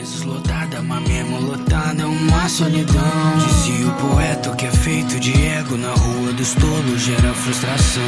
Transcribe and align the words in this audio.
vezes 0.00 0.22
lotada, 0.22 0.82
mas 0.82 1.06
mesmo 1.06 1.40
lotada 1.42 2.02
é 2.02 2.06
uma 2.06 2.48
solidão. 2.48 3.38
Dizia 3.38 3.86
o 3.86 3.94
poeta 3.96 4.56
que 4.56 4.64
é 4.64 4.70
feito 4.70 5.20
de 5.20 5.30
ego 5.30 5.76
na 5.76 5.92
rua 5.92 6.32
dos 6.32 6.54
tolos 6.54 7.00
gera 7.02 7.34
frustração. 7.34 8.02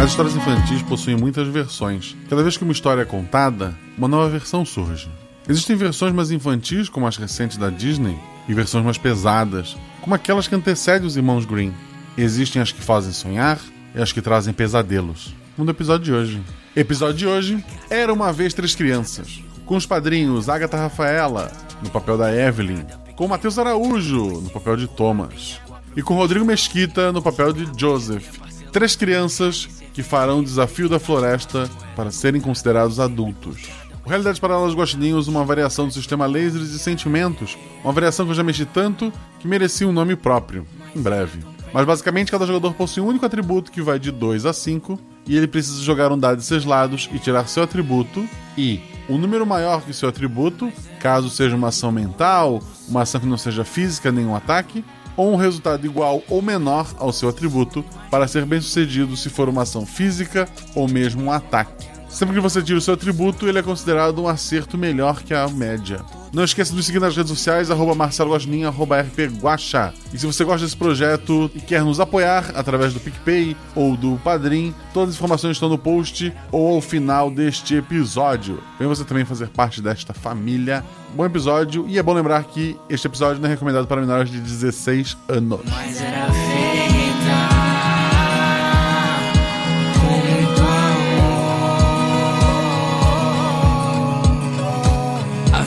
As 0.00 0.10
histórias 0.10 0.34
infantis 0.36 0.82
possuem 0.82 1.16
muitas 1.16 1.48
versões. 1.48 2.16
Cada 2.28 2.42
vez 2.42 2.56
que 2.56 2.62
uma 2.62 2.72
história 2.72 3.02
é 3.02 3.04
contada, 3.04 3.76
uma 3.98 4.06
nova 4.06 4.30
versão 4.30 4.64
surge. 4.64 5.10
Existem 5.48 5.74
versões 5.74 6.14
mais 6.14 6.30
infantis, 6.30 6.88
como 6.88 7.06
as 7.06 7.16
recentes 7.16 7.56
da 7.56 7.68
Disney, 7.68 8.16
e 8.48 8.54
versões 8.54 8.84
mais 8.84 8.96
pesadas, 8.96 9.76
como 10.00 10.14
aquelas 10.14 10.46
que 10.46 10.54
antecedem 10.54 11.06
os 11.06 11.16
irmãos 11.16 11.44
Green. 11.44 11.74
Existem 12.16 12.62
as 12.62 12.70
que 12.70 12.80
fazem 12.80 13.12
sonhar 13.12 13.58
e 13.94 14.00
as 14.00 14.12
que 14.12 14.22
trazem 14.22 14.54
pesadelos. 14.54 15.34
No 15.64 15.70
episódio 15.70 16.04
de 16.06 16.12
hoje. 16.12 16.42
Episódio 16.74 17.16
de 17.16 17.26
hoje: 17.26 17.64
Era 17.90 18.10
uma 18.10 18.32
vez 18.32 18.54
três 18.54 18.74
crianças. 18.74 19.42
Com 19.66 19.76
os 19.76 19.84
padrinhos 19.84 20.48
Agatha 20.48 20.78
Rafaela, 20.78 21.52
no 21.82 21.90
papel 21.90 22.16
da 22.16 22.34
Evelyn. 22.34 22.82
Com 23.14 23.28
Matheus 23.28 23.58
Araújo, 23.58 24.40
no 24.40 24.48
papel 24.48 24.74
de 24.78 24.88
Thomas. 24.88 25.60
E 25.94 26.00
com 26.00 26.14
Rodrigo 26.14 26.46
Mesquita, 26.46 27.12
no 27.12 27.20
papel 27.20 27.52
de 27.52 27.68
Joseph. 27.78 28.38
Três 28.72 28.96
crianças 28.96 29.68
que 29.92 30.02
farão 30.02 30.40
o 30.40 30.44
desafio 30.44 30.88
da 30.88 30.98
floresta 30.98 31.68
para 31.94 32.10
serem 32.10 32.40
considerados 32.40 32.98
adultos. 32.98 33.68
O 34.02 34.08
Realidades 34.08 34.40
Paralelas 34.40 34.74
Guaxininhos, 34.74 35.28
uma 35.28 35.44
variação 35.44 35.86
do 35.86 35.92
sistema 35.92 36.26
Lasers 36.26 36.70
e 36.70 36.78
Sentimentos, 36.78 37.58
uma 37.84 37.92
variação 37.92 38.24
que 38.24 38.32
eu 38.32 38.36
já 38.36 38.42
mexi 38.42 38.64
tanto 38.64 39.12
que 39.38 39.46
merecia 39.46 39.86
um 39.86 39.92
nome 39.92 40.16
próprio, 40.16 40.66
em 40.96 41.02
breve. 41.02 41.40
Mas 41.72 41.86
basicamente 41.86 42.30
cada 42.30 42.46
jogador 42.46 42.74
possui 42.74 43.02
um 43.02 43.06
único 43.06 43.24
atributo 43.24 43.70
que 43.70 43.80
vai 43.80 43.98
de 43.98 44.10
2 44.10 44.46
a 44.46 44.52
5 44.52 44.98
e 45.26 45.36
ele 45.36 45.46
precisa 45.46 45.82
jogar 45.82 46.10
um 46.10 46.18
dado 46.18 46.38
de 46.38 46.44
seis 46.44 46.64
lados 46.64 47.08
e 47.12 47.18
tirar 47.18 47.46
seu 47.46 47.62
atributo 47.62 48.26
e 48.56 48.80
um 49.08 49.18
número 49.18 49.46
maior 49.46 49.82
que 49.82 49.92
seu 49.92 50.08
atributo, 50.08 50.72
caso 50.98 51.30
seja 51.30 51.56
uma 51.56 51.68
ação 51.68 51.92
mental, 51.92 52.62
uma 52.88 53.02
ação 53.02 53.20
que 53.20 53.26
não 53.26 53.36
seja 53.36 53.64
física 53.64 54.10
nem 54.10 54.24
um 54.24 54.34
ataque, 54.34 54.84
ou 55.16 55.32
um 55.32 55.36
resultado 55.36 55.84
igual 55.84 56.22
ou 56.28 56.40
menor 56.40 56.86
ao 56.96 57.12
seu 57.12 57.28
atributo 57.28 57.84
para 58.10 58.26
ser 58.26 58.46
bem 58.46 58.60
sucedido 58.60 59.16
se 59.16 59.28
for 59.28 59.48
uma 59.48 59.62
ação 59.62 59.84
física 59.84 60.48
ou 60.74 60.88
mesmo 60.88 61.24
um 61.24 61.32
ataque. 61.32 61.99
Sempre 62.10 62.34
que 62.34 62.40
você 62.40 62.60
tira 62.60 62.76
o 62.76 62.80
seu 62.80 62.94
atributo, 62.94 63.48
ele 63.48 63.60
é 63.60 63.62
considerado 63.62 64.20
um 64.20 64.28
acerto 64.28 64.76
melhor 64.76 65.22
que 65.22 65.32
a 65.32 65.48
média. 65.48 66.00
Não 66.32 66.44
esqueça 66.44 66.70
de 66.70 66.76
nos 66.76 66.86
seguir 66.86 67.00
nas 67.00 67.16
redes 67.16 67.30
sociais, 67.30 67.70
arroba 67.70 67.94
Marcelo 67.94 68.34
arroba 68.66 69.00
rpguaxa. 69.00 69.94
E 70.12 70.18
se 70.18 70.26
você 70.26 70.44
gosta 70.44 70.64
desse 70.64 70.76
projeto 70.76 71.50
e 71.54 71.60
quer 71.60 71.82
nos 71.82 71.98
apoiar 71.98 72.52
através 72.54 72.92
do 72.92 73.00
PicPay 73.00 73.56
ou 73.74 73.96
do 73.96 74.16
Padrim, 74.22 74.74
todas 74.92 75.10
as 75.10 75.16
informações 75.16 75.56
estão 75.56 75.68
no 75.68 75.78
post 75.78 76.32
ou 76.52 76.74
ao 76.74 76.80
final 76.80 77.30
deste 77.30 77.76
episódio. 77.76 78.62
Vem 78.78 78.88
você 78.88 79.04
também 79.04 79.24
fazer 79.24 79.48
parte 79.48 79.80
desta 79.80 80.12
família. 80.12 80.84
Bom 81.14 81.24
episódio, 81.24 81.86
e 81.88 81.98
é 81.98 82.02
bom 82.02 82.12
lembrar 82.12 82.44
que 82.44 82.76
este 82.88 83.06
episódio 83.06 83.40
não 83.40 83.48
é 83.48 83.52
recomendado 83.52 83.86
para 83.86 84.00
menores 84.00 84.30
de 84.30 84.40
16 84.40 85.16
anos. 85.28 85.60
Mas 85.68 86.00
era 86.00 86.26
feita 86.32 87.09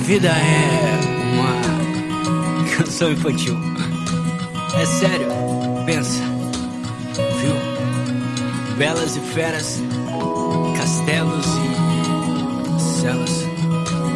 vida 0.03 0.27
é 0.27 0.99
uma 1.33 2.75
canção 2.75 3.09
infantil. 3.09 3.57
É 4.77 4.85
sério, 4.85 5.27
pensa. 5.85 6.21
Viu? 7.39 7.55
Belas 8.77 9.15
e 9.15 9.21
feras, 9.21 9.81
castelos 10.75 11.45
e 11.47 12.81
celas. 13.01 13.47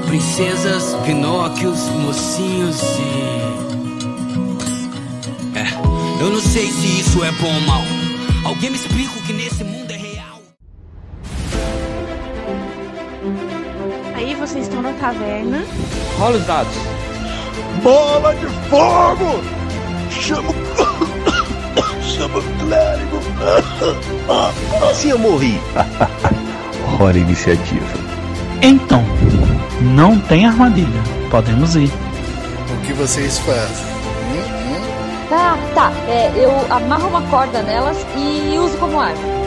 Princesas, 0.08 0.93
Pinóquios, 1.05 1.80
mocinhos 1.89 2.81
e. 2.81 3.47
É, 5.58 6.21
eu 6.21 6.30
não 6.30 6.42
sei 6.42 6.70
se 6.70 6.99
isso 6.99 7.23
é 7.23 7.31
bom 7.31 7.53
ou 7.53 7.61
mal. 7.61 7.83
Alguém 8.43 8.71
me 8.71 8.76
explica 8.76 9.17
o 9.17 9.23
que 9.23 9.31
nesse 9.31 9.64
mundo 9.64 9.86
vocês 14.37 14.65
estão 14.65 14.81
na 14.81 14.93
taverna. 14.93 15.64
Rola 16.17 16.37
os 16.37 16.45
dados. 16.45 16.73
Bola 17.83 18.36
de 18.36 18.45
fogo! 18.70 19.43
Chama 20.09 20.49
o. 20.49 22.02
Chama 22.02 22.39
o 22.39 22.43
clérigo! 22.59 23.20
Se 24.93 25.09
eu 25.09 25.20
morri. 25.20 25.59
Hora 26.99 27.17
iniciativa. 27.17 27.86
Então, 28.61 29.03
não 29.81 30.20
tem 30.20 30.45
armadilha. 30.45 31.02
Podemos 31.30 31.76
ir. 31.76 31.92
O 32.71 32.86
que 32.86 32.93
vocês 32.93 33.37
fazem? 33.39 33.86
Hum, 34.31 34.39
hum? 34.39 35.30
Tá, 35.30 35.58
tá. 35.76 35.92
É, 36.08 36.31
eu 36.36 36.52
amarro 36.70 37.09
uma 37.09 37.21
corda 37.23 37.61
nelas 37.61 37.97
e 38.15 38.58
uso 38.58 38.77
como 38.77 38.99
arma. 38.99 39.46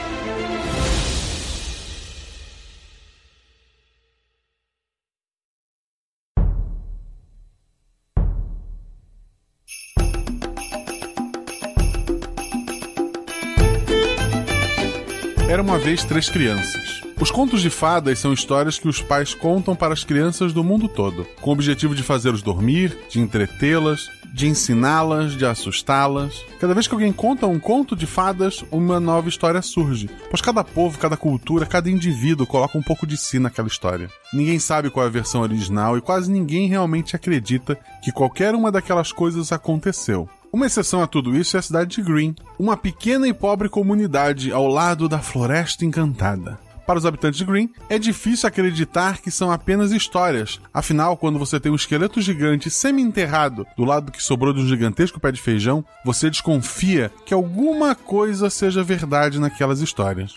Uma 15.71 15.79
vez 15.79 16.03
três 16.03 16.29
crianças. 16.29 17.01
Os 17.17 17.31
contos 17.31 17.61
de 17.61 17.69
fadas 17.69 18.19
são 18.19 18.33
histórias 18.33 18.77
que 18.77 18.89
os 18.89 19.01
pais 19.01 19.33
contam 19.33 19.73
para 19.73 19.93
as 19.93 20.03
crianças 20.03 20.51
do 20.51 20.65
mundo 20.65 20.89
todo, 20.89 21.25
com 21.39 21.49
o 21.49 21.53
objetivo 21.53 21.95
de 21.95 22.03
fazê-los 22.03 22.41
dormir, 22.41 22.97
de 23.09 23.21
entretê-las, 23.21 24.09
de 24.33 24.49
ensiná-las, 24.49 25.31
de 25.37 25.45
assustá-las. 25.45 26.43
Cada 26.59 26.73
vez 26.73 26.87
que 26.87 26.93
alguém 26.93 27.13
conta 27.13 27.47
um 27.47 27.57
conto 27.57 27.95
de 27.95 28.05
fadas, 28.05 28.65
uma 28.69 28.99
nova 28.99 29.29
história 29.29 29.61
surge, 29.61 30.09
pois 30.29 30.41
cada 30.41 30.61
povo, 30.61 30.99
cada 30.99 31.15
cultura, 31.15 31.65
cada 31.65 31.89
indivíduo 31.89 32.45
coloca 32.45 32.77
um 32.77 32.83
pouco 32.83 33.07
de 33.07 33.15
si 33.15 33.39
naquela 33.39 33.69
história. 33.69 34.09
Ninguém 34.33 34.59
sabe 34.59 34.89
qual 34.89 35.05
é 35.05 35.07
a 35.07 35.11
versão 35.11 35.39
original 35.39 35.97
e 35.97 36.01
quase 36.01 36.29
ninguém 36.29 36.67
realmente 36.67 37.15
acredita 37.15 37.79
que 38.03 38.11
qualquer 38.11 38.53
uma 38.53 38.73
daquelas 38.73 39.13
coisas 39.13 39.53
aconteceu. 39.53 40.27
Uma 40.53 40.65
exceção 40.65 41.01
a 41.01 41.07
tudo 41.07 41.33
isso 41.33 41.55
é 41.55 41.59
a 41.59 41.63
cidade 41.63 41.95
de 41.95 42.01
Green, 42.01 42.35
uma 42.59 42.75
pequena 42.75 43.25
e 43.25 43.33
pobre 43.33 43.69
comunidade 43.69 44.51
ao 44.51 44.67
lado 44.67 45.07
da 45.07 45.19
Floresta 45.19 45.85
Encantada. 45.85 46.59
Para 46.85 46.99
os 46.99 47.05
habitantes 47.05 47.37
de 47.37 47.45
Green, 47.45 47.69
é 47.89 47.97
difícil 47.97 48.49
acreditar 48.49 49.21
que 49.21 49.31
são 49.31 49.49
apenas 49.49 49.93
histórias. 49.93 50.59
Afinal, 50.73 51.15
quando 51.15 51.39
você 51.39 51.57
tem 51.57 51.71
um 51.71 51.75
esqueleto 51.75 52.19
gigante 52.19 52.69
semi-enterrado 52.69 53.65
do 53.77 53.85
lado 53.85 54.11
que 54.11 54.21
sobrou 54.21 54.53
de 54.53 54.59
um 54.59 54.67
gigantesco 54.67 55.21
pé 55.21 55.31
de 55.31 55.41
feijão, 55.41 55.85
você 56.03 56.29
desconfia 56.29 57.09
que 57.25 57.33
alguma 57.33 57.95
coisa 57.95 58.49
seja 58.49 58.83
verdade 58.83 59.39
naquelas 59.39 59.79
histórias. 59.79 60.35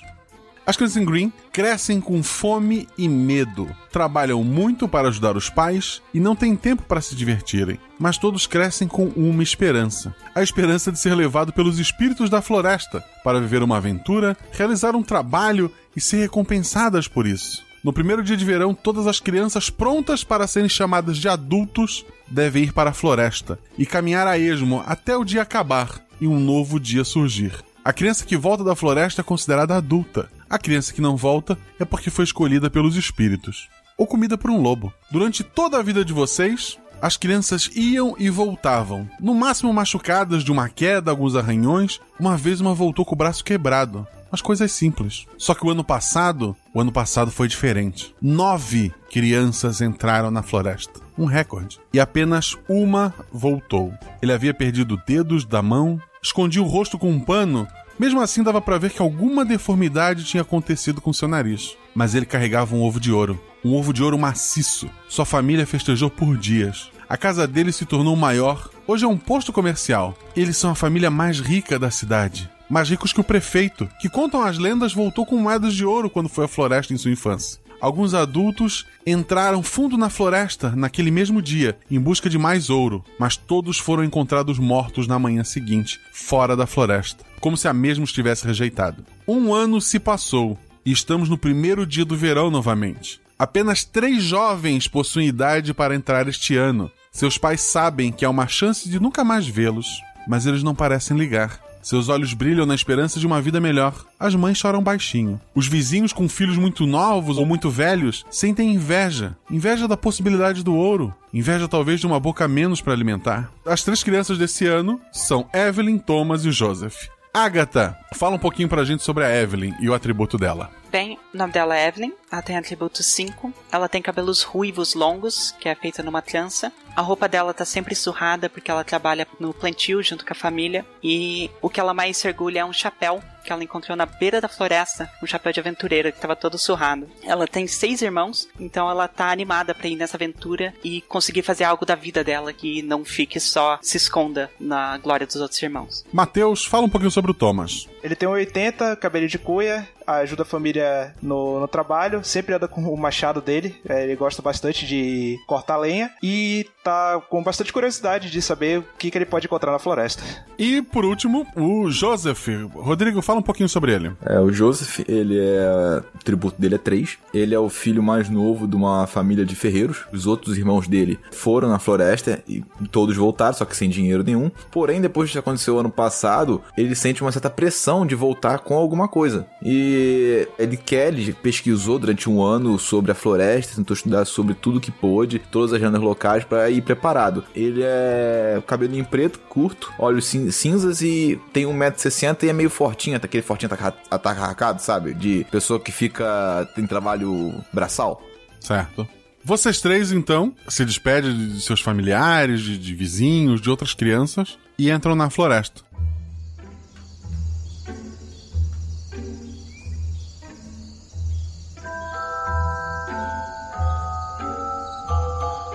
As 0.66 0.76
crianças 0.76 0.96
em 0.96 1.04
Green 1.04 1.30
crescem 1.52 2.00
com 2.00 2.22
fome 2.22 2.88
e 2.96 3.06
medo, 3.06 3.68
trabalham 3.92 4.42
muito 4.42 4.88
para 4.88 5.08
ajudar 5.08 5.36
os 5.36 5.50
pais 5.50 6.00
e 6.12 6.18
não 6.18 6.34
têm 6.34 6.56
tempo 6.56 6.82
para 6.84 7.02
se 7.02 7.14
divertirem. 7.14 7.78
Mas 7.98 8.16
todos 8.16 8.46
crescem 8.46 8.88
com 8.88 9.08
uma 9.08 9.42
esperança: 9.42 10.14
a 10.34 10.42
esperança 10.42 10.90
de 10.90 10.98
ser 10.98 11.14
levado 11.14 11.52
pelos 11.52 11.78
espíritos 11.78 12.30
da 12.30 12.40
floresta 12.40 13.04
para 13.22 13.40
viver 13.40 13.62
uma 13.62 13.76
aventura, 13.76 14.36
realizar 14.52 14.96
um 14.96 15.02
trabalho 15.02 15.70
e 15.94 16.00
ser 16.00 16.22
recompensadas 16.22 17.06
por 17.06 17.26
isso. 17.26 17.62
No 17.84 17.92
primeiro 17.92 18.22
dia 18.22 18.34
de 18.36 18.44
verão, 18.46 18.72
todas 18.72 19.06
as 19.06 19.20
crianças 19.20 19.68
prontas 19.68 20.24
para 20.24 20.46
serem 20.46 20.70
chamadas 20.70 21.18
de 21.18 21.28
adultos 21.28 22.06
devem 22.26 22.64
ir 22.64 22.72
para 22.72 22.90
a 22.90 22.94
floresta 22.94 23.58
e 23.76 23.84
caminhar 23.84 24.26
a 24.26 24.38
esmo 24.38 24.82
até 24.86 25.14
o 25.14 25.24
dia 25.24 25.42
acabar 25.42 26.00
e 26.18 26.26
um 26.26 26.40
novo 26.40 26.80
dia 26.80 27.04
surgir. 27.04 27.52
A 27.84 27.92
criança 27.92 28.24
que 28.24 28.34
volta 28.34 28.64
da 28.64 28.74
floresta 28.74 29.20
é 29.20 29.22
considerada 29.22 29.76
adulta. 29.76 30.30
A 30.48 30.58
criança 30.58 30.92
que 30.92 31.00
não 31.00 31.16
volta 31.16 31.58
é 31.78 31.84
porque 31.84 32.10
foi 32.10 32.24
escolhida 32.24 32.70
pelos 32.70 32.96
espíritos. 32.96 33.68
Ou 33.96 34.06
comida 34.06 34.36
por 34.36 34.50
um 34.50 34.60
lobo. 34.60 34.92
Durante 35.10 35.42
toda 35.44 35.78
a 35.78 35.82
vida 35.82 36.04
de 36.04 36.12
vocês, 36.12 36.78
as 37.00 37.16
crianças 37.16 37.70
iam 37.74 38.14
e 38.18 38.30
voltavam, 38.30 39.08
no 39.20 39.34
máximo 39.34 39.72
machucadas 39.72 40.42
de 40.42 40.50
uma 40.50 40.68
queda, 40.68 41.10
alguns 41.10 41.36
arranhões. 41.36 42.00
Uma 42.18 42.36
vez 42.36 42.60
uma 42.60 42.74
voltou 42.74 43.04
com 43.04 43.14
o 43.14 43.18
braço 43.18 43.44
quebrado. 43.44 44.06
as 44.32 44.40
coisas 44.40 44.72
simples. 44.72 45.26
Só 45.38 45.54
que 45.54 45.64
o 45.64 45.70
ano 45.70 45.84
passado, 45.84 46.56
o 46.72 46.80
ano 46.80 46.90
passado 46.90 47.30
foi 47.30 47.46
diferente. 47.46 48.12
Nove 48.20 48.92
crianças 49.08 49.80
entraram 49.80 50.28
na 50.28 50.42
floresta. 50.42 51.00
Um 51.16 51.24
recorde. 51.24 51.78
E 51.92 52.00
apenas 52.00 52.56
uma 52.68 53.14
voltou. 53.32 53.92
Ele 54.20 54.32
havia 54.32 54.52
perdido 54.52 55.00
dedos 55.06 55.44
da 55.44 55.62
mão, 55.62 56.00
escondia 56.20 56.60
o 56.60 56.66
rosto 56.66 56.98
com 56.98 57.10
um 57.10 57.20
pano. 57.20 57.68
Mesmo 57.98 58.20
assim, 58.20 58.42
dava 58.42 58.60
para 58.60 58.78
ver 58.78 58.90
que 58.90 59.00
alguma 59.00 59.44
deformidade 59.44 60.24
tinha 60.24 60.42
acontecido 60.42 61.00
com 61.00 61.12
seu 61.12 61.28
nariz. 61.28 61.76
Mas 61.94 62.14
ele 62.14 62.26
carregava 62.26 62.74
um 62.74 62.82
ovo 62.82 62.98
de 62.98 63.12
ouro. 63.12 63.40
Um 63.64 63.74
ovo 63.74 63.92
de 63.92 64.02
ouro 64.02 64.18
maciço. 64.18 64.90
Sua 65.08 65.24
família 65.24 65.66
festejou 65.66 66.10
por 66.10 66.36
dias. 66.36 66.90
A 67.08 67.16
casa 67.16 67.46
dele 67.46 67.70
se 67.70 67.84
tornou 67.84 68.16
maior. 68.16 68.68
Hoje 68.86 69.04
é 69.04 69.08
um 69.08 69.16
posto 69.16 69.52
comercial. 69.52 70.16
Eles 70.34 70.56
são 70.56 70.70
a 70.70 70.74
família 70.74 71.10
mais 71.10 71.38
rica 71.38 71.78
da 71.78 71.90
cidade. 71.90 72.50
Mais 72.68 72.88
ricos 72.88 73.12
que 73.12 73.20
o 73.20 73.24
prefeito, 73.24 73.88
que 74.00 74.08
contam 74.08 74.42
as 74.42 74.58
lendas 74.58 74.92
voltou 74.92 75.24
com 75.24 75.36
moedas 75.36 75.74
de 75.74 75.84
ouro 75.84 76.10
quando 76.10 76.28
foi 76.28 76.46
à 76.46 76.48
floresta 76.48 76.92
em 76.92 76.96
sua 76.96 77.12
infância. 77.12 77.62
Alguns 77.80 78.14
adultos 78.14 78.86
entraram 79.06 79.62
fundo 79.62 79.98
na 79.98 80.08
floresta 80.08 80.70
naquele 80.70 81.10
mesmo 81.10 81.42
dia 81.42 81.76
em 81.90 82.00
busca 82.00 82.30
de 82.30 82.38
mais 82.38 82.70
ouro, 82.70 83.04
mas 83.18 83.36
todos 83.36 83.78
foram 83.78 84.02
encontrados 84.02 84.58
mortos 84.58 85.06
na 85.06 85.18
manhã 85.18 85.44
seguinte, 85.44 86.00
fora 86.10 86.56
da 86.56 86.66
floresta, 86.66 87.22
como 87.44 87.58
se 87.58 87.68
a 87.68 87.74
mesma 87.74 88.04
os 88.04 88.10
tivesse 88.10 88.46
rejeitado. 88.46 89.04
Um 89.28 89.52
ano 89.52 89.78
se 89.78 90.00
passou 90.00 90.58
e 90.82 90.90
estamos 90.90 91.28
no 91.28 91.36
primeiro 91.36 91.86
dia 91.86 92.02
do 92.02 92.16
verão 92.16 92.50
novamente. 92.50 93.20
Apenas 93.38 93.84
três 93.84 94.22
jovens 94.22 94.88
possuem 94.88 95.28
idade 95.28 95.74
para 95.74 95.94
entrar 95.94 96.26
este 96.26 96.56
ano. 96.56 96.90
Seus 97.12 97.36
pais 97.36 97.60
sabem 97.60 98.10
que 98.10 98.24
há 98.24 98.30
uma 98.30 98.46
chance 98.46 98.88
de 98.88 98.98
nunca 98.98 99.22
mais 99.22 99.46
vê-los, 99.46 100.00
mas 100.26 100.46
eles 100.46 100.62
não 100.62 100.74
parecem 100.74 101.18
ligar. 101.18 101.60
Seus 101.82 102.08
olhos 102.08 102.32
brilham 102.32 102.64
na 102.64 102.74
esperança 102.74 103.20
de 103.20 103.26
uma 103.26 103.42
vida 103.42 103.60
melhor. 103.60 104.06
As 104.18 104.34
mães 104.34 104.56
choram 104.56 104.82
baixinho. 104.82 105.38
Os 105.54 105.66
vizinhos 105.66 106.14
com 106.14 106.26
filhos 106.26 106.56
muito 106.56 106.86
novos 106.86 107.36
ou 107.36 107.44
muito 107.44 107.68
velhos 107.68 108.24
sentem 108.30 108.72
inveja. 108.72 109.36
Inveja 109.50 109.86
da 109.86 109.98
possibilidade 109.98 110.64
do 110.64 110.74
ouro. 110.74 111.14
Inveja 111.30 111.68
talvez 111.68 112.00
de 112.00 112.06
uma 112.06 112.18
boca 112.18 112.48
menos 112.48 112.80
para 112.80 112.94
alimentar. 112.94 113.52
As 113.66 113.82
três 113.82 114.02
crianças 114.02 114.38
desse 114.38 114.66
ano 114.66 114.98
são 115.12 115.46
Evelyn, 115.52 115.98
Thomas 115.98 116.46
e 116.46 116.50
Joseph. 116.50 117.12
Agatha, 117.36 117.98
fala 118.14 118.36
um 118.36 118.38
pouquinho 118.38 118.68
pra 118.68 118.84
gente 118.84 119.02
sobre 119.02 119.24
a 119.24 119.36
Evelyn 119.42 119.74
e 119.80 119.90
o 119.90 119.94
atributo 119.94 120.38
dela. 120.38 120.70
Bem, 120.88 121.18
o 121.34 121.36
nome 121.36 121.52
dela 121.52 121.76
é 121.76 121.88
Evelyn, 121.88 122.12
ela 122.30 122.40
tem 122.40 122.56
atributo 122.56 123.02
5, 123.02 123.52
ela 123.72 123.88
tem 123.88 124.00
cabelos 124.00 124.44
ruivos 124.44 124.94
longos, 124.94 125.52
que 125.58 125.68
é 125.68 125.74
feita 125.74 126.00
numa 126.00 126.22
trança. 126.22 126.72
A 126.94 127.00
roupa 127.00 127.28
dela 127.28 127.52
tá 127.52 127.64
sempre 127.64 127.96
surrada 127.96 128.48
porque 128.48 128.70
ela 128.70 128.84
trabalha 128.84 129.26
no 129.40 129.52
plantio 129.52 130.00
junto 130.00 130.24
com 130.24 130.32
a 130.32 130.36
família. 130.36 130.86
E 131.02 131.50
o 131.60 131.68
que 131.68 131.80
ela 131.80 131.92
mais 131.92 132.18
se 132.18 132.28
orgulha 132.28 132.60
é 132.60 132.64
um 132.64 132.72
chapéu 132.72 133.20
que 133.44 133.52
ela 133.52 133.62
encontrou 133.62 133.96
na 133.96 134.06
beira 134.06 134.40
da 134.40 134.48
floresta, 134.48 135.10
um 135.22 135.26
chapéu 135.26 135.52
de 135.52 135.60
aventureira 135.60 136.10
que 136.10 136.18
estava 136.18 136.34
todo 136.34 136.58
surrado. 136.58 137.08
Ela 137.22 137.46
tem 137.46 137.66
seis 137.66 138.02
irmãos, 138.02 138.48
então 138.58 138.90
ela 138.90 139.06
tá 139.06 139.30
animada 139.30 139.74
para 139.74 139.86
ir 139.86 139.96
nessa 139.96 140.16
aventura 140.16 140.74
e 140.82 141.02
conseguir 141.02 141.42
fazer 141.42 141.64
algo 141.64 141.84
da 141.84 141.94
vida 141.94 142.24
dela 142.24 142.52
que 142.52 142.82
não 142.82 143.04
fique 143.04 143.38
só 143.38 143.78
se 143.82 143.96
esconda 143.96 144.50
na 144.58 144.96
glória 144.98 145.26
dos 145.26 145.36
outros 145.36 145.62
irmãos. 145.62 146.04
Matheus, 146.12 146.64
fala 146.64 146.86
um 146.86 146.90
pouquinho 146.90 147.10
sobre 147.10 147.30
o 147.30 147.34
Thomas. 147.34 147.88
Ele 148.02 148.16
tem 148.16 148.28
80, 148.28 148.96
cabelo 148.96 149.28
de 149.28 149.38
cuia, 149.38 149.88
ajuda 150.06 150.42
a 150.42 150.46
família 150.46 151.14
no, 151.22 151.60
no 151.60 151.68
trabalho, 151.68 152.22
sempre 152.24 152.54
anda 152.54 152.68
com 152.68 152.82
o 152.82 152.96
machado 152.96 153.40
dele, 153.40 153.80
é, 153.88 154.04
ele 154.04 154.16
gosta 154.16 154.42
bastante 154.42 154.86
de 154.86 155.38
cortar 155.46 155.76
lenha 155.76 156.10
e 156.22 156.66
tá 156.84 157.20
com 157.30 157.42
bastante 157.42 157.72
curiosidade 157.72 158.30
de 158.30 158.42
saber 158.42 158.80
o 158.80 158.84
que, 158.98 159.10
que 159.10 159.16
ele 159.16 159.24
pode 159.24 159.46
encontrar 159.46 159.72
na 159.72 159.78
floresta. 159.78 160.22
E 160.58 160.82
por 160.82 161.04
último, 161.04 161.46
o 161.56 161.90
Joseph. 161.90 162.46
Rodrigo, 162.74 163.22
fala 163.22 163.40
um 163.40 163.42
pouquinho 163.42 163.68
sobre 163.68 163.94
ele. 163.94 164.12
É, 164.24 164.38
o 164.38 164.52
Joseph, 164.52 165.00
ele 165.08 165.38
é. 165.38 166.02
O 166.14 166.18
tributo 166.22 166.60
dele 166.60 166.74
é 166.74 166.78
3. 166.78 167.18
Ele 167.32 167.54
é 167.54 167.58
o 167.58 167.70
filho 167.70 168.02
mais 168.02 168.28
novo 168.28 168.68
de 168.68 168.76
uma 168.76 169.06
família 169.06 169.44
de 169.46 169.56
ferreiros. 169.56 170.04
Os 170.12 170.26
outros 170.26 170.58
irmãos 170.58 170.86
dele 170.86 171.18
foram 171.32 171.68
na 171.68 171.78
floresta 171.78 172.42
e 172.46 172.62
todos 172.92 173.16
voltaram, 173.16 173.54
só 173.54 173.64
que 173.64 173.76
sem 173.76 173.88
dinheiro 173.88 174.22
nenhum. 174.22 174.50
Porém, 174.70 175.00
depois 175.00 175.30
que 175.30 175.38
aconteceu 175.38 175.78
ano 175.78 175.90
passado, 175.90 176.62
ele 176.76 176.94
sente 176.94 177.22
uma 177.22 177.32
certa 177.32 177.48
pressão 177.48 178.06
de 178.06 178.14
voltar 178.14 178.58
com 178.58 178.74
alguma 178.74 179.08
coisa. 179.08 179.46
E 179.62 180.46
ele 180.58 180.76
quer, 180.76 181.08
ele 181.08 181.32
pesquisou 181.32 181.98
durante 181.98 182.28
um 182.28 182.42
ano 182.42 182.78
sobre 182.78 183.10
a 183.10 183.14
floresta, 183.14 183.76
tentou 183.76 183.94
estudar 183.94 184.24
sobre 184.26 184.54
tudo 184.54 184.80
que 184.80 184.90
pôde, 184.90 185.38
todas 185.50 185.72
as 185.72 185.80
lendas 185.80 186.02
locais 186.02 186.44
para 186.44 186.73
preparado. 186.80 187.44
Ele 187.54 187.82
é 187.82 188.62
cabelinho 188.66 189.04
preto, 189.04 189.38
curto, 189.40 189.92
olhos 189.98 190.26
cin 190.26 190.50
cinzas 190.50 191.02
e 191.02 191.40
tem 191.52 191.64
1,60m 191.64 192.42
e 192.42 192.48
é 192.48 192.52
meio 192.52 192.70
fortinho, 192.70 193.16
aquele 193.16 193.42
fortinho 193.42 193.70
atacado, 194.10 194.80
sabe? 194.80 195.14
De 195.14 195.46
pessoa 195.50 195.80
que 195.80 195.92
fica. 195.92 196.68
tem 196.74 196.86
trabalho 196.86 197.54
braçal. 197.72 198.22
Certo. 198.60 199.06
Vocês 199.44 199.78
três, 199.80 200.10
então, 200.10 200.54
se 200.68 200.84
despedem 200.86 201.48
de 201.48 201.60
seus 201.60 201.80
familiares, 201.80 202.62
de, 202.62 202.78
de 202.78 202.94
vizinhos, 202.94 203.60
de 203.60 203.68
outras 203.68 203.92
crianças 203.92 204.58
e 204.78 204.90
entram 204.90 205.14
na 205.14 205.28
floresta. 205.28 205.82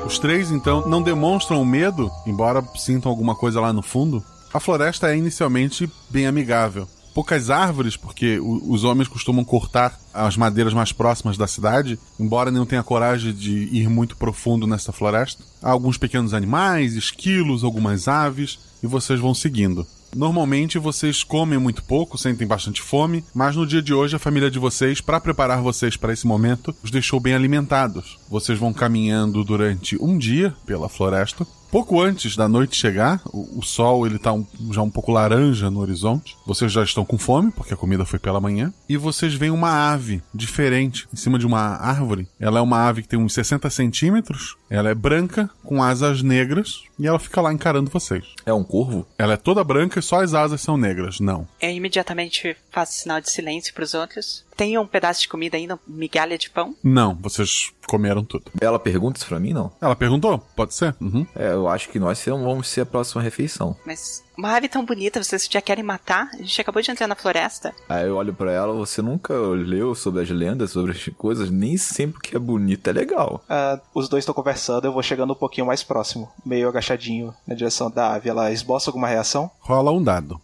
Os 0.09 0.17
três, 0.17 0.49
então, 0.49 0.87
não 0.87 1.03
demonstram 1.03 1.63
medo, 1.63 2.09
embora 2.25 2.67
sintam 2.75 3.11
alguma 3.11 3.35
coisa 3.35 3.61
lá 3.61 3.71
no 3.71 3.83
fundo. 3.83 4.23
A 4.51 4.59
floresta 4.59 5.13
é 5.13 5.15
inicialmente 5.15 5.87
bem 6.09 6.25
amigável. 6.25 6.87
Poucas 7.13 7.51
árvores, 7.51 7.95
porque 7.95 8.39
os 8.39 8.83
homens 8.83 9.07
costumam 9.07 9.45
cortar 9.45 9.99
as 10.11 10.35
madeiras 10.35 10.73
mais 10.73 10.91
próximas 10.91 11.37
da 11.37 11.45
cidade, 11.45 11.99
embora 12.19 12.49
não 12.49 12.65
tenha 12.65 12.81
coragem 12.81 13.31
de 13.31 13.69
ir 13.71 13.87
muito 13.87 14.17
profundo 14.17 14.65
nessa 14.65 14.91
floresta. 14.91 15.43
Há 15.61 15.69
alguns 15.69 15.95
pequenos 15.95 16.33
animais, 16.33 16.95
esquilos, 16.95 17.63
algumas 17.63 18.07
aves, 18.07 18.57
e 18.81 18.87
vocês 18.87 19.19
vão 19.19 19.35
seguindo. 19.35 19.85
Normalmente 20.15 20.79
vocês 20.79 21.23
comem 21.23 21.59
muito 21.59 21.83
pouco, 21.83 22.17
sentem 22.17 22.47
bastante 22.47 22.81
fome, 22.81 23.23
mas 23.33 23.55
no 23.55 23.65
dia 23.65 23.81
de 23.81 23.93
hoje 23.93 24.15
a 24.15 24.19
família 24.19 24.49
de 24.49 24.59
vocês, 24.59 25.01
para 25.01 25.19
preparar 25.19 25.61
vocês 25.61 25.95
para 25.95 26.11
esse 26.13 26.25
momento, 26.25 26.75
os 26.83 26.91
deixou 26.91 27.19
bem 27.19 27.33
alimentados. 27.33 28.17
Vocês 28.29 28.57
vão 28.57 28.73
caminhando 28.73 29.43
durante 29.43 30.01
um 30.01 30.17
dia 30.17 30.53
pela 30.65 30.89
floresta. 30.89 31.45
Pouco 31.71 32.01
antes 32.01 32.35
da 32.35 32.47
noite 32.47 32.75
chegar, 32.75 33.21
o, 33.27 33.59
o 33.59 33.63
sol 33.63 34.07
ele 34.07 34.17
tá 34.17 34.33
um, 34.33 34.45
já 34.71 34.81
um 34.81 34.89
pouco 34.89 35.11
laranja 35.11 35.69
no 35.69 35.79
horizonte. 35.79 36.35
Vocês 36.45 36.71
já 36.71 36.83
estão 36.83 37.05
com 37.05 37.17
fome, 37.17 37.51
porque 37.51 37.73
a 37.73 37.77
comida 37.77 38.05
foi 38.05 38.17
pela 38.17 38.41
manhã. 38.41 38.73
E 38.87 38.97
vocês 38.97 39.35
veem 39.35 39.51
uma 39.51 39.91
ave 39.91 40.21
diferente 40.33 41.07
em 41.13 41.15
cima 41.15 41.37
de 41.37 41.45
uma 41.45 41.59
árvore. 41.59 42.27
Ela 42.39 42.59
é 42.59 42.61
uma 42.61 42.87
ave 42.87 43.03
que 43.03 43.07
tem 43.07 43.19
uns 43.19 43.33
60 43.33 43.69
centímetros. 43.69 44.57
Ela 44.67 44.89
é 44.89 44.95
branca, 44.95 45.47
com 45.63 45.83
asas 45.83 46.23
negras. 46.23 46.81
E 46.97 47.05
ela 47.05 47.19
fica 47.19 47.39
lá 47.39 47.53
encarando 47.53 47.91
vocês. 47.91 48.25
É 48.45 48.53
um 48.53 48.63
corvo? 48.63 49.05
Ela 49.17 49.33
é 49.33 49.37
toda 49.37 49.63
branca 49.63 49.99
e 49.99 50.03
só 50.03 50.21
as 50.21 50.33
asas 50.33 50.61
são 50.61 50.75
negras. 50.75 51.19
Não. 51.19 51.47
Eu 51.61 51.69
imediatamente 51.69 52.57
faço 52.71 52.93
sinal 52.93 53.21
de 53.21 53.29
silêncio 53.29 53.73
para 53.75 53.83
os 53.83 53.93
outros. 53.93 54.43
Tem 54.59 54.77
um 54.77 54.85
pedaço 54.85 55.21
de 55.21 55.29
comida 55.29 55.55
ainda, 55.55 55.79
migalha 55.87 56.37
de 56.37 56.49
pão? 56.49 56.75
Não, 56.83 57.15
vocês 57.15 57.71
comeram 57.87 58.25
tudo. 58.25 58.51
Ela 58.59 58.77
pergunta 58.77 59.17
isso 59.17 59.25
pra 59.25 59.39
mim, 59.39 59.53
não? 59.53 59.71
Ela 59.79 59.95
perguntou, 59.95 60.37
pode 60.53 60.73
ser? 60.73 60.93
Uhum. 60.99 61.25
É, 61.33 61.53
eu 61.53 61.69
acho 61.69 61.87
que 61.87 61.97
nós 61.97 62.21
vamos 62.25 62.67
ser 62.67 62.81
a 62.81 62.85
próxima 62.85 63.21
refeição. 63.21 63.77
Mas 63.85 64.21
uma 64.37 64.53
ave 64.53 64.67
tão 64.67 64.85
bonita, 64.85 65.23
vocês 65.23 65.47
já 65.49 65.61
querem 65.61 65.81
matar? 65.81 66.29
A 66.33 66.37
gente 66.37 66.59
acabou 66.59 66.81
de 66.81 66.91
entrar 66.91 67.07
na 67.07 67.15
floresta. 67.15 67.73
Aí 67.87 68.05
eu 68.05 68.17
olho 68.17 68.33
para 68.33 68.51
ela, 68.51 68.73
você 68.73 69.01
nunca 69.01 69.33
leu 69.33 69.95
sobre 69.95 70.23
as 70.23 70.29
lendas, 70.29 70.71
sobre 70.71 70.91
as 70.91 71.07
coisas, 71.15 71.49
nem 71.49 71.77
sempre 71.77 72.19
que 72.19 72.35
é 72.35 72.39
bonita 72.39 72.89
é 72.89 72.93
legal. 72.93 73.41
Uh, 73.49 73.79
os 73.93 74.09
dois 74.09 74.23
estão 74.23 74.35
conversando, 74.35 74.83
eu 74.83 74.91
vou 74.91 75.01
chegando 75.01 75.31
um 75.31 75.37
pouquinho 75.37 75.67
mais 75.67 75.83
próximo, 75.83 76.29
meio 76.45 76.67
agachadinho 76.67 77.33
na 77.47 77.55
direção 77.55 77.89
da 77.89 78.13
ave. 78.13 78.27
Ela 78.27 78.51
esboça 78.51 78.89
alguma 78.89 79.07
reação? 79.07 79.49
Rola 79.61 79.89
um 79.93 80.03
dado. 80.03 80.37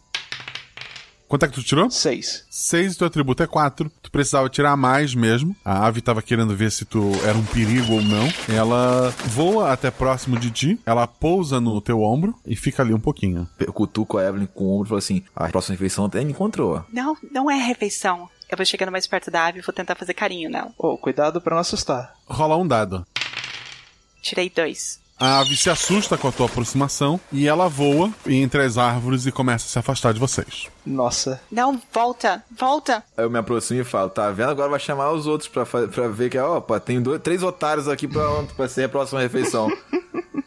Quanto 1.27 1.46
é 1.46 1.48
que 1.48 1.55
tu 1.55 1.63
tirou? 1.63 1.89
Seis. 1.89 2.46
Seis 2.50 2.94
e 2.94 2.98
teu 2.98 3.08
atributo 3.08 3.41
é 3.41 3.48
quatro. 3.48 3.91
Tu 4.01 4.12
precisava 4.12 4.50
tirar 4.50 4.75
mais 4.77 5.15
mesmo. 5.15 5.55
A 5.65 5.86
ave 5.86 6.01
tava 6.01 6.22
querendo 6.22 6.55
ver 6.55 6.72
se 6.72 6.86
tu 6.86 7.12
era 7.24 7.38
um 7.38 7.46
perigo 7.46 7.94
ou 7.94 8.01
não. 8.01 8.27
Ela 8.48 9.10
voa 9.25 9.72
até 9.72 9.89
próximo 9.89 10.38
de 10.39 10.51
ti. 10.51 10.79
Ela 10.86 11.08
pousa 11.08 11.60
no 11.60 11.82
teu 11.82 12.01
ombro 12.01 12.36
e 12.46 12.55
fica 12.55 12.84
ali 12.84 12.94
um 12.94 13.00
pouquinho. 13.00 13.48
Eu 13.60 13.74
cutuco 13.74 14.17
a 14.17 14.24
Evelyn 14.24 14.48
com 14.48 14.65
o 14.65 14.75
ombro 14.75 14.86
e 14.86 14.89
falo 14.89 15.00
assim: 15.00 15.24
a 15.36 15.50
próxima 15.50 15.74
refeição 15.74 16.05
até 16.05 16.24
me 16.24 16.32
encontrou. 16.32 16.86
Não, 16.94 17.17
não 17.32 17.50
é 17.50 17.55
refeição. 17.55 18.29
Eu 18.50 18.55
vou 18.55 18.65
chegando 18.65 18.91
mais 18.91 19.08
perto 19.08 19.32
da 19.32 19.48
ave 19.48 19.60
e 19.60 19.62
vou 19.62 19.74
tentar 19.74 19.96
fazer 19.96 20.13
carinho 20.13 20.50
nela. 20.50 20.72
Oh, 20.77 20.98
cuidado 20.98 21.41
para 21.41 21.55
não 21.55 21.62
assustar. 21.62 22.13
Rola 22.27 22.55
um 22.55 22.67
dado. 22.67 23.05
Tirei 24.22 24.50
dois. 24.50 25.00
A 25.17 25.39
ave 25.39 25.55
se 25.55 25.69
assusta 25.69 26.17
com 26.17 26.27
a 26.27 26.31
tua 26.31 26.45
aproximação 26.48 27.19
e 27.31 27.48
ela 27.48 27.69
voa 27.69 28.12
entre 28.27 28.62
as 28.62 28.77
árvores 28.77 29.25
e 29.25 29.31
começa 29.31 29.65
a 29.65 29.69
se 29.69 29.79
afastar 29.79 30.13
de 30.13 30.19
vocês. 30.19 30.67
Nossa. 30.86 31.39
Não, 31.50 31.81
volta, 31.93 32.43
volta. 32.57 33.01
Aí 33.15 33.24
eu 33.24 33.29
me 33.29 33.39
aproximo 33.39 33.79
e 33.79 33.86
falo, 33.86 34.10
tá 34.10 34.29
vendo? 34.31 34.50
Agora 34.50 34.69
vai 34.69 34.79
chamar 34.79 35.12
os 35.12 35.25
outros 35.25 35.48
pra, 35.48 35.65
pra 35.65 36.07
ver 36.10 36.29
que, 36.29 36.38
opa, 36.38 36.81
tem 36.81 37.01
dois, 37.01 37.22
três 37.22 37.41
otários 37.43 37.88
aqui 37.88 38.10
pra, 38.10 38.43
pra 38.57 38.67
ser 38.67 38.84
a 38.84 38.89
próxima 38.89 39.22
refeição. 39.22 39.69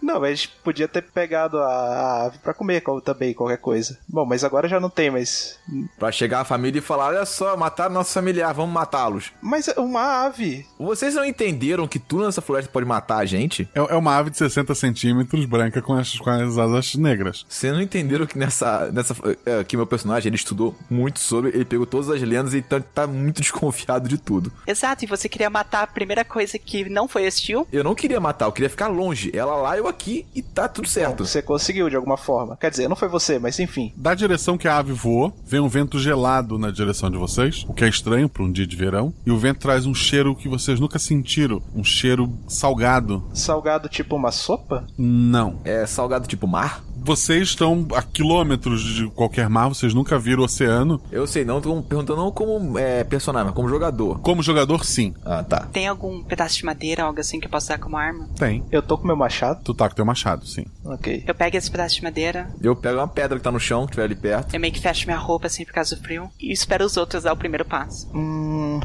Não, 0.00 0.20
mas 0.20 0.46
podia 0.46 0.86
ter 0.86 1.02
pegado 1.02 1.58
a, 1.58 1.66
a 1.66 2.26
ave 2.26 2.38
pra 2.38 2.54
comer 2.54 2.80
como, 2.80 3.00
também, 3.00 3.34
qualquer 3.34 3.58
coisa. 3.58 3.98
Bom, 4.08 4.24
mas 4.24 4.44
agora 4.44 4.68
já 4.68 4.78
não 4.78 4.88
tem 4.88 5.10
mais. 5.10 5.58
Pra 5.98 6.12
chegar 6.12 6.40
a 6.40 6.44
família 6.44 6.78
e 6.78 6.82
falar: 6.82 7.08
olha 7.08 7.26
só, 7.26 7.56
mataram 7.56 7.94
nosso 7.94 8.12
familiar, 8.12 8.52
vamos 8.54 8.72
matá-los. 8.72 9.32
Mas 9.42 9.68
é 9.68 9.80
uma 9.80 10.24
ave. 10.24 10.64
Vocês 10.78 11.14
não 11.14 11.24
entenderam 11.24 11.88
que 11.88 11.98
tudo 11.98 12.24
nessa 12.24 12.40
floresta 12.40 12.70
pode 12.70 12.86
matar 12.86 13.18
a 13.18 13.26
gente? 13.26 13.68
É, 13.74 13.80
é 13.80 13.96
uma 13.96 14.16
ave 14.16 14.30
de 14.30 14.38
60 14.38 14.74
centímetros, 14.74 15.44
branca 15.44 15.82
com 15.82 15.94
as, 15.94 16.16
com 16.18 16.30
as 16.30 16.56
asas 16.56 16.94
negras. 16.94 17.44
Vocês 17.48 17.72
não 17.72 17.82
entenderam 17.82 18.26
que 18.26 18.38
nessa. 18.38 18.90
nessa 18.92 19.16
é, 19.44 19.64
que 19.64 19.76
meu 19.76 19.86
personagem 19.86 20.28
ele 20.28 20.36
estudou 20.36 20.76
muito 20.88 21.18
sobre, 21.18 21.50
ele 21.50 21.64
pegou 21.64 21.86
todas 21.86 22.08
as 22.10 22.22
lendas 22.22 22.54
e 22.54 22.62
tá, 22.62 22.80
tá 22.80 23.06
muito 23.06 23.40
desconfiado 23.42 24.08
de 24.08 24.18
tudo. 24.18 24.52
Exato, 24.66 25.04
e 25.04 25.08
você 25.08 25.28
queria 25.28 25.50
matar 25.50 25.82
a 25.82 25.86
primeira 25.86 26.24
coisa 26.24 26.58
que 26.58 26.88
não 26.88 27.08
foi 27.08 27.26
hostil? 27.26 27.66
Eu 27.72 27.82
não 27.82 27.94
queria 27.94 28.20
matar, 28.20 28.46
eu 28.46 28.52
queria 28.52 28.70
ficar 28.70 28.88
longe. 28.88 29.30
Ela 29.34 29.55
lá, 29.56 29.76
eu 29.76 29.86
aqui 29.86 30.26
e 30.34 30.42
tá 30.42 30.68
tudo 30.68 30.88
certo. 30.88 31.24
Você 31.24 31.42
conseguiu 31.42 31.88
de 31.88 31.96
alguma 31.96 32.16
forma. 32.16 32.56
Quer 32.56 32.70
dizer, 32.70 32.88
não 32.88 32.96
foi 32.96 33.08
você, 33.08 33.38
mas 33.38 33.58
enfim. 33.58 33.92
Da 33.96 34.14
direção 34.14 34.58
que 34.58 34.68
a 34.68 34.76
ave 34.78 34.92
voou, 34.92 35.34
vem 35.44 35.60
um 35.60 35.68
vento 35.68 35.98
gelado 35.98 36.58
na 36.58 36.70
direção 36.70 37.10
de 37.10 37.16
vocês, 37.16 37.64
o 37.68 37.74
que 37.74 37.84
é 37.84 37.88
estranho 37.88 38.28
para 38.28 38.42
um 38.42 38.50
dia 38.50 38.66
de 38.66 38.76
verão. 38.76 39.12
E 39.24 39.30
o 39.30 39.38
vento 39.38 39.60
traz 39.60 39.86
um 39.86 39.94
cheiro 39.94 40.34
que 40.34 40.48
vocês 40.48 40.80
nunca 40.80 40.98
sentiram, 40.98 41.62
um 41.74 41.84
cheiro 41.84 42.32
salgado. 42.48 43.24
Salgado 43.32 43.88
tipo 43.88 44.16
uma 44.16 44.32
sopa? 44.32 44.86
Não. 44.96 45.60
É 45.64 45.86
salgado 45.86 46.26
tipo 46.26 46.46
mar? 46.46 46.82
Vocês 47.06 47.50
estão 47.50 47.86
a 47.94 48.02
quilômetros 48.02 48.82
de 48.82 49.06
qualquer 49.10 49.48
mar, 49.48 49.68
vocês 49.68 49.94
nunca 49.94 50.18
viram 50.18 50.42
o 50.42 50.44
oceano. 50.44 51.00
Eu 51.12 51.24
sei, 51.24 51.44
não, 51.44 51.60
tô 51.60 51.80
perguntando 51.80 52.20
não 52.20 52.32
como 52.32 52.76
é, 52.76 53.04
personagem, 53.04 53.46
mas 53.46 53.54
como 53.54 53.68
jogador. 53.68 54.18
Como 54.18 54.42
jogador, 54.42 54.84
sim. 54.84 55.14
Ah, 55.24 55.44
tá. 55.44 55.68
Tem 55.72 55.86
algum 55.86 56.24
pedaço 56.24 56.56
de 56.56 56.64
madeira, 56.64 57.04
algo 57.04 57.20
assim 57.20 57.38
que 57.38 57.46
eu 57.46 57.50
posso 57.50 57.66
usar 57.66 57.78
como 57.78 57.96
arma? 57.96 58.28
Tem. 58.36 58.64
Eu 58.72 58.82
tô 58.82 58.98
com 58.98 59.06
meu 59.06 59.14
machado? 59.14 59.62
Tu 59.62 59.72
tá 59.72 59.88
com 59.88 59.94
teu 59.94 60.04
machado, 60.04 60.44
sim. 60.48 60.64
Ok. 60.84 61.22
Eu 61.24 61.32
pego 61.32 61.56
esse 61.56 61.70
pedaço 61.70 61.94
de 61.94 62.02
madeira. 62.02 62.50
Eu 62.60 62.74
pego 62.74 62.98
uma 62.98 63.06
pedra 63.06 63.38
que 63.38 63.44
tá 63.44 63.52
no 63.52 63.60
chão, 63.60 63.86
que 63.86 63.92
tiver 63.92 64.02
ali 64.02 64.16
perto. 64.16 64.52
Eu 64.52 64.58
meio 64.58 64.72
que 64.72 64.80
fecho 64.80 65.06
minha 65.06 65.16
roupa 65.16 65.46
assim 65.46 65.64
por 65.64 65.74
causa 65.74 65.94
do 65.94 66.02
frio. 66.02 66.28
E 66.40 66.50
espero 66.50 66.84
os 66.84 66.96
outros 66.96 67.22
dar 67.22 67.32
o 67.32 67.36
primeiro 67.36 67.64
passo. 67.64 68.10
Hum 68.12 68.80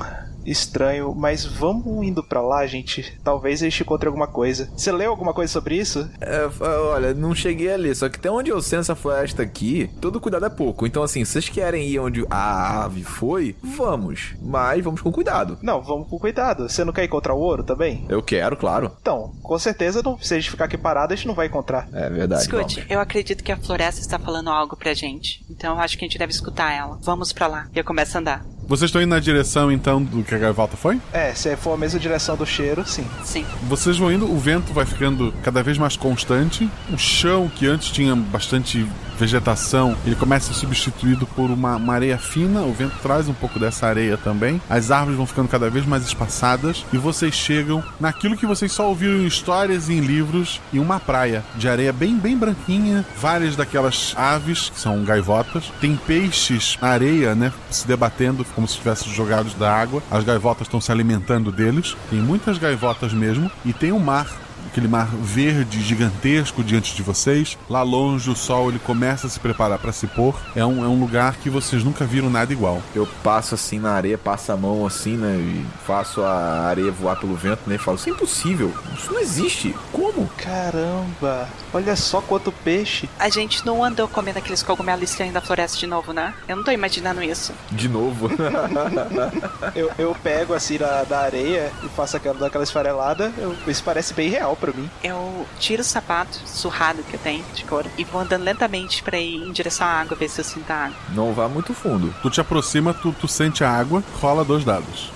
estranho, 0.45 1.13
mas 1.15 1.45
vamos 1.45 2.05
indo 2.05 2.23
para 2.23 2.41
lá, 2.41 2.65
gente. 2.65 3.17
Talvez 3.23 3.61
a 3.61 3.65
gente 3.65 3.83
encontre 3.83 4.07
alguma 4.07 4.27
coisa. 4.27 4.69
Você 4.75 4.91
leu 4.91 5.11
alguma 5.11 5.33
coisa 5.33 5.51
sobre 5.51 5.75
isso? 5.77 6.09
É, 6.19 6.49
olha, 6.63 7.13
não 7.13 7.33
cheguei 7.33 7.71
a 7.73 7.77
ler, 7.77 7.95
só 7.95 8.09
que 8.09 8.17
até 8.17 8.29
onde 8.29 8.49
eu 8.49 8.61
sei 8.61 8.79
essa 8.79 8.95
floresta 8.95 9.43
aqui, 9.43 9.89
todo 9.99 10.19
cuidado 10.19 10.45
é 10.45 10.49
pouco. 10.49 10.85
Então, 10.85 11.03
assim, 11.03 11.23
se 11.25 11.33
vocês 11.33 11.49
querem 11.49 11.87
ir 11.87 11.99
onde 11.99 12.25
a 12.29 12.83
ave 12.83 13.03
foi, 13.03 13.55
vamos. 13.61 14.33
Mas 14.41 14.83
vamos 14.83 15.01
com 15.01 15.11
cuidado. 15.11 15.57
Não, 15.61 15.81
vamos 15.81 16.07
com 16.07 16.19
cuidado. 16.19 16.69
Você 16.69 16.83
não 16.83 16.93
quer 16.93 17.05
encontrar 17.05 17.33
o 17.33 17.39
ouro 17.39 17.63
também? 17.63 18.05
Eu 18.09 18.21
quero, 18.21 18.55
claro. 18.55 18.91
Então, 19.01 19.33
com 19.41 19.57
certeza, 19.59 20.01
não, 20.03 20.19
se 20.19 20.33
a 20.33 20.37
gente 20.39 20.51
ficar 20.51 20.65
aqui 20.65 20.77
parado, 20.77 21.13
a 21.13 21.15
gente 21.15 21.27
não 21.27 21.35
vai 21.35 21.47
encontrar. 21.47 21.87
É 21.93 22.09
verdade. 22.09 22.43
Escute, 22.43 22.75
vamos. 22.75 22.91
eu 22.91 22.99
acredito 22.99 23.43
que 23.43 23.51
a 23.51 23.57
floresta 23.57 24.01
está 24.01 24.17
falando 24.17 24.49
algo 24.49 24.75
pra 24.75 24.93
gente. 24.93 25.45
Então 25.49 25.75
eu 25.75 25.81
acho 25.81 25.97
que 25.97 26.05
a 26.05 26.07
gente 26.07 26.17
deve 26.17 26.31
escutar 26.31 26.71
ela. 26.71 26.97
Vamos 27.01 27.31
para 27.33 27.47
lá. 27.47 27.67
E 27.73 27.77
eu 27.79 27.83
começo 27.83 28.17
a 28.17 28.21
andar. 28.21 28.45
Vocês 28.71 28.87
estão 28.87 29.01
indo 29.01 29.09
na 29.09 29.19
direção, 29.19 29.69
então, 29.69 30.01
do 30.01 30.23
que 30.23 30.33
a 30.33 30.37
gaivota 30.37 30.77
foi? 30.77 30.97
É, 31.11 31.33
se 31.33 31.53
for 31.57 31.73
a 31.73 31.77
mesma 31.77 31.99
direção 31.99 32.37
do 32.37 32.45
cheiro, 32.45 32.87
sim. 32.87 33.05
Sim. 33.21 33.45
Vocês 33.63 33.97
vão 33.97 34.09
indo, 34.09 34.31
o 34.31 34.37
vento 34.37 34.71
vai 34.71 34.85
ficando 34.85 35.33
cada 35.43 35.61
vez 35.61 35.77
mais 35.77 35.97
constante. 35.97 36.69
O 36.89 36.97
chão, 36.97 37.51
que 37.53 37.67
antes 37.67 37.89
tinha 37.89 38.15
bastante 38.15 38.87
vegetação, 39.21 39.95
ele 40.03 40.15
começa 40.15 40.49
a 40.49 40.53
ser 40.53 40.61
substituído 40.61 41.27
por 41.27 41.51
uma, 41.51 41.75
uma, 41.75 41.93
areia 41.93 42.17
fina. 42.17 42.61
O 42.61 42.73
vento 42.73 42.95
traz 43.03 43.29
um 43.29 43.33
pouco 43.33 43.59
dessa 43.59 43.85
areia 43.85 44.17
também. 44.17 44.59
As 44.67 44.89
árvores 44.89 45.15
vão 45.15 45.27
ficando 45.27 45.47
cada 45.47 45.69
vez 45.69 45.85
mais 45.85 46.03
espaçadas 46.03 46.83
e 46.91 46.97
vocês 46.97 47.35
chegam 47.35 47.83
naquilo 47.99 48.35
que 48.35 48.47
vocês 48.47 48.71
só 48.71 48.87
ouviram 48.87 49.17
em 49.17 49.27
histórias 49.27 49.89
e 49.89 49.93
em 49.93 49.99
livros, 49.99 50.59
em 50.73 50.79
uma 50.79 50.99
praia 50.99 51.43
de 51.55 51.69
areia 51.69 51.93
bem, 51.93 52.17
bem 52.17 52.35
branquinha. 52.35 53.05
Várias 53.15 53.55
daquelas 53.55 54.15
aves, 54.17 54.69
que 54.69 54.79
são 54.79 55.03
gaivotas. 55.03 55.71
Tem 55.79 55.95
peixes 55.95 56.77
na 56.81 56.87
areia, 56.87 57.35
né? 57.35 57.53
Se 57.69 57.87
debatendo 57.87 58.43
como 58.55 58.67
se 58.67 58.73
estivessem 58.73 59.13
jogados 59.13 59.53
da 59.53 59.71
água. 59.71 60.01
As 60.09 60.23
gaivotas 60.23 60.65
estão 60.65 60.81
se 60.81 60.91
alimentando 60.91 61.51
deles. 61.51 61.95
Tem 62.09 62.19
muitas 62.19 62.57
gaivotas 62.57 63.13
mesmo. 63.13 63.51
E 63.63 63.71
tem 63.71 63.91
o 63.91 63.97
um 63.97 63.99
mar 63.99 64.40
aquele 64.71 64.87
mar 64.87 65.07
verde 65.07 65.81
gigantesco 65.81 66.63
diante 66.63 66.95
de 66.95 67.03
vocês. 67.03 67.57
Lá 67.69 67.83
longe 67.83 68.29
o 68.29 68.35
sol 68.35 68.69
ele 68.69 68.79
começa 68.79 69.27
a 69.27 69.29
se 69.29 69.39
preparar 69.39 69.77
para 69.77 69.91
se 69.91 70.07
pôr. 70.07 70.33
É 70.55 70.65
um, 70.65 70.83
é 70.83 70.87
um 70.87 70.99
lugar 70.99 71.35
que 71.35 71.49
vocês 71.49 71.83
nunca 71.83 72.05
viram 72.05 72.29
nada 72.29 72.51
igual. 72.53 72.81
Eu 72.95 73.07
passo 73.21 73.53
assim 73.53 73.79
na 73.79 73.91
areia, 73.91 74.17
passo 74.17 74.51
a 74.51 74.57
mão 74.57 74.85
assim, 74.85 75.17
né? 75.17 75.35
E 75.35 75.65
faço 75.85 76.21
a 76.21 76.67
areia 76.67 76.91
voar 76.91 77.17
pelo 77.17 77.35
vento, 77.35 77.61
né? 77.67 77.75
E 77.75 77.77
falo, 77.77 77.97
isso 77.97 78.09
é 78.09 78.13
impossível. 78.13 78.73
Isso 78.97 79.11
não 79.11 79.19
existe. 79.19 79.75
Como? 79.91 80.27
Caramba! 80.37 81.49
Olha 81.73 81.95
só 81.95 82.21
quanto 82.21 82.51
peixe. 82.51 83.09
A 83.19 83.29
gente 83.29 83.65
não 83.65 83.83
andou 83.83 84.07
comendo 84.07 84.39
aqueles 84.39 84.63
cogumelos 84.63 85.03
estranhos 85.03 85.33
da 85.33 85.41
floresta 85.41 85.77
de 85.77 85.87
novo, 85.87 86.13
né? 86.13 86.33
Eu 86.47 86.55
não 86.55 86.63
tô 86.63 86.71
imaginando 86.71 87.21
isso. 87.21 87.53
De 87.71 87.89
novo? 87.89 88.29
eu, 89.75 89.91
eu 89.97 90.15
pego 90.23 90.53
assim 90.53 90.77
da, 90.77 91.03
da 91.03 91.19
areia 91.19 91.71
e 91.83 91.89
faço 91.89 92.15
aquela, 92.15 92.47
aquela 92.47 92.63
esfarelada. 92.63 93.31
Eu, 93.37 93.55
isso 93.67 93.83
parece 93.83 94.13
bem 94.13 94.29
real 94.29 94.55
para 94.61 94.71
mim. 94.71 94.89
Eu 95.03 95.45
tiro 95.59 95.81
o 95.81 95.85
sapato 95.85 96.39
surrado 96.45 97.03
que 97.03 97.15
eu 97.15 97.19
tenho 97.19 97.43
de 97.53 97.65
couro 97.65 97.89
e 97.97 98.05
vou 98.05 98.21
andando 98.21 98.43
lentamente 98.43 99.03
para 99.03 99.19
ir 99.19 99.35
em 99.35 99.51
direção 99.51 99.85
à 99.85 99.89
água, 99.91 100.15
ver 100.15 100.29
se 100.29 100.39
eu 100.39 100.45
sinto 100.45 100.69
a 100.71 100.85
água. 100.85 100.97
Não 101.09 101.33
vá 101.33 101.49
muito 101.49 101.73
fundo. 101.73 102.13
Tu 102.21 102.29
te 102.29 102.39
aproxima, 102.39 102.93
tu, 102.93 103.11
tu 103.11 103.27
sente 103.27 103.63
a 103.63 103.69
água, 103.69 104.03
rola 104.21 104.45
dois 104.45 104.63
dados. 104.63 105.11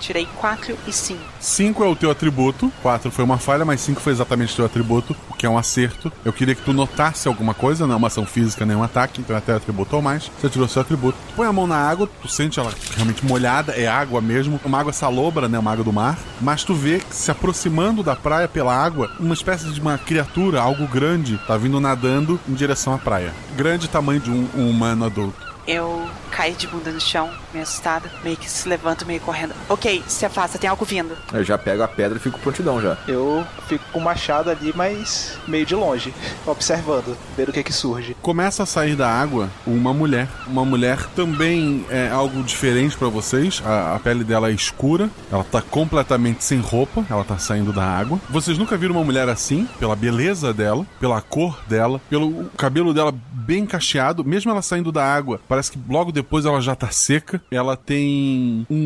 Tirei 0.00 0.26
4 0.36 0.76
e 0.86 0.92
5. 0.92 1.20
5 1.38 1.84
é 1.84 1.86
o 1.86 1.94
teu 1.94 2.10
atributo, 2.10 2.72
4 2.82 3.10
foi 3.10 3.24
uma 3.24 3.38
falha, 3.38 3.64
mas 3.64 3.80
5 3.82 4.00
foi 4.00 4.12
exatamente 4.12 4.54
o 4.54 4.56
teu 4.56 4.64
atributo, 4.64 5.14
o 5.28 5.34
que 5.34 5.44
é 5.44 5.48
um 5.48 5.58
acerto. 5.58 6.10
Eu 6.24 6.32
queria 6.32 6.54
que 6.54 6.62
tu 6.62 6.72
notasse 6.72 7.28
alguma 7.28 7.52
coisa, 7.52 7.86
não 7.86 7.94
é 7.94 7.96
uma 7.96 8.06
ação 8.06 8.24
física 8.24 8.64
nem 8.64 8.76
um 8.76 8.82
ataque, 8.82 9.20
então 9.20 9.36
até 9.36 9.52
atributo 9.52 9.94
ou 9.94 10.02
mais. 10.02 10.30
Você 10.40 10.48
tirou 10.48 10.66
seu 10.66 10.82
atributo. 10.82 11.18
Tu 11.28 11.34
põe 11.34 11.46
a 11.46 11.52
mão 11.52 11.66
na 11.66 11.76
água, 11.76 12.08
tu 12.20 12.28
sente 12.28 12.58
ela 12.58 12.72
realmente 12.96 13.24
molhada, 13.24 13.72
é 13.72 13.86
água 13.86 14.20
mesmo, 14.20 14.58
uma 14.64 14.80
água 14.80 14.92
salobra, 14.92 15.48
né, 15.48 15.58
uma 15.58 15.72
água 15.72 15.84
do 15.84 15.92
mar, 15.92 16.18
mas 16.40 16.64
tu 16.64 16.74
vê 16.74 16.98
que 16.98 17.14
se 17.14 17.30
aproximando 17.30 18.02
da 18.02 18.16
praia 18.16 18.48
pela 18.48 18.74
água, 18.74 19.10
uma 19.20 19.34
espécie 19.34 19.70
de 19.70 19.80
uma 19.80 19.98
criatura, 19.98 20.60
algo 20.60 20.86
grande, 20.86 21.38
tá 21.46 21.56
vindo 21.56 21.78
nadando 21.78 22.40
em 22.48 22.54
direção 22.54 22.94
à 22.94 22.98
praia. 22.98 23.34
Grande 23.54 23.88
tamanho 23.88 24.20
de 24.20 24.30
um, 24.30 24.48
um 24.56 24.70
humano 24.70 25.04
adulto. 25.04 25.50
Eu 25.66 26.08
caio 26.30 26.54
de 26.54 26.66
bunda 26.66 26.90
no 26.90 27.00
chão, 27.00 27.30
meio 27.52 27.62
assustada, 27.62 28.10
meio 28.22 28.36
que 28.36 28.50
se 28.50 28.68
levanto, 28.68 29.06
meio 29.06 29.20
correndo. 29.20 29.54
Ok, 29.68 30.02
se 30.06 30.24
afasta, 30.24 30.58
tem 30.58 30.68
algo 30.68 30.84
vindo. 30.84 31.16
Eu 31.32 31.44
já 31.44 31.58
pego 31.58 31.82
a 31.82 31.88
pedra 31.88 32.18
e 32.18 32.20
fico 32.20 32.38
prontidão 32.38 32.80
já. 32.80 32.96
Eu 33.06 33.46
fico 33.68 33.84
com 33.92 33.98
o 33.98 34.02
machado 34.02 34.50
ali, 34.50 34.72
mas 34.74 35.38
meio 35.46 35.66
de 35.66 35.74
longe, 35.74 36.14
observando, 36.46 37.16
vendo 37.36 37.50
o 37.50 37.52
que 37.52 37.62
que 37.62 37.72
surge. 37.72 38.16
Começa 38.22 38.62
a 38.62 38.66
sair 38.66 38.96
da 38.96 39.08
água 39.08 39.50
uma 39.66 39.92
mulher. 39.92 40.28
Uma 40.46 40.64
mulher 40.64 40.98
também 41.14 41.84
é 41.90 42.08
algo 42.08 42.42
diferente 42.42 42.96
para 42.96 43.08
vocês. 43.08 43.62
A, 43.64 43.96
a, 43.96 44.00
pele 44.00 44.24
dela 44.24 44.50
é 44.50 44.52
escura, 44.52 45.10
ela 45.30 45.44
tá 45.44 45.62
completamente 45.62 46.44
sem 46.44 46.60
roupa, 46.60 47.04
ela 47.08 47.24
tá 47.24 47.38
saindo 47.38 47.72
da 47.72 47.84
água. 47.84 48.20
Vocês 48.28 48.58
nunca 48.58 48.76
viram 48.76 48.94
uma 48.94 49.04
mulher 49.04 49.28
assim, 49.28 49.68
pela 49.78 49.94
beleza 49.96 50.52
dela, 50.52 50.86
pela 50.98 51.20
cor 51.20 51.60
dela, 51.68 52.00
pelo 52.08 52.46
cabelo 52.56 52.92
dela 52.92 53.12
bem 53.32 53.66
cacheado, 53.66 54.24
mesmo 54.24 54.50
ela 54.50 54.62
saindo 54.62 54.92
da 54.92 55.04
água. 55.04 55.40
Parece 55.48 55.72
que 55.72 55.78
logo 55.88 56.12
depois 56.12 56.44
ela 56.44 56.60
já 56.60 56.74
tá 56.74 56.90
seca. 56.90 57.39
Ela 57.50 57.76
tem 57.76 58.66
um, 58.70 58.76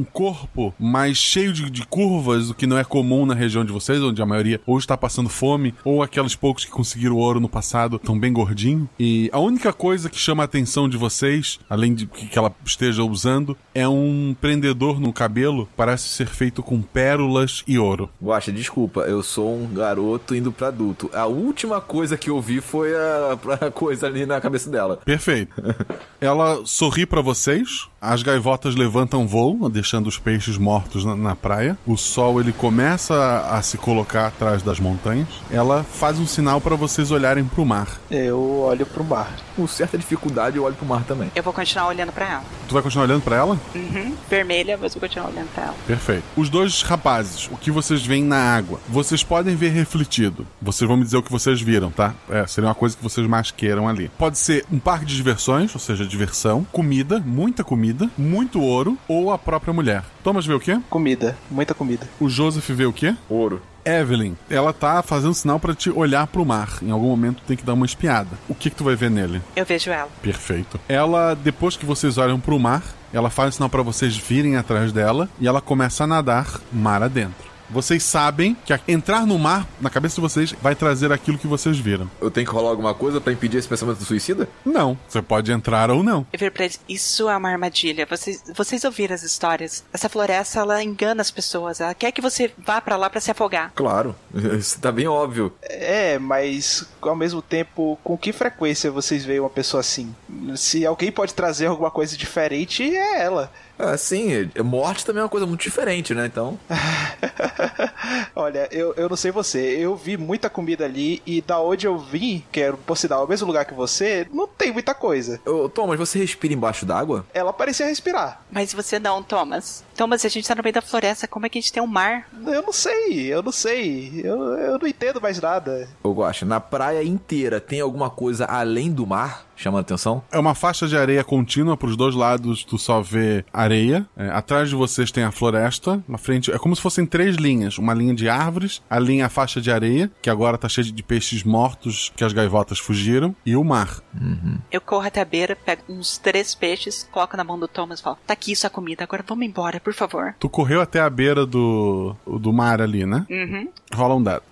um 0.00 0.06
corpo 0.12 0.74
mais 0.78 1.16
cheio 1.16 1.52
de, 1.52 1.70
de, 1.70 1.86
curvas, 1.86 2.50
o 2.50 2.54
que 2.54 2.66
não 2.66 2.78
é 2.78 2.84
comum 2.84 3.26
na 3.26 3.34
região 3.34 3.64
de 3.64 3.72
vocês, 3.72 4.02
onde 4.02 4.20
a 4.22 4.26
maioria 4.26 4.60
ou 4.66 4.78
está 4.78 4.96
passando 4.96 5.28
fome, 5.28 5.74
ou 5.84 6.02
aqueles 6.02 6.34
poucos 6.34 6.64
que 6.64 6.70
conseguiram 6.70 7.16
ouro 7.16 7.40
no 7.40 7.48
passado 7.48 7.96
estão 7.96 8.18
bem 8.18 8.32
gordinho. 8.32 8.88
E 8.98 9.30
a 9.32 9.38
única 9.38 9.72
coisa 9.72 10.08
que 10.08 10.18
chama 10.18 10.42
a 10.42 10.44
atenção 10.44 10.88
de 10.88 10.96
vocês, 10.96 11.58
além 11.68 11.94
de 11.94 12.06
que 12.06 12.38
ela 12.38 12.54
esteja 12.64 13.02
usando, 13.02 13.56
é 13.74 13.88
um 13.88 14.34
prendedor 14.40 15.00
no 15.00 15.12
cabelo. 15.12 15.68
Parece 15.76 16.08
ser 16.08 16.28
feito 16.28 16.62
com 16.62 16.80
pérolas 16.80 17.62
e 17.66 17.78
ouro. 17.78 18.10
Guaxa, 18.22 18.52
desculpa, 18.52 19.00
eu 19.02 19.22
sou 19.22 19.56
um 19.56 19.66
garoto 19.72 20.34
indo 20.34 20.52
pra 20.52 20.68
adulto. 20.68 21.10
A 21.12 21.26
última 21.26 21.80
coisa 21.80 22.16
que 22.16 22.30
eu 22.30 22.40
vi 22.40 22.60
foi 22.60 22.94
a, 22.94 23.38
a 23.66 23.70
coisa 23.70 24.06
ali 24.06 24.26
na 24.26 24.40
cabeça 24.40 24.70
dela. 24.70 24.98
Perfeito. 25.04 25.54
ela 26.20 26.62
sorri 26.64 27.06
para 27.06 27.20
vocês. 27.20 27.88
As 28.02 28.22
gaivotas 28.22 28.74
levantam 28.74 29.26
voo, 29.26 29.68
deixando 29.68 30.06
os 30.06 30.18
peixes 30.18 30.56
mortos 30.56 31.04
na, 31.04 31.14
na, 31.14 31.36
praia. 31.36 31.76
O 31.86 31.98
sol 31.98 32.40
ele 32.40 32.50
começa 32.50 33.14
a, 33.14 33.58
a, 33.58 33.62
se 33.62 33.76
colocar 33.76 34.28
atrás 34.28 34.62
das 34.62 34.80
montanhas. 34.80 35.28
Ela 35.50 35.84
faz 35.84 36.18
um 36.18 36.26
sinal 36.26 36.62
para 36.62 36.74
vocês 36.74 37.10
olharem 37.10 37.44
para 37.44 37.60
o 37.60 37.66
mar. 37.66 38.00
Eu 38.10 38.60
olho 38.60 38.86
para 38.86 39.02
o 39.02 39.04
mar. 39.04 39.36
Com 39.54 39.66
certa 39.66 39.98
dificuldade 39.98 40.56
eu 40.56 40.64
olho 40.64 40.74
para 40.74 40.84
o 40.86 40.88
mar 40.88 41.04
também. 41.04 41.30
Eu 41.36 41.42
vou 41.42 41.52
continuar 41.52 41.88
olhando 41.88 42.10
para 42.10 42.26
ela. 42.26 42.44
Tu 42.66 42.72
vai 42.72 42.82
continuar 42.82 43.04
olhando 43.04 43.22
para 43.22 43.36
ela? 43.36 43.60
Uhum. 43.74 44.16
Vermelha, 44.30 44.78
mas 44.80 44.94
eu 44.94 45.00
vou 45.00 45.06
continuar 45.06 45.28
olhando 45.28 45.48
para 45.54 45.64
ela. 45.64 45.74
Perfeito. 45.86 46.24
Os 46.36 46.48
dois 46.48 46.80
rapazes, 46.80 47.50
o 47.52 47.56
que 47.58 47.70
vocês 47.70 48.06
veem 48.06 48.24
na 48.24 48.38
água, 48.38 48.80
vocês 48.88 49.22
podem 49.22 49.54
ver 49.56 49.72
refletido. 49.72 50.46
Vocês 50.62 50.88
vão 50.88 50.96
me 50.96 51.04
dizer 51.04 51.18
o 51.18 51.22
que 51.22 51.30
vocês 51.30 51.60
viram, 51.60 51.90
tá? 51.90 52.14
É, 52.30 52.46
seria 52.46 52.68
uma 52.68 52.74
coisa 52.74 52.96
que 52.96 53.02
vocês 53.02 53.26
mais 53.26 53.50
queiram 53.50 53.86
ali. 53.86 54.10
Pode 54.16 54.38
ser 54.38 54.64
um 54.72 54.78
parque 54.78 55.04
de 55.04 55.16
diversões, 55.16 55.74
ou 55.74 55.80
seja, 55.80 56.06
diversão, 56.06 56.66
comida, 56.72 57.20
muita 57.20 57.62
comida, 57.62 57.89
muito 58.16 58.60
ouro 58.60 58.96
ou 59.08 59.32
a 59.32 59.38
própria 59.38 59.72
mulher. 59.72 60.04
Thomas 60.22 60.46
vê 60.46 60.54
o 60.54 60.60
quê? 60.60 60.78
Comida, 60.88 61.36
muita 61.50 61.74
comida. 61.74 62.06
O 62.20 62.28
Joseph 62.28 62.68
vê 62.70 62.84
o 62.84 62.92
quê? 62.92 63.14
Ouro. 63.28 63.62
Evelyn, 63.84 64.34
ela 64.48 64.72
tá 64.72 65.02
fazendo 65.02 65.34
sinal 65.34 65.58
para 65.58 65.74
te 65.74 65.90
olhar 65.90 66.26
pro 66.26 66.44
mar. 66.44 66.78
Em 66.82 66.90
algum 66.90 67.08
momento 67.08 67.42
tem 67.46 67.56
que 67.56 67.64
dar 67.64 67.74
uma 67.74 67.86
espiada. 67.86 68.30
O 68.48 68.54
que 68.54 68.70
que 68.70 68.76
tu 68.76 68.84
vai 68.84 68.94
ver 68.94 69.10
nele? 69.10 69.40
Eu 69.56 69.64
vejo 69.64 69.90
ela. 69.90 70.10
Perfeito. 70.22 70.78
Ela, 70.88 71.34
depois 71.34 71.76
que 71.76 71.86
vocês 71.86 72.18
olham 72.18 72.38
pro 72.38 72.58
mar, 72.58 72.82
ela 73.12 73.30
faz 73.30 73.54
sinal 73.54 73.68
para 73.68 73.82
vocês 73.82 74.16
virem 74.16 74.56
atrás 74.56 74.92
dela 74.92 75.28
e 75.40 75.48
ela 75.48 75.60
começa 75.60 76.04
a 76.04 76.06
nadar 76.06 76.60
mar 76.72 77.02
adentro. 77.02 77.49
Vocês 77.70 78.02
sabem 78.02 78.56
que 78.64 78.78
entrar 78.88 79.26
no 79.26 79.38
mar, 79.38 79.66
na 79.80 79.88
cabeça 79.88 80.16
de 80.16 80.20
vocês, 80.20 80.54
vai 80.60 80.74
trazer 80.74 81.12
aquilo 81.12 81.38
que 81.38 81.46
vocês 81.46 81.78
viram. 81.78 82.10
Eu 82.20 82.30
tenho 82.30 82.46
que 82.46 82.52
rolar 82.52 82.70
alguma 82.70 82.94
coisa 82.94 83.20
para 83.20 83.32
impedir 83.32 83.58
esse 83.58 83.68
pensamento 83.68 84.04
suicida? 84.04 84.48
Não. 84.64 84.98
Você 85.08 85.22
pode 85.22 85.52
entrar 85.52 85.90
ou 85.90 86.02
não. 86.02 86.26
Eu 86.32 86.38
viro 86.38 86.52
pra 86.52 86.64
eles, 86.64 86.80
isso 86.88 87.28
é 87.28 87.36
uma 87.36 87.50
armadilha. 87.50 88.06
Vocês, 88.06 88.42
vocês 88.54 88.84
ouviram 88.84 89.14
as 89.14 89.22
histórias. 89.22 89.84
Essa 89.92 90.08
floresta, 90.08 90.60
ela 90.60 90.82
engana 90.82 91.20
as 91.20 91.30
pessoas. 91.30 91.80
Ela 91.80 91.94
quer 91.94 92.12
que 92.12 92.20
você 92.20 92.52
vá 92.58 92.80
para 92.80 92.96
lá 92.96 93.08
para 93.08 93.20
se 93.20 93.30
afogar. 93.30 93.72
Claro. 93.74 94.14
Isso 94.58 94.80
tá 94.80 94.90
bem 94.90 95.06
óbvio. 95.06 95.52
É, 95.62 96.18
mas 96.18 96.86
ao 97.00 97.16
mesmo 97.16 97.40
tempo, 97.40 97.98
com 98.02 98.16
que 98.16 98.32
frequência 98.32 98.90
vocês 98.90 99.24
veem 99.24 99.40
uma 99.40 99.50
pessoa 99.50 99.80
assim? 99.80 100.14
Se 100.56 100.84
alguém 100.84 101.12
pode 101.12 101.34
trazer 101.34 101.66
alguma 101.66 101.90
coisa 101.90 102.16
diferente, 102.16 102.82
é 102.94 103.22
ela. 103.22 103.50
Ah, 103.80 103.96
sim, 103.96 104.50
morte 104.62 105.04
também 105.06 105.20
é 105.20 105.24
uma 105.24 105.28
coisa 105.28 105.46
muito 105.46 105.62
diferente, 105.62 106.14
né? 106.14 106.26
Então. 106.26 106.58
Olha, 108.36 108.68
eu, 108.70 108.94
eu 108.94 109.08
não 109.08 109.16
sei 109.16 109.30
você, 109.30 109.58
eu 109.58 109.96
vi 109.96 110.16
muita 110.16 110.50
comida 110.50 110.84
ali 110.84 111.22
e 111.24 111.40
da 111.40 111.60
onde 111.60 111.86
eu 111.86 111.98
vim, 111.98 112.44
que 112.52 112.60
era, 112.60 112.76
por 112.76 112.96
sinal, 112.96 113.24
o 113.24 113.28
mesmo 113.28 113.46
lugar 113.46 113.64
que 113.64 113.74
você, 113.74 114.26
não 114.32 114.46
tem 114.46 114.72
muita 114.72 114.94
coisa. 114.94 115.40
Ô, 115.46 115.68
Thomas, 115.68 115.98
você 115.98 116.18
respira 116.18 116.52
embaixo 116.52 116.84
d'água? 116.84 117.24
Ela 117.32 117.52
parecia 117.52 117.86
respirar. 117.86 118.42
Mas 118.50 118.72
você 118.72 118.98
não, 118.98 119.22
Thomas. 119.22 119.82
Thomas, 120.00 120.24
a 120.24 120.30
gente 120.30 120.48
tá 120.48 120.54
no 120.54 120.62
meio 120.62 120.72
da 120.72 120.80
floresta, 120.80 121.28
como 121.28 121.44
é 121.44 121.50
que 121.50 121.58
a 121.58 121.60
gente 121.60 121.74
tem 121.74 121.82
um 121.82 121.86
mar? 121.86 122.26
Eu 122.46 122.62
não 122.62 122.72
sei, 122.72 123.26
eu 123.26 123.42
não 123.42 123.52
sei. 123.52 124.22
Eu, 124.24 124.54
eu 124.54 124.78
não 124.78 124.88
entendo 124.88 125.20
mais 125.20 125.38
nada. 125.38 125.90
Eu 126.02 126.14
gosto. 126.14 126.46
Na 126.46 126.58
praia 126.58 127.04
inteira 127.04 127.60
tem 127.60 127.82
alguma 127.82 128.08
coisa 128.08 128.46
além 128.46 128.90
do 128.90 129.06
mar? 129.06 129.44
Chamando 129.60 129.82
atenção? 129.82 130.24
É 130.32 130.38
uma 130.38 130.54
faixa 130.54 130.88
de 130.88 130.96
areia 130.96 131.22
contínua 131.22 131.76
pros 131.76 131.94
dois 131.94 132.14
lados, 132.14 132.64
tu 132.64 132.78
só 132.78 133.02
vê 133.02 133.44
areia. 133.52 134.06
É, 134.16 134.30
atrás 134.30 134.70
de 134.70 134.74
vocês 134.74 135.12
tem 135.12 135.22
a 135.22 135.30
floresta. 135.30 136.02
Na 136.08 136.16
frente 136.16 136.50
é 136.50 136.58
como 136.58 136.74
se 136.74 136.80
fossem 136.80 137.04
três 137.04 137.36
linhas: 137.36 137.76
uma 137.76 137.92
linha 137.92 138.14
de 138.14 138.26
árvores, 138.26 138.80
a 138.88 138.98
linha 138.98 139.26
a 139.26 139.28
faixa 139.28 139.60
de 139.60 139.70
areia, 139.70 140.10
que 140.22 140.30
agora 140.30 140.56
tá 140.56 140.66
cheia 140.66 140.90
de 140.90 141.02
peixes 141.02 141.44
mortos 141.44 142.10
que 142.16 142.24
as 142.24 142.32
gaivotas 142.32 142.78
fugiram, 142.78 143.36
e 143.44 143.54
o 143.54 143.62
mar. 143.62 144.00
Uhum. 144.18 144.58
Eu 144.72 144.80
corro 144.80 145.06
até 145.06 145.20
a 145.20 145.26
beira, 145.26 145.54
pego 145.54 145.82
uns 145.90 146.16
três 146.16 146.54
peixes, 146.54 147.06
coloco 147.12 147.36
na 147.36 147.44
mão 147.44 147.58
do 147.58 147.68
Thomas 147.68 148.00
e 148.00 148.02
falo: 148.02 148.16
tá 148.26 148.32
aqui 148.32 148.56
sua 148.56 148.70
comida, 148.70 149.04
agora 149.04 149.22
vamos 149.28 149.44
embora, 149.44 149.78
por 149.78 149.89
favor. 149.94 150.34
Tu 150.38 150.48
correu 150.48 150.80
até 150.80 151.00
a 151.00 151.10
beira 151.10 151.44
do, 151.46 152.14
do 152.26 152.52
mar 152.52 152.80
ali, 152.80 153.04
né? 153.06 153.26
Uhum. 153.28 153.68
Rola 153.92 154.14
um 154.14 154.22
dado. 154.22 154.42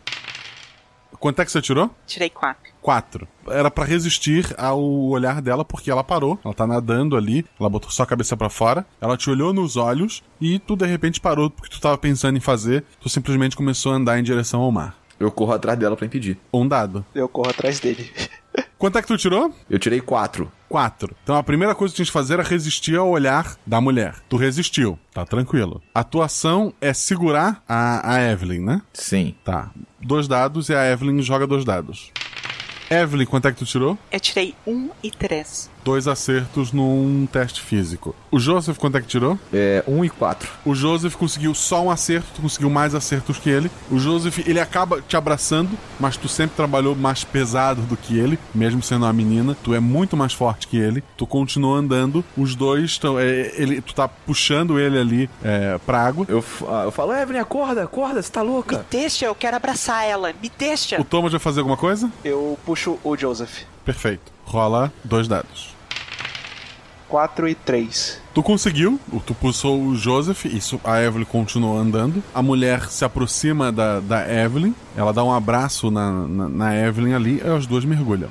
Quanto 1.18 1.42
é 1.42 1.44
que 1.44 1.50
você 1.50 1.60
tirou? 1.60 1.90
Tirei 2.06 2.30
quatro. 2.30 2.72
Quatro. 2.80 3.28
Era 3.48 3.70
para 3.70 3.84
resistir 3.84 4.54
ao 4.56 4.80
olhar 4.80 5.42
dela, 5.42 5.64
porque 5.64 5.90
ela 5.90 6.04
parou. 6.04 6.38
Ela 6.44 6.54
tá 6.54 6.66
nadando 6.66 7.16
ali, 7.16 7.44
ela 7.58 7.68
botou 7.68 7.90
só 7.90 8.04
a 8.04 8.06
cabeça 8.06 8.36
para 8.36 8.48
fora. 8.48 8.86
Ela 9.00 9.16
te 9.16 9.28
olhou 9.28 9.52
nos 9.52 9.76
olhos 9.76 10.22
e 10.40 10.58
tu 10.60 10.76
de 10.76 10.86
repente 10.86 11.20
parou 11.20 11.50
porque 11.50 11.70
tu 11.70 11.80
tava 11.80 11.98
pensando 11.98 12.36
em 12.36 12.40
fazer. 12.40 12.84
Tu 13.00 13.08
simplesmente 13.08 13.56
começou 13.56 13.92
a 13.92 13.96
andar 13.96 14.18
em 14.18 14.22
direção 14.22 14.60
ao 14.60 14.70
mar. 14.70 14.94
Eu 15.18 15.30
corro 15.30 15.52
atrás 15.52 15.78
dela 15.78 15.96
para 15.96 16.06
impedir. 16.06 16.38
Um 16.52 16.66
dado. 16.66 17.04
Eu 17.14 17.28
corro 17.28 17.50
atrás 17.50 17.80
dele. 17.80 18.10
Quanto 18.78 18.96
é 18.96 19.02
que 19.02 19.08
tu 19.08 19.16
tirou? 19.16 19.52
Eu 19.68 19.78
tirei 19.78 20.00
quatro. 20.00 20.50
Quatro. 20.68 21.14
Então 21.24 21.34
a 21.36 21.42
primeira 21.42 21.74
coisa 21.74 21.90
que 21.90 21.96
tu 21.96 21.98
tinha 21.98 22.06
que 22.06 22.12
fazer 22.12 22.34
era 22.34 22.42
resistir 22.44 22.96
ao 22.96 23.08
olhar 23.08 23.56
da 23.66 23.80
mulher. 23.80 24.14
Tu 24.28 24.36
resistiu, 24.36 24.96
tá 25.12 25.24
tranquilo. 25.24 25.82
A 25.92 26.04
tua 26.04 26.26
ação 26.26 26.72
é 26.80 26.92
segurar 26.92 27.62
a, 27.68 28.14
a 28.14 28.22
Evelyn, 28.30 28.60
né? 28.60 28.82
Sim. 28.92 29.34
Tá. 29.44 29.70
Dois 30.00 30.28
dados 30.28 30.68
e 30.68 30.74
a 30.74 30.88
Evelyn 30.92 31.20
joga 31.22 31.46
dois 31.46 31.64
dados. 31.64 32.12
Evelyn, 32.88 33.26
quanto 33.26 33.48
é 33.48 33.52
que 33.52 33.58
tu 33.58 33.66
tirou? 33.66 33.98
Eu 34.12 34.20
tirei 34.20 34.54
um 34.66 34.90
e 35.02 35.10
três. 35.10 35.68
Dois 35.88 36.06
acertos 36.06 36.70
num 36.70 37.26
teste 37.32 37.62
físico. 37.62 38.14
O 38.30 38.38
Joseph, 38.38 38.76
quanto 38.76 38.98
é 38.98 39.00
que 39.00 39.06
tirou? 39.06 39.38
É, 39.50 39.82
um 39.88 40.04
e 40.04 40.10
quatro. 40.10 40.46
O 40.62 40.74
Joseph 40.74 41.14
conseguiu 41.16 41.54
só 41.54 41.82
um 41.82 41.90
acerto, 41.90 42.26
tu 42.34 42.42
conseguiu 42.42 42.68
mais 42.68 42.94
acertos 42.94 43.38
que 43.38 43.48
ele. 43.48 43.70
O 43.90 43.98
Joseph, 43.98 44.46
ele 44.46 44.60
acaba 44.60 45.00
te 45.00 45.16
abraçando, 45.16 45.70
mas 45.98 46.18
tu 46.18 46.28
sempre 46.28 46.54
trabalhou 46.54 46.94
mais 46.94 47.24
pesado 47.24 47.80
do 47.80 47.96
que 47.96 48.18
ele, 48.18 48.38
mesmo 48.54 48.82
sendo 48.82 49.06
uma 49.06 49.12
menina. 49.14 49.56
Tu 49.64 49.72
é 49.72 49.80
muito 49.80 50.14
mais 50.14 50.34
forte 50.34 50.68
que 50.68 50.76
ele. 50.76 51.02
Tu 51.16 51.26
continua 51.26 51.78
andando. 51.78 52.22
Os 52.36 52.54
dois 52.54 52.84
estão. 52.84 53.18
É, 53.18 53.50
ele, 53.56 53.80
tu 53.80 53.94
tá 53.94 54.06
puxando 54.06 54.78
ele 54.78 54.98
ali 54.98 55.30
é, 55.42 55.78
pra 55.86 56.04
água. 56.04 56.26
Eu, 56.28 56.44
ah, 56.68 56.82
eu 56.84 56.90
falo, 56.90 57.14
Evelyn, 57.14 57.40
acorda, 57.40 57.84
acorda, 57.84 58.20
você 58.20 58.30
tá 58.30 58.42
louca? 58.42 58.76
Me 58.76 58.84
deixa, 58.90 59.24
eu 59.24 59.34
quero 59.34 59.56
abraçar 59.56 60.04
ela. 60.04 60.34
Me 60.34 60.52
deixa. 60.58 61.00
O 61.00 61.04
Thomas 61.04 61.32
vai 61.32 61.40
fazer 61.40 61.60
alguma 61.60 61.78
coisa? 61.78 62.12
Eu 62.22 62.58
puxo 62.66 62.98
o 63.02 63.16
Joseph. 63.16 63.62
Perfeito. 63.86 64.30
Rola 64.44 64.92
dois 65.02 65.26
dados. 65.26 65.77
4 67.08 67.48
e 67.48 67.54
3. 67.54 68.20
Tu 68.34 68.42
conseguiu, 68.42 69.00
tu 69.26 69.34
pulsou 69.34 69.82
o 69.82 69.96
Joseph, 69.96 70.44
isso 70.44 70.80
a 70.84 71.02
Evelyn 71.02 71.24
continuou 71.24 71.76
andando. 71.76 72.22
A 72.34 72.42
mulher 72.42 72.88
se 72.88 73.04
aproxima 73.04 73.72
da, 73.72 74.00
da 74.00 74.20
Evelyn, 74.32 74.74
ela 74.96 75.12
dá 75.12 75.24
um 75.24 75.32
abraço 75.32 75.90
na, 75.90 76.10
na, 76.10 76.48
na 76.48 76.76
Evelyn 76.76 77.14
ali 77.14 77.42
e 77.44 77.48
as 77.48 77.66
duas 77.66 77.84
mergulham. 77.84 78.30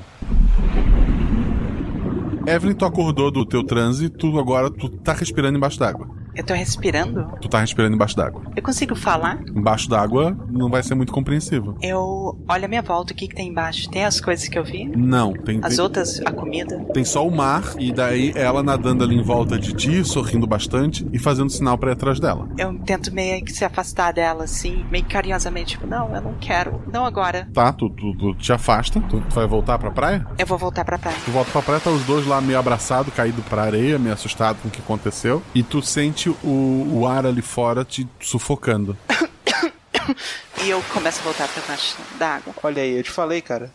Evelyn, 2.46 2.74
tu 2.74 2.86
acordou 2.86 3.30
do 3.30 3.44
teu 3.44 3.62
transe, 3.62 4.08
tu 4.08 4.38
agora 4.38 4.70
tu 4.70 4.88
tá 4.88 5.12
respirando 5.12 5.58
embaixo 5.58 5.78
d'água. 5.78 6.17
Eu 6.38 6.44
tô 6.44 6.54
respirando? 6.54 7.32
Tu 7.40 7.48
tá 7.48 7.58
respirando 7.58 7.96
embaixo 7.96 8.16
d'água. 8.16 8.40
Eu 8.54 8.62
consigo 8.62 8.94
falar? 8.94 9.40
Embaixo 9.48 9.90
d'água 9.90 10.38
não 10.48 10.70
vai 10.70 10.84
ser 10.84 10.94
muito 10.94 11.12
compreensível. 11.12 11.76
Eu 11.82 12.38
olho 12.48 12.64
a 12.64 12.68
minha 12.68 12.80
volta, 12.80 13.12
o 13.12 13.16
que, 13.16 13.26
que 13.26 13.34
tem 13.34 13.48
embaixo? 13.48 13.90
Tem 13.90 14.04
as 14.04 14.20
coisas 14.20 14.46
que 14.46 14.56
eu 14.56 14.62
vi? 14.62 14.84
Não, 14.84 15.32
tem. 15.32 15.58
As 15.64 15.74
tem, 15.74 15.82
outras, 15.82 16.20
a 16.24 16.30
comida? 16.30 16.78
Tem 16.94 17.04
só 17.04 17.26
o 17.26 17.30
mar, 17.36 17.64
e 17.76 17.92
daí 17.92 18.32
ela 18.36 18.62
nadando 18.62 19.02
ali 19.02 19.16
em 19.16 19.22
volta 19.22 19.58
de 19.58 19.72
ti, 19.72 20.04
sorrindo 20.04 20.46
bastante 20.46 21.04
e 21.12 21.18
fazendo 21.18 21.50
sinal 21.50 21.76
pra 21.76 21.90
ir 21.90 21.94
atrás 21.94 22.20
dela. 22.20 22.48
Eu 22.56 22.72
tento 22.86 23.12
meio 23.12 23.44
que 23.44 23.52
se 23.52 23.64
afastar 23.64 24.12
dela, 24.12 24.44
assim, 24.44 24.86
meio 24.92 25.06
carinhosamente, 25.06 25.72
tipo, 25.72 25.88
não, 25.88 26.14
eu 26.14 26.22
não 26.22 26.34
quero. 26.34 26.80
Não 26.92 27.04
agora. 27.04 27.48
Tá, 27.52 27.72
tu, 27.72 27.90
tu, 27.90 28.14
tu 28.14 28.34
te 28.36 28.52
afasta, 28.52 29.00
tu, 29.00 29.20
tu 29.20 29.34
vai 29.34 29.46
voltar 29.48 29.76
pra 29.76 29.90
praia? 29.90 30.24
Eu 30.38 30.46
vou 30.46 30.56
voltar 30.56 30.84
pra 30.84 30.98
praia. 30.98 31.16
Tu 31.24 31.32
volta 31.32 31.50
pra 31.50 31.62
praia, 31.62 31.80
tá 31.80 31.90
os 31.90 32.04
dois 32.04 32.24
lá 32.24 32.40
meio 32.40 32.60
abraçados, 32.60 33.12
caído 33.12 33.42
pra 33.42 33.62
areia, 33.62 33.98
meio 33.98 34.14
assustado 34.14 34.58
com 34.62 34.68
o 34.68 34.70
que 34.70 34.78
aconteceu. 34.78 35.42
E 35.52 35.64
tu 35.64 35.82
sente 35.82 36.27
o, 36.28 37.00
o 37.00 37.06
ar 37.06 37.26
ali 37.26 37.42
fora 37.42 37.84
te 37.84 38.08
sufocando. 38.20 38.96
e 40.64 40.70
eu 40.70 40.82
começo 40.92 41.20
a 41.20 41.24
voltar 41.24 41.48
pra 41.48 41.62
baixo 41.66 41.96
da 42.18 42.36
água. 42.36 42.54
Olha 42.62 42.82
aí, 42.82 42.96
eu 42.96 43.02
te 43.02 43.10
falei, 43.10 43.40
cara. 43.40 43.70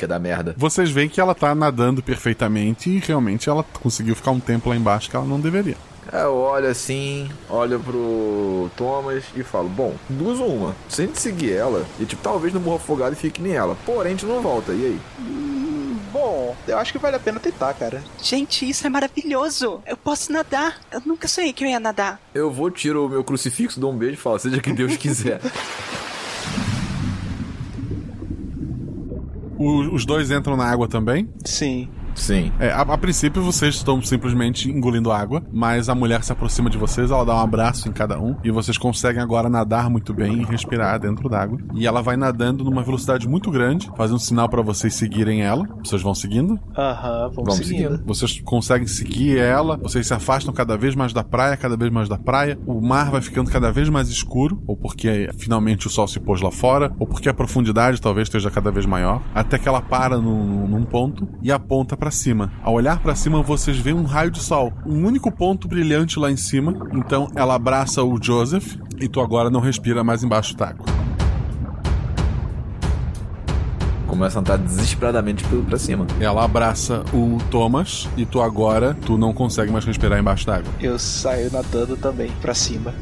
Ia 0.00 0.08
dar 0.08 0.18
merda. 0.18 0.54
Vocês 0.58 0.90
veem 0.90 1.08
que 1.08 1.20
ela 1.20 1.36
tá 1.36 1.54
nadando 1.54 2.02
perfeitamente 2.02 2.90
e 2.90 2.98
realmente 2.98 3.48
ela 3.48 3.62
conseguiu 3.62 4.16
ficar 4.16 4.32
um 4.32 4.40
tempo 4.40 4.68
lá 4.68 4.74
embaixo 4.74 5.08
que 5.08 5.14
ela 5.14 5.24
não 5.24 5.38
deveria. 5.38 5.76
Eu 6.12 6.34
olho 6.34 6.66
assim, 6.66 7.30
olho 7.48 7.78
pro 7.78 8.68
Thomas 8.76 9.22
e 9.36 9.44
falo: 9.44 9.68
Bom, 9.68 9.94
duas 10.08 10.40
ou 10.40 10.52
uma. 10.52 10.74
Se 10.88 11.02
a 11.02 11.06
gente 11.06 11.20
seguir 11.20 11.52
ela, 11.52 11.86
e 12.00 12.04
tipo, 12.04 12.20
talvez 12.20 12.52
não 12.52 12.60
morra 12.60 12.76
afogado 12.76 13.12
e 13.12 13.16
fique 13.16 13.40
nem 13.40 13.52
ela. 13.52 13.76
Porém, 13.86 14.08
a 14.08 14.16
gente 14.16 14.26
não 14.26 14.42
volta. 14.42 14.72
E 14.72 14.84
aí? 14.84 15.00
Eu 16.66 16.78
acho 16.78 16.92
que 16.92 16.98
vale 16.98 17.16
a 17.16 17.20
pena 17.20 17.40
tentar, 17.40 17.74
cara. 17.74 18.02
Gente, 18.22 18.68
isso 18.68 18.86
é 18.86 18.90
maravilhoso. 18.90 19.82
Eu 19.86 19.96
posso 19.96 20.32
nadar. 20.32 20.78
Eu 20.92 21.02
nunca 21.04 21.26
sonhei 21.26 21.52
que 21.52 21.64
eu 21.64 21.68
ia 21.68 21.80
nadar. 21.80 22.20
Eu 22.34 22.50
vou, 22.50 22.70
tiro 22.70 23.06
o 23.06 23.08
meu 23.08 23.24
crucifixo, 23.24 23.80
dou 23.80 23.92
um 23.92 23.96
beijo 23.96 24.14
e 24.14 24.16
falo: 24.16 24.38
Seja 24.38 24.60
que 24.60 24.72
Deus 24.72 24.96
quiser. 24.96 25.40
O, 29.62 29.94
os 29.94 30.04
dois 30.04 30.28
entram 30.32 30.56
na 30.56 30.64
água 30.64 30.88
também? 30.88 31.28
Sim. 31.44 31.88
Sim. 32.14 32.52
É, 32.58 32.70
a, 32.70 32.80
a, 32.80 32.98
princípio 32.98 33.42
vocês 33.42 33.76
estão 33.76 34.00
simplesmente 34.02 34.70
engolindo 34.70 35.10
água, 35.10 35.42
mas 35.52 35.88
a 35.88 35.94
mulher 35.94 36.22
se 36.22 36.32
aproxima 36.32 36.70
de 36.70 36.78
vocês, 36.78 37.10
ela 37.10 37.24
dá 37.24 37.34
um 37.34 37.40
abraço 37.40 37.88
em 37.88 37.92
cada 37.92 38.18
um 38.18 38.36
e 38.44 38.50
vocês 38.50 38.78
conseguem 38.78 39.22
agora 39.22 39.48
nadar 39.48 39.90
muito 39.90 40.12
bem 40.14 40.40
e 40.40 40.44
respirar 40.44 40.98
dentro 41.00 41.28
d'água. 41.28 41.58
E 41.74 41.86
ela 41.86 42.02
vai 42.02 42.16
nadando 42.16 42.64
numa 42.64 42.82
velocidade 42.82 43.28
muito 43.28 43.50
grande, 43.50 43.90
fazendo 43.96 44.16
um 44.16 44.20
sinal 44.20 44.48
para 44.48 44.62
vocês 44.62 44.94
seguirem 44.94 45.42
ela. 45.42 45.66
Vocês 45.84 46.02
vão 46.02 46.14
seguindo? 46.14 46.58
Aham, 46.76 47.30
vamos, 47.34 47.34
vamos 47.34 47.56
seguindo. 47.56 47.90
seguindo. 47.90 48.06
Vocês 48.06 48.40
conseguem 48.40 48.86
seguir 48.86 49.38
ela, 49.38 49.76
vocês 49.76 50.06
se 50.06 50.14
afastam 50.14 50.52
cada 50.52 50.76
vez 50.76 50.94
mais 50.94 51.12
da 51.12 51.24
praia, 51.24 51.56
cada 51.56 51.76
vez 51.76 51.90
mais 51.90 52.08
da 52.08 52.18
praia. 52.18 52.58
O 52.66 52.80
mar 52.80 53.10
vai 53.10 53.20
ficando 53.20 53.50
cada 53.50 53.70
vez 53.70 53.88
mais 53.88 54.08
escuro, 54.08 54.62
ou 54.66 54.76
porque 54.76 55.30
finalmente 55.38 55.86
o 55.86 55.90
sol 55.90 56.06
se 56.06 56.20
pôs 56.20 56.40
lá 56.40 56.50
fora, 56.50 56.92
ou 56.98 57.06
porque 57.06 57.28
a 57.28 57.34
profundidade 57.34 58.00
talvez 58.00 58.28
esteja 58.28 58.50
cada 58.50 58.70
vez 58.70 58.86
maior, 58.86 59.22
até 59.34 59.58
que 59.58 59.68
ela 59.68 59.80
para 59.80 60.18
num, 60.18 60.66
num 60.66 60.84
ponto 60.84 61.28
e 61.42 61.50
aponta 61.50 61.96
para 62.02 62.10
cima. 62.10 62.50
Ao 62.64 62.74
olhar 62.74 62.98
para 62.98 63.14
cima, 63.14 63.40
vocês 63.42 63.78
veem 63.78 63.94
um 63.94 64.02
raio 64.02 64.28
de 64.28 64.40
sol, 64.40 64.72
um 64.84 65.06
único 65.06 65.30
ponto 65.30 65.68
brilhante 65.68 66.18
lá 66.18 66.32
em 66.32 66.36
cima. 66.36 66.74
Então 66.92 67.28
ela 67.36 67.54
abraça 67.54 68.02
o 68.02 68.20
Joseph 68.20 68.74
e 69.00 69.08
tu 69.08 69.20
agora 69.20 69.48
não 69.48 69.60
respira 69.60 70.02
mais 70.02 70.24
embaixo 70.24 70.56
d'água. 70.56 70.84
Começa 74.08 74.38
a 74.38 74.40
andar 74.40 74.58
desesperadamente 74.58 75.44
para 75.44 75.78
cima. 75.78 76.04
Ela 76.18 76.44
abraça 76.44 77.04
o 77.14 77.38
Thomas 77.52 78.08
e 78.16 78.26
tu 78.26 78.42
agora 78.42 78.96
tu 79.06 79.16
não 79.16 79.32
consegue 79.32 79.70
mais 79.70 79.84
respirar 79.84 80.18
embaixo 80.18 80.44
d'água. 80.44 80.72
Eu 80.80 80.98
saio 80.98 81.52
nadando 81.52 81.96
também 81.96 82.32
para 82.42 82.52
cima. 82.52 82.92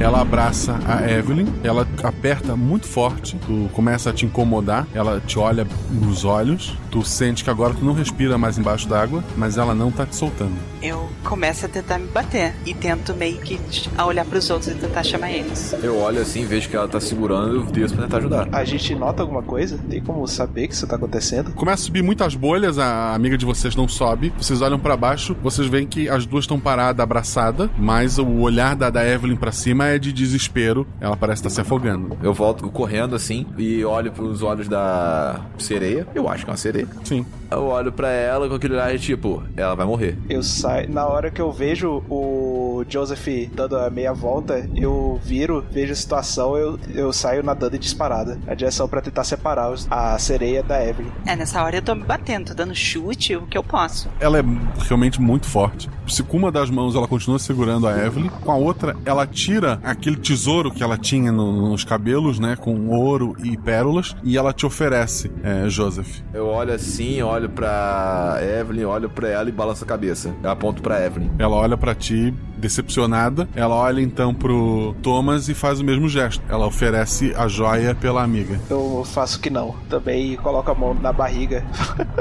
Ela 0.00 0.20
abraça 0.20 0.78
a 0.86 1.10
Evelyn, 1.10 1.46
ela 1.64 1.86
aperta 2.02 2.54
muito 2.54 2.86
forte, 2.86 3.36
tu 3.46 3.68
começa 3.72 4.10
a 4.10 4.12
te 4.12 4.24
incomodar, 4.24 4.86
ela 4.94 5.20
te 5.20 5.38
olha 5.38 5.66
nos 5.90 6.24
olhos, 6.24 6.76
tu 6.90 7.02
sente 7.02 7.42
que 7.42 7.50
agora 7.50 7.74
tu 7.74 7.84
não 7.84 7.92
respira 7.92 8.38
mais 8.38 8.58
embaixo 8.58 8.88
d'água, 8.88 9.24
mas 9.36 9.58
ela 9.58 9.74
não 9.74 9.90
tá 9.90 10.06
te 10.06 10.14
soltando. 10.14 10.54
Eu 10.80 11.08
começo 11.24 11.66
a 11.66 11.68
tentar 11.68 11.98
me 11.98 12.06
bater 12.06 12.54
e 12.64 12.72
tento 12.72 13.12
meio 13.14 13.38
que 13.38 13.58
a 13.96 14.06
olhar 14.06 14.24
pros 14.24 14.48
outros 14.50 14.72
e 14.72 14.74
tentar 14.76 15.02
chamar 15.02 15.32
eles. 15.32 15.74
Eu 15.82 15.98
olho 15.98 16.20
assim, 16.20 16.46
vejo 16.46 16.68
que 16.68 16.76
ela 16.76 16.88
tá 16.88 17.00
segurando 17.00 17.54
e 17.54 17.56
eu 17.56 17.64
desço 17.64 17.94
pra 17.94 18.04
tentar 18.04 18.18
ajudar. 18.18 18.48
A 18.52 18.64
gente 18.64 18.94
nota 18.94 19.22
alguma 19.22 19.42
coisa? 19.42 19.78
Tem 19.90 20.00
como 20.00 20.26
saber 20.28 20.68
que 20.68 20.74
isso 20.74 20.86
tá 20.86 20.96
acontecendo? 20.96 21.52
Começa 21.52 21.82
a 21.82 21.86
subir 21.86 22.02
muitas 22.02 22.36
bolhas, 22.36 22.78
a 22.78 23.14
amiga 23.14 23.36
de 23.36 23.44
vocês 23.44 23.74
não 23.74 23.88
sobe. 23.88 24.32
Vocês 24.38 24.62
olham 24.62 24.78
para 24.78 24.96
baixo, 24.96 25.36
vocês 25.42 25.66
veem 25.66 25.86
que 25.86 26.08
as 26.08 26.24
duas 26.24 26.44
estão 26.44 26.60
paradas, 26.60 27.02
abraçadas, 27.02 27.68
mas 27.76 28.18
o 28.18 28.28
olhar 28.38 28.76
da, 28.76 28.90
da 28.90 29.04
Evelyn 29.06 29.36
para 29.36 29.50
cima 29.50 29.87
é 29.88 29.98
de 29.98 30.12
desespero. 30.12 30.86
Ela 31.00 31.16
parece 31.16 31.40
estar 31.40 31.50
se 31.50 31.60
afogando. 31.60 32.16
Eu 32.22 32.32
volto 32.34 32.68
correndo 32.70 33.14
assim 33.14 33.46
e 33.56 33.84
olho 33.84 34.12
pros 34.12 34.42
olhos 34.42 34.68
da 34.68 35.40
sereia. 35.58 36.06
Eu 36.14 36.28
acho 36.28 36.44
que 36.44 36.50
é 36.50 36.52
uma 36.52 36.58
sereia. 36.58 36.88
Sim. 37.04 37.24
Eu 37.50 37.64
olho 37.64 37.90
para 37.90 38.10
ela 38.10 38.48
com 38.48 38.54
aquele 38.54 38.74
olhar 38.74 38.92
de 38.92 38.98
tipo, 38.98 39.42
ela 39.56 39.74
vai 39.74 39.86
morrer. 39.86 40.18
Eu 40.28 40.42
saio. 40.42 40.90
Na 40.92 41.06
hora 41.06 41.30
que 41.30 41.40
eu 41.40 41.50
vejo 41.50 42.02
o 42.08 42.84
Joseph 42.88 43.26
dando 43.54 43.78
a 43.78 43.88
meia 43.88 44.12
volta, 44.12 44.68
eu 44.76 45.18
viro, 45.24 45.64
vejo 45.70 45.92
a 45.92 45.96
situação, 45.96 46.56
eu, 46.56 46.78
eu 46.94 47.12
saio 47.12 47.42
nadando 47.42 47.76
e 47.76 47.78
disparada. 47.78 48.38
A 48.46 48.54
direção 48.54 48.88
para 48.88 49.00
tentar 49.00 49.24
separar 49.24 49.70
os, 49.70 49.86
a 49.90 50.18
sereia 50.18 50.62
da 50.62 50.84
Evelyn. 50.84 51.10
É, 51.26 51.34
nessa 51.34 51.62
hora 51.62 51.76
eu 51.76 51.82
tô 51.82 51.94
me 51.94 52.04
batendo, 52.04 52.48
tô 52.48 52.54
dando 52.54 52.74
chute, 52.74 53.36
o 53.36 53.46
que 53.46 53.56
eu 53.56 53.64
posso. 53.64 54.08
Ela 54.20 54.40
é 54.40 54.44
realmente 54.86 55.20
muito 55.20 55.46
forte. 55.46 55.88
Se 56.06 56.22
com 56.22 56.36
uma 56.36 56.52
das 56.52 56.70
mãos 56.70 56.94
ela 56.94 57.08
continua 57.08 57.38
segurando 57.38 57.86
a 57.86 57.96
Evelyn, 58.06 58.28
com 58.28 58.52
a 58.52 58.56
outra 58.56 58.96
ela 59.04 59.26
tira 59.26 59.77
aquele 59.82 60.16
tesouro 60.16 60.70
que 60.70 60.82
ela 60.82 60.96
tinha 60.96 61.30
no, 61.30 61.68
nos 61.70 61.84
cabelos, 61.84 62.38
né, 62.38 62.56
com 62.56 62.88
ouro 62.88 63.36
e 63.42 63.56
pérolas, 63.56 64.16
e 64.22 64.36
ela 64.36 64.52
te 64.52 64.66
oferece, 64.66 65.30
é, 65.42 65.68
Joseph. 65.68 66.20
Eu 66.32 66.46
olho 66.46 66.72
assim, 66.72 67.22
olho 67.22 67.48
pra 67.48 68.38
Evelyn, 68.42 68.84
olho 68.84 69.08
pra 69.08 69.28
ela 69.28 69.48
e 69.48 69.52
balanço 69.52 69.84
a 69.84 69.86
cabeça. 69.86 70.34
Eu 70.42 70.50
aponto 70.50 70.82
pra 70.82 71.04
Evelyn. 71.04 71.30
Ela 71.38 71.56
olha 71.56 71.76
para 71.76 71.94
ti 71.94 72.34
decepcionada. 72.56 73.48
Ela 73.54 73.74
olha 73.74 74.00
então 74.00 74.34
pro 74.34 74.94
Thomas 75.02 75.48
e 75.48 75.54
faz 75.54 75.80
o 75.80 75.84
mesmo 75.84 76.08
gesto. 76.08 76.42
Ela 76.48 76.66
oferece 76.66 77.32
a 77.36 77.46
joia 77.46 77.94
pela 77.94 78.22
amiga. 78.22 78.60
Eu 78.68 79.04
faço 79.04 79.40
que 79.40 79.48
não. 79.48 79.76
Também 79.88 80.36
coloco 80.36 80.70
a 80.70 80.74
mão 80.74 80.94
na 80.94 81.12
barriga. 81.12 81.64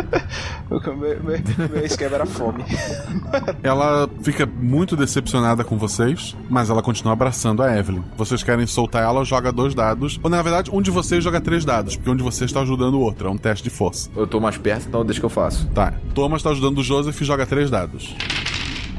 meu, 0.70 0.96
meu, 0.96 1.70
meu 1.70 1.86
esquema 1.86 2.16
era 2.16 2.26
fome. 2.26 2.64
ela 3.64 4.10
fica 4.22 4.46
muito 4.46 4.96
decepcionada 4.96 5.64
com 5.64 5.78
vocês, 5.78 6.36
mas 6.50 6.70
ela 6.70 6.82
continua 6.82 7.14
abraçando 7.14 7.47
a 7.62 7.78
Evelyn. 7.78 8.02
Vocês 8.18 8.44
querem 8.44 8.66
soltar 8.68 9.04
ela, 9.04 9.24
joga 9.24 9.52
dois 9.52 9.74
dados. 9.74 10.20
Ou 10.24 10.30
na 10.30 10.42
verdade, 10.42 10.70
um 10.74 10.82
de 10.82 10.92
vocês 10.92 11.24
joga 11.24 11.40
três 11.40 11.64
dados, 11.64 11.96
porque 11.96 12.10
um 12.10 12.16
de 12.16 12.24
vocês 12.24 12.50
está 12.50 12.62
ajudando 12.62 12.96
o 12.96 13.02
outro. 13.02 13.28
É 13.28 13.32
um 13.32 13.38
teste 13.38 13.64
de 13.64 13.70
força. 13.70 14.10
Eu 14.16 14.28
tô 14.28 14.40
mais 14.40 14.58
perto, 14.58 14.88
então 14.88 15.06
deixa 15.06 15.20
que 15.20 15.26
eu 15.26 15.30
faço. 15.30 15.68
Tá. 15.70 15.94
Thomas 16.14 16.44
tá 16.44 16.50
ajudando 16.50 16.80
o 16.80 16.84
Joseph 16.84 17.20
e 17.22 17.26
joga 17.26 17.46
três 17.46 17.70
dados. 17.70 18.16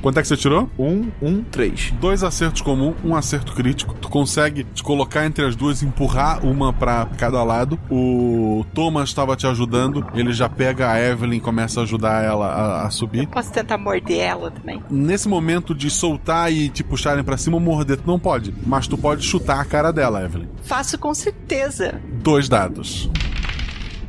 Quanto 0.00 0.18
é 0.18 0.22
que 0.22 0.28
você 0.28 0.37
tirou? 0.37 0.70
Um, 0.78 1.11
um, 1.20 1.42
três. 1.42 1.92
Dois 2.00 2.22
acertos 2.22 2.62
comum, 2.62 2.94
um 3.04 3.14
acerto 3.16 3.52
crítico. 3.52 3.94
Tu 3.94 4.08
consegue 4.08 4.64
te 4.64 4.82
colocar 4.82 5.26
entre 5.26 5.44
as 5.44 5.56
duas, 5.56 5.82
empurrar 5.82 6.44
uma 6.44 6.72
para 6.72 7.06
cada 7.16 7.42
lado. 7.42 7.78
O 7.90 8.64
Thomas 8.74 9.08
estava 9.08 9.37
te 9.37 9.46
ajudando, 9.46 10.06
ele 10.14 10.32
já 10.32 10.48
pega 10.48 10.90
a 10.90 11.00
Evelyn 11.00 11.38
e 11.38 11.40
começa 11.40 11.80
a 11.80 11.82
ajudar 11.82 12.24
ela 12.24 12.46
a, 12.46 12.87
a 12.87 12.90
subir. 12.90 13.26
Posso 13.28 13.52
tentar 13.52 13.78
morder 13.78 14.20
ela 14.20 14.50
também? 14.50 14.82
Nesse 14.90 15.28
momento 15.28 15.74
de 15.74 15.90
soltar 15.90 16.52
e 16.52 16.68
te 16.68 16.82
puxarem 16.84 17.24
para 17.24 17.37
cima, 17.37 17.58
morder 17.58 17.98
tu 17.98 18.06
não 18.06 18.18
pode. 18.18 18.54
Mas 18.66 18.87
tu 18.87 18.96
pode 18.96 19.24
chutar 19.24 19.61
a 19.61 19.64
cara 19.64 19.92
dela, 19.92 20.24
Evelyn. 20.24 20.48
Faço 20.62 20.98
com 20.98 21.12
certeza. 21.14 22.00
Dois 22.22 22.48
dados. 22.48 23.11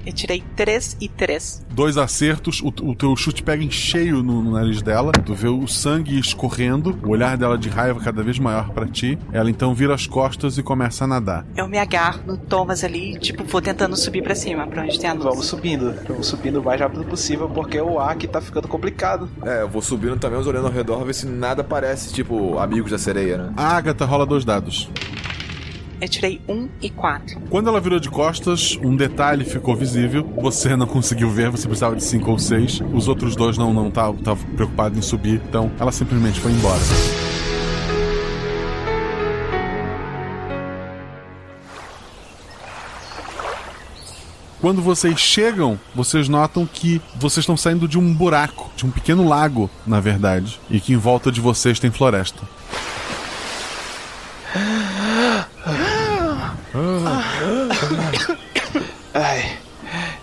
Eu 0.05 0.13
tirei 0.13 0.43
3 0.55 0.97
e 1.01 1.07
3. 1.07 1.65
Dois 1.71 1.97
acertos, 1.97 2.61
o, 2.61 2.67
o 2.67 2.95
teu 2.95 3.15
chute 3.15 3.43
pega 3.43 3.63
em 3.63 3.69
cheio 3.69 4.23
no, 4.23 4.41
no, 4.41 4.51
nariz 4.51 4.81
dela. 4.81 5.11
Tu 5.11 5.33
vê 5.33 5.47
o 5.47 5.67
sangue 5.67 6.19
escorrendo, 6.19 6.97
o 7.03 7.09
olhar 7.09 7.37
dela 7.37 7.57
de 7.57 7.69
raiva 7.69 7.99
cada 7.99 8.23
vez 8.23 8.39
maior 8.39 8.69
para 8.69 8.87
ti. 8.87 9.17
Ela 9.31 9.49
então 9.49 9.73
vira 9.73 9.93
as 9.93 10.07
costas 10.07 10.57
e 10.57 10.63
começa 10.63 11.03
a 11.03 11.07
nadar. 11.07 11.45
Eu 11.55 11.67
me 11.67 11.77
agarro 11.77 12.21
no 12.25 12.37
Thomas 12.37 12.83
ali, 12.83 13.17
tipo, 13.19 13.43
vou 13.43 13.61
tentando 13.61 13.95
subir 13.95 14.23
para 14.23 14.35
cima, 14.35 14.65
pra 14.67 14.83
onde 14.83 14.99
tem 14.99 15.09
a 15.09 15.13
luz. 15.13 15.25
Vamos 15.25 15.45
subindo, 15.45 15.93
vamos 16.07 16.27
subindo 16.27 16.59
o 16.59 16.63
mais 16.63 16.79
rápido 16.79 17.03
possível, 17.05 17.49
porque 17.49 17.79
o 17.79 17.99
ar 17.99 18.11
aqui 18.11 18.27
tá 18.27 18.41
ficando 18.41 18.67
complicado. 18.67 19.29
É, 19.43 19.61
eu 19.61 19.69
vou 19.69 19.81
subindo 19.81 20.17
também, 20.17 20.39
olhando 20.39 20.67
ao 20.67 20.73
redor, 20.73 21.03
ver 21.05 21.13
se 21.13 21.25
nada 21.25 21.63
parece, 21.63 22.13
tipo, 22.13 22.57
amigos 22.57 22.91
da 22.91 22.97
sereia, 22.97 23.37
né? 23.37 23.53
A 23.55 23.77
Agatha 23.77 24.05
rola 24.05 24.25
dois 24.25 24.43
dados. 24.45 24.89
Eu 26.01 26.07
tirei 26.07 26.39
1 26.47 26.69
e 26.81 26.89
4. 26.89 27.41
Quando 27.49 27.67
ela 27.67 27.81
virou 27.81 27.99
de 27.99 28.09
costas, 28.09 28.77
um 28.81 28.95
detalhe 28.95 29.43
ficou 29.43 29.75
visível. 29.75 30.25
Você 30.41 30.75
não 30.75 30.87
conseguiu 30.87 31.29
ver, 31.29 31.49
você 31.49 31.67
precisava 31.67 31.95
de 31.95 32.03
5 32.03 32.31
ou 32.31 32.39
6. 32.39 32.81
Os 32.93 33.07
outros 33.07 33.35
dois 33.35 33.57
não 33.57 33.73
não 33.73 33.89
estavam 33.89 34.15
preocupados 34.55 34.97
em 34.97 35.01
subir, 35.01 35.41
então 35.47 35.69
ela 35.77 35.91
simplesmente 35.91 36.39
foi 36.39 36.51
embora. 36.51 36.79
Quando 44.61 44.81
vocês 44.81 45.19
chegam, 45.19 45.79
vocês 45.95 46.27
notam 46.27 46.65
que 46.65 47.01
vocês 47.15 47.43
estão 47.43 47.55
saindo 47.55 47.87
de 47.87 47.97
um 47.97 48.13
buraco, 48.13 48.69
de 48.75 48.85
um 48.85 48.91
pequeno 48.91 49.25
lago, 49.25 49.69
na 49.87 50.01
verdade, 50.01 50.59
e 50.69 50.81
que 50.81 50.91
em 50.91 50.97
volta 50.97 51.31
de 51.31 51.39
vocês 51.39 51.79
tem 51.79 51.89
floresta. 51.89 52.41
Ai, 59.13 59.57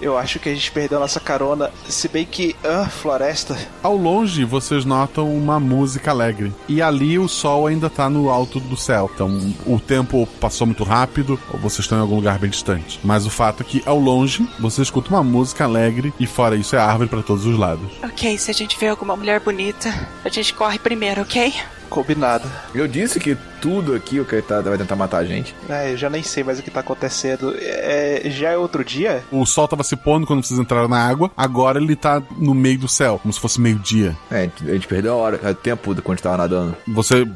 eu 0.06 0.16
acho 0.16 0.38
que 0.38 0.48
a 0.48 0.54
gente 0.54 0.70
perdeu 0.70 1.00
nossa 1.00 1.20
carona, 1.20 1.70
se 1.88 2.08
bem 2.08 2.24
que. 2.24 2.54
Ah, 2.64 2.86
floresta. 2.88 3.56
Ao 3.82 3.96
longe, 3.96 4.44
vocês 4.44 4.84
notam 4.84 5.34
uma 5.34 5.58
música 5.58 6.10
alegre. 6.10 6.52
E 6.68 6.80
ali 6.80 7.18
o 7.18 7.28
sol 7.28 7.66
ainda 7.66 7.90
tá 7.90 8.08
no 8.08 8.30
alto 8.30 8.60
do 8.60 8.76
céu. 8.76 9.10
Então 9.14 9.54
o 9.66 9.78
tempo 9.78 10.26
passou 10.40 10.66
muito 10.66 10.84
rápido, 10.84 11.38
ou 11.52 11.58
vocês 11.58 11.80
estão 11.80 11.98
em 11.98 12.00
algum 12.00 12.16
lugar 12.16 12.38
bem 12.38 12.50
distante. 12.50 13.00
Mas 13.02 13.26
o 13.26 13.30
fato 13.30 13.62
é 13.62 13.66
que 13.66 13.82
ao 13.84 13.98
longe, 13.98 14.48
você 14.58 14.82
escuta 14.82 15.10
uma 15.10 15.22
música 15.22 15.64
alegre 15.64 16.12
e 16.18 16.26
fora 16.26 16.56
isso 16.56 16.76
é 16.76 16.78
árvore 16.78 17.08
para 17.08 17.22
todos 17.22 17.44
os 17.46 17.58
lados. 17.58 17.90
Ok, 18.02 18.38
se 18.38 18.50
a 18.50 18.54
gente 18.54 18.78
vê 18.78 18.88
alguma 18.88 19.16
mulher 19.16 19.40
bonita, 19.40 19.92
a 20.24 20.28
gente 20.28 20.54
corre 20.54 20.78
primeiro, 20.78 21.22
ok? 21.22 21.52
Combinado. 21.88 22.48
Eu 22.74 22.86
disse 22.86 23.18
que 23.18 23.36
tudo 23.60 23.94
aqui 23.94 24.20
o 24.20 24.24
coitado 24.24 24.68
vai 24.68 24.78
tentar 24.78 24.96
matar 24.96 25.18
a 25.18 25.24
gente. 25.24 25.54
É, 25.68 25.92
eu 25.92 25.96
já 25.96 26.10
nem 26.10 26.22
sei 26.22 26.44
mais 26.44 26.58
o 26.58 26.62
que 26.62 26.70
tá 26.70 26.80
acontecendo. 26.80 27.54
É, 27.58 28.22
já 28.26 28.50
é 28.50 28.56
outro 28.56 28.84
dia? 28.84 29.24
O 29.30 29.44
sol 29.46 29.66
tava 29.66 29.82
se 29.82 29.96
pondo 29.96 30.26
quando 30.26 30.44
vocês 30.44 30.58
entraram 30.58 30.88
na 30.88 30.98
água, 30.98 31.30
agora 31.36 31.80
ele 31.80 31.96
tá 31.96 32.22
no 32.36 32.54
meio 32.54 32.78
do 32.78 32.88
céu, 32.88 33.18
como 33.18 33.32
se 33.32 33.40
fosse 33.40 33.60
meio-dia. 33.60 34.16
É, 34.30 34.48
a 34.62 34.72
gente 34.72 34.86
perdeu 34.86 35.12
a 35.14 35.16
hora, 35.16 35.50
o 35.50 35.54
tempo 35.54 35.94
quando 35.94 36.08
a 36.08 36.12
gente 36.14 36.22
tava 36.22 36.36
nadando. 36.36 36.76
Você 36.88 37.26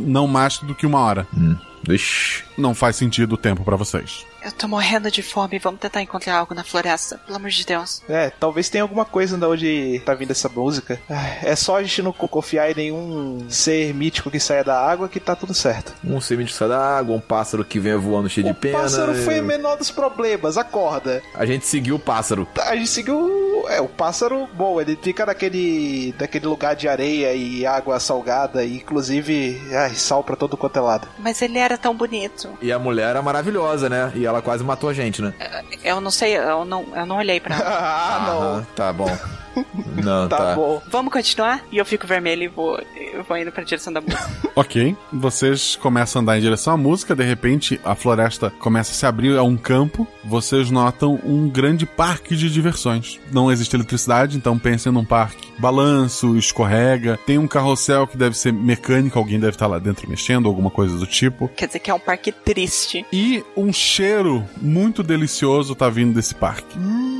não 0.00 0.26
mais 0.26 0.58
do 0.58 0.74
que 0.74 0.86
uma 0.86 1.00
hora. 1.00 1.26
Hum. 1.36 1.56
Ixi. 1.88 2.44
Não 2.58 2.74
faz 2.74 2.96
sentido 2.96 3.34
o 3.34 3.38
tempo 3.38 3.64
para 3.64 3.76
vocês. 3.76 4.26
Eu 4.42 4.52
tô 4.52 4.66
morrendo 4.66 5.10
de 5.10 5.22
fome, 5.22 5.58
vamos 5.58 5.80
tentar 5.80 6.00
encontrar 6.02 6.36
algo 6.36 6.54
na 6.54 6.64
floresta, 6.64 7.18
pelo 7.18 7.36
amor 7.36 7.50
de 7.50 7.64
Deus. 7.64 8.02
É, 8.08 8.30
talvez 8.30 8.68
tenha 8.68 8.82
alguma 8.82 9.04
coisa 9.04 9.36
da 9.36 9.48
onde 9.48 10.00
tá 10.04 10.14
vindo 10.14 10.30
essa 10.30 10.48
música. 10.48 11.00
É 11.42 11.54
só 11.54 11.76
a 11.76 11.82
gente 11.82 12.02
não 12.02 12.12
confiar 12.12 12.70
em 12.70 12.74
nenhum 12.74 13.46
ser 13.48 13.92
mítico 13.94 14.30
que 14.30 14.40
saia 14.40 14.64
da 14.64 14.80
água 14.80 15.08
que 15.08 15.20
tá 15.20 15.36
tudo 15.36 15.52
certo. 15.52 15.94
Um 16.04 16.20
ser 16.20 16.38
mítico 16.38 16.52
que 16.54 16.58
sai 16.58 16.68
da 16.68 16.80
água, 16.98 17.14
um 17.14 17.20
pássaro 17.20 17.64
que 17.64 17.78
vem 17.78 17.94
voando 17.96 18.28
cheio 18.28 18.46
o 18.46 18.52
de 18.52 18.58
pena. 18.58 18.78
O 18.78 18.82
pássaro 18.82 19.14
foi 19.14 19.40
o 19.40 19.44
menor 19.44 19.76
dos 19.76 19.90
problemas, 19.90 20.56
acorda. 20.56 21.22
A 21.34 21.44
gente 21.44 21.66
seguiu 21.66 21.96
o 21.96 21.98
pássaro. 21.98 22.48
A 22.58 22.76
gente 22.76 22.88
seguiu. 22.88 23.50
É, 23.68 23.80
o 23.80 23.88
pássaro, 23.88 24.48
bom, 24.54 24.80
ele 24.80 24.98
fica 25.00 25.26
naquele, 25.26 26.14
naquele 26.18 26.46
lugar 26.46 26.74
de 26.74 26.88
areia 26.88 27.34
e 27.34 27.66
água 27.66 28.00
salgada, 28.00 28.64
e 28.64 28.76
inclusive, 28.76 29.60
ai, 29.72 29.94
sal 29.94 30.24
pra 30.24 30.34
todo 30.34 30.56
quanto 30.56 30.78
é 30.78 30.80
lado. 30.80 31.06
Mas 31.18 31.42
ele 31.42 31.58
era 31.58 31.76
tão 31.76 31.94
bonito. 31.94 32.48
E 32.62 32.72
a 32.72 32.78
mulher 32.78 33.10
era 33.10 33.22
maravilhosa, 33.22 33.88
né? 33.88 34.10
E 34.14 34.26
ela 34.30 34.42
quase 34.42 34.64
matou 34.64 34.88
a 34.88 34.94
gente, 34.94 35.20
né? 35.20 35.32
Eu 35.84 36.00
não 36.00 36.10
sei, 36.10 36.36
eu 36.36 36.64
não, 36.64 36.86
eu 36.94 37.06
não 37.06 37.16
olhei 37.16 37.40
pra 37.40 37.56
ela. 37.56 37.64
ah, 37.68 38.26
não. 38.26 38.56
Ah, 38.58 38.66
tá 38.74 38.92
bom. 38.92 39.10
Não, 40.02 40.28
tá, 40.28 40.36
tá. 40.36 40.54
bom. 40.54 40.82
Vamos 40.88 41.12
continuar? 41.12 41.62
E 41.70 41.78
eu 41.78 41.84
fico 41.84 42.06
vermelho 42.06 42.44
e 42.44 42.48
vou, 42.48 42.80
eu 43.12 43.22
vou 43.24 43.36
indo 43.36 43.52
pra 43.52 43.62
direção 43.62 43.92
da 43.92 44.00
música. 44.00 44.30
ok, 44.54 44.96
vocês 45.12 45.76
começam 45.76 46.20
a 46.20 46.22
andar 46.22 46.38
em 46.38 46.40
direção 46.40 46.74
à 46.74 46.76
música, 46.76 47.14
de 47.14 47.24
repente 47.24 47.80
a 47.84 47.94
floresta 47.94 48.50
começa 48.58 48.92
a 48.92 48.94
se 48.94 49.06
abrir 49.06 49.36
a 49.36 49.42
um 49.42 49.56
campo, 49.56 50.06
vocês 50.24 50.70
notam 50.70 51.20
um 51.24 51.48
grande 51.48 51.86
parque 51.86 52.36
de 52.36 52.50
diversões. 52.50 53.18
Não 53.32 53.50
existe 53.50 53.74
eletricidade, 53.74 54.36
então 54.36 54.58
pensem 54.58 54.92
num 54.92 55.04
parque. 55.04 55.50
Balanço, 55.58 56.36
escorrega, 56.36 57.18
tem 57.26 57.38
um 57.38 57.46
carrossel 57.46 58.06
que 58.06 58.16
deve 58.16 58.36
ser 58.36 58.52
mecânico, 58.52 59.18
alguém 59.18 59.38
deve 59.38 59.52
estar 59.52 59.66
lá 59.66 59.78
dentro 59.78 60.08
mexendo, 60.08 60.48
alguma 60.48 60.70
coisa 60.70 60.96
do 60.96 61.06
tipo. 61.06 61.48
Quer 61.48 61.66
dizer 61.66 61.80
que 61.80 61.90
é 61.90 61.94
um 61.94 62.00
parque 62.00 62.32
triste. 62.32 63.04
E 63.12 63.44
um 63.56 63.72
cheiro 63.72 64.44
muito 64.60 65.02
delicioso 65.02 65.74
tá 65.74 65.88
vindo 65.88 66.14
desse 66.14 66.34
parque. 66.34 66.78
Hum, 66.78 67.19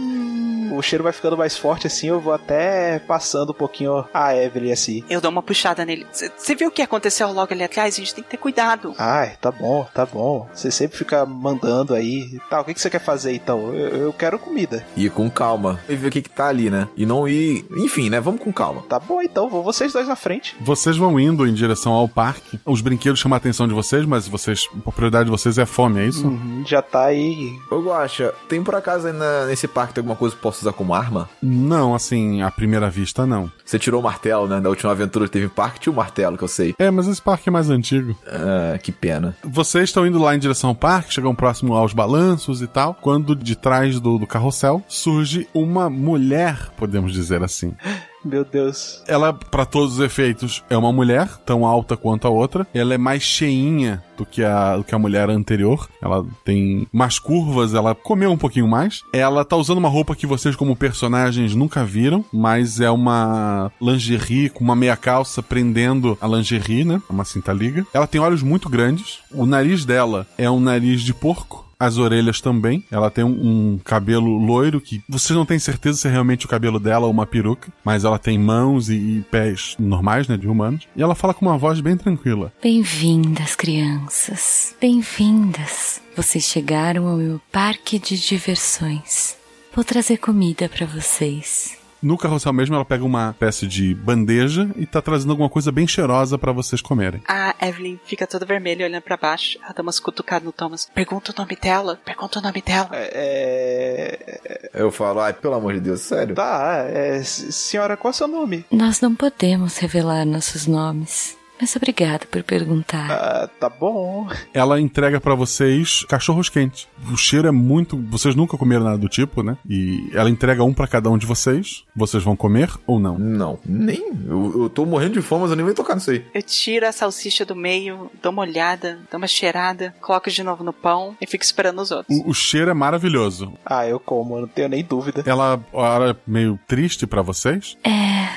o 0.81 0.83
cheiro 0.83 1.05
vai 1.05 1.13
ficando 1.13 1.37
mais 1.37 1.57
forte 1.57 1.87
assim, 1.87 2.09
eu 2.09 2.21
vou 2.21 2.33
até 2.33 2.99
passando 3.01 3.51
um 3.51 3.55
pouquinho 3.55 4.05
a 4.13 4.35
Evelyn 4.37 4.73
assim. 4.73 5.05
Eu 5.09 5.21
dou 5.21 5.31
uma 5.31 5.43
puxada 5.43 5.85
nele. 5.85 6.07
Você 6.13 6.55
viu 6.55 6.69
o 6.69 6.71
que 6.73 6.83
aconteceu 6.83 7.31
logo 7.33 7.53
ali 7.53 7.63
atrás? 7.63 7.95
A 7.95 7.99
gente 7.99 8.15
tem 8.15 8.25
que 8.25 8.31
ter 8.31 8.37
cuidado. 8.37 8.95
Ai, 8.99 9.37
tá 9.41 9.51
bom, 9.51 9.87
tá 9.95 10.05
bom. 10.07 10.49
Você 10.53 10.71
sempre 10.71 10.99
fica 10.99 11.25
mandando 11.27 11.95
aí. 11.95 12.39
Tá, 12.49 12.61
o 12.61 12.65
que, 12.65 12.75
que 12.75 12.81
você 12.81 12.91
quer 12.91 13.01
fazer 13.01 13.35
então? 13.35 13.73
Eu, 13.75 13.89
eu 13.97 14.13
quero 14.13 14.39
comida. 14.39 14.85
Ir 14.97 15.11
com 15.11 15.31
calma 15.31 15.79
e 15.89 15.95
ver 15.95 16.09
o 16.09 16.11
que, 16.11 16.23
que 16.23 16.31
tá 16.31 16.49
ali, 16.49 16.71
né? 16.71 16.89
E 16.97 17.05
não 17.07 17.29
ir. 17.29 17.65
Enfim, 17.77 18.11
né? 18.11 18.21
Vamos 18.21 18.41
com 18.43 18.53
calma. 18.53 18.83
Tá 18.89 18.99
bom 18.99 19.21
então, 19.23 19.49
vou 19.49 19.63
vocês 19.63 19.93
dois 19.93 20.09
na 20.09 20.17
frente. 20.17 20.57
Vocês 20.61 20.97
vão 20.97 21.19
indo 21.21 21.47
em 21.47 21.55
direção 21.55 21.93
ao 21.93 22.09
parque. 22.09 22.59
Os 22.65 22.81
brinquedos 22.81 23.21
chamam 23.21 23.35
a 23.35 23.39
atenção 23.39 23.69
de 23.69 23.75
vocês, 23.75 24.05
mas 24.07 24.27
vocês. 24.27 24.69
A 24.87 24.91
prioridade 24.93 25.25
de 25.27 25.31
vocês 25.31 25.59
é 25.59 25.67
fome, 25.67 26.01
é 26.01 26.07
isso? 26.07 26.27
Uhum, 26.27 26.63
já 26.67 26.81
tá 26.83 27.05
aí. 27.05 27.59
Ô, 27.71 27.81
Guaxa, 27.81 28.33
tem 28.49 28.63
por 28.63 28.75
acaso 28.75 29.07
aí 29.07 29.13
na- 29.13 29.47
nesse 29.47 29.69
parque 29.69 29.95
tem 29.95 30.01
alguma 30.03 30.17
coisa 30.17 30.35
que 30.35 30.41
posso 30.43 30.61
usar 30.61 30.70
como 30.73 30.95
arma? 30.95 31.29
Não, 31.43 31.95
assim, 31.95 32.43
à 32.43 32.51
primeira 32.51 32.91
vista, 32.91 33.27
não. 33.27 33.51
Você 33.65 33.79
tirou 33.79 34.01
o 34.01 34.05
martelo, 34.05 34.49
né? 34.49 34.61
Da 34.61 34.69
última 34.69 34.93
aventura 34.93 35.27
que 35.27 35.33
teve 35.33 35.49
parque, 35.49 35.81
tinha 35.81 35.93
o 35.93 35.97
martelo, 35.97 36.37
que 36.37 36.45
eu 36.45 36.49
sei. 36.49 36.75
É, 36.79 36.91
mas 36.91 37.07
esse 37.07 37.21
parque 37.21 37.49
é 37.49 37.53
mais 37.53 37.71
antigo. 37.71 38.17
Ah, 38.27 38.79
que 38.79 38.93
pena. 38.93 39.37
Vocês 39.45 39.85
estão 39.85 40.07
indo 40.07 40.19
lá 40.19 40.35
em 40.35 40.39
direção 40.39 40.71
ao 40.71 40.77
parque, 40.77 41.15
chegam 41.15 41.35
próximo 41.35 41.75
aos 41.75 41.93
balanços 41.93 42.63
e 42.63 42.67
tal, 42.67 42.95
quando 42.95 43.35
de 43.37 43.57
trás 43.57 44.01
do, 44.01 44.19
do 44.19 44.27
carrossel 44.27 44.83
surge 44.89 45.49
uma 45.55 45.89
mulher, 45.89 46.71
podemos 46.77 47.13
dizer 47.13 47.43
assim. 47.43 47.75
Meu 48.25 48.45
Deus. 48.45 49.03
Ela, 49.07 49.33
pra 49.33 49.65
todos 49.65 49.95
os 49.95 50.01
efeitos, 50.01 50.63
é 50.69 50.77
uma 50.77 50.93
mulher, 50.93 51.29
tão 51.39 51.65
alta 51.65 51.97
quanto 51.97 52.27
a 52.27 52.31
outra. 52.31 52.67
Ela 52.75 52.95
é 52.95 52.99
mais 52.99 53.23
cheinha 53.23 54.03
do 54.17 54.27
que 54.27 54.45
a, 54.45 54.77
do 54.77 54.85
que 54.85 54.95
a 54.95 54.99
mulher 54.99 55.31
anterior. 55.31 55.89
Ela 56.03 56.27
tem 56.45 56.87
mais 56.93 57.19
curvas, 57.19 57.75
ela 57.75 57.95
comeu 57.95 58.31
um 58.31 58.37
pouquinho 58.37 58.69
mais. 58.69 59.03
Ela 59.13 59.45
tá 59.45 59.57
usando 59.57 59.79
uma 59.79 59.89
roupa 59.89 60.15
que 60.15 60.27
vocês, 60.27 60.55
como 60.55 60.77
personagens, 60.77 61.55
nunca 61.55 61.85
viram, 61.85 62.25
mas 62.33 62.81
é 62.81 62.91
uma 62.91 63.73
lingerie 63.81 64.51
com 64.51 64.63
uma 64.63 64.77
meia 64.77 64.97
calça 64.97 65.43
prendendo 65.43 66.19
a 66.21 66.27
lingerie, 66.27 66.85
né? 66.85 67.01
Uma 67.09 67.25
cinta 67.25 67.53
liga. 67.53 67.87
Ela 67.95 68.07
tem 68.07 68.21
olhos 68.21 68.43
muito 68.43 68.69
grandes. 68.69 69.21
O 69.33 69.47
nariz 69.47 69.85
dela 69.85 70.27
é 70.37 70.51
um 70.51 70.61
nariz 70.61 71.01
de 71.03 71.15
porco. 71.15 71.70
As 71.81 71.97
orelhas 71.97 72.43
também. 72.43 72.85
Ela 72.91 73.11
tem 73.11 73.25
um, 73.25 73.73
um 73.75 73.79
cabelo 73.79 74.37
loiro 74.37 74.81
que 74.81 75.03
vocês 75.09 75.35
não 75.35 75.47
têm 75.47 75.59
certeza 75.59 75.97
se 75.97 76.09
é 76.09 76.11
realmente 76.11 76.45
o 76.45 76.49
cabelo 76.49 76.79
dela 76.79 77.07
ou 77.07 77.11
uma 77.11 77.27
peruca, 77.27 77.73
mas 77.83 78.05
ela 78.05 78.19
tem 78.19 78.39
mãos 78.39 78.91
e, 78.91 78.95
e 78.95 79.25
pés 79.31 79.77
normais, 79.79 80.29
né, 80.29 80.37
de 80.37 80.47
humanos. 80.47 80.87
E 80.95 81.03
ela 81.03 81.15
fala 81.15 81.33
com 81.33 81.47
uma 81.47 81.57
voz 81.57 81.81
bem 81.81 81.97
tranquila. 81.97 82.53
Bem-vindas, 82.63 83.57
crianças. 83.57 84.77
Bem-vindas. 84.79 86.03
Vocês 86.15 86.45
chegaram 86.45 87.07
ao 87.07 87.17
meu 87.17 87.41
parque 87.51 87.99
de 87.99 88.21
diversões. 88.21 89.37
Vou 89.75 89.83
trazer 89.83 90.19
comida 90.19 90.69
para 90.69 90.85
vocês. 90.85 91.80
No 92.03 92.17
carrossel 92.17 92.53
mesmo, 92.53 92.75
ela 92.75 92.85
pega 92.85 93.05
uma 93.05 93.31
espécie 93.31 93.67
de 93.67 93.95
bandeja 93.95 94.71
e 94.77 94.87
tá 94.87 95.03
trazendo 95.03 95.31
alguma 95.31 95.51
coisa 95.51 95.71
bem 95.71 95.87
cheirosa 95.87 96.39
para 96.39 96.53
vocês 96.53 96.81
comerem. 96.81 97.23
A 97.29 97.55
Evelyn 97.61 97.99
fica 98.05 98.27
toda 98.27 98.47
vermelha 98.47 98.87
olhando 98.87 99.03
pra 99.03 99.17
baixo. 99.17 99.59
Ela 99.63 99.75
dá 99.75 99.83
umas 99.83 100.01
cutucadas 100.01 100.45
no 100.45 100.53
Thomas. 100.53 100.89
Pergunta 100.95 101.33
o 101.33 101.35
nome 101.39 101.57
dela. 101.61 102.01
Pergunta 102.05 102.39
o 102.39 102.43
nome 102.43 102.63
dela. 102.63 102.89
É. 102.93 104.71
Eu 104.73 104.91
falo, 104.91 105.21
ai, 105.21 105.33
pelo 105.33 105.55
amor 105.55 105.75
de 105.75 105.81
Deus, 105.81 106.01
sério? 106.01 106.35
Tá, 106.35 106.85
é. 106.89 107.23
Senhora, 107.23 107.97
qual 107.97 108.11
é 108.11 108.15
o 108.15 108.17
seu 108.17 108.29
nome? 108.29 108.65
Nós 108.71 109.01
não 109.01 109.15
podemos 109.15 109.77
revelar 109.79 110.25
nossos 110.25 110.67
nomes, 110.67 111.37
mas 111.61 111.77
obrigado 111.77 112.27
por 112.27 112.43
perguntar. 112.43 113.11
Ah, 113.11 113.49
tá 113.49 113.69
bom. 113.69 114.29
Ela 114.55 114.81
entrega 114.81 115.21
para 115.21 115.35
vocês 115.35 116.05
cachorros 116.09 116.49
quentes. 116.49 116.89
O 117.13 117.17
cheiro 117.17 117.49
é 117.49 117.51
muito. 117.51 117.97
Vocês 118.09 118.35
nunca 118.35 118.57
comeram 118.57 118.85
nada 118.85 118.99
do 118.99 119.09
tipo, 119.09 119.43
né? 119.43 119.59
E 119.69 120.11
ela 120.15 120.31
entrega 120.31 120.65
um 120.65 120.73
para 120.73 120.87
cada 120.87 121.11
um 121.11 121.19
de 121.19 121.27
vocês. 121.27 121.85
Vocês 121.95 122.23
vão 122.23 122.35
comer 122.35 122.71
ou 122.87 122.99
não? 122.99 123.19
Não, 123.19 123.59
nem. 123.65 124.11
Eu, 124.27 124.63
eu 124.63 124.71
tô 124.71 124.87
morrendo 124.87 125.15
de 125.15 125.23
fome, 125.23 125.43
mas 125.43 125.51
eu 125.51 125.57
nem 125.57 125.67
vou 125.67 125.75
tocar 125.75 125.95
nisso 125.95 126.11
aí. 126.11 126.25
Eu 126.33 126.43
tiro 126.43 126.87
a 126.87 126.93
salsicha 126.93 127.45
do 127.45 127.55
meio, 127.55 128.11
dou 128.23 128.33
uma 128.33 128.43
olhada, 128.43 128.99
dou 129.11 129.19
uma 129.19 129.27
cheirada, 129.27 129.95
coloco 130.01 130.31
de 130.31 130.43
novo 130.43 130.65
no 130.65 130.73
pão 130.73 131.17
e 131.21 131.27
fico 131.27 131.45
esperando 131.45 131.81
os 131.81 131.91
outros. 131.91 132.19
O, 132.19 132.31
o 132.31 132.35
cheiro 132.35 132.71
é 132.71 132.75
maravilhoso. 132.75 133.53
Ah, 133.65 133.87
eu 133.87 134.01
como, 134.01 134.37
eu 134.37 134.41
não 134.43 134.49
tenho 134.49 134.69
nem 134.69 134.83
dúvida. 134.85 135.23
Ela 135.27 135.61
olha 135.73 136.17
meio 136.27 136.59
triste 136.67 137.07
para 137.07 137.23
vocês. 137.23 137.77
É, 137.85 138.29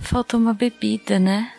faltou 0.00 0.40
uma 0.40 0.54
bebida, 0.54 1.18
né? 1.18 1.52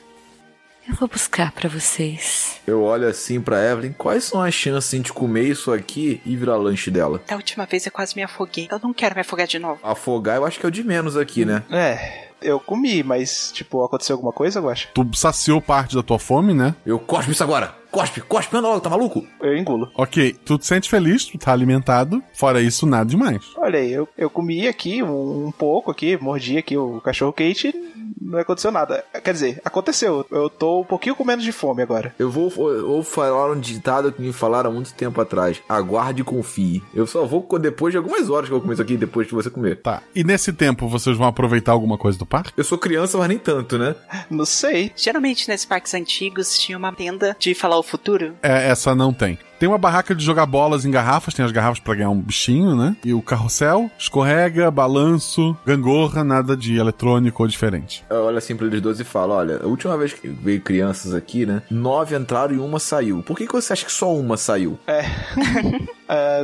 Eu 0.88 0.96
vou 0.96 1.08
buscar 1.08 1.52
para 1.52 1.70
vocês. 1.70 2.60
Eu 2.66 2.82
olho 2.84 3.08
assim 3.08 3.40
pra 3.40 3.64
Evelyn, 3.64 3.94
quais 3.94 4.24
são 4.24 4.42
as 4.42 4.54
chances 4.54 5.02
de 5.02 5.14
comer 5.14 5.44
isso 5.44 5.72
aqui 5.72 6.22
e 6.26 6.36
virar 6.36 6.58
lanche 6.58 6.90
dela? 6.90 7.22
Da 7.28 7.36
última 7.36 7.66
vez 7.66 7.86
eu 7.86 7.92
quase 7.92 8.16
me 8.16 8.24
afoguei. 8.24 8.68
Eu 8.72 8.80
não 8.80 8.94
quero 8.94 9.14
me 9.14 9.22
afogar 9.22 9.46
de 9.48 9.60
novo. 9.60 9.80
Afogar 9.84 10.38
eu 10.38 10.46
acho 10.46 10.60
que 10.60 10.66
é 10.66 10.70
o 10.70 10.72
de 10.72 10.84
menos 10.84 11.16
aqui, 11.16 11.46
né? 11.46 11.64
É, 11.70 12.30
eu 12.42 12.60
comi, 12.60 13.04
mas, 13.04 13.52
tipo, 13.52 13.84
aconteceu 13.84 14.16
alguma 14.16 14.34
coisa, 14.34 14.60
eu 14.60 14.70
acho? 14.70 14.90
Tu 14.94 15.08
saciou 15.14 15.62
parte 15.62 15.96
da 15.96 16.02
tua 16.02 16.18
fome, 16.18 16.54
né? 16.54 16.76
Eu 16.86 17.00
cospe 17.00 17.32
isso 17.32 17.44
agora! 17.44 17.81
Cospe, 17.92 18.22
cospe, 18.22 18.56
anda 18.56 18.70
logo, 18.70 18.80
tá 18.80 18.90
maluco? 18.90 19.28
Eu 19.42 19.58
engulo. 19.58 19.92
Ok, 19.96 20.34
tu 20.46 20.58
te 20.58 20.66
sente 20.66 20.90
feliz, 20.90 21.26
tu 21.26 21.38
tá 21.38 21.52
alimentado. 21.52 22.24
Fora 22.34 22.62
isso, 22.62 22.86
nada 22.86 23.10
demais. 23.10 23.44
Olha 23.58 23.80
aí, 23.80 23.92
eu, 23.92 24.08
eu 24.18 24.30
comi 24.30 24.68
aqui 24.68 25.04
um, 25.04 25.48
um 25.48 25.52
pouco 25.52 25.92
aqui, 25.92 26.18
mordi 26.18 26.58
aqui 26.58 26.78
o 26.78 27.02
cachorro 27.02 27.34
quente 27.34 27.74
não 28.20 28.40
aconteceu 28.40 28.72
nada. 28.72 29.04
Quer 29.24 29.34
dizer, 29.34 29.62
aconteceu. 29.64 30.26
Eu 30.32 30.50
tô 30.50 30.82
um 30.82 30.86
pouquinho 30.86 31.16
com 31.16 31.24
menos 31.24 31.44
de 31.44 31.52
fome 31.52 31.82
agora. 31.82 32.14
Eu 32.20 32.30
vou, 32.30 32.50
vou 32.50 33.04
falar 33.04 33.52
um 33.52 33.60
ditado 33.60 34.12
que 34.12 34.22
me 34.22 34.32
falaram 34.32 34.70
há 34.70 34.74
muito 34.74 34.94
tempo 34.94 35.20
atrás. 35.20 35.62
Aguarde 35.68 36.22
e 36.22 36.26
confie. 36.26 36.84
Eu 36.94 37.08
só 37.08 37.26
vou 37.26 37.48
depois 37.60 37.92
de 37.92 37.98
algumas 37.98 38.30
horas 38.30 38.48
que 38.48 38.54
eu 38.54 38.58
vou 38.58 38.62
comer 38.62 38.74
isso 38.74 38.82
aqui, 38.82 38.98
depois 38.98 39.28
que 39.28 39.34
você 39.34 39.50
comer. 39.50 39.82
Tá. 39.82 40.02
E 40.16 40.24
nesse 40.24 40.54
tempo, 40.54 40.88
vocês 40.88 41.18
vão 41.18 41.28
aproveitar 41.28 41.72
alguma 41.72 41.98
coisa 41.98 42.18
do 42.18 42.26
parque? 42.26 42.54
Eu 42.56 42.64
sou 42.64 42.78
criança, 42.78 43.18
mas 43.18 43.28
nem 43.28 43.38
tanto, 43.38 43.78
né? 43.78 43.96
Não 44.30 44.46
sei. 44.46 44.92
Geralmente 44.96 45.48
nesses 45.48 45.66
parques 45.66 45.94
antigos 45.94 46.58
tinha 46.58 46.78
uma 46.78 46.94
tenda 46.94 47.36
de 47.40 47.54
falar 47.54 47.78
o 47.82 47.84
futuro. 47.84 48.34
É, 48.42 48.70
essa 48.70 48.96
não 48.96 49.14
tem. 49.14 49.38
Tem 49.60 49.70
uma 49.70 49.78
barraca 49.78 50.16
de 50.16 50.26
jogar 50.26 50.48
bolas 50.48 50.86
em 50.86 50.92
garrafas, 50.92 51.36
tem 51.36 51.46
as 51.46 51.52
garrafas 51.52 51.80
pra 51.80 51.94
ganhar 51.94 52.10
um 52.10 52.20
bichinho, 52.20 52.76
né? 52.76 52.96
E 53.06 53.14
o 53.14 53.22
carrossel, 53.22 53.92
escorrega, 53.96 54.72
balanço, 54.72 55.56
gangorra, 55.64 56.24
nada 56.24 56.58
de 56.58 56.78
eletrônico 56.78 57.44
ou 57.44 57.48
diferente. 57.48 58.04
Eu 58.10 58.24
olho 58.24 58.40
assim 58.40 58.56
pra 58.56 58.66
eles 58.66 58.82
dois 58.82 59.00
e 59.00 59.04
falo: 59.04 59.34
olha, 59.34 59.62
a 59.62 59.68
última 59.68 59.96
vez 59.98 60.14
que 60.14 60.28
veio 60.28 60.62
crianças 60.62 61.14
aqui, 61.14 61.46
né? 61.46 61.62
Nove 61.70 62.16
entraram 62.16 62.56
e 62.56 62.58
uma 62.58 62.80
saiu. 62.80 63.22
Por 63.22 63.38
que, 63.38 63.46
que 63.46 63.54
você 63.54 63.74
acha 63.74 63.86
que 63.86 63.92
só 63.92 64.12
uma 64.12 64.36
saiu? 64.36 64.80
É. 64.88 65.04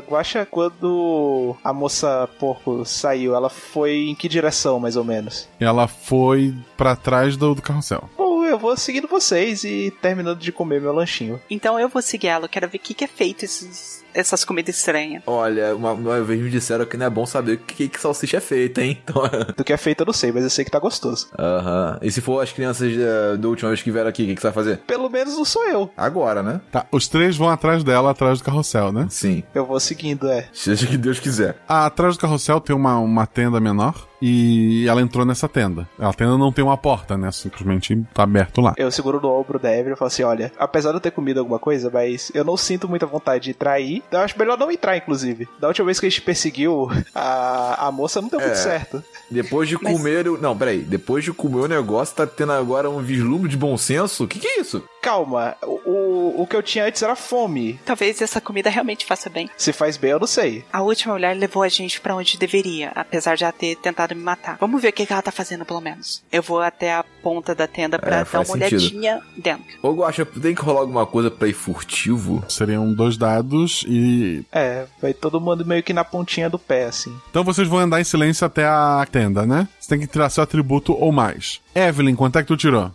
Guaxa, 0.07 0.45
quando 0.45 1.55
a 1.63 1.73
moça 1.73 2.29
porco 2.39 2.85
saiu, 2.85 3.35
ela 3.35 3.49
foi 3.49 4.07
em 4.09 4.15
que 4.15 4.29
direção, 4.29 4.79
mais 4.79 4.95
ou 4.95 5.03
menos? 5.03 5.49
Ela 5.59 5.87
foi 5.87 6.53
pra 6.77 6.95
trás 6.95 7.35
do, 7.35 7.53
do 7.53 7.61
carrossel. 7.61 8.09
Bom, 8.17 8.26
eu 8.47 8.57
vou 8.57 8.75
seguindo 8.77 9.07
vocês 9.07 9.63
e 9.63 9.91
terminando 10.01 10.39
de 10.39 10.51
comer 10.51 10.81
meu 10.81 10.93
lanchinho. 10.93 11.41
Então 11.49 11.79
eu 11.79 11.89
vou 11.89 12.01
seguir 12.01 12.27
ela. 12.27 12.47
Quero 12.47 12.67
ver 12.67 12.77
o 12.77 12.81
que, 12.81 12.93
que 12.93 13.03
é 13.03 13.07
feito 13.07 13.43
esses, 13.43 14.03
essas 14.13 14.43
comidas 14.43 14.77
estranhas. 14.77 15.23
Olha, 15.25 15.75
uma, 15.75 15.91
uma 15.91 16.21
vez 16.21 16.41
me 16.41 16.49
disseram 16.49 16.85
que 16.85 16.97
não 16.97 17.05
é 17.05 17.09
bom 17.09 17.25
saber 17.25 17.53
o 17.53 17.57
que, 17.57 17.87
que 17.87 17.99
salsicha 17.99 18.37
é 18.37 18.41
feita, 18.41 18.81
hein? 18.81 18.97
Então, 19.07 19.23
Do 19.55 19.63
que 19.63 19.71
é 19.73 19.77
feito 19.77 20.01
eu 20.01 20.05
não 20.05 20.13
sei, 20.13 20.31
mas 20.31 20.43
eu 20.43 20.49
sei 20.49 20.65
que 20.65 20.71
tá 20.71 20.79
gostoso. 20.79 21.29
Aham. 21.37 21.99
E 22.01 22.11
se 22.11 22.19
for 22.21 22.41
as 22.41 22.51
crianças 22.51 22.91
eh, 22.93 23.37
da 23.37 23.47
última 23.47 23.69
vez 23.69 23.81
que 23.81 23.91
vieram 23.91 24.09
aqui, 24.09 24.23
o 24.23 24.25
que, 24.27 24.35
que 24.35 24.41
você 24.41 24.47
vai 24.47 24.53
fazer? 24.53 24.77
Pelo 24.79 25.09
menos 25.09 25.35
não 25.35 25.45
sou 25.45 25.63
eu. 25.67 25.89
Agora, 25.95 26.43
né? 26.43 26.61
Tá, 26.71 26.85
os 26.91 27.07
três 27.07 27.37
vão 27.37 27.49
atrás 27.49 27.83
dela, 27.83 28.11
atrás 28.11 28.39
do 28.39 28.43
carrossel, 28.43 28.91
né? 28.91 29.07
Sim. 29.09 29.43
Eu 29.53 29.65
vou 29.65 29.79
seguindo, 29.79 30.27
é. 30.27 30.47
Seja 30.51 30.85
o 30.85 30.89
que 30.89 30.97
Deus 30.97 31.19
quiser. 31.19 31.57
Ah, 31.67 31.85
atrás 31.85 32.15
do 32.17 32.19
carrossel 32.19 32.59
tem 32.59 32.75
uma, 32.75 32.97
uma 32.97 33.25
tenda 33.25 33.59
menor 33.59 34.07
e 34.21 34.87
ela 34.87 35.01
entrou 35.01 35.25
nessa 35.25 35.47
tenda. 35.47 35.87
A 35.99 36.11
tenda 36.13 36.37
não 36.37 36.51
tem 36.51 36.63
uma 36.63 36.77
porta, 36.77 37.17
né? 37.17 37.31
Simplesmente 37.31 37.95
tá 38.13 38.23
aberto 38.23 38.61
lá. 38.61 38.73
Eu 38.77 38.91
seguro 38.91 39.21
no 39.21 39.29
ombro 39.29 39.59
da 39.59 39.71
Evelyn 39.71 39.93
e 39.93 39.97
falo 39.97 40.07
assim: 40.07 40.23
olha, 40.23 40.51
apesar 40.57 40.89
de 40.91 40.97
eu 40.97 41.01
ter 41.01 41.11
comido 41.11 41.39
alguma 41.39 41.59
coisa, 41.59 41.89
mas 41.91 42.31
eu 42.33 42.43
não 42.43 42.57
sinto 42.57 42.89
muita 42.89 43.05
vontade 43.05 43.45
de 43.45 43.53
trair. 43.53 44.03
Eu 44.11 44.19
acho 44.19 44.37
melhor 44.39 44.57
não 44.57 44.71
entrar, 44.71 44.95
inclusive. 44.95 45.47
Da 45.59 45.67
última 45.67 45.85
vez 45.85 45.99
que 45.99 46.05
a 46.05 46.09
gente 46.09 46.21
perseguiu 46.21 46.89
a, 47.13 47.87
a 47.87 47.91
moça, 47.91 48.21
não 48.21 48.29
deu 48.29 48.39
muito 48.39 48.53
É. 48.53 48.55
certo. 48.55 49.03
Depois 49.29 49.67
de 49.67 49.77
comer. 49.77 50.27
o- 50.29 50.37
Não, 50.37 50.57
peraí. 50.57 50.79
Depois 50.79 51.23
de 51.23 51.33
comer 51.33 51.59
o 51.61 51.67
negócio, 51.67 52.15
tá 52.15 52.25
tendo 52.25 52.53
agora 52.53 52.89
um 52.89 53.01
vislumbre 53.01 53.49
de 53.49 53.57
bom 53.57 53.77
senso? 53.77 54.23
O 54.23 54.27
que, 54.27 54.39
que 54.39 54.47
é 54.47 54.61
isso? 54.61 54.81
Calma, 55.01 55.55
o, 55.63 55.79
o, 55.89 56.41
o 56.41 56.47
que 56.47 56.55
eu 56.55 56.63
tinha 56.63 56.85
antes 56.85 57.01
era 57.01 57.15
fome. 57.15 57.79
Talvez 57.85 58.21
essa 58.21 58.41
comida 58.41 58.69
realmente 58.69 59.05
faça 59.05 59.29
bem. 59.29 59.49
Se 59.57 59.71
faz 59.71 59.95
bem, 59.97 60.11
eu 60.11 60.19
não 60.19 60.27
sei. 60.27 60.65
A 60.73 60.81
última 60.81 61.13
mulher 61.13 61.35
levou 61.37 61.63
a 61.63 61.69
gente 61.69 62.01
pra 62.01 62.15
onde 62.15 62.37
deveria, 62.37 62.91
apesar 62.95 63.35
de 63.37 63.43
ela 63.43 63.53
ter 63.53 63.75
tentado 63.77 64.15
me 64.15 64.21
matar. 64.23 64.57
Vamos 64.59 64.81
ver 64.81 64.89
o 64.89 64.93
que, 64.93 65.07
ela 65.09 65.21
tá 65.21 65.31
fazendo, 65.31 65.63
pelo 65.65 65.79
menos. 65.81 66.23
Eu 66.31 66.41
vou 66.43 66.61
até 66.61 66.93
a 66.93 67.05
ponta 67.23 67.53
da 67.55 67.67
tenda 67.67 67.97
pra 67.99 68.17
É, 68.17 68.23
dar 68.25 68.39
uma 68.39 68.45
sentido. 68.45 68.79
olhadinha 68.81 69.21
dentro. 69.37 69.63
Ô, 69.81 69.91
Guaxa, 69.93 70.25
tem 70.25 70.53
que 70.55 70.61
rolar 70.61 70.81
alguma 70.81 71.05
coisa 71.05 71.29
pra 71.31 71.47
ir 71.47 71.53
furtivo? 71.53 72.43
Seriam 72.49 72.93
dois 72.93 73.17
dados 73.17 73.85
e. 73.87 74.43
É, 74.51 74.85
vai 75.01 75.13
todo 75.13 75.39
mundo 75.39 75.65
meio 75.65 75.83
que 75.83 75.93
na 75.93 76.03
pontinha 76.03 76.49
do 76.49 76.59
pé, 76.59 76.85
assim. 76.85 77.15
Então 77.29 77.43
vocês 77.43 77.67
vão 77.67 77.79
andar 77.79 78.01
em 78.01 78.03
silêncio 78.03 78.45
até 78.45 78.65
a 78.65 79.05
tenda, 79.09 79.45
né? 79.45 79.67
Você 79.79 79.89
tem 79.89 79.99
que 79.99 80.07
tirar 80.07 80.29
seu 80.29 80.43
atributo 80.43 80.93
ou 80.93 81.11
mais. 81.11 81.61
Evelyn, 81.75 82.15
quanto 82.15 82.37
é 82.39 82.41
que 82.41 82.47
tu 82.47 82.57
tirou? 82.57 82.91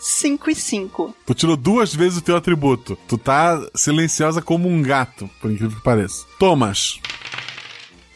5 0.00 0.50
e 0.50 0.54
5. 0.54 1.14
Tu 1.26 1.34
tirou 1.34 1.56
duas 1.56 1.94
vezes 1.94 2.18
o 2.18 2.22
teu 2.22 2.36
atributo. 2.36 2.98
Tu 3.06 3.18
tá 3.18 3.60
silenciosa 3.74 4.40
como 4.40 4.68
um 4.68 4.82
gato, 4.82 5.28
por 5.40 5.50
incrível 5.50 5.76
que 5.76 5.84
pareça. 5.84 6.24
Thomas, 6.38 6.98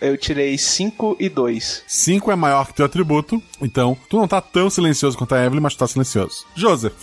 Eu 0.00 0.18
tirei 0.18 0.58
5 0.58 1.16
e 1.20 1.28
2. 1.28 1.84
5 1.86 2.30
é 2.30 2.36
maior 2.36 2.66
que 2.66 2.74
teu 2.74 2.84
atributo, 2.84 3.42
então 3.60 3.96
tu 4.10 4.18
não 4.18 4.28
tá 4.28 4.40
tão 4.40 4.68
silencioso 4.68 5.16
quanto 5.16 5.34
a 5.34 5.44
Evelyn, 5.44 5.62
mas 5.62 5.74
tu 5.74 5.78
tá 5.78 5.86
silencioso. 5.86 6.44
Joseph. 6.54 6.94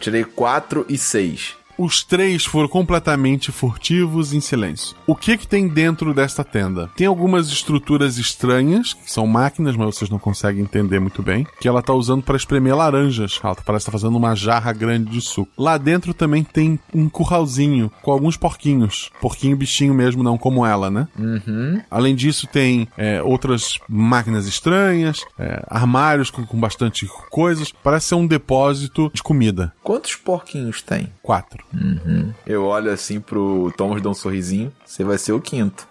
Tirei 0.00 0.24
4 0.24 0.86
e 0.88 0.96
6. 0.96 1.57
Os 1.78 2.02
três 2.02 2.44
foram 2.44 2.66
completamente 2.66 3.52
furtivos 3.52 4.32
em 4.32 4.40
silêncio. 4.40 4.96
O 5.06 5.14
que 5.14 5.38
que 5.38 5.46
tem 5.46 5.68
dentro 5.68 6.12
desta 6.12 6.42
tenda? 6.42 6.90
Tem 6.96 7.06
algumas 7.06 7.46
estruturas 7.46 8.18
estranhas, 8.18 8.94
que 8.94 9.12
são 9.12 9.28
máquinas, 9.28 9.76
mas 9.76 9.94
vocês 9.94 10.10
não 10.10 10.18
conseguem 10.18 10.64
entender 10.64 10.98
muito 10.98 11.22
bem, 11.22 11.46
que 11.60 11.68
ela 11.68 11.80
tá 11.80 11.92
usando 11.92 12.24
para 12.24 12.36
espremer 12.36 12.74
laranjas. 12.74 13.38
Ela 13.42 13.54
parece 13.54 13.82
estar 13.82 13.92
tá 13.92 13.98
fazendo 13.98 14.16
uma 14.16 14.34
jarra 14.34 14.72
grande 14.72 15.12
de 15.12 15.20
suco. 15.20 15.52
Lá 15.56 15.78
dentro 15.78 16.12
também 16.12 16.42
tem 16.42 16.80
um 16.92 17.08
curralzinho 17.08 17.92
com 18.02 18.10
alguns 18.10 18.36
porquinhos. 18.36 19.12
Porquinho 19.20 19.56
bichinho 19.56 19.94
mesmo, 19.94 20.24
não 20.24 20.36
como 20.36 20.66
ela, 20.66 20.90
né? 20.90 21.06
Uhum. 21.16 21.80
Além 21.88 22.16
disso, 22.16 22.48
tem 22.48 22.88
é, 22.96 23.22
outras 23.22 23.78
máquinas 23.88 24.48
estranhas, 24.48 25.24
é, 25.38 25.62
armários 25.68 26.28
com, 26.28 26.44
com 26.44 26.58
bastante 26.58 27.06
coisas. 27.30 27.72
Parece 27.84 28.06
ser 28.06 28.14
um 28.16 28.26
depósito 28.26 29.12
de 29.14 29.22
comida. 29.22 29.72
Quantos 29.84 30.16
porquinhos 30.16 30.82
tem? 30.82 31.08
Quatro. 31.28 31.62
Uhum. 31.74 32.32
Eu 32.46 32.64
olho 32.64 32.90
assim 32.90 33.20
pro 33.20 33.70
Thomas 33.76 34.00
dar 34.00 34.08
um 34.08 34.14
sorrisinho. 34.14 34.72
Você 34.86 35.04
vai 35.04 35.18
ser 35.18 35.32
o 35.32 35.40
quinto. 35.42 35.86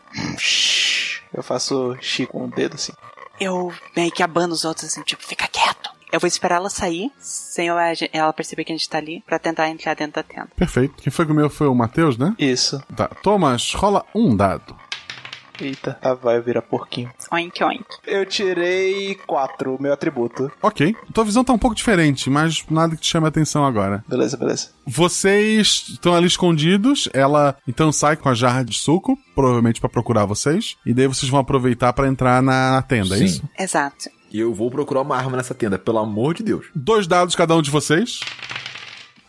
Eu 1.32 1.44
faço 1.44 1.96
chico 2.02 2.32
com 2.32 2.46
o 2.46 2.48
dedo 2.48 2.74
assim. 2.74 2.92
Eu 3.40 3.72
meio 3.96 4.12
que 4.12 4.24
abano 4.24 4.52
os 4.52 4.66
outros 4.66 4.86
assim, 4.88 5.04
tipo, 5.04 5.22
fica 5.24 5.48
quieto. 5.48 5.92
Eu 6.12 6.20
vou 6.20 6.28
esperar 6.28 6.56
ela 6.56 6.72
sair, 6.72 7.12
sem 7.20 7.68
ela 7.68 8.34
perceber 8.34 8.64
que 8.64 8.72
a 8.72 8.76
gente 8.76 8.90
tá 8.90 8.98
ali, 8.98 9.22
pra 9.28 9.38
tentar 9.38 9.70
entrar 9.70 9.94
dentro 9.94 10.14
da 10.14 10.24
tenda. 10.24 10.48
Perfeito. 10.56 10.96
Quem 10.96 11.12
foi 11.12 11.26
que 11.26 11.32
o 11.34 11.36
meu 11.36 11.50
foi 11.50 11.68
o 11.68 11.76
Matheus, 11.76 12.18
né? 12.18 12.34
Isso. 12.40 12.82
Tá. 12.96 13.08
Thomas, 13.22 13.74
rola 13.74 14.06
um 14.16 14.36
dado. 14.36 14.76
Eita, 15.60 15.98
ah, 16.02 16.14
vai 16.14 16.40
virar 16.42 16.62
porquinho. 16.62 17.12
Oink, 17.32 17.64
oink. 17.64 17.86
Eu 18.06 18.26
tirei 18.26 19.16
4, 19.28 19.76
o 19.76 19.82
meu 19.82 19.94
atributo. 19.94 20.52
Ok. 20.62 20.96
Tua 21.14 21.24
visão 21.24 21.44
tá 21.44 21.54
um 21.54 21.58
pouco 21.58 21.76
diferente, 21.76 22.30
mas 22.30 22.64
nada 22.70 22.96
que 22.96 23.02
te 23.02 23.10
chame 23.10 23.26
a 23.26 23.30
atenção 23.30 23.66
agora. 23.66 24.04
Beleza, 24.08 24.38
beleza. 24.38 24.70
Vocês 24.86 25.86
estão 25.90 26.14
ali 26.14 26.28
escondidos. 26.28 27.10
Ela 27.14 27.58
então 27.68 27.92
sai 27.92 28.16
com 28.16 28.30
a 28.30 28.34
jarra 28.34 28.64
de 28.64 28.78
suco, 28.78 29.18
provavelmente 29.34 29.80
para 29.80 29.90
procurar 29.90 30.26
vocês. 30.26 30.78
E 30.86 30.94
daí 30.94 31.08
vocês 31.08 31.30
vão 31.30 31.40
aproveitar 31.40 31.94
para 31.94 32.08
entrar 32.08 32.42
na 32.42 32.82
tenda, 32.84 33.16
é 33.16 33.20
Sim. 33.20 33.26
isso? 33.26 33.50
Exato. 33.58 34.10
E 34.32 34.40
eu 34.40 34.54
vou 34.54 34.70
procurar 34.70 35.02
uma 35.02 35.16
arma 35.16 35.38
nessa 35.38 35.56
tenda, 35.56 35.80
pelo 35.80 36.00
amor 36.00 36.34
de 36.34 36.44
Deus. 36.44 36.68
Dois 36.76 37.08
dados 37.08 37.36
cada 37.36 37.56
um 37.56 37.62
de 37.62 37.72
vocês. 37.72 38.20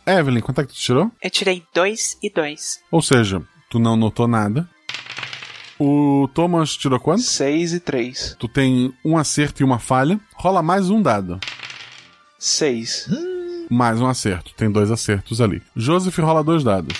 Evelyn, 0.07 0.41
quanto 0.41 0.61
é 0.61 0.67
que 0.67 0.73
tu 0.73 0.79
tirou? 0.79 1.11
Eu 1.23 1.31
tirei 1.31 1.63
dois 1.75 2.17
e 2.23 2.31
dois. 2.31 2.81
Ou 2.91 3.03
seja, 3.03 3.43
tu 3.71 3.79
não 3.79 3.97
notou 3.97 4.27
nada. 4.27 4.69
O 5.79 6.29
Thomas 6.35 6.77
tirou 6.77 6.99
quanto? 6.99 7.23
6 7.23 7.75
e 7.75 7.81
3. 7.81 8.37
Tu 8.39 8.49
tem 8.49 8.93
um 9.05 9.17
acerto 9.17 9.63
e 9.63 9.65
uma 9.65 9.79
falha. 9.79 10.19
Rola 10.35 10.63
mais 10.63 10.91
um 10.91 11.01
dado. 11.01 11.39
6. 12.39 13.09
Mais 13.71 14.01
um 14.01 14.07
acerto. 14.07 14.53
Tem 14.55 14.71
dois 14.71 14.91
acertos 14.91 15.41
ali. 15.41 15.63
Joseph 15.77 16.19
rola 16.19 16.43
dois 16.43 16.65
dados. 16.65 16.97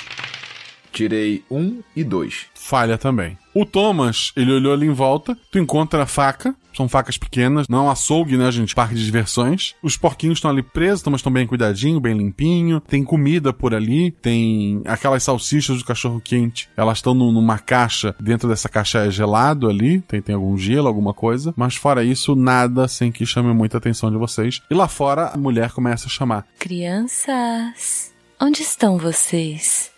Tirei 0.93 1.45
um 1.51 1.83
e 1.95 2.05
dois. 2.05 2.47
Falha 2.55 2.99
também. 2.99 3.39
O 3.55 3.65
Thomas, 3.65 4.33
ele 4.37 4.53
olhou 4.53 4.73
ali 4.73 4.87
em 4.87 4.93
volta, 4.93 5.37
tu 5.51 5.59
encontra 5.59 6.03
a 6.03 6.07
faca, 6.07 6.55
são 6.79 6.89
facas 6.89 7.19
pequenas, 7.19 7.69
não 7.69 7.91
açougue, 7.91 8.37
né, 8.39 8.51
gente? 8.51 8.75
Parque 8.75 8.95
de 8.95 9.05
diversões. 9.05 9.75
Os 9.83 9.97
porquinhos 9.97 10.39
estão 10.39 10.51
ali 10.51 10.63
presos, 10.63 11.03
mas 11.07 11.17
estão 11.21 11.33
bem 11.33 11.47
cuidadinho, 11.47 12.01
bem 12.01 12.17
limpinho. 12.17 12.81
Tem 12.81 13.05
comida 13.05 13.53
por 13.53 13.75
ali, 13.75 14.11
tem 14.13 14.81
aquelas 14.87 15.23
salsichas 15.23 15.79
do 15.79 15.85
cachorro 15.85 16.21
quente. 16.21 16.69
Elas 16.77 16.99
estão 16.99 17.13
num- 17.15 17.33
numa 17.33 17.59
caixa, 17.59 18.15
dentro 18.21 18.49
dessa 18.49 18.69
caixa 18.69 19.07
é 19.07 19.11
gelado 19.11 19.69
ali, 19.69 20.01
tem, 20.03 20.23
tem 20.23 20.35
algum 20.35 20.57
gelo, 20.57 20.89
alguma 20.89 21.13
coisa. 21.13 21.53
Mas 21.57 21.75
fora 21.77 22.03
isso, 22.05 22.35
nada 22.35 22.87
sem 22.89 23.11
que 23.13 23.27
chame 23.27 23.53
muita 23.53 23.77
atenção 23.79 24.11
de 24.11 24.17
vocês. 24.17 24.63
E 24.71 24.75
lá 24.75 24.89
fora, 24.89 25.27
a 25.29 25.37
mulher 25.37 25.73
começa 25.73 26.07
a 26.07 26.11
chamar. 26.11 26.47
Crianças, 26.59 28.13
onde 28.41 28.63
estão 28.63 28.99
vocês? 28.99 29.91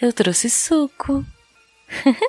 Eu 0.00 0.12
trouxe 0.12 0.48
suco. 0.50 1.24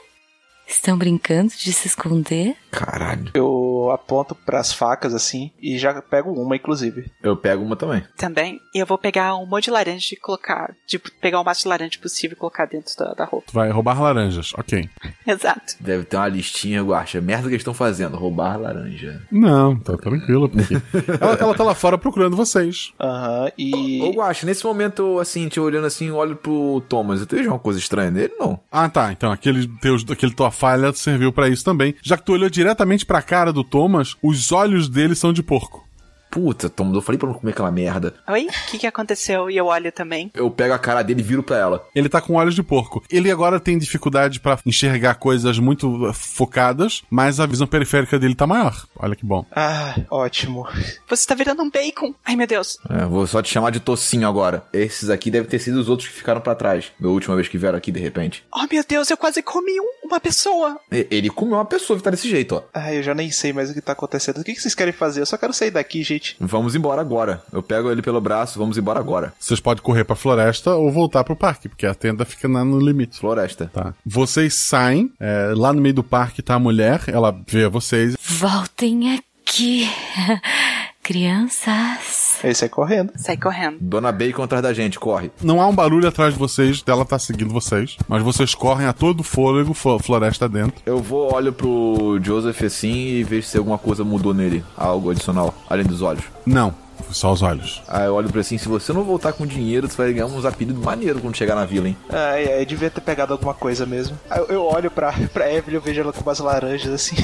Estão 0.67 0.97
brincando 0.97 1.51
de 1.57 1.71
se 1.71 1.87
esconder? 1.87 2.55
Caralho. 2.73 3.29
Eu 3.35 3.91
aponto 3.93 4.33
pras 4.33 4.73
facas 4.73 5.13
assim 5.13 5.51
e 5.61 5.77
já 5.77 6.01
pego 6.01 6.31
uma, 6.31 6.55
inclusive. 6.55 7.11
Eu 7.21 7.37
pego 7.37 7.63
uma 7.63 7.75
também. 7.75 8.03
Também. 8.17 8.59
E 8.73 8.79
eu 8.79 8.85
vou 8.85 8.97
pegar 8.97 9.35
um 9.35 9.45
monte 9.45 9.65
de 9.65 9.71
laranja 9.71 10.07
e 10.11 10.17
colocar. 10.17 10.73
Tipo, 10.87 11.11
pegar 11.21 11.39
o 11.39 11.43
máximo 11.43 11.63
de 11.63 11.69
laranja 11.69 11.99
possível 12.01 12.35
e 12.35 12.39
colocar 12.39 12.65
dentro 12.65 12.95
da, 12.97 13.13
da 13.13 13.25
roupa. 13.25 13.51
Vai 13.53 13.69
roubar 13.69 14.01
laranjas, 14.01 14.53
ok. 14.57 14.89
Exato. 15.27 15.75
Deve 15.79 16.03
ter 16.05 16.17
uma 16.17 16.27
listinha, 16.27 16.81
Guacha. 16.81 17.21
Merda 17.21 17.43
que 17.43 17.49
eles 17.49 17.61
estão 17.61 17.73
fazendo, 17.73 18.17
roubar 18.17 18.59
laranja. 18.59 19.21
Não, 19.31 19.77
tá 19.77 19.95
tranquilo, 19.95 20.49
porque 20.49 20.73
ela, 21.21 21.33
ela 21.35 21.53
tá 21.53 21.63
lá 21.63 21.75
fora 21.75 21.97
procurando 21.97 22.35
vocês. 22.35 22.91
Aham, 22.99 23.51
e. 23.55 24.01
Ô, 24.01 24.13
Guacha, 24.13 24.47
nesse 24.47 24.65
momento, 24.65 25.19
assim, 25.19 25.47
te 25.47 25.59
olhando 25.59 25.85
assim, 25.85 26.07
eu 26.07 26.15
olho 26.15 26.35
pro 26.35 26.81
Thomas. 26.89 27.21
Eu 27.21 27.27
vejo 27.29 27.49
uma 27.49 27.59
coisa 27.59 27.77
estranha 27.77 28.09
nele? 28.09 28.33
Não. 28.39 28.59
Ah, 28.71 28.89
tá. 28.89 29.11
Então 29.11 29.31
aquele, 29.31 29.67
teus, 29.79 30.03
aquele 30.09 30.33
tua 30.33 30.49
falha 30.49 30.91
serviu 30.93 31.31
pra 31.31 31.47
isso 31.47 31.63
também. 31.63 31.95
Já 32.01 32.17
que 32.17 32.23
tu 32.23 32.33
olhou 32.33 32.49
diretamente 32.63 33.05
pra 33.05 33.21
cara 33.21 33.51
do 33.51 33.61
Thomas, 33.61 34.15
os 34.23 34.53
olhos 34.53 34.87
dele 34.87 35.15
são 35.15 35.33
de 35.33 35.43
porco. 35.43 35.85
Puta, 36.33 36.67
Thomas, 36.67 36.95
eu 36.95 37.01
falei 37.03 37.19
pra 37.19 37.27
não 37.29 37.35
comer 37.35 37.51
aquela 37.51 37.71
merda. 37.71 38.15
Oi? 38.27 38.47
O 38.47 38.71
que, 38.71 38.79
que 38.79 38.87
aconteceu? 38.87 39.51
E 39.51 39.55
eu 39.57 39.67
olho 39.67 39.91
também. 39.91 40.31
Eu 40.33 40.49
pego 40.49 40.73
a 40.73 40.79
cara 40.79 41.03
dele 41.03 41.19
e 41.19 41.23
viro 41.23 41.43
pra 41.43 41.57
ela. 41.59 41.85
Ele 41.93 42.09
tá 42.09 42.19
com 42.19 42.33
olhos 42.33 42.55
de 42.55 42.63
porco. 42.63 43.03
Ele 43.07 43.29
agora 43.29 43.59
tem 43.59 43.77
dificuldade 43.77 44.39
pra 44.39 44.57
enxergar 44.65 45.13
coisas 45.15 45.59
muito 45.59 46.07
eh, 46.07 46.11
focadas, 46.13 47.03
mas 47.07 47.39
a 47.39 47.45
visão 47.45 47.67
periférica 47.67 48.17
dele 48.17 48.33
tá 48.33 48.47
maior. 48.47 48.83
Olha 48.97 49.15
que 49.15 49.23
bom. 49.23 49.45
Ah, 49.55 49.95
ótimo. 50.09 50.67
Você 51.07 51.27
tá 51.27 51.35
virando 51.35 51.61
um 51.61 51.69
bacon. 51.69 52.15
Ai, 52.25 52.35
meu 52.35 52.47
Deus. 52.47 52.79
É, 52.89 53.05
vou 53.05 53.27
só 53.27 53.39
te 53.41 53.51
chamar 53.51 53.69
de 53.69 53.79
tocinho 53.79 54.27
agora. 54.27 54.65
Esses 54.73 55.11
aqui 55.11 55.29
devem 55.29 55.47
ter 55.47 55.59
sido 55.59 55.79
os 55.79 55.87
outros 55.87 56.09
que 56.09 56.15
ficaram 56.15 56.41
pra 56.41 56.55
trás. 56.55 56.91
Da 56.99 57.09
última 57.09 57.35
vez 57.35 57.47
que 57.47 57.59
vieram 57.59 57.77
aqui, 57.77 57.91
de 57.91 57.99
repente. 57.99 58.43
Oh, 58.51 58.65
meu 58.71 58.83
Deus, 58.87 59.07
eu 59.11 59.17
quase 59.17 59.43
comi 59.43 59.79
um- 59.79 60.07
uma 60.07 60.19
pessoa. 60.19 60.79
E- 60.91 61.05
Ele 61.11 61.29
comeu 61.29 61.55
uma 61.57 61.65
pessoa 61.65 61.95
que 61.97 62.03
tá 62.03 62.09
desse 62.09 62.27
jeito, 62.27 62.55
ó. 62.55 62.63
Ah, 62.73 62.91
eu 62.91 63.03
já 63.03 63.13
nem 63.13 63.29
sei 63.29 63.53
mais 63.53 63.69
o 63.69 63.73
que 63.75 63.81
tá 63.81 63.91
acontecendo. 63.91 64.39
O 64.39 64.43
que 64.43 64.53
que 64.53 64.61
vocês 64.61 64.73
querem 64.73 64.91
fazer? 64.93 65.21
Eu 65.21 65.25
só 65.27 65.37
quero 65.37 65.53
sair 65.53 65.69
daqui, 65.69 66.01
gente. 66.01 66.22
Vamos 66.39 66.75
embora 66.75 67.01
agora. 67.01 67.41
Eu 67.51 67.61
pego 67.63 67.91
ele 67.91 68.01
pelo 68.01 68.19
braço, 68.21 68.57
vamos 68.59 68.77
embora 68.77 68.99
agora. 68.99 69.33
Vocês 69.39 69.59
podem 69.59 69.83
correr 69.83 70.03
pra 70.03 70.15
floresta 70.15 70.73
ou 70.75 70.91
voltar 70.91 71.23
pro 71.23 71.35
parque, 71.35 71.67
porque 71.69 71.85
a 71.85 71.93
tenda 71.95 72.25
fica 72.25 72.47
na- 72.47 72.63
no 72.65 72.79
limite. 72.79 73.19
Floresta. 73.19 73.69
Tá. 73.73 73.93
Vocês 74.05 74.53
saem, 74.53 75.11
é, 75.19 75.53
lá 75.55 75.71
no 75.73 75.81
meio 75.81 75.95
do 75.95 76.03
parque 76.03 76.41
tá 76.41 76.55
a 76.55 76.59
mulher, 76.59 77.01
ela 77.07 77.35
vê 77.47 77.67
vocês. 77.67 78.15
Voltem 78.21 79.15
aqui. 79.15 79.87
Crianças. 81.03 82.37
Ele 82.43 82.53
sai 82.55 82.69
correndo. 82.69 83.11
Sai 83.15 83.37
correndo. 83.37 83.77
Dona 83.81 84.11
Bacon 84.11 84.43
atrás 84.43 84.63
da 84.63 84.73
gente, 84.73 84.99
corre. 84.99 85.31
Não 85.43 85.61
há 85.61 85.67
um 85.67 85.75
barulho 85.75 86.07
atrás 86.07 86.33
de 86.33 86.39
vocês, 86.39 86.81
dela 86.81 87.03
tá 87.05 87.19
seguindo 87.19 87.53
vocês, 87.53 87.97
mas 88.07 88.23
vocês 88.23 88.55
correm 88.55 88.87
a 88.87 88.93
todo 88.93 89.21
fôlego, 89.23 89.73
flo- 89.73 89.99
floresta 89.99 90.47
dentro. 90.49 90.81
Eu 90.85 90.99
vou, 90.99 91.33
olho 91.33 91.51
pro 91.53 92.19
Joseph 92.23 92.61
assim 92.63 92.91
e 92.93 93.23
vejo 93.23 93.45
se 93.47 93.57
alguma 93.57 93.77
coisa 93.77 94.03
mudou 94.03 94.33
nele. 94.33 94.63
Algo 94.77 95.11
adicional, 95.11 95.53
além 95.69 95.85
dos 95.85 96.01
olhos. 96.01 96.23
Não, 96.45 96.73
só 97.11 97.31
os 97.31 97.41
olhos. 97.41 97.81
Aí 97.87 98.05
eu 98.05 98.15
olho 98.15 98.29
pra 98.29 98.41
assim, 98.41 98.57
se 98.57 98.67
você 98.67 98.91
não 98.93 99.03
voltar 99.03 99.33
com 99.33 99.45
dinheiro, 99.45 99.87
você 99.89 99.97
vai 99.97 100.13
ganhar 100.13 100.25
uns 100.27 100.45
apelidos 100.45 100.83
maneiros 100.83 101.21
quando 101.21 101.35
chegar 101.35 101.55
na 101.55 101.65
vila, 101.65 101.87
hein? 101.89 101.97
Ah, 102.09 102.39
é, 102.39 102.61
eu 102.61 102.65
devia 102.65 102.89
ter 102.89 103.01
pegado 103.01 103.33
alguma 103.33 103.53
coisa 103.53 103.85
mesmo. 103.85 104.17
Eu, 104.35 104.45
eu 104.47 104.63
olho 104.65 104.89
pra, 104.89 105.13
pra 105.33 105.51
Evelyn, 105.53 105.75
eu 105.75 105.81
vejo 105.81 106.01
ela 106.01 106.13
com 106.13 106.21
umas 106.21 106.39
laranjas 106.39 106.93
assim. 106.93 107.15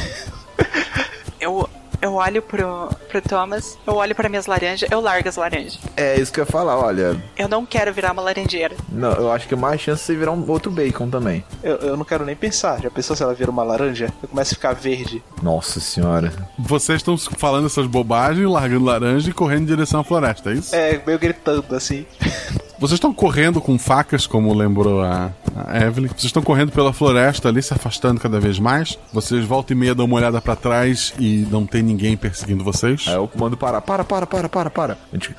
Eu, 1.39 1.69
eu 2.01 2.13
olho 2.15 2.41
pro, 2.41 2.89
pro 3.09 3.21
Thomas, 3.21 3.77
eu 3.85 3.95
olho 3.95 4.15
pra 4.15 4.29
minhas 4.29 4.45
laranjas, 4.45 4.89
eu 4.89 5.01
largo 5.01 5.27
as 5.27 5.35
laranjas. 5.35 5.79
É 5.97 6.19
isso 6.19 6.31
que 6.31 6.39
eu 6.39 6.45
ia 6.45 6.51
falar, 6.51 6.77
olha. 6.77 7.21
Eu 7.37 7.49
não 7.49 7.65
quero 7.65 7.93
virar 7.93 8.13
uma 8.13 8.21
laranjeira. 8.21 8.75
Não, 8.89 9.11
eu 9.13 9.31
acho 9.31 9.47
que 9.47 9.53
é 9.53 9.57
mais 9.57 9.81
chance 9.81 10.01
de 10.01 10.05
você 10.07 10.15
virar 10.15 10.31
um 10.31 10.49
outro 10.49 10.71
bacon 10.71 11.09
também. 11.09 11.43
Eu, 11.63 11.75
eu 11.77 11.97
não 11.97 12.05
quero 12.05 12.23
nem 12.25 12.35
pensar. 12.35 12.79
Já 12.81 12.89
pensou 12.89 13.15
se 13.15 13.23
ela 13.23 13.33
vira 13.33 13.51
uma 13.51 13.63
laranja? 13.63 14.13
Eu 14.21 14.29
começo 14.29 14.53
a 14.53 14.55
ficar 14.55 14.73
verde. 14.73 15.23
Nossa 15.41 15.79
senhora. 15.79 16.31
Vocês 16.57 16.97
estão 16.97 17.17
falando 17.17 17.65
essas 17.65 17.87
bobagens, 17.87 18.47
largando 18.47 18.85
laranja 18.85 19.29
e 19.29 19.33
correndo 19.33 19.63
em 19.63 19.65
direção 19.65 20.01
à 20.01 20.03
floresta, 20.03 20.51
é 20.51 20.53
isso? 20.53 20.75
É, 20.75 21.01
meio 21.05 21.17
gritando 21.17 21.75
assim. 21.75 22.05
Vocês 22.79 22.93
estão 22.93 23.13
correndo 23.13 23.59
com 23.59 23.77
facas, 23.77 24.25
como 24.25 24.53
lembrou 24.53 25.01
a, 25.01 25.31
a 25.55 25.77
Evelyn. 25.77 26.07
Vocês 26.07 26.25
estão 26.25 26.41
correndo 26.41 26.71
pela 26.71 26.93
floresta 26.93 27.49
ali, 27.49 27.61
se 27.61 27.73
afastando 27.73 28.19
cada 28.19 28.39
vez 28.39 28.59
mais. 28.59 28.97
Vocês 29.11 29.45
voltam 29.45 29.75
e 29.75 29.79
meia 29.79 29.95
dão 29.95 30.05
uma 30.05 30.17
olhada 30.17 30.41
pra 30.41 30.55
trás 30.55 31.13
e 31.19 31.47
não 31.49 31.65
tem 31.65 31.81
ninguém 31.81 32.15
perseguindo 32.15 32.63
vocês. 32.63 33.05
Aí 33.07 33.15
eu 33.15 33.29
mando 33.35 33.57
parar. 33.57 33.81
Para, 33.81 34.03
para, 34.03 34.25
para, 34.25 34.49
para, 34.49 34.69
para. 34.69 34.97
A 35.11 35.15
gente... 35.15 35.35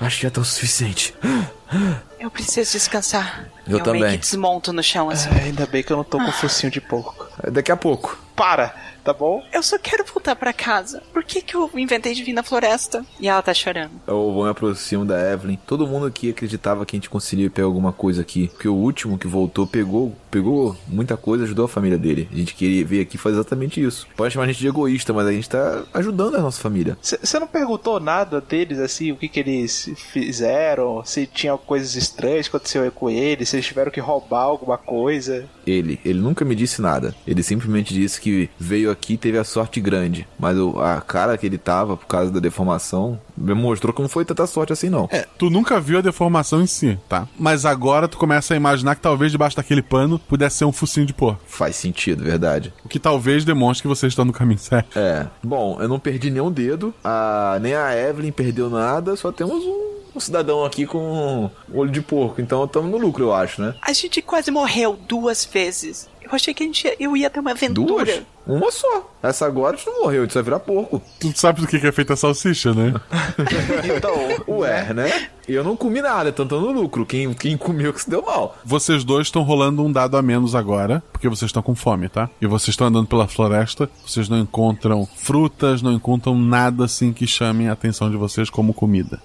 Acho 0.00 0.16
que 0.16 0.22
já 0.22 0.30
tá 0.30 0.40
o 0.40 0.44
suficiente. 0.44 1.14
Eu 2.18 2.30
preciso 2.30 2.72
descansar. 2.72 3.48
Eu 3.66 3.72
meio 3.72 3.84
também. 3.84 4.12
que 4.12 4.18
desmonto 4.18 4.72
no 4.72 4.82
chão 4.82 5.10
assim. 5.10 5.30
Ah, 5.32 5.44
ainda 5.44 5.66
bem 5.66 5.82
que 5.82 5.92
eu 5.92 5.96
não 5.96 6.04
tô 6.04 6.18
com 6.18 6.30
focinho 6.32 6.70
de 6.70 6.80
porco. 6.80 7.26
Daqui 7.50 7.72
a 7.72 7.76
pouco. 7.76 8.18
Para! 8.36 8.74
Tá 9.02 9.12
bom? 9.12 9.42
Eu 9.52 9.62
só 9.62 9.78
quero 9.78 10.04
voltar 10.04 10.36
para 10.36 10.52
casa. 10.52 11.02
Por 11.12 11.24
que 11.24 11.42
que 11.42 11.54
eu 11.54 11.70
inventei 11.74 12.14
de 12.14 12.22
vir 12.22 12.32
na 12.32 12.42
floresta? 12.42 13.04
E 13.20 13.28
ela 13.28 13.42
tá 13.42 13.52
chorando. 13.52 13.92
Eu 14.06 14.32
vou 14.32 14.44
me 14.44 14.50
aproximo 14.50 15.04
da 15.04 15.32
Evelyn. 15.32 15.58
Todo 15.66 15.86
mundo 15.86 16.06
aqui 16.06 16.30
acreditava 16.30 16.86
que 16.86 16.96
a 16.96 16.98
gente 16.98 17.10
conseguiria 17.10 17.50
pegar 17.50 17.66
alguma 17.66 17.92
coisa 17.92 18.22
aqui. 18.22 18.48
Porque 18.48 18.68
o 18.68 18.74
último 18.74 19.18
que 19.18 19.26
voltou 19.26 19.66
pegou, 19.66 20.16
pegou 20.30 20.76
muita 20.86 21.16
coisa, 21.16 21.44
ajudou 21.44 21.64
a 21.64 21.68
família 21.68 21.98
dele. 21.98 22.28
A 22.32 22.36
gente 22.36 22.54
queria 22.54 22.84
vir 22.84 23.00
aqui 23.00 23.18
fazer 23.18 23.36
exatamente 23.36 23.82
isso. 23.82 24.06
Pode 24.16 24.32
chamar 24.32 24.44
a 24.44 24.48
gente 24.48 24.60
de 24.60 24.68
egoísta, 24.68 25.12
mas 25.12 25.26
a 25.26 25.32
gente 25.32 25.48
tá 25.48 25.82
ajudando 25.94 26.36
a 26.36 26.40
nossa 26.40 26.60
família. 26.60 26.96
Você 27.00 27.38
não 27.38 27.46
perguntou 27.46 27.98
nada 27.98 28.40
deles, 28.40 28.78
assim, 28.78 29.12
o 29.12 29.16
que 29.16 29.28
que 29.28 29.40
eles 29.40 29.90
fizeram? 29.96 31.04
Se 31.04 31.26
tinha 31.26 31.56
coisas 31.56 31.96
estranhas 31.96 32.48
que 32.48 32.56
aconteceu 32.56 32.90
com 32.92 33.10
eles, 33.10 33.48
se 33.48 33.56
eles 33.56 33.66
tiveram 33.66 33.90
que 33.90 34.00
roubar 34.00 34.42
alguma 34.42 34.78
coisa? 34.78 35.48
Ele, 35.66 35.98
ele 36.04 36.20
nunca 36.20 36.44
me 36.44 36.54
disse 36.54 36.80
nada. 36.80 37.14
Ele 37.26 37.42
simplesmente 37.42 37.92
disse 37.92 38.20
que 38.20 38.48
veio 38.58 38.91
aqui 38.92 39.16
teve 39.16 39.38
a 39.38 39.44
sorte 39.44 39.80
grande. 39.80 40.26
Mas 40.38 40.56
o, 40.56 40.78
a 40.80 41.00
cara 41.00 41.36
que 41.36 41.46
ele 41.46 41.58
tava, 41.58 41.96
por 41.96 42.06
causa 42.06 42.30
da 42.30 42.40
deformação, 42.40 43.18
me 43.36 43.54
mostrou 43.54 43.92
que 43.92 44.02
não 44.02 44.08
foi 44.08 44.24
tanta 44.24 44.46
sorte 44.46 44.72
assim, 44.72 44.88
não. 44.88 45.08
É, 45.10 45.26
tu 45.38 45.50
nunca 45.50 45.80
viu 45.80 45.98
a 45.98 46.02
deformação 46.02 46.62
em 46.62 46.66
si, 46.66 46.98
tá? 47.08 47.26
Mas 47.38 47.64
agora 47.64 48.06
tu 48.06 48.18
começa 48.18 48.54
a 48.54 48.56
imaginar 48.56 48.94
que 48.94 49.02
talvez 49.02 49.32
debaixo 49.32 49.56
daquele 49.56 49.82
pano 49.82 50.18
pudesse 50.18 50.58
ser 50.58 50.64
um 50.64 50.72
focinho 50.72 51.06
de 51.06 51.14
porco. 51.14 51.40
Faz 51.46 51.76
sentido, 51.76 52.24
verdade. 52.24 52.72
O 52.84 52.88
que 52.88 52.98
talvez 52.98 53.44
demonstre 53.44 53.82
que 53.82 53.88
vocês 53.88 54.12
estão 54.12 54.24
no 54.24 54.32
caminho 54.32 54.58
certo. 54.58 54.98
É. 54.98 55.26
Bom, 55.42 55.78
eu 55.80 55.88
não 55.88 55.98
perdi 55.98 56.30
nenhum 56.30 56.50
dedo, 56.50 56.94
a, 57.02 57.58
nem 57.60 57.74
a 57.74 57.96
Evelyn 57.96 58.30
perdeu 58.30 58.68
nada, 58.70 59.16
só 59.16 59.32
temos 59.32 59.64
um 59.64 59.92
um 60.14 60.20
cidadão 60.20 60.64
aqui 60.64 60.86
com 60.86 61.50
um 61.70 61.78
olho 61.78 61.90
de 61.90 62.02
porco. 62.02 62.40
Então 62.40 62.64
estamos 62.64 62.90
no 62.90 62.98
lucro, 62.98 63.24
eu 63.24 63.32
acho, 63.32 63.62
né? 63.62 63.74
A 63.80 63.92
gente 63.92 64.20
quase 64.20 64.50
morreu 64.50 64.98
duas 65.08 65.44
vezes. 65.44 66.08
Eu 66.22 66.30
achei 66.32 66.54
que 66.54 66.62
a 66.62 66.66
gente, 66.66 66.96
eu 66.98 67.16
ia 67.16 67.28
ter 67.28 67.40
uma 67.40 67.50
aventura. 67.50 68.04
Duas? 68.04 68.22
Uma 68.46 68.70
só. 68.72 69.10
Essa 69.22 69.46
agora 69.46 69.74
a 69.74 69.76
gente 69.76 69.86
não 69.86 70.02
morreu, 70.02 70.22
a 70.22 70.24
gente 70.24 70.34
vai 70.34 70.42
virar 70.42 70.58
porco. 70.58 71.00
Tu 71.20 71.32
sabe 71.38 71.60
do 71.60 71.66
que 71.66 71.76
é 71.76 71.92
feita 71.92 72.14
a 72.14 72.16
salsicha, 72.16 72.74
né? 72.74 72.92
então, 73.96 74.14
ué, 74.48 74.92
né? 74.92 75.28
Eu 75.48 75.64
não 75.64 75.76
comi 75.76 76.00
nada, 76.00 76.32
tô 76.32 76.44
no 76.44 76.70
lucro. 76.70 77.04
Quem, 77.04 77.32
quem 77.34 77.56
comeu 77.56 77.92
que 77.92 78.02
se 78.02 78.10
deu 78.10 78.22
mal. 78.22 78.56
Vocês 78.64 79.04
dois 79.04 79.26
estão 79.26 79.42
rolando 79.42 79.84
um 79.84 79.90
dado 79.90 80.16
a 80.16 80.22
menos 80.22 80.54
agora, 80.54 81.02
porque 81.12 81.28
vocês 81.28 81.48
estão 81.48 81.62
com 81.62 81.74
fome, 81.74 82.08
tá? 82.08 82.28
E 82.40 82.46
vocês 82.46 82.68
estão 82.70 82.86
andando 82.86 83.06
pela 83.06 83.26
floresta, 83.26 83.90
vocês 84.06 84.28
não 84.28 84.38
encontram 84.38 85.06
frutas, 85.16 85.82
não 85.82 85.92
encontram 85.92 86.36
nada 86.36 86.84
assim 86.84 87.12
que 87.12 87.26
chame 87.26 87.68
a 87.68 87.72
atenção 87.72 88.10
de 88.10 88.16
vocês 88.16 88.48
como 88.48 88.72
comida. 88.72 89.20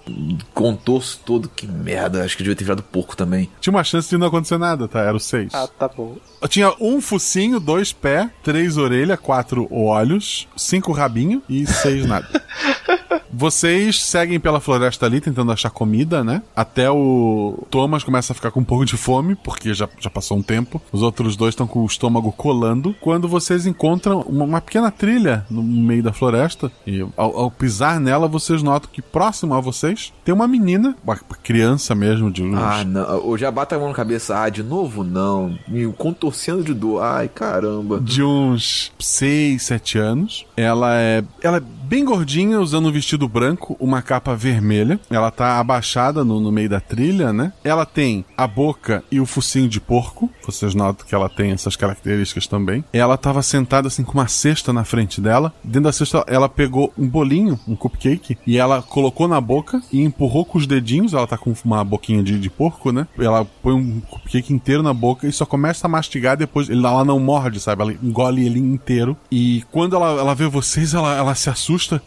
Contorso 0.54 1.20
todo, 1.24 1.48
que 1.48 1.66
merda. 1.66 2.24
Acho 2.24 2.36
que 2.36 2.42
devia 2.42 2.56
ter 2.56 2.64
virado 2.64 2.82
porco 2.82 3.16
também. 3.16 3.48
Tinha 3.60 3.72
uma 3.72 3.84
chance 3.84 4.08
de 4.08 4.18
não 4.18 4.26
acontecer 4.26 4.58
nada, 4.58 4.88
tá? 4.88 5.00
Era 5.00 5.16
o 5.16 5.20
seis. 5.20 5.54
Ah, 5.54 5.68
tá 5.68 5.88
bom. 5.88 6.16
Eu 6.40 6.48
tinha 6.48 6.72
um 6.80 7.00
focinho, 7.00 7.60
dois 7.60 7.92
pés, 7.92 8.28
três 8.42 8.76
orelhas, 8.76 9.18
quatro 9.20 9.68
olhos, 9.72 10.48
cinco 10.56 10.92
rabinho 10.92 11.42
e 11.48 11.66
seis 11.66 12.06
nada. 12.06 12.28
Vocês 13.32 14.02
seguem 14.02 14.40
pela 14.40 14.60
floresta 14.60 15.06
ali 15.06 15.20
tentando 15.20 15.52
achar 15.52 15.70
comida, 15.70 16.17
né? 16.24 16.42
Até 16.54 16.90
o 16.90 17.66
Thomas 17.70 18.04
começa 18.04 18.32
a 18.32 18.36
ficar 18.36 18.50
com 18.50 18.60
um 18.60 18.64
pouco 18.64 18.84
de 18.84 18.96
fome, 18.96 19.34
porque 19.34 19.74
já, 19.74 19.88
já 19.98 20.10
passou 20.10 20.38
um 20.38 20.42
tempo. 20.42 20.80
Os 20.92 21.02
outros 21.02 21.36
dois 21.36 21.52
estão 21.52 21.66
com 21.66 21.80
o 21.80 21.86
estômago 21.86 22.32
colando. 22.32 22.94
Quando 23.00 23.28
vocês 23.28 23.66
encontram 23.66 24.20
uma, 24.22 24.44
uma 24.44 24.60
pequena 24.60 24.90
trilha 24.90 25.46
no 25.50 25.62
meio 25.62 26.02
da 26.02 26.12
floresta, 26.12 26.70
e 26.86 27.00
ao, 27.16 27.38
ao, 27.38 27.50
pisar 27.50 28.00
nela, 28.00 28.28
vocês 28.28 28.62
notam 28.62 28.90
que 28.92 29.02
próximo 29.02 29.54
a 29.54 29.60
vocês 29.60 30.12
tem 30.24 30.34
uma 30.34 30.48
menina, 30.48 30.96
uma 31.04 31.16
criança 31.16 31.94
mesmo, 31.94 32.30
de 32.30 32.42
uns... 32.42 32.58
Ah, 32.58 32.84
não. 32.84 33.28
O 33.28 33.36
Jabá 33.36 33.64
tá 33.66 33.76
a 33.76 33.78
mão 33.78 33.88
na 33.88 33.94
cabeça. 33.94 34.42
Ah, 34.42 34.48
de 34.48 34.62
novo 34.62 35.04
não. 35.04 35.58
Me 35.66 35.90
contorcendo 35.92 36.62
de 36.62 36.74
dor. 36.74 37.02
Ai, 37.02 37.28
caramba. 37.28 38.00
De 38.00 38.22
uns 38.22 38.92
6, 38.98 39.62
7 39.62 39.98
anos. 39.98 40.46
Ela 40.56 40.94
é. 40.96 41.24
Ela 41.42 41.58
é 41.58 41.62
bem 41.88 42.04
gordinha, 42.04 42.60
usando 42.60 42.86
um 42.86 42.92
vestido 42.92 43.26
branco, 43.26 43.74
uma 43.80 44.02
capa 44.02 44.36
vermelha. 44.36 45.00
Ela 45.08 45.30
tá 45.30 45.58
abaixada 45.58 46.22
no, 46.22 46.38
no, 46.38 46.52
meio 46.52 46.68
da 46.68 46.80
trilha, 46.80 47.32
né? 47.32 47.50
Ela 47.64 47.86
tem 47.86 48.26
a 48.36 48.46
boca 48.46 49.02
e 49.10 49.18
o 49.18 49.24
focinho 49.24 49.66
de 49.66 49.80
porco. 49.80 50.30
Vocês 50.44 50.74
notam 50.74 51.06
que 51.06 51.14
ela 51.14 51.30
tem 51.30 51.50
essas 51.50 51.76
características 51.76 52.46
também. 52.46 52.84
Ela 52.92 53.16
tava 53.16 53.42
sentada 53.42 53.88
assim 53.88 54.04
com 54.04 54.12
uma 54.12 54.28
cesta 54.28 54.70
na 54.70 54.84
frente 54.84 55.18
dela. 55.18 55.50
Dentro 55.64 55.84
da 55.84 55.92
cesta, 55.92 56.22
ela 56.26 56.46
pegou 56.46 56.92
um 56.98 57.08
bolinho, 57.08 57.58
um 57.66 57.74
cupcake, 57.74 58.36
e 58.46 58.58
ela 58.58 58.82
colocou 58.82 59.26
na 59.26 59.40
boca 59.40 59.80
e 59.90 60.02
empurrou 60.02 60.44
com 60.44 60.58
os 60.58 60.66
dedinhos. 60.66 61.14
Ela 61.14 61.26
tá 61.26 61.38
com 61.38 61.54
uma 61.64 61.82
boquinha 61.82 62.22
de, 62.22 62.38
de 62.38 62.50
porco, 62.50 62.92
né? 62.92 63.06
Ela 63.18 63.46
põe 63.62 63.72
um 63.72 64.00
cupcake 64.00 64.52
inteiro 64.52 64.82
na 64.82 64.92
boca 64.92 65.26
e 65.26 65.32
só 65.32 65.46
começa 65.46 65.86
a 65.86 65.90
mastigar 65.90 66.36
depois. 66.36 66.68
Ela 66.68 67.02
não 67.02 67.18
morde, 67.18 67.60
sabe? 67.60 67.80
Ela 67.80 67.92
engole 68.02 68.44
ele 68.44 68.58
inteiro. 68.58 69.16
E 69.32 69.64
quando 69.70 69.96
ela, 69.96 70.20
ela 70.20 70.34
vê 70.34 70.46
vocês, 70.46 70.92
ela, 70.92 71.16
ela 71.16 71.34
se 71.34 71.48
assusta 71.48 71.77
assusta. 71.78 72.02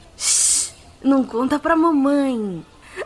Não 1.04 1.24
conta 1.24 1.58
pra 1.58 1.76
mamãe. 1.76 2.64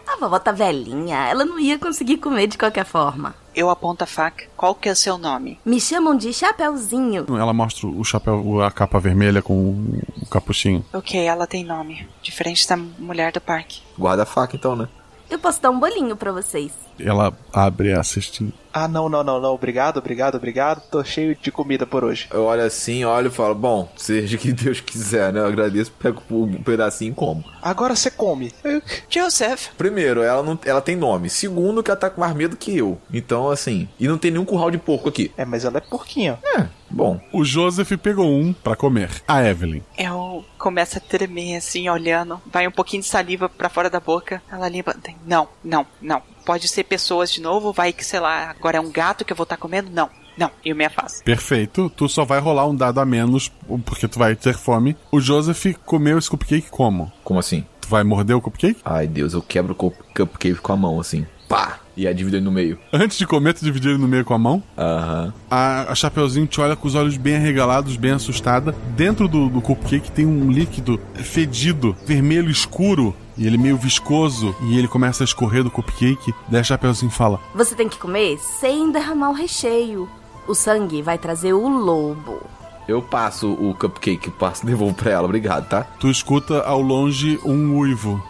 A 0.08 0.18
vovó 0.18 0.40
tá 0.40 0.52
velhinha, 0.52 1.28
ela 1.28 1.46
não 1.46 1.60
ia 1.60 1.78
conseguir 1.78 2.18
comer 2.18 2.48
de 2.48 2.58
qualquer 2.58 2.86
forma. 2.86 3.36
Eu 3.56 3.70
aponto 3.70 4.04
a 4.04 4.08
faca. 4.08 4.46
Qual 4.58 4.76
que 4.76 4.90
é 4.90 4.92
o 4.92 4.96
seu 4.96 5.18
nome? 5.18 5.60
Me 5.64 5.80
chamam 5.80 6.18
de 6.18 6.34
Chapeuzinho. 6.34 7.26
Ela 7.38 7.54
mostra 7.54 7.88
o 7.88 8.04
chapéu, 8.04 8.62
a 8.62 8.72
capa 8.72 9.00
vermelha 9.00 9.42
com 9.42 9.54
o 10.22 10.26
capuchinho. 10.30 10.84
Ok, 10.92 11.24
ela 11.24 11.48
tem 11.48 11.64
nome. 11.64 12.06
Diferente 12.22 12.68
da 12.68 12.76
mulher 12.76 13.32
do 13.32 13.40
parque. 13.40 13.82
Guarda 13.98 14.24
a 14.24 14.26
faca 14.26 14.56
então, 14.56 14.76
né? 14.76 14.90
Eu 15.30 15.40
posso 15.40 15.62
dar 15.62 15.70
um 15.70 15.80
bolinho 15.80 16.16
para 16.18 16.32
vocês. 16.32 16.72
Ela 17.00 17.32
abre 17.54 17.94
a 17.94 18.04
cestinha. 18.04 18.52
Ah, 18.78 18.90
não, 18.90 19.08
não, 19.08 19.24
não, 19.24 19.40
não. 19.40 19.54
Obrigado, 19.54 20.00
obrigado, 20.00 20.36
obrigado. 20.36 20.82
Tô 20.92 21.02
cheio 21.02 21.34
de 21.34 21.50
comida 21.50 21.88
por 21.88 22.04
hoje. 22.04 22.28
Eu 22.30 22.44
olho 22.44 22.62
assim, 22.62 23.06
olho 23.06 23.30
e 23.30 23.32
falo, 23.32 23.56
bom, 23.56 23.90
seja 23.96 24.38
que 24.38 24.52
Deus 24.52 24.82
quiser, 24.82 25.32
né? 25.32 25.40
Eu 25.40 25.46
agradeço, 25.46 25.94
pego 25.94 26.22
um 26.30 26.62
pedacinho 26.62 27.14
e 27.14 27.16
como. 27.16 27.46
Agora 27.62 27.96
você 27.96 28.12
come. 28.12 28.52
Joseph. 29.10 29.70
Primeiro, 29.78 30.22
ela 30.22 30.44
não, 30.44 30.60
ela 30.66 30.82
tem 30.82 30.98
nome. 30.98 31.30
Segundo, 31.30 31.82
que 31.82 31.90
ela 31.90 31.98
tá 31.98 32.10
com 32.10 32.20
mais 32.20 32.36
medo 32.36 32.58
que 32.58 32.76
eu. 32.76 33.00
Então, 33.14 33.50
assim, 33.50 33.88
e 33.98 34.10
não 34.10 34.18
tem 34.18 34.30
nenhum 34.30 34.44
curral 34.44 34.70
de 34.70 34.78
porco 34.78 35.08
aqui. 35.08 35.32
É, 35.38 35.46
mas 35.46 35.64
ela 35.64 35.78
é 35.78 35.82
porquinha. 35.82 36.38
É, 36.44 36.68
bom. 36.90 37.18
O 37.32 37.46
Joseph 37.46 37.94
pegou 38.04 38.30
um 38.30 38.52
para 38.52 38.76
comer. 38.76 39.10
A 39.26 39.42
Evelyn. 39.42 39.84
Eu 39.98 40.44
começo 40.58 40.98
a 40.98 41.02
tremer 41.02 41.56
assim, 41.56 41.88
olhando. 41.88 42.42
Vai 42.46 42.68
um 42.68 42.72
pouquinho 42.72 43.04
de 43.04 43.08
saliva 43.08 43.48
para 43.48 43.70
fora 43.70 43.90
da 43.90 44.02
boca. 44.02 44.42
Ela 44.52 44.68
limpa. 44.68 44.94
Não, 45.26 45.48
não, 45.64 45.88
não. 46.02 46.22
Pode 46.46 46.68
ser 46.68 46.84
pessoas 46.84 47.32
de 47.32 47.42
novo, 47.42 47.74
vai 47.74 47.92
que, 47.92 48.06
sei 48.06 48.20
lá, 48.20 48.52
agora 48.52 48.78
é 48.78 48.82
um 48.82 48.92
gato 48.92 49.26
que 49.26 49.34
eu 49.34 49.38
vou 49.38 49.44
estar 49.44 49.56
tá 49.56 49.62
comendo? 49.62 49.90
Não. 49.92 50.10
Não, 50.38 50.52
eu 50.66 50.76
me 50.76 50.86
afasto. 50.86 51.24
Perfeito. 51.24 51.90
Tu 51.96 52.10
só 52.10 52.26
vai 52.26 52.40
rolar 52.40 52.68
um 52.68 52.76
dado 52.76 53.00
a 53.00 53.06
menos, 53.06 53.50
porque 53.86 54.08
tu 54.08 54.20
vai 54.20 54.36
ter 54.36 54.54
fome. 54.54 54.96
O 55.10 55.20
Joseph 55.20 55.78
comeu 55.86 56.18
esse 56.18 56.30
cupcake 56.30 56.70
como? 56.70 57.12
Como 57.24 57.40
assim? 57.40 57.66
Tu 57.80 57.88
vai 57.88 58.04
morder 58.04 58.36
o 58.36 58.42
cupcake? 58.42 58.82
Ai, 58.84 59.08
Deus, 59.08 59.34
eu 59.34 59.42
quebro 59.42 59.76
o 59.78 59.92
cupcake 60.14 60.56
com 60.56 60.74
a 60.74 60.78
mão, 60.78 61.00
assim. 61.00 61.26
Pá! 61.48 61.80
E 61.98 62.08
a 62.08 62.14
dividir 62.14 62.42
no 62.42 62.52
meio. 62.52 62.78
Antes 62.92 63.18
de 63.18 63.26
comer, 63.26 63.54
tu 63.54 63.64
dividir 63.64 63.92
ele 63.92 63.98
no 63.98 64.08
meio 64.08 64.26
com 64.26 64.34
a 64.34 64.38
mão? 64.38 64.62
Aham. 64.78 65.34
A, 65.50 65.92
a 65.92 65.96
Chapeuzinho 65.96 66.46
te 66.46 66.60
olha 66.60 66.76
com 66.76 66.88
os 66.88 66.96
olhos 66.96 67.16
bem 67.18 67.38
arregalados, 67.38 67.96
bem 67.96 68.12
assustada. 68.12 68.76
Dentro 68.96 69.28
do, 69.28 69.48
do 69.50 69.62
cupcake 69.62 70.12
tem 70.12 70.26
um 70.26 70.52
líquido 70.52 71.00
fedido, 71.16 71.96
vermelho 72.06 72.50
escuro. 72.50 73.16
E 73.38 73.46
ele 73.46 73.58
meio 73.58 73.78
viscoso. 73.78 74.56
E 74.64 74.78
ele 74.78 74.88
começa 74.88 75.24
a 75.24 75.26
escorrer 75.26 75.64
do 75.64 75.72
cupcake. 75.72 76.34
Daí 76.48 76.62
a 76.62 76.64
Chapeuzinho 76.64 77.12
fala: 77.12 77.40
Você 77.54 77.76
tem 77.76 77.90
que 77.90 77.98
comer 77.98 78.38
sem 78.40 78.92
derramar 78.92 79.30
o 79.30 79.34
recheio. 79.34 80.10
O 80.48 80.54
sangue 80.54 81.02
vai 81.02 81.18
trazer 81.18 81.54
o 81.54 81.68
lobo. 81.68 82.42
Eu 82.88 83.02
passo 83.02 83.52
o 83.52 83.74
cupcake, 83.74 84.30
passo, 84.30 84.64
devolvo 84.68 84.94
pra 84.94 85.12
ela, 85.12 85.26
obrigado, 85.26 85.68
tá? 85.68 85.82
Tu 86.00 86.10
escuta 86.10 86.62
ao 86.62 86.82
longe 86.82 87.40
um 87.44 87.78
uivo. 87.78 88.24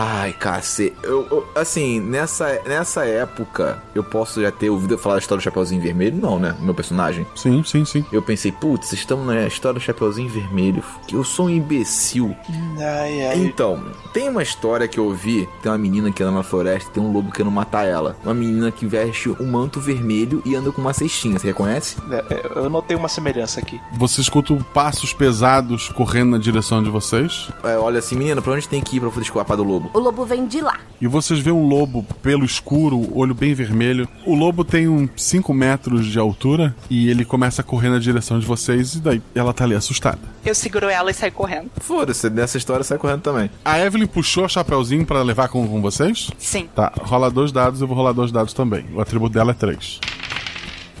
Ai, 0.00 0.32
cacete. 0.32 0.96
Eu, 1.02 1.26
eu, 1.28 1.48
assim, 1.56 1.98
nessa, 1.98 2.60
nessa 2.64 3.04
época, 3.04 3.82
eu 3.96 4.04
posso 4.04 4.40
já 4.40 4.52
ter 4.52 4.70
ouvido 4.70 4.96
falar 4.96 5.16
da 5.16 5.20
história 5.20 5.40
do 5.40 5.42
Chapeuzinho 5.42 5.82
Vermelho? 5.82 6.16
Não, 6.16 6.38
né? 6.38 6.54
Meu 6.60 6.72
personagem. 6.72 7.26
Sim, 7.34 7.64
sim, 7.64 7.84
sim. 7.84 8.04
Eu 8.12 8.22
pensei, 8.22 8.52
putz, 8.52 8.92
estamos 8.92 9.26
na 9.26 9.44
história 9.48 9.80
do 9.80 9.82
Chapeuzinho 9.82 10.28
Vermelho. 10.28 10.84
Que 11.08 11.16
eu 11.16 11.24
sou 11.24 11.46
um 11.46 11.50
imbecil. 11.50 12.36
Ai, 12.78 13.26
ai. 13.26 13.38
Então, 13.38 13.82
tem 14.12 14.28
uma 14.28 14.40
história 14.40 14.86
que 14.86 15.00
eu 15.00 15.06
ouvi: 15.06 15.48
tem 15.60 15.72
uma 15.72 15.78
menina 15.78 16.12
que 16.12 16.22
anda 16.22 16.30
na 16.30 16.42
floresta 16.44 16.92
tem 16.92 17.02
um 17.02 17.10
lobo 17.10 17.32
querendo 17.32 17.50
matar 17.50 17.84
ela. 17.84 18.16
Uma 18.22 18.34
menina 18.34 18.70
que 18.70 18.86
veste 18.86 19.30
um 19.30 19.46
manto 19.50 19.80
vermelho 19.80 20.40
e 20.46 20.54
anda 20.54 20.70
com 20.70 20.80
uma 20.80 20.92
cestinha. 20.92 21.40
Você 21.40 21.48
reconhece? 21.48 21.96
É, 22.12 22.52
eu 22.54 22.70
notei 22.70 22.96
uma 22.96 23.08
semelhança 23.08 23.58
aqui. 23.58 23.80
Você 23.94 24.20
escuta 24.20 24.54
passos 24.72 25.12
pesados 25.12 25.88
correndo 25.88 26.30
na 26.30 26.38
direção 26.38 26.84
de 26.84 26.88
vocês? 26.88 27.50
É, 27.64 27.76
olha 27.76 27.98
assim, 27.98 28.14
menina, 28.14 28.40
pra 28.40 28.52
onde 28.52 28.68
tem 28.68 28.80
que 28.80 28.98
ir 28.98 29.00
pra 29.00 29.10
poder 29.10 29.24
escapar 29.24 29.56
do 29.56 29.64
lobo? 29.64 29.87
O 29.92 29.98
lobo 29.98 30.24
vem 30.24 30.46
de 30.46 30.60
lá. 30.60 30.78
E 31.00 31.06
vocês 31.06 31.38
vê 31.38 31.50
um 31.50 31.66
lobo, 31.66 32.02
pelo 32.22 32.44
escuro, 32.44 33.08
olho 33.16 33.34
bem 33.34 33.54
vermelho. 33.54 34.08
O 34.26 34.34
lobo 34.34 34.64
tem 34.64 34.88
uns 34.88 35.10
5 35.16 35.54
metros 35.54 36.06
de 36.06 36.18
altura 36.18 36.74
e 36.90 37.08
ele 37.08 37.24
começa 37.24 37.62
a 37.62 37.64
correr 37.64 37.88
na 37.88 37.98
direção 37.98 38.38
de 38.38 38.46
vocês 38.46 38.94
e 38.94 39.00
daí 39.00 39.22
ela 39.34 39.52
tá 39.52 39.64
ali 39.64 39.74
assustada. 39.74 40.18
Eu 40.44 40.54
seguro 40.54 40.88
ela 40.88 41.10
e 41.10 41.14
saio 41.14 41.32
correndo. 41.32 41.70
Foda-se, 41.78 42.28
nessa 42.30 42.58
história 42.58 42.84
sai 42.84 42.98
correndo 42.98 43.22
também. 43.22 43.50
A 43.64 43.78
Evelyn 43.78 44.06
puxou 44.06 44.44
o 44.44 44.48
chapeuzinho 44.48 45.06
para 45.06 45.22
levar 45.22 45.48
com, 45.48 45.66
com 45.66 45.80
vocês? 45.80 46.30
Sim. 46.38 46.68
Tá, 46.74 46.92
rola 47.00 47.30
dois 47.30 47.52
dados, 47.52 47.80
eu 47.80 47.86
vou 47.86 47.96
rolar 47.96 48.12
dois 48.12 48.32
dados 48.32 48.52
também. 48.52 48.84
O 48.94 49.00
atributo 49.00 49.34
dela 49.34 49.52
é 49.52 49.54
3. 49.54 50.00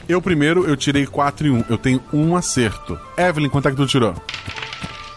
Eu 0.08 0.22
primeiro, 0.22 0.64
eu 0.64 0.74
tirei 0.74 1.06
4 1.06 1.46
e 1.46 1.50
1. 1.50 1.64
Eu 1.68 1.76
tenho 1.76 2.00
um 2.12 2.34
acerto. 2.34 2.98
Evelyn, 3.16 3.50
quanto 3.50 3.68
é 3.68 3.70
que 3.70 3.76
tu 3.76 3.86
tirou? 3.86 4.14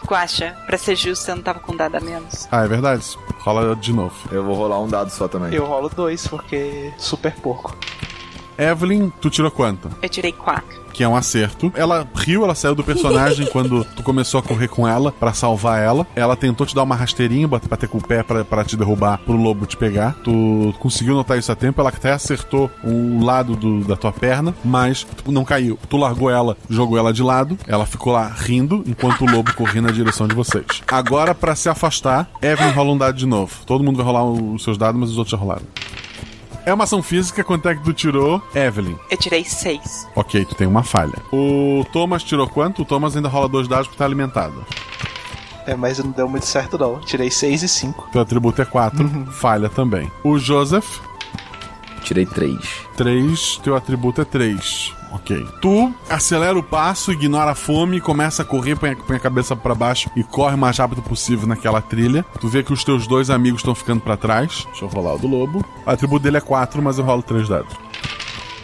Guaxa, 0.06 0.56
pra 0.66 0.76
ser 0.78 0.96
justo, 0.96 1.30
eu 1.30 1.36
não 1.36 1.42
tava 1.42 1.60
com 1.60 1.76
dado 1.76 1.96
a 1.96 2.00
menos. 2.00 2.48
Ah, 2.50 2.64
é 2.64 2.68
verdade. 2.68 3.04
Rola 3.38 3.74
de 3.74 3.92
novo. 3.92 4.14
Eu 4.30 4.44
vou 4.44 4.54
rolar 4.54 4.80
um 4.80 4.88
dado 4.88 5.10
só 5.10 5.26
também. 5.28 5.52
Eu 5.54 5.64
rolo 5.64 5.88
dois, 5.88 6.26
porque 6.26 6.92
super 6.98 7.34
porco. 7.34 7.76
Evelyn, 8.58 9.10
tu 9.20 9.30
tirou 9.30 9.50
quanto? 9.50 9.90
Eu 10.02 10.08
tirei 10.08 10.32
quatro. 10.32 10.81
Que 10.92 11.02
é 11.04 11.08
um 11.08 11.16
acerto. 11.16 11.72
Ela 11.74 12.06
riu, 12.14 12.44
ela 12.44 12.54
saiu 12.54 12.74
do 12.74 12.84
personagem 12.84 13.46
quando 13.52 13.84
tu 13.96 14.02
começou 14.02 14.38
a 14.40 14.42
correr 14.42 14.68
com 14.68 14.86
ela 14.86 15.10
pra 15.12 15.32
salvar 15.32 15.80
ela. 15.82 16.06
Ela 16.14 16.36
tentou 16.36 16.66
te 16.66 16.74
dar 16.74 16.82
uma 16.82 16.94
rasteirinha, 16.94 17.48
bater 17.48 17.88
com 17.88 17.98
o 17.98 18.06
pé 18.06 18.22
pra, 18.22 18.44
pra 18.44 18.64
te 18.64 18.76
derrubar, 18.76 19.18
pro 19.18 19.34
lobo 19.34 19.66
te 19.66 19.76
pegar. 19.76 20.14
Tu 20.22 20.74
conseguiu 20.78 21.14
notar 21.14 21.38
isso 21.38 21.50
a 21.50 21.54
tempo, 21.56 21.80
ela 21.80 21.90
até 21.90 22.12
acertou 22.12 22.70
um 22.84 23.24
lado 23.24 23.56
do- 23.56 23.84
da 23.84 23.96
tua 23.96 24.12
perna, 24.12 24.54
mas 24.64 25.06
não 25.26 25.44
caiu. 25.44 25.78
Tu 25.88 25.96
largou 25.96 26.30
ela, 26.30 26.56
jogou 26.68 26.98
ela 26.98 27.12
de 27.12 27.22
lado, 27.22 27.58
ela 27.66 27.86
ficou 27.86 28.12
lá 28.12 28.28
rindo, 28.28 28.82
enquanto 28.86 29.22
o 29.22 29.30
lobo 29.30 29.52
corria 29.54 29.82
na 29.82 29.90
direção 29.90 30.26
de 30.28 30.34
vocês. 30.34 30.66
Agora, 30.86 31.34
pra 31.34 31.54
se 31.54 31.68
afastar, 31.68 32.28
Evelyn 32.40 32.72
rola 32.72 32.92
um 32.92 32.98
dado 32.98 33.16
de 33.16 33.26
novo. 33.26 33.52
Todo 33.66 33.82
mundo 33.84 33.96
vai 33.96 34.04
rolar 34.06 34.24
os 34.24 34.62
seus 34.62 34.76
dados, 34.78 35.00
mas 35.00 35.10
os 35.10 35.18
outros 35.18 35.32
já 35.32 35.36
rolaram. 35.38 35.62
É 36.64 36.72
uma 36.72 36.84
ação 36.84 37.02
física, 37.02 37.42
quanto 37.42 37.68
é 37.68 37.74
que 37.74 37.82
tu 37.82 37.92
tirou, 37.92 38.40
Evelyn? 38.54 38.96
Eu 39.10 39.16
tirei 39.16 39.44
seis. 39.44 40.06
Ok, 40.14 40.44
tu 40.44 40.54
tem 40.54 40.66
uma 40.66 40.82
falha. 40.82 41.18
O 41.32 41.84
Thomas 41.92 42.22
tirou 42.22 42.48
quanto? 42.48 42.82
O 42.82 42.84
Thomas 42.84 43.16
ainda 43.16 43.28
rola 43.28 43.48
dois 43.48 43.66
dados 43.66 43.88
porque 43.88 43.98
tá 43.98 44.04
alimentado. 44.04 44.64
É, 45.66 45.74
mas 45.74 45.98
não 45.98 46.10
deu 46.10 46.28
muito 46.28 46.46
certo 46.46 46.78
não. 46.78 47.00
Tirei 47.00 47.30
seis 47.30 47.62
e 47.62 47.68
cinco. 47.68 48.08
Teu 48.12 48.20
atributo 48.20 48.62
é 48.62 48.64
4, 48.64 49.26
falha 49.32 49.68
também. 49.68 50.10
O 50.24 50.38
Joseph, 50.38 51.00
Tirei 52.02 52.26
3. 52.26 52.58
3, 52.96 53.56
teu 53.62 53.76
atributo 53.76 54.20
é 54.20 54.24
3. 54.24 54.92
Ok. 55.12 55.46
Tu 55.60 55.94
acelera 56.08 56.58
o 56.58 56.62
passo, 56.62 57.12
ignora 57.12 57.52
a 57.52 57.54
fome, 57.54 58.00
começa 58.00 58.42
a 58.42 58.44
correr, 58.44 58.76
põe 58.76 58.90
a, 58.90 58.96
põe 58.96 59.16
a 59.16 59.20
cabeça 59.20 59.54
pra 59.54 59.74
baixo 59.74 60.10
e 60.16 60.24
corre 60.24 60.54
o 60.54 60.58
mais 60.58 60.78
rápido 60.78 61.02
possível 61.02 61.46
naquela 61.46 61.80
trilha. 61.80 62.24
Tu 62.40 62.48
vê 62.48 62.62
que 62.62 62.72
os 62.72 62.82
teus 62.82 63.06
dois 63.06 63.30
amigos 63.30 63.60
estão 63.60 63.74
ficando 63.74 64.00
pra 64.00 64.16
trás. 64.16 64.66
Deixa 64.70 64.84
eu 64.84 64.88
rolar 64.88 65.14
o 65.14 65.18
do 65.18 65.26
lobo. 65.26 65.64
O 65.86 65.90
atributo 65.90 66.22
dele 66.22 66.38
é 66.38 66.40
4, 66.40 66.82
mas 66.82 66.98
eu 66.98 67.04
rolo 67.04 67.22
3 67.22 67.48
dados. 67.48 67.76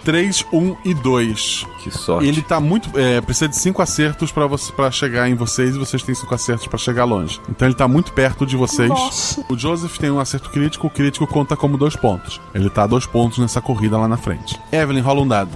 3, 0.04 0.46
1 0.50 0.76
e 0.86 0.94
2. 0.94 1.66
Que 1.82 1.90
sorte. 1.90 2.26
Ele 2.26 2.40
tá 2.40 2.58
muito. 2.58 2.98
É, 2.98 3.20
precisa 3.20 3.46
de 3.46 3.56
5 3.56 3.82
acertos 3.82 4.32
pra 4.32 4.46
você 4.46 4.72
para 4.72 4.90
chegar 4.90 5.28
em 5.28 5.34
vocês 5.34 5.76
e 5.76 5.78
vocês 5.78 6.02
têm 6.02 6.14
5 6.14 6.34
acertos 6.34 6.66
pra 6.66 6.78
chegar 6.78 7.04
longe. 7.04 7.38
Então 7.48 7.68
ele 7.68 7.74
tá 7.74 7.86
muito 7.86 8.14
perto 8.14 8.46
de 8.46 8.56
vocês. 8.56 8.88
Nossa. 8.88 9.44
O 9.50 9.58
Joseph 9.58 9.98
tem 9.98 10.10
um 10.10 10.18
acerto 10.18 10.48
crítico, 10.48 10.86
o 10.86 10.90
crítico 10.90 11.26
conta 11.26 11.54
como 11.56 11.76
dois 11.76 11.94
pontos. 11.94 12.40
Ele 12.54 12.70
tá 12.70 12.84
a 12.84 12.86
dois 12.86 13.04
pontos 13.04 13.38
nessa 13.38 13.60
corrida 13.60 13.98
lá 13.98 14.08
na 14.08 14.16
frente. 14.16 14.58
Evelyn, 14.72 15.02
rola 15.02 15.20
um 15.20 15.28
dado. 15.28 15.50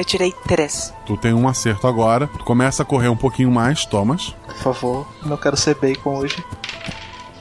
Eu 0.00 0.04
tirei 0.04 0.32
três. 0.48 0.94
Tu 1.04 1.14
tem 1.18 1.34
um 1.34 1.46
acerto 1.46 1.86
agora. 1.86 2.26
Tu 2.26 2.42
começa 2.42 2.82
a 2.82 2.86
correr 2.86 3.10
um 3.10 3.16
pouquinho 3.16 3.50
mais, 3.50 3.84
Thomas. 3.84 4.34
Por 4.46 4.54
favor, 4.54 5.06
não 5.26 5.36
quero 5.36 5.58
ser 5.58 5.74
bacon 5.74 6.16
hoje. 6.16 6.42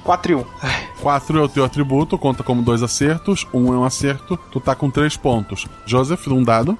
4 0.03 0.31
e 0.33 0.35
1. 0.35 0.45
4 0.99 1.39
é 1.39 1.41
o 1.41 1.47
teu 1.47 1.63
atributo, 1.63 2.17
conta 2.17 2.43
como 2.43 2.61
dois 2.61 2.83
acertos. 2.83 3.47
Um 3.53 3.73
é 3.73 3.77
um 3.77 3.85
acerto. 3.85 4.37
Tu 4.51 4.59
tá 4.59 4.75
com 4.75 4.89
três 4.89 5.15
pontos. 5.15 5.67
Joseph, 5.85 6.27
um 6.27 6.43
dado. 6.43 6.77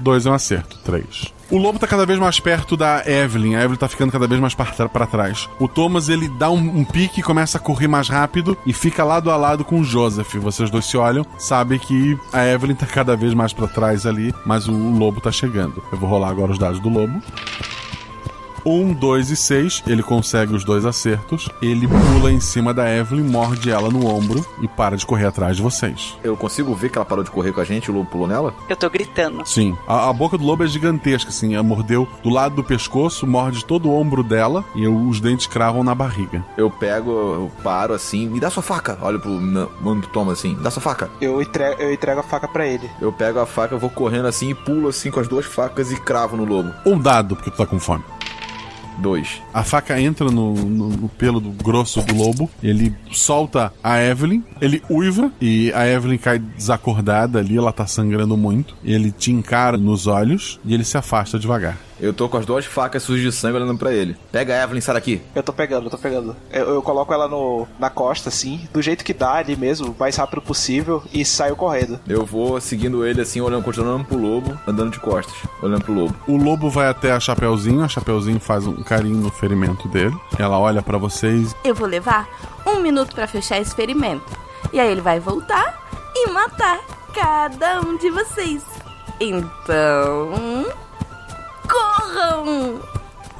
Dois 0.00 0.26
é 0.26 0.30
um 0.30 0.34
acerto. 0.34 0.76
Três. 0.84 1.32
O 1.50 1.56
lobo 1.56 1.78
tá 1.78 1.86
cada 1.86 2.04
vez 2.04 2.18
mais 2.18 2.38
perto 2.38 2.76
da 2.76 3.02
Evelyn. 3.06 3.54
A 3.54 3.60
Evelyn 3.62 3.78
tá 3.78 3.88
ficando 3.88 4.12
cada 4.12 4.26
vez 4.26 4.38
mais 4.38 4.54
para 4.54 5.06
trás. 5.06 5.48
O 5.58 5.66
Thomas, 5.66 6.10
ele 6.10 6.28
dá 6.28 6.50
um, 6.50 6.80
um 6.80 6.84
pique, 6.84 7.22
começa 7.22 7.56
a 7.56 7.60
correr 7.60 7.88
mais 7.88 8.08
rápido 8.08 8.56
e 8.66 8.72
fica 8.72 9.02
lado 9.02 9.30
a 9.30 9.36
lado 9.36 9.64
com 9.64 9.80
o 9.80 9.84
Joseph. 9.84 10.34
Vocês 10.34 10.70
dois 10.70 10.84
se 10.84 10.98
olham, 10.98 11.24
sabem 11.38 11.78
que 11.78 12.18
a 12.34 12.46
Evelyn 12.46 12.74
tá 12.74 12.86
cada 12.86 13.16
vez 13.16 13.32
mais 13.32 13.54
pra 13.54 13.66
trás 13.66 14.04
ali, 14.04 14.34
mas 14.44 14.68
o 14.68 14.72
lobo 14.72 15.22
tá 15.22 15.32
chegando. 15.32 15.82
Eu 15.90 15.96
vou 15.96 16.08
rolar 16.08 16.28
agora 16.28 16.52
os 16.52 16.58
dados 16.58 16.80
do 16.80 16.90
lobo. 16.90 17.22
1, 18.64 18.94
2 18.94 19.30
e 19.30 19.36
6, 19.36 19.82
ele 19.86 20.02
consegue 20.02 20.54
os 20.54 20.64
dois 20.64 20.84
acertos. 20.84 21.48
Ele 21.60 21.86
pula 21.86 22.30
em 22.30 22.40
cima 22.40 22.72
da 22.74 22.88
Evelyn, 22.88 23.24
morde 23.24 23.70
ela 23.70 23.90
no 23.90 24.06
ombro 24.06 24.44
e 24.60 24.68
para 24.68 24.96
de 24.96 25.06
correr 25.06 25.26
atrás 25.26 25.56
de 25.56 25.62
vocês. 25.62 26.16
Eu 26.22 26.36
consigo 26.36 26.74
ver 26.74 26.90
que 26.90 26.98
ela 26.98 27.04
parou 27.04 27.24
de 27.24 27.30
correr 27.30 27.52
com 27.52 27.60
a 27.60 27.64
gente, 27.64 27.90
o 27.90 27.94
lobo 27.94 28.10
pulou 28.10 28.26
nela? 28.26 28.54
Eu 28.68 28.76
tô 28.76 28.88
gritando. 28.90 29.46
Sim. 29.46 29.76
A, 29.86 30.08
a 30.08 30.12
boca 30.12 30.36
do 30.36 30.44
lobo 30.44 30.64
é 30.64 30.66
gigantesca, 30.66 31.30
assim. 31.30 31.54
Ela 31.54 31.62
mordeu 31.62 32.08
do 32.22 32.30
lado 32.30 32.56
do 32.56 32.64
pescoço, 32.64 33.26
morde 33.26 33.64
todo 33.64 33.88
o 33.88 33.98
ombro 33.98 34.22
dela 34.22 34.64
e 34.74 34.86
os 34.86 35.20
dentes 35.20 35.46
cravam 35.46 35.82
na 35.82 35.94
barriga. 35.94 36.44
Eu 36.56 36.70
pego, 36.70 37.10
eu 37.10 37.50
paro 37.62 37.94
assim, 37.94 38.28
me 38.28 38.40
dá 38.40 38.50
sua 38.50 38.62
faca. 38.62 38.98
Olha 39.00 39.18
pro 39.18 39.30
mano 39.30 40.02
Thomas 40.12 40.38
assim, 40.38 40.54
me 40.54 40.62
dá 40.62 40.70
sua 40.70 40.82
faca. 40.82 41.10
Eu 41.20 41.40
entrego, 41.42 41.80
eu 41.80 41.92
entrego 41.92 42.20
a 42.20 42.22
faca 42.22 42.48
pra 42.48 42.66
ele. 42.66 42.88
Eu 43.00 43.12
pego 43.12 43.38
a 43.40 43.46
faca, 43.46 43.74
eu 43.74 43.78
vou 43.78 43.90
correndo 43.90 44.26
assim 44.26 44.50
e 44.50 44.54
pulo 44.54 44.88
assim 44.88 45.10
com 45.10 45.20
as 45.20 45.28
duas 45.28 45.46
facas 45.46 45.90
e 45.92 45.96
cravo 46.00 46.36
no 46.36 46.44
lobo. 46.44 46.72
Um 46.84 46.98
dado, 46.98 47.36
porque 47.36 47.50
tu 47.50 47.56
tá 47.56 47.66
com 47.66 47.78
fome. 47.78 48.04
Dois. 49.00 49.40
A 49.54 49.62
faca 49.62 50.00
entra 50.00 50.30
no, 50.30 50.54
no- 50.54 50.88
no 50.88 51.08
pelo 51.08 51.40
do 51.40 51.50
grosso 51.50 52.02
do 52.02 52.14
lobo. 52.14 52.50
Ele 52.62 52.94
solta 53.12 53.72
a 53.82 53.98
Evelyn. 54.02 54.42
Ele 54.60 54.82
uiva 54.90 55.30
e 55.40 55.72
a 55.72 55.86
Evelyn 55.86 56.18
cai 56.18 56.38
desacordada 56.38 57.38
ali. 57.38 57.56
Ela 57.56 57.72
tá 57.72 57.86
sangrando 57.86 58.36
muito. 58.36 58.76
Ele 58.84 59.10
te 59.12 59.30
encara 59.30 59.76
nos 59.76 60.06
olhos 60.06 60.58
e 60.64 60.74
ele 60.74 60.84
se 60.84 60.96
afasta 60.98 61.38
devagar. 61.38 61.76
Eu 62.00 62.12
tô 62.12 62.28
com 62.28 62.36
as 62.36 62.46
duas 62.46 62.64
facas 62.64 63.02
sujas 63.02 63.22
de 63.22 63.32
sangue 63.32 63.56
olhando 63.56 63.76
pra 63.76 63.92
ele. 63.92 64.16
Pega 64.30 64.54
a 64.54 64.64
Evelyn, 64.64 64.80
sai 64.80 64.94
daqui. 64.94 65.20
Eu 65.34 65.42
tô 65.42 65.52
pegando, 65.52 65.86
eu 65.86 65.90
tô 65.90 65.98
pegando. 65.98 66.34
Eu, 66.50 66.74
eu 66.74 66.82
coloco 66.82 67.12
ela 67.12 67.28
no, 67.28 67.66
na 67.78 67.90
costa, 67.90 68.28
assim, 68.28 68.68
do 68.72 68.80
jeito 68.80 69.04
que 69.04 69.12
dá 69.12 69.34
ali 69.34 69.56
mesmo, 69.56 69.90
o 69.90 69.96
mais 69.98 70.16
rápido 70.16 70.40
possível, 70.40 71.02
e 71.12 71.24
saio 71.24 71.56
correndo. 71.56 71.98
Eu 72.06 72.24
vou 72.24 72.60
seguindo 72.60 73.04
ele 73.04 73.20
assim, 73.20 73.40
olhando, 73.40 73.64
continuando 73.64 73.88
olhando 73.88 74.04
pro 74.04 74.18
lobo, 74.18 74.58
andando 74.66 74.92
de 74.92 75.00
costas, 75.00 75.34
olhando 75.62 75.84
pro 75.84 75.94
lobo. 75.94 76.14
O 76.26 76.36
lobo 76.36 76.70
vai 76.70 76.88
até 76.88 77.12
a 77.12 77.20
Chapeuzinho. 77.20 77.82
A 77.82 77.88
Chapeuzinho 77.88 78.40
faz 78.40 78.66
um 78.66 78.82
carinho 78.82 79.16
no 79.16 79.30
ferimento 79.30 79.88
dele. 79.88 80.14
Ela 80.38 80.58
olha 80.58 80.82
pra 80.82 80.98
vocês. 80.98 81.54
Eu 81.64 81.74
vou 81.74 81.88
levar 81.88 82.28
um 82.66 82.80
minuto 82.80 83.14
pra 83.14 83.26
fechar 83.26 83.58
esse 83.58 83.74
ferimento. 83.74 84.26
E 84.72 84.78
aí 84.78 84.90
ele 84.90 85.00
vai 85.00 85.18
voltar 85.18 85.88
e 86.14 86.30
matar 86.30 86.80
cada 87.14 87.80
um 87.80 87.96
de 87.96 88.10
vocês. 88.10 88.62
Então. 89.20 90.66
Corram! 91.68 92.80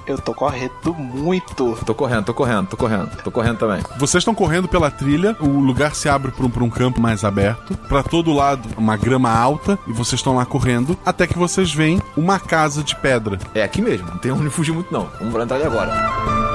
Eu 0.07 0.16
tô 0.16 0.33
correndo 0.33 0.95
muito. 0.95 1.76
Tô 1.85 1.95
correndo, 1.95 2.24
tô 2.24 2.33
correndo, 2.33 2.66
tô 2.66 2.76
correndo, 2.79 3.11
tô 3.22 3.31
correndo 3.31 3.59
também. 3.59 3.83
Vocês 3.99 4.22
estão 4.22 4.35
correndo 4.35 4.66
pela 4.66 4.91
trilha, 4.91 5.37
o 5.39 5.61
lugar 5.61 5.95
se 5.95 6.09
abre 6.09 6.33
para 6.33 6.47
um, 6.47 6.51
pra 6.51 6.64
um 6.64 6.70
campo 6.70 6.99
mais 6.99 7.24
aberto. 7.24 7.76
Pra 7.89 8.03
todo 8.03 8.33
lado, 8.33 8.66
uma 8.79 8.97
grama 8.97 9.31
alta, 9.31 9.79
e 9.87 9.93
vocês 9.93 10.18
estão 10.18 10.37
lá 10.37 10.47
correndo, 10.47 10.97
até 11.05 11.26
que 11.26 11.37
vocês 11.37 11.74
veem 11.74 12.01
uma 12.16 12.41
casa 12.41 12.83
de 12.83 12.97
pedra. 12.97 13.39
É 13.55 13.62
aqui 13.62 13.83
mesmo, 13.83 14.09
não 14.09 14.16
tem 14.16 14.33
onde 14.33 14.49
fugir 14.49 14.72
muito 14.72 14.91
não. 14.91 15.11
Vamos 15.20 15.43
entrar 15.43 15.57
ali 15.57 15.66
agora. 15.66 16.47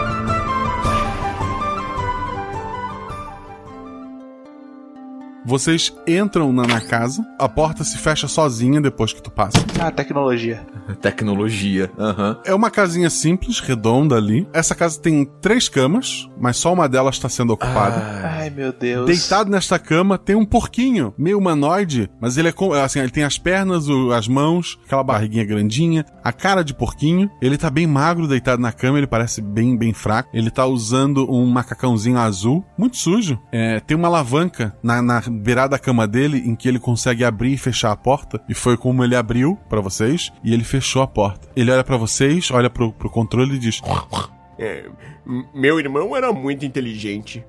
Vocês 5.46 5.94
entram 6.08 6.54
na, 6.54 6.64
na 6.64 6.80
casa, 6.82 7.26
a 7.40 7.50
porta 7.50 7.84
se 7.84 7.98
fecha 7.98 8.28
sozinha 8.28 8.80
depois 8.82 9.12
que 9.14 9.22
tu 9.22 9.30
passa. 9.32 9.58
Ah, 9.80 9.92
tecnologia. 9.92 10.66
Tecnologia, 11.02 11.92
aham. 11.98 12.38
É 12.46 12.54
uma 12.54 12.72
casinha 12.72 13.10
simples, 13.10 13.60
redonda 13.60 14.16
ali. 14.16 14.48
Essa 14.54 14.74
casa 14.76 15.00
tem 15.00 15.26
três 15.42 15.68
camas, 15.70 16.30
mas 16.40 16.58
só 16.58 16.74
uma 16.74 16.88
delas 16.90 17.16
está 17.16 17.30
sendo 17.30 17.54
ocupada. 17.54 18.22
Ai, 18.24 18.50
meu 18.50 18.72
Deus. 18.74 19.06
Deitado 19.06 19.50
nesta 19.50 19.78
cama 19.78 20.18
tem 20.18 20.36
um 20.36 20.46
porquinho, 20.46 21.14
meio 21.18 21.38
humanoide, 21.38 22.10
mas 22.20 22.38
ele 22.38 22.48
é 22.50 22.52
com- 22.52 22.74
assim, 22.74 23.00
ele 23.00 23.10
tem 23.12 23.24
as 23.24 23.38
pernas, 23.38 23.88
o- 23.90 24.12
as 24.12 24.28
mãos, 24.28 24.80
aquela 24.86 25.04
barriguinha 25.04 25.46
grandinha, 25.46 26.06
a 26.24 26.32
cara 26.32 26.64
de 26.64 26.74
porquinho. 26.74 27.30
Ele 27.42 27.58
tá 27.58 27.70
bem 27.70 27.86
magro 27.88 28.28
deitado 28.28 28.62
na 28.62 28.72
cama, 28.72 28.98
ele 28.98 29.08
parece 29.08 29.42
bem 29.42 29.78
bem 29.78 29.94
fraco. 29.94 30.30
Ele 30.34 30.50
tá 30.50 30.66
usando 30.66 31.30
um 31.32 31.46
macacãozinho 31.48 32.18
azul, 32.18 32.64
muito 32.78 32.98
sujo. 32.98 33.40
É, 33.52 33.80
tem 33.80 33.96
uma 33.98 34.08
alavanca 34.08 34.76
na, 34.82 35.02
na 35.02 35.22
beirada 35.34 35.70
da 35.70 35.80
cama 35.80 36.08
dele 36.08 36.38
em 36.38 36.56
que 36.56 36.68
ele 36.68 36.80
consegue 36.80 37.24
abrir 37.24 37.54
e 37.54 37.58
fechar 37.58 37.92
a 37.92 37.98
porta. 37.98 38.42
E 38.48 38.54
foi 38.54 38.78
como 38.78 39.04
ele 39.04 39.16
abriu 39.16 39.58
pra 39.70 39.82
vocês 39.82 40.32
e 40.44 40.54
ele 40.54 40.64
fechou 40.64 41.02
a 41.02 41.08
porta. 41.08 41.48
Ele 41.56 41.72
olha 41.72 41.84
pra 41.84 41.98
vocês, 41.98 42.52
olha 42.52 42.70
pro, 42.70 42.92
pro 42.94 43.10
controle 43.10 43.56
e 43.56 43.60
diz: 43.60 43.82
É, 44.58 44.86
meu 45.54 45.80
irmão 45.80 46.16
era 46.16 46.32
muito 46.32 46.66
inteligente. 46.66 47.44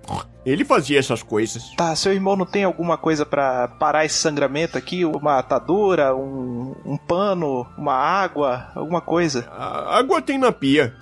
Ele 0.44 0.64
fazia 0.64 0.98
essas 0.98 1.22
coisas. 1.22 1.74
Tá, 1.76 1.94
seu 1.96 2.12
irmão 2.12 2.36
não 2.36 2.46
tem 2.46 2.64
alguma 2.64 2.96
coisa 2.98 3.24
pra 3.24 3.66
parar 3.66 4.04
esse 4.04 4.16
sangramento 4.16 4.76
aqui? 4.76 5.04
Uma 5.04 5.38
atadura, 5.38 6.14
um, 6.14 6.74
um 6.84 6.96
pano, 6.96 7.66
uma 7.78 7.94
água, 7.94 8.68
alguma 8.74 9.00
coisa? 9.00 9.48
A 9.50 9.98
água 9.98 10.20
tem 10.20 10.38
na 10.38 10.52
pia. 10.52 10.94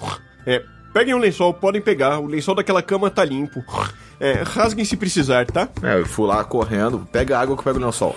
É, 0.47 0.63
peguem 0.93 1.15
o 1.15 1.19
lençol, 1.19 1.53
podem 1.53 1.83
pegar. 1.83 2.21
O 2.21 2.27
lençol 2.27 2.55
daquela 2.55 2.83
cama 2.83 3.11
tá 3.11 3.25
limpo. 3.25 3.63
É, 4.23 4.45
rasguem 4.45 4.85
se 4.85 4.97
precisar, 4.97 5.47
tá? 5.47 5.69
É, 5.83 5.99
eu 5.99 6.07
fui 6.07 6.29
lá 6.29 6.45
correndo, 6.45 7.09
pega 7.11 7.37
água 7.37 7.57
que 7.57 7.61
eu 7.61 7.65
pego 7.65 7.81
o 7.81 7.85
lençol. 7.85 8.17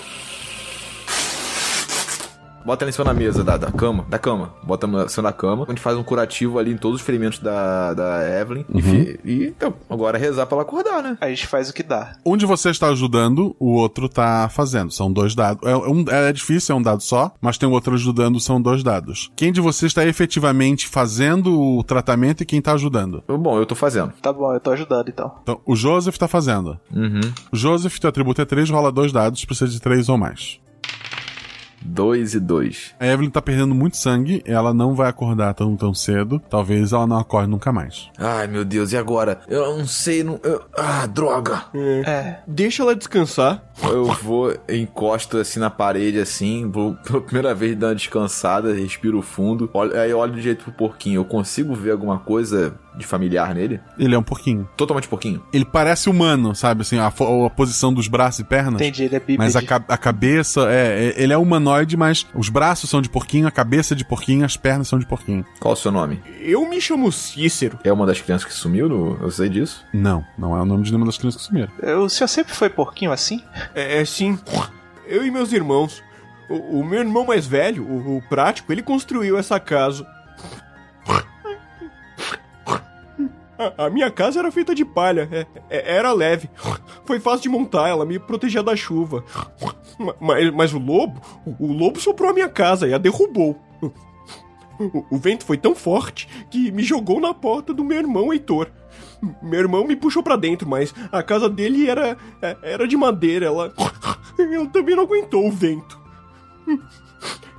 Bota 2.66 2.84
ela 2.84 2.90
em 2.90 2.94
cima 2.94 3.06
da 3.06 3.14
mesa 3.14 3.44
da, 3.44 3.58
da 3.58 3.72
cama. 3.72 4.06
Da 4.10 4.18
cama. 4.18 4.54
Bota 4.64 4.88
ela 4.88 5.06
em 5.06 5.08
cima 5.08 5.24
da 5.30 5.34
cama. 5.34 5.66
A 5.68 5.72
gente 5.72 5.82
faz 5.82 5.98
um 5.98 6.04
curativo 6.04 6.58
ali 6.58 6.72
em 6.72 6.78
todos 6.78 7.00
os 7.00 7.06
ferimentos 7.06 7.40
da, 7.40 7.94
da 7.94 8.40
Evelyn. 8.42 8.66
E, 8.74 8.82
fi- 8.82 9.20
e 9.24 9.44
então, 9.48 9.74
agora 9.90 10.18
é 10.18 10.22
rezar 10.22 10.46
pra 10.46 10.56
ela 10.56 10.64
acordar, 10.64 11.04
né? 11.04 11.18
A 11.22 11.30
gente 11.30 11.46
faz 11.48 11.70
o 11.70 11.74
que 11.74 11.84
dá. 11.84 12.14
Um 12.26 12.36
de 12.36 12.46
vocês 12.46 12.76
está 12.76 12.88
ajudando, 12.90 13.56
o 13.60 13.74
outro 13.74 14.10
tá 14.10 14.50
fazendo. 14.50 14.92
São 14.92 15.12
dois 15.12 15.36
dados. 15.36 15.62
É, 15.68 15.76
um- 15.76 16.06
é 16.10 16.34
difícil, 16.34 16.76
é 16.76 16.78
um 16.78 16.82
dado 16.82 17.02
só, 17.04 17.32
mas 17.40 17.58
tem 17.58 17.70
o 17.70 17.72
outro 17.72 17.94
ajudando, 17.94 18.40
são 18.40 18.62
dois 18.62 18.82
dados. 18.84 19.32
Quem 19.36 19.52
de 19.52 19.62
vocês 19.62 19.92
está 19.92 20.06
efetivamente 20.06 20.88
fazendo 20.88 21.60
o 21.60 21.84
tratamento 21.84 22.42
e 22.42 22.46
quem 22.46 22.62
tá 22.62 22.74
ajudando? 22.74 23.24
Bom, 23.28 23.58
eu 23.58 23.66
tô 23.66 23.76
fazendo. 23.76 24.12
Tá 24.22 24.34
bom, 24.34 24.54
eu 24.54 24.60
tô 24.60 24.72
ajudando 24.72 25.08
então. 25.10 25.32
Então, 25.44 25.60
o 25.66 25.76
Joseph 25.76 26.18
tá 26.18 26.28
fazendo. 26.28 26.80
Uhum. 26.94 27.22
O 27.52 27.56
Joseph, 27.56 28.00
teu 28.00 28.10
atributo 28.10 28.42
é 28.42 28.46
3, 28.46 28.70
rola 28.70 28.92
dois 28.92 29.12
dados, 29.12 29.46
precisa 29.46 29.72
de 29.72 29.80
três 29.80 30.10
ou 30.10 30.18
mais. 30.18 30.60
Dois 31.86 32.34
e 32.34 32.40
dois. 32.40 32.94
A 33.00 33.06
Evelyn 33.08 33.30
tá 33.30 33.42
perdendo 33.42 33.74
muito 33.76 33.98
sangue, 33.98 34.42
ela 34.46 34.74
não 34.74 34.96
vai 34.96 35.10
acordar 35.10 35.54
tão, 35.54 35.76
tão 35.76 35.94
cedo. 35.94 36.42
Talvez 36.50 36.92
ela 36.94 37.06
não 37.08 37.18
acorde 37.18 37.50
nunca 37.50 37.72
mais. 37.72 38.10
Ai, 38.18 38.48
meu 38.48 38.66
Deus, 38.66 38.92
e 38.92 38.98
agora? 38.98 39.40
Eu 39.48 39.78
não 39.78 39.86
sei, 39.88 40.24
não. 40.24 40.40
eu- 40.44 40.62
Ah, 40.78 41.06
droga! 41.06 41.64
É. 41.76 42.38
Deixa 42.48 42.84
ela 42.84 42.96
descansar. 42.96 43.64
Eu 43.84 44.06
vou, 44.06 44.54
encosto 44.70 45.38
assim 45.38 45.60
na 45.60 45.70
parede, 45.70 46.20
assim, 46.20 46.70
vou 46.70 46.96
pela 46.96 47.22
primeira 47.22 47.54
vez 47.54 47.76
dar 47.78 47.88
uma 47.88 47.96
descansada, 47.96 48.74
respiro 48.74 49.22
fundo. 49.22 49.70
Olho, 49.74 49.98
aí 50.00 50.10
eu 50.12 50.18
olho 50.18 50.34
de 50.34 50.42
jeito 50.42 50.64
pro 50.64 50.74
porquinho. 50.74 51.20
Eu 51.22 51.26
consigo 51.26 51.74
ver 51.76 51.92
alguma 51.92 52.18
coisa 52.20 52.76
de 52.98 53.06
familiar 53.06 53.54
nele? 53.54 53.80
Ele 53.98 54.16
é 54.16 54.18
um 54.18 54.24
porquinho. 54.24 54.68
Totalmente 54.78 55.08
porquinho. 55.08 55.44
Ele 55.54 55.66
parece 55.66 56.10
humano, 56.10 56.56
sabe? 56.56 56.82
Assim, 56.82 56.98
a, 56.98 57.08
a 57.08 57.50
posição 57.50 57.94
dos 57.94 58.08
braços 58.08 58.40
e 58.40 58.44
pernas. 58.44 58.76
Entendi, 58.82 59.04
ele 59.04 59.16
é 59.16 59.20
bípede. 59.20 59.38
Mas 59.38 59.56
a, 59.56 59.60
a 59.60 59.98
cabeça, 59.98 60.62
é, 60.70 61.14
é- 61.18 61.22
ele 61.24 61.34
é 61.34 61.38
humanoide, 61.38 61.96
mas 61.98 62.26
os 62.34 62.50
braços 62.50 62.90
são 62.90 63.02
de 63.02 63.10
porquinho, 63.10 63.48
a 63.48 63.52
cabeça 63.52 63.94
é 63.94 63.98
de 63.98 64.06
porquinho, 64.06 64.46
as 64.46 64.56
pernas 64.58 64.88
são 64.88 64.98
de 65.00 65.06
porquinho. 65.06 65.46
Qual 65.60 65.74
o 65.74 65.78
seu 65.78 65.92
nome? 65.92 66.22
Eu 66.40 66.68
me 66.70 66.80
chamo 66.82 67.12
Cícero. 67.12 67.80
É 67.84 67.92
uma 67.92 68.06
das 68.06 68.22
crianças 68.22 68.48
que 68.48 68.54
sumiu? 68.54 68.88
no- 68.90 69.18
Eu 69.22 69.32
sei 69.32 69.50
disso. 69.50 69.84
Não, 69.94 70.24
não 70.38 70.56
é 70.58 70.62
o 70.62 70.66
nome 70.66 70.84
de 70.84 70.92
nenhuma 70.92 71.06
das 71.06 71.18
crianças 71.18 71.42
que 71.42 71.48
sumiram. 71.48 71.70
O 72.04 72.10
senhor 72.10 72.28
sempre 72.28 72.54
foi 72.54 72.70
porquinho 72.70 73.12
assim? 73.12 73.42
É, 73.74 74.00
é 74.02 74.06
sim. 74.06 74.38
Eu 75.08 75.26
e 75.26 75.32
meus 75.32 75.52
irmãos. 75.52 76.04
O, 76.48 76.80
o 76.82 76.86
meu 76.86 77.00
irmão 77.00 77.26
mais 77.26 77.48
velho, 77.48 77.84
o, 77.84 78.18
o 78.18 78.22
prático, 78.22 78.72
ele 78.72 78.84
construiu 78.84 79.38
essa 79.38 79.60
casa. 79.60 80.06
A, 83.78 83.90
minha 83.90 84.12
casa 84.12 84.40
era 84.40 84.52
feita 84.52 84.76
de 84.76 84.84
palha, 84.84 85.30
é- 85.32 85.46
é- 85.70 85.96
era 85.98 86.12
leve. 86.12 86.50
Foi 87.06 87.20
fácil 87.20 87.44
de 87.44 87.50
montar, 87.50 87.88
ela 87.90 88.06
me 88.06 88.20
protegia 88.20 88.62
da 88.64 88.76
chuva. 88.76 89.24
Ma- 89.98 90.16
Mas, 90.20 90.52
mas 90.54 90.74
o 90.74 90.80
lobo, 90.80 91.22
o, 91.46 91.68
o 91.68 91.74
lobo 91.74 92.00
soprou 92.00 92.30
a 92.30 92.34
minha 92.34 92.50
casa 92.50 92.88
e 92.88 92.94
a 92.94 92.98
derrubou. 92.98 93.60
O, 94.78 95.06
o 95.16 95.18
vento 95.18 95.46
foi 95.46 95.58
tão 95.58 95.74
forte 95.74 96.28
que 96.52 96.70
me 96.70 96.84
jogou 96.84 97.22
na 97.22 97.34
porta 97.34 97.74
do 97.74 97.84
meu 97.84 97.98
irmão 97.98 98.34
Heitor. 98.34 98.68
Meu 99.42 99.62
irmão 99.62 99.88
me 99.88 99.96
puxou 99.96 100.22
pra 100.22 100.36
dentro, 100.36 100.68
mas 100.68 100.94
a 101.12 101.24
casa 101.24 101.48
dele 101.50 101.90
era 101.90 102.18
é, 102.42 102.58
era 102.62 102.86
de 102.88 102.98
madeira, 102.98 103.46
ela 103.46 103.74
ela 104.38 104.66
também 104.68 104.94
não 104.96 105.04
aguentou 105.04 105.48
o 105.48 105.52
vento. 105.52 105.98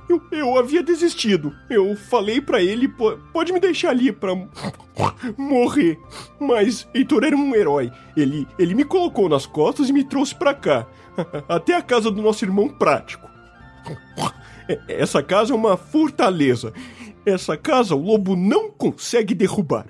Eu, 0.09 0.21
eu 0.31 0.57
havia 0.57 0.81
desistido. 0.81 1.53
Eu 1.69 1.95
falei 1.95 2.39
pra 2.39 2.61
ele, 2.61 2.87
"Po- 2.87 3.17
pode 3.33 3.51
me 3.51 3.59
deixar 3.59 3.89
ali 3.89 4.11
pra 4.11 4.33
morrer. 5.37 5.99
Mas 6.39 6.87
Heitor 6.93 7.23
era 7.23 7.35
um 7.35 7.53
herói. 7.55 7.91
Ele, 8.15 8.47
ele 8.57 8.73
me 8.73 8.83
colocou 8.85 9.27
nas 9.27 9.45
costas 9.45 9.89
e 9.89 9.93
me 9.93 10.03
trouxe 10.03 10.33
pra 10.35 10.53
cá, 10.53 10.87
até 11.49 11.75
a 11.75 11.81
casa 11.81 12.09
do 12.09 12.21
nosso 12.21 12.45
irmão 12.45 12.69
prático. 12.69 13.27
Essa 14.87 15.21
casa 15.23 15.53
é 15.53 15.55
uma 15.55 15.77
fortaleza. 15.77 16.73
Essa 17.25 17.57
casa 17.57 17.95
o 17.95 18.01
lobo 18.01 18.35
não 18.35 18.69
consegue 18.71 19.33
derrubar. 19.33 19.85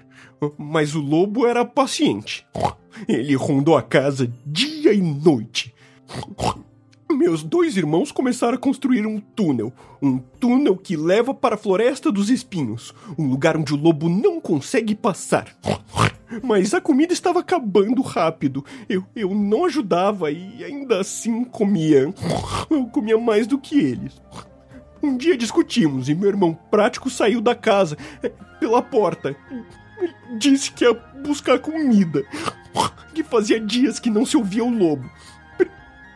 Mas 0.57 0.93
o 0.95 0.99
lobo 1.01 1.45
era 1.47 1.65
paciente. 1.65 2.45
Ele 3.07 3.36
rondou 3.36 3.76
a 3.78 3.82
casa 3.82 4.32
dia 4.45 4.93
e 4.93 5.01
noite. 5.01 5.74
Meus 7.10 7.41
dois 7.41 7.78
irmãos 7.78 8.12
começaram 8.12 8.55
a 8.55 8.60
construir 8.60 9.05
um 9.08 9.20
túnel. 9.20 9.72
Um 10.01 10.18
túnel 10.18 10.76
que 10.76 10.97
leva 10.97 11.34
para 11.34 11.55
a 11.55 11.58
Floresta 11.58 12.12
dos 12.12 12.30
Espinhos. 12.30 12.93
Um 13.18 13.30
lugar 13.30 13.55
onde 13.55 13.74
o 13.74 13.78
lobo 13.78 14.10
não 14.10 14.41
consegue 14.41 14.93
passar. 14.93 15.55
Mas 16.43 16.74
a 16.74 16.82
comida 16.82 17.14
estava 17.14 17.39
acabando 17.39 18.01
rápido. 18.01 18.64
Eu, 18.89 19.05
eu 19.16 19.34
não 19.34 19.66
ajudava 19.66 20.30
e 20.30 20.64
ainda 20.64 20.99
assim 20.99 21.45
comia. 21.45 22.14
Eu 22.70 22.86
comia 22.88 23.18
mais 23.18 23.47
do 23.47 23.58
que 23.58 23.80
eles. 23.80 24.22
Um 25.01 25.16
dia 25.16 25.38
discutimos 25.38 26.10
e 26.10 26.16
meu 26.16 26.28
irmão 26.28 26.53
prático 26.70 27.10
saiu 27.10 27.39
da 27.39 27.55
casa 27.55 27.97
eh, 28.22 28.32
pela 28.60 28.82
porta. 28.82 29.36
Disse 30.38 30.72
que 30.74 30.84
ia 30.84 30.93
buscar 31.24 31.60
comida. 31.60 32.26
Que 33.14 33.24
fazia 33.24 33.60
dias 33.60 33.99
que 33.99 34.10
não 34.10 34.26
se 34.26 34.36
ouvia 34.36 34.64
o 34.64 34.70
lobo. 34.70 35.10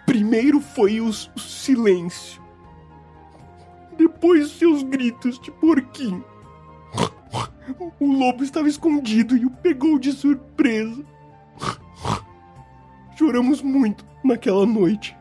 Pr- 0.06 0.12
Primeiro 0.12 0.60
foi 0.62 1.00
o 1.02 1.12
silêncio. 1.38 2.42
Depois 3.98 4.52
seus 4.52 4.84
gritos 4.84 5.40
de 5.40 5.52
porquinho. 5.52 6.24
O 8.00 8.06
lobo 8.12 8.44
estava 8.44 8.68
escondido 8.68 9.38
e 9.38 9.46
o 9.46 9.50
pegou 9.50 9.98
de 10.00 10.12
surpresa. 10.12 11.04
Choramos 13.18 13.62
muito 13.62 14.06
naquela 14.24 14.66
noite. 14.66 15.16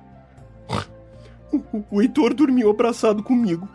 O- 1.91 2.01
Heitor 2.01 2.33
dormiu 2.35 2.71
abraçado 2.71 3.23
comigo. 3.23 3.69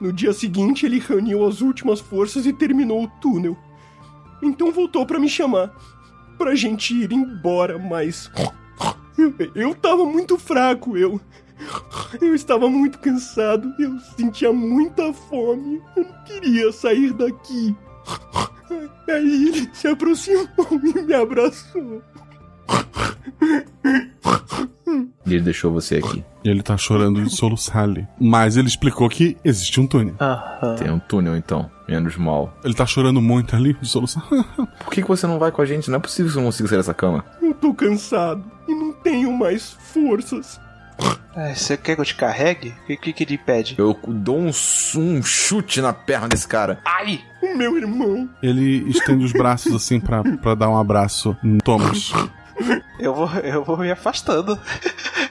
No 0.00 0.12
dia 0.12 0.32
seguinte, 0.32 0.84
ele 0.84 0.98
reuniu 0.98 1.46
as 1.46 1.60
últimas 1.60 2.00
forças 2.00 2.44
e 2.46 2.52
terminou 2.52 3.04
o 3.04 3.08
túnel. 3.20 3.56
Então 4.42 4.70
voltou 4.72 5.06
pra 5.06 5.18
me 5.18 5.28
chamar. 5.28 5.72
Pra 6.36 6.54
gente 6.54 6.94
ir 6.94 7.12
embora, 7.12 7.78
mas. 7.78 8.30
Eu, 9.18 9.34
eu 9.54 9.74
tava 9.74 10.04
muito 10.04 10.38
fraco, 10.38 10.96
eu. 10.96 11.20
Eu 12.20 12.34
estava 12.34 12.68
muito 12.68 12.98
cansado, 12.98 13.74
eu 13.78 13.98
sentia 14.16 14.52
muita 14.52 15.12
fome, 15.12 15.82
eu 15.96 16.04
não 16.04 16.24
queria 16.24 16.70
sair 16.70 17.14
daqui. 17.14 17.74
Aí 19.08 19.48
ele 19.48 19.70
se 19.72 19.88
aproximou 19.88 20.46
e 20.70 21.02
me 21.02 21.14
abraçou. 21.14 22.02
E 25.26 25.34
ele 25.34 25.42
deixou 25.42 25.72
você 25.72 25.96
aqui. 25.96 26.24
E 26.44 26.48
ele 26.48 26.62
tá 26.62 26.76
chorando 26.76 27.20
de 27.22 27.34
soluçar 27.34 27.82
ali. 27.82 28.06
Mas 28.20 28.56
ele 28.56 28.68
explicou 28.68 29.08
que 29.08 29.36
existe 29.44 29.80
um 29.80 29.86
túnel. 29.86 30.14
Tem 30.78 30.88
um 30.88 31.00
túnel 31.00 31.36
então, 31.36 31.68
menos 31.88 32.16
mal. 32.16 32.56
Ele 32.64 32.74
tá 32.74 32.86
chorando 32.86 33.20
muito 33.20 33.56
ali 33.56 33.74
de 33.74 33.88
soluçar. 33.88 34.24
Por 34.84 34.92
que, 34.92 35.02
que 35.02 35.08
você 35.08 35.26
não 35.26 35.40
vai 35.40 35.50
com 35.50 35.60
a 35.60 35.66
gente? 35.66 35.90
Não 35.90 35.96
é 35.96 36.00
possível 36.00 36.26
que 36.26 36.34
você 36.34 36.38
não 36.38 36.46
consiga 36.46 36.68
sair 36.68 36.78
dessa 36.78 36.94
cama. 36.94 37.24
Eu 37.42 37.52
tô 37.54 37.74
cansado 37.74 38.44
e 38.68 38.74
não 38.74 38.92
tenho 38.92 39.32
mais 39.32 39.72
forças. 39.72 40.60
É, 41.34 41.54
você 41.54 41.76
quer 41.76 41.96
que 41.96 42.00
eu 42.00 42.04
te 42.04 42.14
carregue? 42.14 42.72
O 42.84 42.86
que, 42.86 42.96
que, 42.96 43.12
que 43.12 43.24
ele 43.24 43.36
pede? 43.36 43.74
Eu 43.76 43.98
dou 44.06 44.38
um, 44.38 44.50
um 44.96 45.22
chute 45.22 45.80
na 45.82 45.92
perna 45.92 46.28
desse 46.28 46.46
cara. 46.46 46.78
Ai! 46.84 47.20
O 47.42 47.54
meu 47.54 47.76
irmão. 47.76 48.28
Ele 48.42 48.88
estende 48.88 49.24
os 49.24 49.32
braços 49.32 49.74
assim 49.74 50.00
pra, 50.00 50.22
pra 50.22 50.54
dar 50.54 50.70
um 50.70 50.78
abraço 50.78 51.36
no 51.42 51.58
Thomas. 51.58 52.12
Eu 52.98 53.14
vou, 53.14 53.28
eu 53.40 53.62
vou 53.64 53.76
me 53.76 53.90
afastando. 53.90 54.58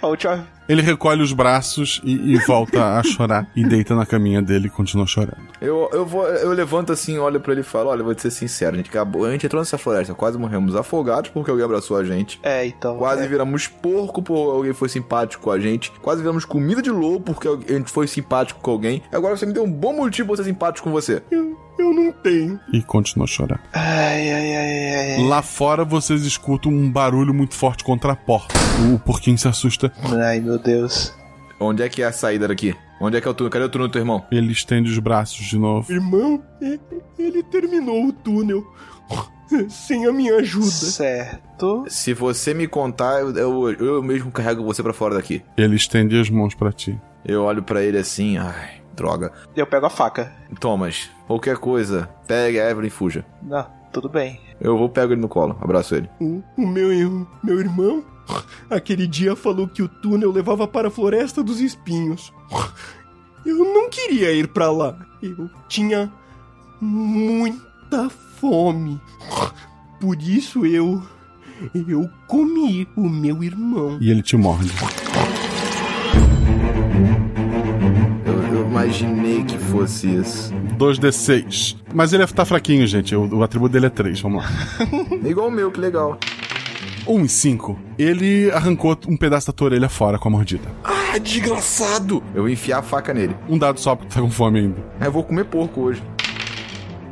A 0.02 0.08
última. 0.08 0.48
Ele 0.68 0.82
recolhe 0.82 1.22
os 1.22 1.32
braços 1.32 2.02
e, 2.04 2.34
e 2.34 2.38
volta 2.40 2.98
a 2.98 3.04
chorar. 3.04 3.48
E 3.56 3.64
deita 3.64 3.96
na 3.96 4.06
caminha 4.06 4.42
dele 4.42 4.68
e 4.68 4.70
continua 4.70 5.06
chorando. 5.06 5.38
Eu, 5.62 5.90
eu, 5.94 6.06
vou, 6.06 6.26
eu 6.28 6.52
levanto 6.52 6.92
assim, 6.92 7.18
olho 7.18 7.40
pra 7.40 7.52
ele 7.52 7.62
e 7.62 7.64
falo: 7.64 7.90
Olha, 7.90 8.02
eu 8.02 8.06
vou 8.06 8.16
te 8.16 8.22
ser 8.22 8.32
sincero, 8.32 8.74
a 8.74 8.78
gente, 8.78 8.90
acabou, 8.90 9.26
a 9.26 9.32
gente 9.32 9.46
entrou 9.46 9.62
nessa 9.62 9.78
floresta, 9.78 10.14
quase 10.14 10.38
morremos 10.38 10.76
afogados 10.76 11.30
porque 11.30 11.50
alguém 11.50 11.66
abraçou 11.66 11.98
a 11.98 12.04
gente. 12.04 12.40
É, 12.44 12.66
então. 12.66 12.98
Quase 12.98 13.24
é. 13.24 13.28
viramos 13.28 13.68
porco 13.68 14.22
porque 14.22 14.56
alguém 14.56 14.74
foi 14.74 14.90
simpático 14.90 15.44
com 15.44 15.52
a 15.52 15.60
gente. 15.60 15.92
Quase 16.02 16.22
viramos 16.22 16.46
comida 16.46 16.82
de 16.82 16.90
lobo 16.90 17.34
porque 17.34 17.48
a 17.48 17.78
gente 17.78 17.92
foi 17.92 18.08
simpático 18.08 18.60
com 18.60 18.72
alguém. 18.72 19.04
Agora 19.12 19.38
você 19.38 19.46
me 19.46 19.54
deu 19.54 19.64
um 19.64 19.72
bom 19.72 19.94
motivo 19.94 20.30
pra 20.30 20.38
ser 20.38 20.46
simpático 20.46 20.88
com 20.88 20.92
você. 20.92 21.22
Eu, 21.30 21.58
eu 21.78 21.94
não 21.94 22.12
tenho. 22.12 22.60
E 22.72 22.82
continua 22.82 23.28
chorando. 23.28 23.60
Ai, 23.74 24.32
ai, 24.32 24.56
ai, 24.56 25.16
ai. 25.16 25.28
Lá 25.28 25.42
fora 25.42 25.84
vocês 25.84 26.24
escutam 26.24 26.72
um 26.72 26.90
barulho 26.90 27.34
muito 27.34 27.54
forte 27.54 27.84
contra 27.84 28.14
a 28.14 28.16
porta. 28.16 28.56
O 28.94 29.00
porquinho 29.00 29.38
se 29.38 29.48
assusta. 29.48 29.92
Ai, 30.04 30.40
meu 30.40 30.55
Deus. 30.58 31.14
Onde 31.60 31.84
é 31.84 31.90
que 31.90 32.02
é 32.02 32.06
a 32.06 32.12
saída 32.12 32.48
daqui? 32.48 32.76
Onde 33.00 33.18
é 33.18 33.22
que 33.22 33.28
é 33.28 33.32
o 33.32 33.34
túnel? 33.34 33.52
Cadê 33.52 33.66
o 33.66 33.70
túnel 33.70 33.88
do 33.88 33.92
teu 33.92 34.02
irmão? 34.02 34.26
Ele 34.32 34.52
estende 34.52 34.90
os 34.90 35.00
braços 35.00 35.46
de 35.46 35.58
novo. 35.58 35.92
Irmão, 35.92 36.42
ele 37.18 37.44
terminou 37.44 38.08
o 38.08 38.14
túnel. 38.14 38.66
Sem 39.70 40.06
a 40.06 40.12
minha 40.12 40.36
ajuda. 40.38 40.66
Certo. 40.66 41.86
Se 41.88 42.14
você 42.14 42.54
me 42.54 42.68
contar, 42.68 43.22
eu, 43.22 43.36
eu, 43.38 43.72
eu 43.74 44.04
mesmo 44.04 44.32
carrego 44.32 44.64
você 44.64 44.82
pra 44.82 44.94
fora 44.94 45.16
daqui. 45.16 45.44
Ele 45.58 45.76
estende 45.76 46.20
as 46.20 46.30
mãos 46.30 46.56
pra 46.56 46.72
ti. 46.72 47.00
Eu 47.24 47.44
olho 47.44 47.64
pra 47.64 47.84
ele 47.84 47.98
assim, 47.98 48.38
ai, 48.38 48.82
droga. 48.96 49.32
Eu 49.56 49.68
pego 49.68 49.86
a 49.86 49.90
faca. 49.90 50.32
Thomas, 50.60 51.10
qualquer 51.28 51.58
coisa, 51.58 52.10
pegue 52.28 52.60
a 52.60 52.70
Evelyn 52.70 52.88
e 52.88 52.92
fuja. 52.92 53.26
Não, 53.42 53.66
tudo 53.92 54.10
bem. 54.10 54.40
Eu 54.60 54.78
vou 54.78 54.90
pego 54.90 55.14
ele 55.14 55.22
no 55.22 55.28
colo, 55.28 55.58
abraço 55.62 55.96
ele. 55.96 56.10
O, 56.20 56.42
o 56.58 56.68
meu, 56.68 57.28
meu 57.44 57.60
irmão, 57.60 58.04
aquele 58.70 59.08
dia 59.08 59.36
falou 59.36 59.68
que 59.68 59.82
o 59.82 59.88
túnel 59.88 60.32
levava 60.32 60.68
para 60.68 60.88
a 60.88 60.92
Floresta 60.92 61.44
dos 61.44 61.60
Espinhos. 61.60 62.32
eu 63.46 63.58
não 63.74 63.90
queria 63.90 64.32
ir 64.32 64.48
pra 64.48 64.72
lá. 64.72 64.98
Eu 65.22 65.50
tinha 65.68 66.12
muita 66.82 68.10
fome. 68.10 69.00
Por 70.00 70.22
isso 70.22 70.66
eu. 70.66 71.02
Eu 71.74 72.10
comi 72.28 72.88
o 72.98 73.08
meu 73.08 73.42
irmão. 73.44 73.98
E 74.02 74.12
ele 74.12 74.22
te 74.22 74.36
morde. 74.36 74.70
Eu, 78.26 78.58
eu 78.58 78.68
imaginei 78.68 79.44
que 79.44 79.58
fosse 79.58 80.16
isso. 80.16 80.54
2d6. 80.78 81.78
Mas 81.94 82.12
ele 82.12 82.28
tá 82.28 82.44
fraquinho, 82.44 82.86
gente. 82.86 83.16
O, 83.16 83.38
o 83.38 83.44
atributo 83.44 83.72
dele 83.72 83.86
é 83.86 83.90
3. 83.90 84.20
Vamos 84.20 84.44
lá. 84.44 84.50
É 85.24 85.28
igual 85.32 85.48
o 85.48 85.52
meu, 85.52 85.72
que 85.72 85.80
legal. 85.80 86.20
1 87.08 87.26
e 87.26 87.30
5. 87.30 87.80
Ele 87.98 88.52
arrancou 88.52 88.98
um 89.08 89.18
pedaço 89.18 89.48
da 89.48 89.54
tua 89.54 89.68
orelha 89.68 89.90
fora 89.90 90.18
com 90.18 90.28
a 90.28 90.32
mordida. 90.32 90.68
Ah, 90.84 91.18
desgraçado! 91.18 92.24
Eu 92.34 92.44
vou 92.44 92.50
enfiar 92.50 92.80
a 92.80 92.82
faca 92.82 93.14
nele. 93.14 93.36
Um 93.48 93.58
dado 93.58 93.80
só 93.80 93.96
porque 93.96 94.14
tá 94.14 94.22
com 94.22 94.30
fome 94.30 94.60
ainda. 94.60 94.84
Eu 95.00 95.12
vou 95.12 95.24
comer 95.24 95.46
porco 95.46 95.82
hoje. 95.82 96.04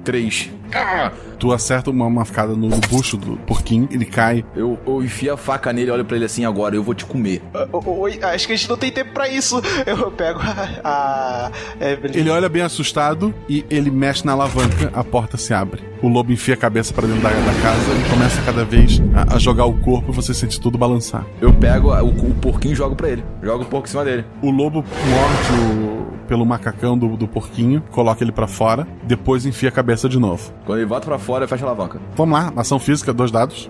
3. 0.03 0.51
Ah! 0.73 1.11
Tu 1.39 1.51
acerta 1.51 1.89
uma, 1.91 2.23
ficada 2.25 2.53
no 2.55 2.69
bucho 2.89 3.17
do 3.17 3.37
porquinho, 3.37 3.87
ele 3.91 4.05
cai. 4.05 4.45
Eu, 4.55 4.77
eu 4.85 5.03
enfio 5.03 5.33
a 5.33 5.37
faca 5.37 5.73
nele 5.73 5.89
e 5.89 5.91
olho 5.91 6.05
pra 6.05 6.15
ele 6.15 6.25
assim 6.25 6.45
agora, 6.45 6.75
eu 6.75 6.83
vou 6.83 6.93
te 6.93 7.05
comer. 7.05 7.41
Oi, 7.71 8.19
acho 8.21 8.47
que 8.47 8.53
a 8.53 8.55
gente 8.55 8.69
não 8.69 8.77
tem 8.77 8.91
tempo 8.91 9.11
pra 9.13 9.27
isso. 9.27 9.61
Eu 9.85 10.09
pego 10.11 10.39
a. 10.83 11.51
a 11.79 11.85
Evelyn. 11.91 12.17
Ele 12.19 12.29
olha 12.29 12.47
bem 12.49 12.61
assustado 12.61 13.33
e 13.49 13.65
ele 13.69 13.89
mexe 13.91 14.25
na 14.25 14.31
alavanca, 14.33 14.89
a 14.93 15.03
porta 15.03 15.37
se 15.37 15.53
abre. 15.53 15.81
O 16.01 16.07
lobo 16.07 16.31
enfia 16.31 16.53
a 16.53 16.57
cabeça 16.57 16.93
pra 16.93 17.05
dentro 17.07 17.21
da, 17.21 17.29
da 17.29 17.61
casa 17.61 17.91
e 17.93 18.09
começa 18.09 18.41
cada 18.41 18.63
vez 18.65 19.01
a, 19.13 19.35
a 19.35 19.39
jogar 19.39 19.65
o 19.65 19.73
corpo 19.79 20.11
e 20.11 20.15
você 20.15 20.33
sente 20.33 20.59
tudo 20.59 20.77
balançar. 20.77 21.25
Eu 21.41 21.53
pego 21.53 21.91
a- 21.91 22.03
o, 22.03 22.09
o 22.09 22.33
porquinho 22.35 22.73
e 22.73 22.75
jogo 22.75 22.95
pra 22.95 23.09
ele. 23.09 23.23
Jogo 23.41 23.63
o 23.63 23.67
porco 23.67 23.87
em 23.87 23.91
cima 23.91 24.03
dele. 24.03 24.25
O 24.41 24.51
lobo 24.51 24.83
morde 25.09 25.61
o- 25.79 26.03
pelo 26.27 26.45
macacão 26.45 26.97
do, 26.97 27.15
do 27.17 27.27
porquinho, 27.27 27.83
coloca 27.91 28.23
ele 28.23 28.31
pra 28.31 28.47
fora, 28.47 28.87
depois 29.03 29.45
enfia 29.45 29.69
a 29.69 29.71
cabeça 29.71 30.07
de 30.07 30.17
novo. 30.17 30.51
Quando 30.65 30.79
ele 30.79 30.87
volta 30.87 31.05
pra 31.05 31.19
fora, 31.19 31.32
eu 31.41 31.47
fecho 31.47 31.65
a 31.65 31.67
alavanca. 31.67 31.99
Vamos 32.15 32.37
lá, 32.37 32.53
ação 32.55 32.77
física, 32.79 33.11
dois 33.11 33.31
dados. 33.31 33.69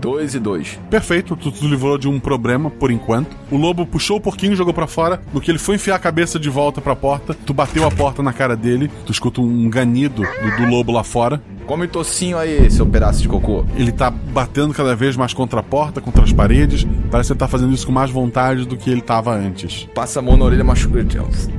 2 0.00 0.34
e 0.34 0.38
2. 0.38 0.78
Perfeito, 0.90 1.36
tu, 1.36 1.50
tu 1.50 1.66
livrou 1.66 1.98
de 1.98 2.08
um 2.08 2.18
problema 2.20 2.70
por 2.70 2.90
enquanto. 2.90 3.36
O 3.50 3.56
lobo 3.56 3.84
puxou 3.86 4.16
o 4.16 4.20
porquinho 4.20 4.52
e 4.52 4.56
jogou 4.56 4.72
pra 4.74 4.86
fora. 4.86 5.20
No 5.32 5.40
que 5.40 5.50
ele 5.50 5.58
foi 5.58 5.74
enfiar 5.76 5.96
a 5.96 5.98
cabeça 5.98 6.38
de 6.38 6.48
volta 6.48 6.80
pra 6.80 6.94
porta, 6.96 7.34
tu 7.34 7.52
bateu 7.54 7.86
a 7.86 7.90
porta 7.90 8.22
na 8.22 8.32
cara 8.32 8.56
dele. 8.56 8.90
Tu 9.06 9.12
escuta 9.12 9.40
um 9.40 9.68
ganido 9.68 10.22
do, 10.22 10.56
do 10.64 10.70
lobo 10.70 10.92
lá 10.92 11.04
fora. 11.04 11.40
Come 11.66 11.86
tocinho 11.86 12.38
aí, 12.38 12.70
seu 12.70 12.86
pedaço 12.86 13.20
de 13.20 13.28
cocô. 13.28 13.62
Ele 13.76 13.92
tá 13.92 14.10
batendo 14.10 14.72
cada 14.72 14.96
vez 14.96 15.16
mais 15.16 15.34
contra 15.34 15.60
a 15.60 15.62
porta, 15.62 16.00
contra 16.00 16.24
as 16.24 16.32
paredes. 16.32 16.86
Parece 17.10 17.28
que 17.28 17.32
ele 17.34 17.38
tá 17.40 17.46
fazendo 17.46 17.74
isso 17.74 17.84
com 17.86 17.92
mais 17.92 18.10
vontade 18.10 18.64
do 18.66 18.74
que 18.74 18.88
ele 18.90 19.02
tava 19.02 19.34
antes. 19.34 19.86
Passa 19.94 20.20
a 20.20 20.22
mão 20.22 20.34
na 20.36 20.46
orelha, 20.46 20.64
machuca. 20.64 20.98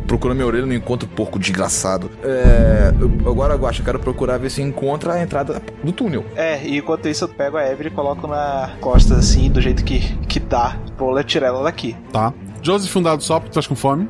Procura 0.07 0.33
minha 0.33 0.47
orelha, 0.47 0.65
não 0.65 0.73
encontra 0.73 1.07
o 1.07 1.11
porco 1.11 1.37
desgraçado. 1.37 2.09
É. 2.23 2.91
eu- 2.99 3.09
Agora, 3.29 3.55
Guacha, 3.55 3.81
eu 3.81 3.85
quero 3.85 3.99
procurar 3.99 4.37
ver 4.39 4.49
se 4.49 4.61
encontra 4.61 5.13
a 5.13 5.21
entrada 5.21 5.61
do 5.83 5.91
túnel. 5.91 6.25
É, 6.35 6.65
e 6.65 6.77
enquanto 6.79 7.07
isso 7.07 7.25
eu 7.25 7.27
pego 7.29 7.57
a 7.57 7.71
Evelyn 7.71 7.91
e 7.91 7.95
coloco 7.95 8.25
na 8.29 8.71
costa 8.79 9.15
assim, 9.15 9.49
do 9.49 9.59
jeito 9.59 9.83
que, 9.83 9.99
que 10.27 10.39
dá, 10.39 10.77
pra 10.97 11.23
tirar 11.23 11.47
ela 11.47 11.63
daqui. 11.63 11.95
Tá. 12.11 12.33
Joseph, 12.61 12.95
um 12.95 13.01
dado 13.01 13.23
só, 13.23 13.35
porque 13.39 13.49
tu 13.49 13.59
estás 13.59 13.67
com 13.67 13.75
fome. 13.75 14.07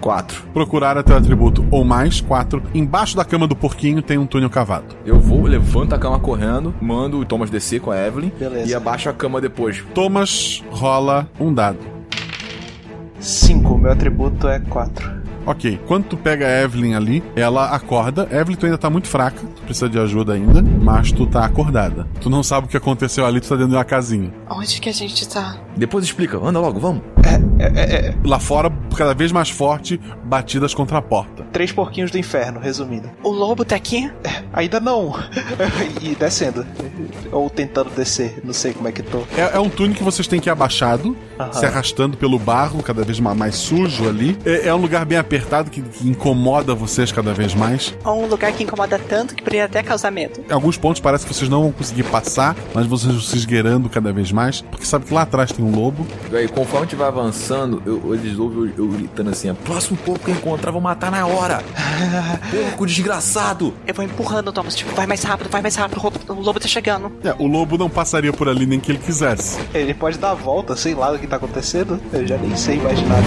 4. 0.00 0.44
Procurar 0.52 0.96
até 0.96 1.14
o 1.14 1.16
atributo 1.16 1.66
ou 1.70 1.84
mais, 1.84 2.20
4. 2.20 2.62
Embaixo 2.74 3.16
da 3.16 3.24
cama 3.24 3.46
do 3.46 3.56
porquinho 3.56 4.00
tem 4.00 4.16
um 4.16 4.26
túnel 4.26 4.48
cavado. 4.48 4.94
Eu 5.04 5.18
vou, 5.18 5.42
levanto 5.42 5.94
a 5.94 5.98
cama 5.98 6.20
correndo, 6.20 6.72
mando 6.80 7.18
o 7.18 7.24
Thomas 7.24 7.50
descer 7.50 7.80
com 7.80 7.90
a 7.90 7.98
Evelyn 7.98 8.30
Beleza. 8.38 8.70
e 8.70 8.74
abaixo 8.74 9.08
a 9.08 9.12
cama 9.12 9.40
depois. 9.40 9.84
Thomas 9.94 10.62
rola 10.70 11.28
um 11.40 11.52
dado. 11.52 11.78
5, 13.18 13.78
meu 13.78 13.90
atributo 13.90 14.46
é 14.46 14.60
4. 14.60 15.25
Ok, 15.46 15.78
quando 15.86 16.06
tu 16.06 16.16
pega 16.16 16.44
a 16.44 16.62
Evelyn 16.62 16.94
ali, 16.94 17.22
ela 17.36 17.70
acorda. 17.70 18.28
Evelyn, 18.32 18.56
tu 18.56 18.66
ainda 18.66 18.76
tá 18.76 18.90
muito 18.90 19.06
fraca, 19.06 19.40
tu 19.54 19.62
precisa 19.62 19.88
de 19.88 19.96
ajuda 19.96 20.32
ainda, 20.32 20.60
mas 20.60 21.12
tu 21.12 21.24
tá 21.24 21.44
acordada. 21.44 22.06
Tu 22.20 22.28
não 22.28 22.42
sabe 22.42 22.66
o 22.66 22.68
que 22.68 22.76
aconteceu 22.76 23.24
ali, 23.24 23.40
tu 23.40 23.48
tá 23.48 23.54
dentro 23.54 23.70
de 23.70 23.76
uma 23.76 23.84
casinha. 23.84 24.34
Onde 24.50 24.80
que 24.80 24.88
a 24.88 24.92
gente 24.92 25.28
tá? 25.28 25.56
Depois 25.76 26.04
explica, 26.04 26.36
anda 26.38 26.58
logo, 26.58 26.80
vamos. 26.80 27.02
Lá 28.24 28.38
fora, 28.38 28.70
cada 28.96 29.14
vez 29.14 29.32
mais 29.32 29.50
forte, 29.50 30.00
batidas 30.24 30.74
contra 30.74 30.98
a 30.98 31.02
porta. 31.02 31.44
Três 31.52 31.72
porquinhos 31.72 32.10
do 32.10 32.18
inferno, 32.18 32.60
resumindo. 32.60 33.10
O 33.22 33.30
lobo 33.30 33.64
tá 33.64 33.76
aqui? 33.76 34.10
Ainda 34.52 34.80
não. 34.80 35.14
e 36.02 36.14
descendo. 36.14 36.66
Ou 37.32 37.48
tentando 37.48 37.90
descer, 37.90 38.40
não 38.44 38.52
sei 38.52 38.72
como 38.72 38.88
é 38.88 38.92
que 38.92 39.02
tô. 39.02 39.18
É, 39.36 39.56
é 39.56 39.60
um 39.60 39.68
túnel 39.68 39.94
que 39.96 40.02
vocês 40.02 40.26
têm 40.26 40.40
que 40.40 40.48
ir 40.48 40.52
abaixado, 40.52 41.16
Aham. 41.38 41.52
se 41.52 41.64
arrastando 41.66 42.16
pelo 42.16 42.38
barro, 42.38 42.82
cada 42.82 43.04
vez 43.04 43.18
ma- 43.20 43.34
mais 43.34 43.54
sujo 43.56 44.08
ali. 44.08 44.36
É, 44.44 44.68
é 44.68 44.74
um 44.74 44.78
lugar 44.78 45.04
bem 45.04 45.18
apertado 45.18 45.70
que, 45.70 45.80
que 45.82 46.08
incomoda 46.08 46.74
vocês 46.74 47.10
cada 47.12 47.32
vez 47.32 47.54
mais. 47.54 47.96
Ou 48.04 48.24
um 48.24 48.26
lugar 48.26 48.52
que 48.52 48.64
incomoda 48.64 48.98
tanto 48.98 49.34
que 49.34 49.42
poderia 49.42 49.64
até 49.66 49.82
causar 49.82 50.10
medo. 50.10 50.40
Em 50.48 50.52
alguns 50.52 50.76
pontos 50.76 51.00
parece 51.00 51.26
que 51.26 51.32
vocês 51.34 51.48
não 51.48 51.62
vão 51.62 51.72
conseguir 51.72 52.04
passar, 52.04 52.54
mas 52.74 52.86
vocês 52.86 53.12
vão 53.12 53.22
se 53.22 53.36
esgueirando 53.36 53.88
cada 53.88 54.12
vez 54.12 54.30
mais, 54.32 54.60
porque 54.62 54.84
sabe 54.84 55.04
que 55.06 55.14
lá 55.14 55.22
atrás 55.22 55.52
tem 55.52 55.64
um 55.64 55.74
lobo. 55.74 56.06
E 56.30 56.36
aí, 56.36 56.48
conforme 56.48 56.86
a 56.86 56.88
gente 56.88 56.96
vai 56.96 57.08
avançando, 57.08 57.45
eu, 57.54 58.14
eles 58.14 58.38
ouvem 58.38 58.72
eu, 58.76 58.84
eu 58.84 58.88
gritando 58.88 59.30
assim: 59.30 59.52
próximo 59.54 59.96
porco 59.98 60.24
que 60.24 60.30
eu 60.30 60.34
encontrar, 60.34 60.70
vou 60.70 60.80
matar 60.80 61.10
na 61.10 61.26
hora. 61.26 61.62
porco 62.50 62.86
desgraçado. 62.86 63.72
Eu 63.86 63.94
vou 63.94 64.04
empurrando 64.04 64.48
o 64.48 64.52
Thomas, 64.52 64.74
tipo, 64.74 64.94
vai 64.94 65.06
mais 65.06 65.22
rápido, 65.22 65.48
vai 65.50 65.62
mais 65.62 65.76
rápido, 65.76 65.98
o 65.98 66.02
lobo- 66.02 66.20
o 66.28 66.40
lobo 66.40 66.60
tá 66.60 66.68
chegando. 66.68 67.12
É, 67.24 67.34
o 67.38 67.46
lobo 67.46 67.76
não 67.78 67.88
passaria 67.90 68.32
por 68.32 68.48
ali 68.48 68.66
nem 68.66 68.80
que 68.80 68.90
ele 68.92 68.98
quisesse. 68.98 69.58
Ele 69.74 69.94
pode 69.94 70.18
dar 70.18 70.30
a 70.30 70.34
volta, 70.34 70.76
sei 70.76 70.94
lá 70.94 71.12
o 71.12 71.18
que 71.18 71.26
tá 71.26 71.36
acontecendo. 71.36 72.00
Eu 72.12 72.26
já 72.26 72.36
nem 72.36 72.54
sei 72.56 72.80
mais 72.80 73.00
nada. 73.02 73.26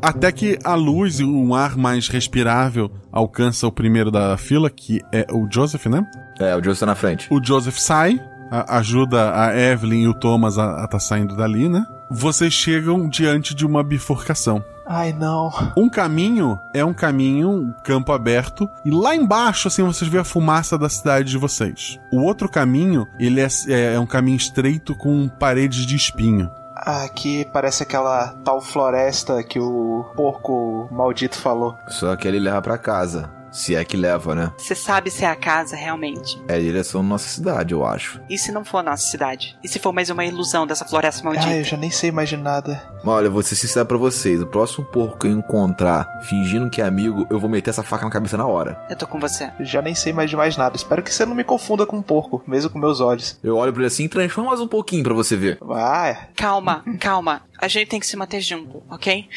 Até 0.00 0.32
que 0.32 0.58
a 0.64 0.74
luz 0.74 1.20
e 1.20 1.24
um 1.24 1.54
ar 1.54 1.76
mais 1.76 2.08
respirável 2.08 2.90
alcança 3.12 3.68
o 3.68 3.72
primeiro 3.72 4.10
da 4.10 4.36
fila, 4.36 4.68
que 4.68 5.00
é 5.12 5.24
o 5.32 5.46
Joseph, 5.50 5.86
né? 5.86 6.04
É, 6.40 6.56
o 6.56 6.62
Joseph 6.64 6.80
tá 6.80 6.86
na 6.86 6.94
frente. 6.96 7.28
O 7.30 7.40
Joseph 7.44 7.78
sai, 7.78 8.20
a- 8.52 8.76
ajuda 8.78 9.34
a 9.34 9.56
Evelyn 9.56 10.02
e 10.02 10.08
o 10.08 10.14
Thomas 10.14 10.58
a, 10.58 10.84
a 10.84 10.86
tá 10.86 10.98
saindo 11.00 11.34
dali, 11.34 11.68
né? 11.68 11.86
Vocês 12.10 12.52
chegam 12.52 13.08
diante 13.08 13.54
de 13.54 13.64
uma 13.64 13.82
bifurcação. 13.82 14.62
Ai 14.86 15.12
não. 15.12 15.50
Um 15.76 15.88
caminho 15.88 16.58
é 16.74 16.84
um 16.84 16.92
caminho, 16.92 17.48
um 17.50 17.72
campo 17.84 18.12
aberto, 18.12 18.68
e 18.84 18.90
lá 18.90 19.14
embaixo, 19.14 19.68
assim, 19.68 19.82
vocês 19.82 20.10
vê 20.10 20.18
a 20.18 20.24
fumaça 20.24 20.76
da 20.76 20.88
cidade 20.88 21.30
de 21.30 21.38
vocês. 21.38 21.98
O 22.12 22.20
outro 22.22 22.48
caminho, 22.48 23.06
ele 23.18 23.40
é, 23.40 23.48
é- 23.68 23.94
é 23.94 23.98
um 24.00 24.06
caminho 24.06 24.36
estreito 24.36 24.94
com 24.94 25.28
paredes 25.28 25.86
de 25.86 25.96
espinho. 25.96 26.50
Aqui 26.74 27.46
parece 27.52 27.84
aquela 27.84 28.34
tal 28.44 28.60
floresta 28.60 29.40
que 29.44 29.60
o 29.60 30.04
porco 30.16 30.88
maldito 30.90 31.38
falou. 31.38 31.76
Só 31.86 32.16
que 32.16 32.26
ele 32.26 32.40
leva 32.40 32.60
pra 32.60 32.76
casa. 32.76 33.30
Se 33.52 33.76
é 33.76 33.84
que 33.84 33.96
leva, 33.96 34.34
né? 34.34 34.50
Você 34.56 34.74
sabe 34.74 35.10
se 35.10 35.24
é 35.24 35.28
a 35.28 35.36
casa 35.36 35.76
realmente. 35.76 36.40
É 36.48 36.54
a 36.54 36.58
direção 36.58 37.02
da 37.02 37.08
nossa 37.08 37.28
cidade, 37.28 37.74
eu 37.74 37.84
acho. 37.84 38.20
E 38.28 38.38
se 38.38 38.50
não 38.50 38.64
for 38.64 38.78
a 38.78 38.82
nossa 38.82 39.06
cidade? 39.06 39.58
E 39.62 39.68
se 39.68 39.78
for 39.78 39.92
mais 39.92 40.08
uma 40.08 40.24
ilusão 40.24 40.66
dessa 40.66 40.86
floresta 40.86 41.22
maldita? 41.22 41.46
Ai, 41.46 41.60
eu 41.60 41.64
já 41.64 41.76
nem 41.76 41.90
sei 41.90 42.10
mais 42.10 42.30
de 42.30 42.36
nada. 42.36 42.82
Mas 43.04 43.14
olha, 43.14 43.28
vou 43.28 43.42
ser 43.42 43.54
sincero 43.54 43.84
pra 43.84 43.98
vocês. 43.98 44.40
O 44.40 44.46
próximo 44.46 44.86
porco 44.86 45.18
que 45.18 45.26
eu 45.26 45.32
encontrar 45.32 46.22
fingindo 46.22 46.70
que 46.70 46.80
é 46.80 46.84
amigo, 46.86 47.26
eu 47.30 47.38
vou 47.38 47.50
meter 47.50 47.70
essa 47.70 47.82
faca 47.82 48.06
na 48.06 48.10
cabeça 48.10 48.36
na 48.38 48.46
hora. 48.46 48.80
Eu 48.88 48.96
tô 48.96 49.06
com 49.06 49.20
você. 49.20 49.50
Já 49.60 49.82
nem 49.82 49.94
sei 49.94 50.12
mais 50.14 50.30
de 50.30 50.36
mais 50.36 50.56
nada. 50.56 50.74
Espero 50.74 51.02
que 51.02 51.12
você 51.12 51.26
não 51.26 51.34
me 51.34 51.44
confunda 51.44 51.84
com 51.84 51.98
um 51.98 52.02
porco, 52.02 52.42
mesmo 52.46 52.70
com 52.70 52.78
meus 52.78 53.00
olhos. 53.00 53.38
Eu 53.44 53.56
olho 53.56 53.72
pra 53.72 53.82
ele 53.82 53.88
assim, 53.88 54.08
transforma 54.08 54.50
mais 54.50 54.60
um 54.60 54.68
pouquinho 54.68 55.04
pra 55.04 55.12
você 55.12 55.36
ver. 55.36 55.58
Vai. 55.60 56.28
Calma, 56.34 56.82
calma. 56.98 57.42
A 57.60 57.68
gente 57.68 57.88
tem 57.88 58.00
que 58.00 58.06
se 58.06 58.16
manter 58.16 58.40
junto, 58.40 58.82
ok? 58.88 59.28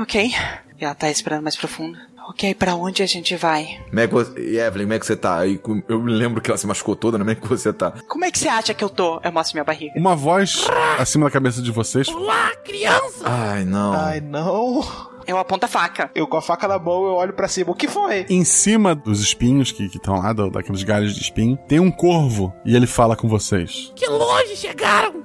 Ok? 0.00 0.34
E 0.80 0.84
ela 0.84 0.94
tá 0.94 1.06
respirando 1.06 1.42
mais 1.42 1.56
profundo. 1.56 1.96
Ok, 2.28 2.54
pra 2.54 2.74
onde 2.74 3.02
a 3.02 3.06
gente 3.06 3.36
vai? 3.36 3.78
Como 3.88 4.00
é 4.00 4.06
que 4.06 4.14
você... 4.14 4.40
E 4.40 4.58
Evelyn, 4.58 4.84
como 4.86 4.94
é 4.94 4.98
que 4.98 5.06
você 5.06 5.16
tá? 5.16 5.40
Eu 5.46 6.00
me 6.00 6.12
lembro 6.12 6.40
que 6.40 6.50
ela 6.50 6.56
se 6.56 6.66
machucou 6.66 6.96
toda, 6.96 7.18
né? 7.18 7.24
Como 7.24 7.30
é 7.32 7.34
que 7.34 7.46
você 7.48 7.72
tá? 7.72 7.92
Como 8.08 8.24
é 8.24 8.30
que 8.30 8.38
você 8.38 8.48
acha 8.48 8.72
que 8.72 8.82
eu 8.82 8.88
tô? 8.88 9.20
Eu 9.22 9.30
mostro 9.30 9.54
minha 9.56 9.64
barriga. 9.64 9.92
Uma 9.98 10.16
voz 10.16 10.66
acima 10.98 11.26
da 11.26 11.30
cabeça 11.30 11.60
de 11.60 11.70
vocês. 11.70 12.08
Olá, 12.08 12.50
criança! 12.64 13.24
Ai, 13.24 13.64
não. 13.64 13.92
Ai, 13.92 14.20
não. 14.20 14.82
Eu 15.26 15.38
aponto 15.38 15.64
a 15.66 15.68
faca. 15.68 16.10
Eu 16.14 16.26
com 16.26 16.36
a 16.36 16.42
faca 16.42 16.66
na 16.68 16.78
mão, 16.78 17.04
eu 17.06 17.12
olho 17.14 17.32
pra 17.34 17.46
cima. 17.48 17.70
O 17.72 17.74
que 17.74 17.88
foi? 17.88 18.26
Em 18.30 18.44
cima 18.44 18.94
dos 18.94 19.20
espinhos 19.20 19.70
que 19.72 19.84
estão 19.84 20.18
lá, 20.18 20.32
do- 20.32 20.50
daqueles 20.50 20.82
galhos 20.82 21.14
de 21.14 21.20
espinho, 21.22 21.58
tem 21.68 21.78
um 21.80 21.90
corvo 21.90 22.54
e 22.64 22.74
ele 22.74 22.86
fala 22.86 23.16
com 23.16 23.28
vocês. 23.28 23.92
Que 23.96 24.06
longe 24.06 24.56
chegaram! 24.56 25.22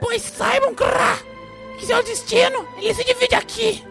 Pois 0.00 0.22
saibam, 0.22 0.74
Krá, 0.74 1.18
que 1.78 1.86
seu 1.86 2.02
destino 2.02 2.66
ele 2.78 2.94
se 2.94 3.04
divide 3.04 3.34
aqui. 3.34 3.84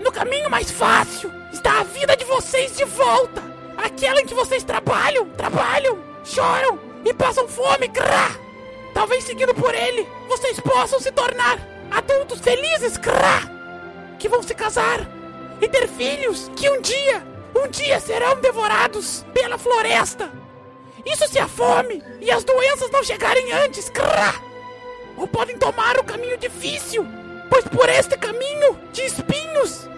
No 0.00 0.10
caminho 0.10 0.50
mais 0.50 0.70
fácil 0.70 1.32
está 1.52 1.80
a 1.80 1.84
vida 1.84 2.16
de 2.16 2.24
vocês 2.24 2.76
de 2.76 2.84
volta. 2.84 3.42
Aquela 3.76 4.20
em 4.20 4.26
que 4.26 4.34
vocês 4.34 4.62
trabalham, 4.64 5.28
trabalham, 5.30 5.98
choram 6.24 6.78
e 7.04 7.12
passam 7.14 7.46
fome, 7.48 7.88
Krá. 7.88 8.30
Talvez 8.92 9.24
seguindo 9.24 9.54
por 9.54 9.74
ele, 9.74 10.06
vocês 10.28 10.58
possam 10.60 11.00
se 11.00 11.12
tornar 11.12 11.58
adultos 11.90 12.40
felizes, 12.40 12.98
Krá. 12.98 13.42
Que 14.18 14.28
vão 14.28 14.42
se 14.42 14.54
casar 14.54 15.00
e 15.60 15.68
ter 15.68 15.86
filhos 15.88 16.50
que 16.56 16.68
um 16.68 16.80
dia, 16.80 17.26
um 17.54 17.68
dia 17.68 18.00
serão 18.00 18.40
devorados 18.40 19.24
pela 19.32 19.58
floresta. 19.58 20.30
Isso 21.04 21.28
se 21.28 21.38
a 21.38 21.48
fome 21.48 22.02
e 22.20 22.30
as 22.30 22.44
doenças 22.44 22.90
não 22.90 23.02
chegarem 23.02 23.52
antes, 23.52 23.88
crá! 23.88 24.50
ou 25.20 25.28
podem 25.28 25.56
tomar 25.58 25.98
o 25.98 26.04
caminho 26.04 26.38
difícil, 26.38 27.06
pois 27.50 27.64
por 27.64 27.88
este 27.88 28.16
caminho 28.16 28.78
de 28.92 29.02
espinhos 29.02 29.88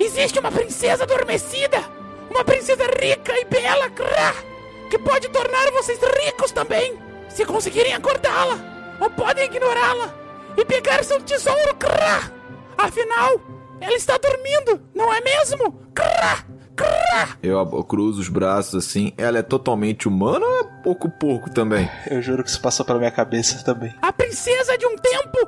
existe 0.00 0.38
uma 0.40 0.50
princesa 0.50 1.04
adormecida, 1.04 1.78
uma 2.30 2.42
princesa 2.44 2.84
rica 3.00 3.38
e 3.38 3.44
bela, 3.44 3.90
que 4.90 4.98
pode 4.98 5.28
tornar 5.28 5.70
vocês 5.72 5.98
ricos 6.24 6.50
também, 6.50 6.98
se 7.28 7.44
conseguirem 7.44 7.94
acordá-la, 7.94 8.58
ou 9.00 9.10
podem 9.10 9.44
ignorá-la 9.44 10.14
e 10.56 10.64
pegar 10.64 11.04
seu 11.04 11.20
tesouro. 11.20 11.76
Afinal, 12.78 13.40
ela 13.80 13.94
está 13.94 14.16
dormindo, 14.18 14.82
não 14.94 15.12
é 15.12 15.20
mesmo? 15.20 15.80
Crá, 15.94 16.44
Eu 17.42 17.64
cruzo 17.84 18.20
os 18.20 18.28
braços 18.28 18.84
assim. 18.84 19.12
Ela 19.16 19.38
é 19.38 19.42
totalmente 19.42 20.08
humana 20.08 20.44
ou 20.44 20.60
é 20.60 20.64
pouco 20.82 21.08
porco 21.08 21.50
também? 21.50 21.88
Eu 22.10 22.20
juro 22.20 22.42
que 22.42 22.50
isso 22.50 22.60
passou 22.60 22.84
pela 22.84 22.98
minha 22.98 23.10
cabeça 23.10 23.62
também. 23.64 23.94
A 24.02 24.12
princesa 24.12 24.76
de 24.76 24.86
um 24.86 24.96
tempo 24.96 25.38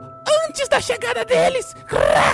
antes 0.46 0.68
da 0.68 0.80
chegada 0.80 1.24
deles. 1.24 1.74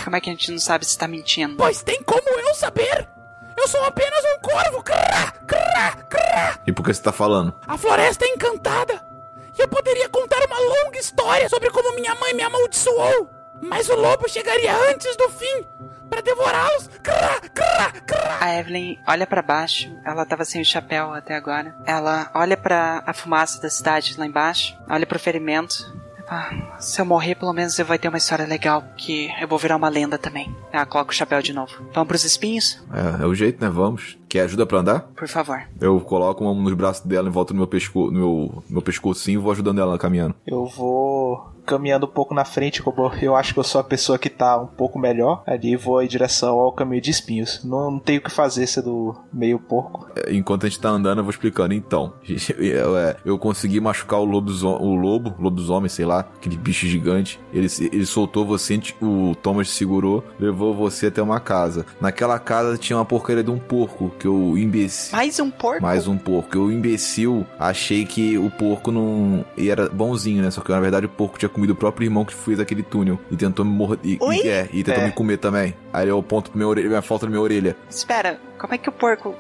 Como 0.05 0.17
é 0.17 0.21
que 0.21 0.31
a 0.31 0.33
gente 0.33 0.51
não 0.51 0.59
sabe 0.59 0.85
se 0.85 0.99
tá 0.99 1.09
mentindo? 1.09 1.57
Pois 1.57 1.83
tem 1.83 2.03
como 2.03 2.29
eu 2.41 2.55
saber. 2.55 3.09
Eu 3.57 3.69
sou 3.69 3.83
apenas 3.85 4.21
um 4.25 4.41
corvo. 4.41 4.83
Crá, 4.83 5.33
crá, 5.47 5.93
crá. 6.09 6.59
E 6.67 6.73
por 6.73 6.85
que 6.85 6.93
você 6.93 7.03
tá 7.03 7.13
falando? 7.13 7.55
A 7.67 7.79
floresta 7.79 8.25
é 8.25 8.29
encantada. 8.29 9.01
E 9.57 9.63
eu 9.63 9.69
poderia 9.69 10.09
contar 10.09 10.45
uma 10.47 10.59
longa 10.59 10.99
história 10.99 11.49
sobre 11.49 11.71
como 11.71 11.95
minha 11.95 12.15
mãe 12.17 12.35
me 12.35 12.43
amaldiçoou. 12.43 13.31
Mas 13.63 13.89
o 13.89 13.95
lobo 13.95 14.29
chegaria 14.29 14.77
antes 14.91 15.17
do 15.17 15.29
fim 15.31 15.65
para 16.15 16.23
devorá-los. 16.23 16.91
A 18.41 18.55
Evelyn 18.55 18.99
olha 19.07 19.27
pra 19.27 19.43
baixo. 19.43 19.91
Ela 20.05 20.25
tava 20.25 20.45
sem 20.45 20.63
o 20.63 20.65
chapéu 20.65 21.13
até 21.13 21.35
agora. 21.35 21.75
Ela 21.87 22.31
olha 22.35 22.57
pra 22.57 23.03
a 23.05 23.13
fumaça 23.13 23.61
da 23.61 23.69
cidade 23.69 24.15
lá 24.17 24.27
embaixo. 24.27 24.77
Olha 24.89 25.07
pro 25.07 25.19
ferimento. 25.19 25.93
Ah, 26.29 26.79
se 26.79 27.01
eu 27.01 27.05
morrer, 27.05 27.35
pelo 27.35 27.53
menos 27.53 27.79
eu 27.79 27.85
vai 27.85 27.99
ter 27.99 28.09
uma 28.09 28.17
história 28.17 28.47
legal, 28.47 28.83
que 28.97 29.29
eu 29.41 29.47
vou 29.47 29.59
virar 29.59 29.77
uma 29.77 29.91
lenda 29.91 30.17
também. 30.17 30.55
Ela 30.73 30.87
coloca 30.87 31.11
o 31.11 31.15
chapéu 31.15 31.43
de 31.43 31.53
novo. 31.53 31.73
Vamos 31.93 32.09
pros 32.09 32.25
espinhos? 32.25 32.83
É, 32.93 33.23
é 33.23 33.27
o 33.27 33.35
jeito, 33.35 33.63
né? 33.63 33.69
Vamos. 33.69 34.17
Quer 34.35 34.41
ajuda 34.41 34.67
pra 34.67 34.81
andar? 34.81 35.01
Por 35.15 35.29
favor. 35.29 35.63
Eu 35.81 36.01
coloco 36.01 36.43
uma 36.43 36.53
mão 36.53 36.65
nos 36.65 36.75
braços 36.75 37.07
dela 37.07 37.29
em 37.29 37.31
volta 37.31 37.55
do 37.55 37.57
meu, 37.57 37.69
pesco 37.69 38.07
no 38.11 38.19
meu, 38.19 38.29
no 38.29 38.63
meu 38.69 38.83
pescocinho 38.83 39.39
e 39.39 39.41
vou 39.41 39.53
ajudando 39.53 39.81
ela 39.81 39.97
caminhando. 39.97 40.35
Eu 40.45 40.67
vou 40.67 41.55
caminhando 41.65 42.05
um 42.05 42.11
pouco 42.11 42.35
na 42.35 42.45
frente, 42.45 42.83
como 42.83 43.11
eu 43.23 43.35
acho 43.35 43.55
que 43.55 43.61
eu 43.61 43.65
sou 43.65 43.81
a 43.81 43.85
pessoa 43.85 44.19
que 44.19 44.29
tá 44.29 44.61
um 44.61 44.67
pouco 44.67 44.99
melhor 44.99 45.43
ali, 45.47 45.77
vou 45.77 46.03
em 46.03 46.07
direção 46.07 46.59
ao 46.59 46.73
caminho 46.73 47.01
de 47.01 47.11
espinhos. 47.11 47.65
Não, 47.65 47.93
não 47.93 47.99
tenho 47.99 48.21
o 48.21 48.23
que 48.23 48.31
fazer 48.31 48.67
sendo 48.67 49.15
meio 49.33 49.59
porco. 49.59 50.07
É, 50.17 50.35
Enquanto 50.35 50.67
a 50.67 50.69
gente 50.69 50.81
tá 50.81 50.91
andando, 50.91 51.19
eu 51.19 51.25
vou 51.25 51.31
explicando. 51.31 51.73
Então, 51.73 52.13
eu, 52.59 52.99
é, 52.99 53.17
eu 53.25 53.39
consegui 53.39 53.81
machucar 53.81 54.19
o, 54.21 54.25
lobozo- 54.25 54.69
o 54.69 54.95
lobo, 54.95 55.33
lobisomem, 55.39 55.89
sei 55.89 56.05
lá, 56.05 56.21
aquele 56.21 56.57
bicho 56.57 56.87
gigante. 56.87 57.41
Ele, 57.53 57.69
ele 57.81 58.05
soltou 58.05 58.45
você, 58.45 58.79
o 59.01 59.35
Thomas 59.43 59.71
segurou, 59.71 60.23
levou 60.39 60.75
você 60.75 61.07
até 61.07 61.23
uma 61.23 61.41
casa. 61.41 61.87
Naquela 62.01 62.39
casa 62.39 62.77
tinha 62.77 62.99
uma 62.99 63.05
porcaria 63.07 63.43
de 63.45 63.51
um 63.51 63.59
porco, 63.59 64.11
que 64.25 64.29
eu 64.29 64.57
imbecil. 64.57 65.15
Mais 65.15 65.39
um 65.39 65.51
porco? 65.51 65.83
Mais 65.83 66.09
um 66.09 66.17
porco. 66.17 66.57
Eu, 66.57 66.73
imbecil, 66.73 67.47
achei 67.59 68.07
que 68.07 68.39
o 68.39 68.49
porco 68.51 68.91
não. 68.91 69.45
e 69.55 69.69
era 69.69 69.87
bonzinho, 69.91 70.43
né? 70.43 70.51
Só 70.51 70.63
que 70.63 70.71
na 70.71 70.81
verdade 70.81 71.05
o 71.05 71.11
porco 71.11 71.39
tinha 71.39 71.49
comido 71.49 71.75
o 71.75 71.77
próprio 71.77 72.07
irmão 72.07 72.25
que 72.25 72.33
fez 72.33 72.59
aquele 72.59 72.83
túnel. 72.83 73.21
E 73.31 73.37
tentou 73.37 73.67
me 73.67 73.71
morder. 73.71 73.99
E, 74.03 74.19
Oi? 74.19 74.37
e, 74.43 74.49
é, 74.49 74.67
e 74.73 74.83
tentou 74.83 75.03
É. 75.03 75.07
me 75.09 75.13
comer 75.13 75.37
também. 75.37 75.75
Aí 75.93 76.09
eu 76.09 76.19
aponto 76.19 76.51
pra 76.51 76.57
minha, 76.57 76.67
orelha, 76.69 76.89
minha 76.89 77.03
falta 77.03 77.27
na 77.27 77.31
minha 77.31 77.43
orelha. 77.43 77.77
Espera, 77.91 78.41
como 78.59 78.73
é 78.75 78.79
que 78.79 78.89
o 78.89 78.93
porco. 78.93 79.35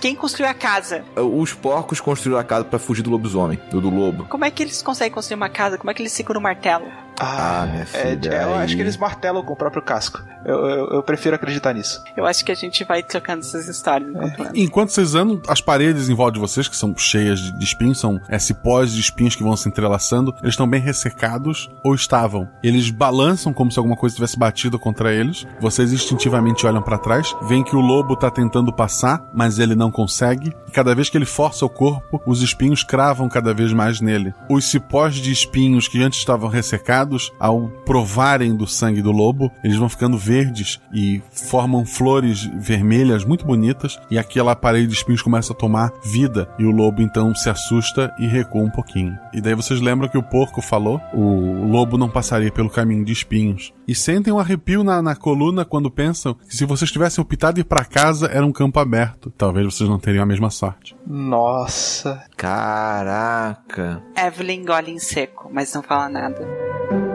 Quem 0.00 0.14
construiu 0.14 0.48
a 0.48 0.54
casa? 0.54 1.04
Os 1.16 1.52
porcos 1.52 2.00
construíram 2.00 2.38
a 2.40 2.44
casa 2.44 2.64
pra 2.64 2.78
fugir 2.78 3.02
do 3.02 3.10
lobisomem, 3.10 3.58
do, 3.70 3.80
do 3.80 3.90
lobo. 3.90 4.24
Como 4.26 4.44
é 4.44 4.50
que 4.50 4.62
eles 4.62 4.80
conseguem 4.80 5.12
construir 5.12 5.34
uma 5.36 5.48
casa? 5.48 5.76
Como 5.76 5.90
é 5.90 5.94
que 5.94 6.00
eles 6.02 6.12
seguram 6.12 6.38
o 6.38 6.42
martelo? 6.42 6.86
Ah, 7.20 7.66
minha 7.68 7.82
É, 7.82 7.84
filha. 7.84 8.30
eu 8.42 8.54
aí- 8.54 8.62
acho 8.64 8.76
que 8.76 8.80
eles 8.82 8.96
martelam 8.96 9.42
com 9.44 9.52
o 9.52 9.56
próprio 9.56 9.82
casco. 9.82 10.22
Eu, 10.46 10.56
eu, 10.68 10.86
eu 10.92 11.02
prefiro 11.02 11.34
acreditar 11.34 11.74
nisso. 11.74 12.00
Eu 12.16 12.24
acho 12.24 12.44
que 12.44 12.52
a 12.52 12.54
gente 12.54 12.84
vai 12.84 13.02
trocando 13.02 13.40
essas 13.40 13.66
histórias 13.66 13.87
enquanto 13.96 14.40
anda. 14.40 14.52
Enquanto 14.54 14.90
vocês 14.90 15.14
andam, 15.14 15.40
as 15.48 15.60
paredes 15.60 16.08
em 16.08 16.14
volta 16.14 16.32
de 16.32 16.40
vocês, 16.40 16.68
que 16.68 16.76
são 16.76 16.96
cheias 16.96 17.40
de 17.40 17.58
de 17.58 17.64
espinhos, 17.64 17.98
são 17.98 18.20
é, 18.28 18.38
cipós 18.38 18.92
de 18.92 19.00
espinhos 19.00 19.34
que 19.34 19.42
vão 19.42 19.56
se 19.56 19.68
entrelaçando, 19.68 20.34
eles 20.40 20.52
estão 20.54 20.68
bem 20.68 20.80
ressecados 20.80 21.68
ou 21.82 21.94
estavam. 21.94 22.48
Eles 22.62 22.90
balançam 22.90 23.52
como 23.52 23.70
se 23.70 23.78
alguma 23.78 23.96
coisa 23.96 24.14
tivesse 24.14 24.38
batido 24.38 24.78
contra 24.78 25.12
eles. 25.12 25.46
Vocês 25.60 25.92
instintivamente 25.92 26.66
olham 26.66 26.82
pra 26.82 26.98
trás, 26.98 27.34
veem 27.42 27.64
que 27.64 27.76
o 27.76 27.80
lobo 27.80 28.16
tá 28.16 28.30
tentando 28.30 28.72
passar, 28.72 29.24
mas 29.34 29.58
ele 29.58 29.74
não 29.74 29.90
consegue. 29.90 30.52
E 30.66 30.70
cada 30.70 30.94
vez 30.94 31.10
que 31.10 31.18
ele 31.18 31.24
força 31.24 31.66
o 31.66 31.68
corpo, 31.68 32.20
os 32.26 32.42
espinhos 32.42 32.82
cravam 32.82 33.28
cada 33.28 33.52
vez 33.52 33.72
mais 33.72 34.00
nele. 34.00 34.32
Os 34.48 34.64
cipós 34.64 35.16
de 35.16 35.32
espinhos 35.32 35.88
que 35.88 36.02
antes 36.02 36.20
estavam 36.20 36.48
ressecados, 36.48 37.32
ao 37.40 37.68
provarem 37.84 38.54
do 38.54 38.66
sangue 38.66 39.02
do 39.02 39.10
lobo, 39.10 39.50
eles 39.64 39.76
vão 39.76 39.88
ficando 39.88 40.16
verdes 40.16 40.80
e 40.92 41.20
formam 41.30 41.84
flores 41.84 42.48
vermelhas 42.56 43.24
muito 43.24 43.44
bonitas. 43.44 43.67
E 44.10 44.18
aquela 44.18 44.54
parede 44.54 44.88
de 44.88 44.94
espinhos 44.94 45.22
começa 45.22 45.52
a 45.52 45.56
tomar 45.56 45.92
vida. 46.04 46.48
E 46.58 46.64
o 46.64 46.70
lobo 46.70 47.02
então 47.02 47.34
se 47.34 47.48
assusta 47.50 48.12
e 48.18 48.26
recua 48.26 48.62
um 48.62 48.70
pouquinho. 48.70 49.16
E 49.32 49.40
daí 49.40 49.54
vocês 49.54 49.80
lembram 49.80 50.08
que 50.08 50.18
o 50.18 50.22
porco 50.22 50.60
falou: 50.60 51.00
o 51.12 51.66
lobo 51.66 51.96
não 51.96 52.08
passaria 52.08 52.50
pelo 52.50 52.70
caminho 52.70 53.04
de 53.04 53.12
espinhos. 53.12 53.72
E 53.86 53.94
sentem 53.94 54.32
um 54.32 54.38
arrepio 54.38 54.84
na, 54.84 55.00
na 55.00 55.16
coluna 55.16 55.64
quando 55.64 55.90
pensam 55.90 56.34
que 56.34 56.54
se 56.54 56.64
vocês 56.64 56.90
tivessem 56.90 57.22
optado 57.22 57.58
ir 57.58 57.64
pra 57.64 57.84
casa, 57.84 58.26
era 58.26 58.44
um 58.44 58.52
campo 58.52 58.78
aberto. 58.78 59.32
Talvez 59.36 59.64
vocês 59.64 59.88
não 59.88 59.98
teriam 59.98 60.22
a 60.22 60.26
mesma 60.26 60.50
sorte. 60.50 60.94
Nossa. 61.06 62.22
Caraca. 62.36 64.02
Evelyn 64.16 64.60
engole 64.60 64.90
em 64.90 64.98
seco, 64.98 65.48
mas 65.52 65.72
não 65.72 65.82
fala 65.82 66.08
nada. 66.08 67.07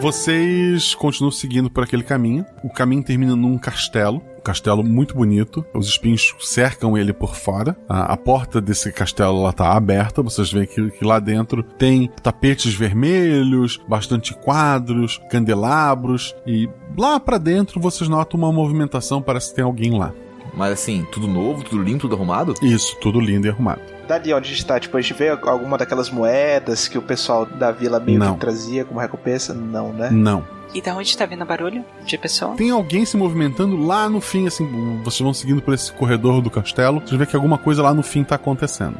Vocês 0.00 0.94
continuam 0.94 1.32
seguindo 1.32 1.68
por 1.68 1.82
aquele 1.82 2.04
caminho. 2.04 2.46
O 2.62 2.70
caminho 2.70 3.02
termina 3.02 3.34
num 3.34 3.58
castelo. 3.58 4.22
Um 4.38 4.40
castelo 4.40 4.84
muito 4.84 5.16
bonito. 5.16 5.66
Os 5.74 5.88
espinhos 5.88 6.36
cercam 6.38 6.96
ele 6.96 7.12
por 7.12 7.34
fora. 7.34 7.76
A, 7.88 8.12
a 8.12 8.16
porta 8.16 8.60
desse 8.60 8.92
castelo 8.92 9.40
ela 9.40 9.52
tá 9.52 9.72
aberta. 9.72 10.22
Vocês 10.22 10.52
veem 10.52 10.68
que, 10.68 10.90
que 10.92 11.04
lá 11.04 11.18
dentro 11.18 11.64
tem 11.64 12.08
tapetes 12.22 12.72
vermelhos, 12.74 13.80
bastante 13.88 14.32
quadros, 14.34 15.20
candelabros. 15.28 16.32
E 16.46 16.68
lá 16.96 17.18
pra 17.18 17.36
dentro 17.36 17.80
vocês 17.80 18.08
notam 18.08 18.38
uma 18.38 18.52
movimentação. 18.52 19.20
Parece 19.20 19.50
que 19.50 19.56
tem 19.56 19.64
alguém 19.64 19.98
lá. 19.98 20.14
Mas 20.58 20.72
assim, 20.72 21.06
tudo 21.12 21.28
novo, 21.28 21.62
tudo 21.62 21.80
limpo, 21.80 22.00
tudo 22.00 22.16
arrumado? 22.16 22.52
Isso, 22.60 22.96
tudo 23.00 23.20
lindo 23.20 23.46
e 23.46 23.50
arrumado. 23.50 23.80
Dali 24.08 24.34
onde 24.34 24.48
a 24.48 24.52
gente 24.52 24.66
tá, 24.66 24.80
tipo, 24.80 24.96
a 24.96 25.00
gente 25.00 25.14
vê 25.14 25.28
alguma 25.28 25.78
daquelas 25.78 26.10
moedas 26.10 26.88
que 26.88 26.98
o 26.98 27.02
pessoal 27.02 27.46
da 27.46 27.70
vila 27.70 28.00
meio 28.00 28.18
Não. 28.18 28.34
que 28.34 28.40
trazia 28.40 28.84
como 28.84 28.98
recompensa? 28.98 29.54
Não, 29.54 29.92
né? 29.92 30.10
Não. 30.10 30.44
E 30.74 30.82
da 30.82 30.94
onde 30.94 31.16
tá 31.16 31.24
vindo 31.24 31.44
barulho 31.46 31.84
de 32.04 32.18
pessoa? 32.18 32.56
Tem 32.56 32.70
alguém 32.70 33.04
se 33.04 33.16
movimentando 33.16 33.76
lá 33.86 34.08
no 34.08 34.20
fim, 34.20 34.46
assim, 34.46 35.00
vocês 35.04 35.20
vão 35.20 35.32
seguindo 35.32 35.62
por 35.62 35.72
esse 35.72 35.92
corredor 35.92 36.42
do 36.42 36.50
castelo, 36.50 37.00
vocês 37.00 37.18
vê 37.18 37.24
que 37.24 37.36
alguma 37.36 37.56
coisa 37.56 37.82
lá 37.82 37.94
no 37.94 38.02
fim 38.02 38.24
tá 38.24 38.34
acontecendo. 38.34 38.98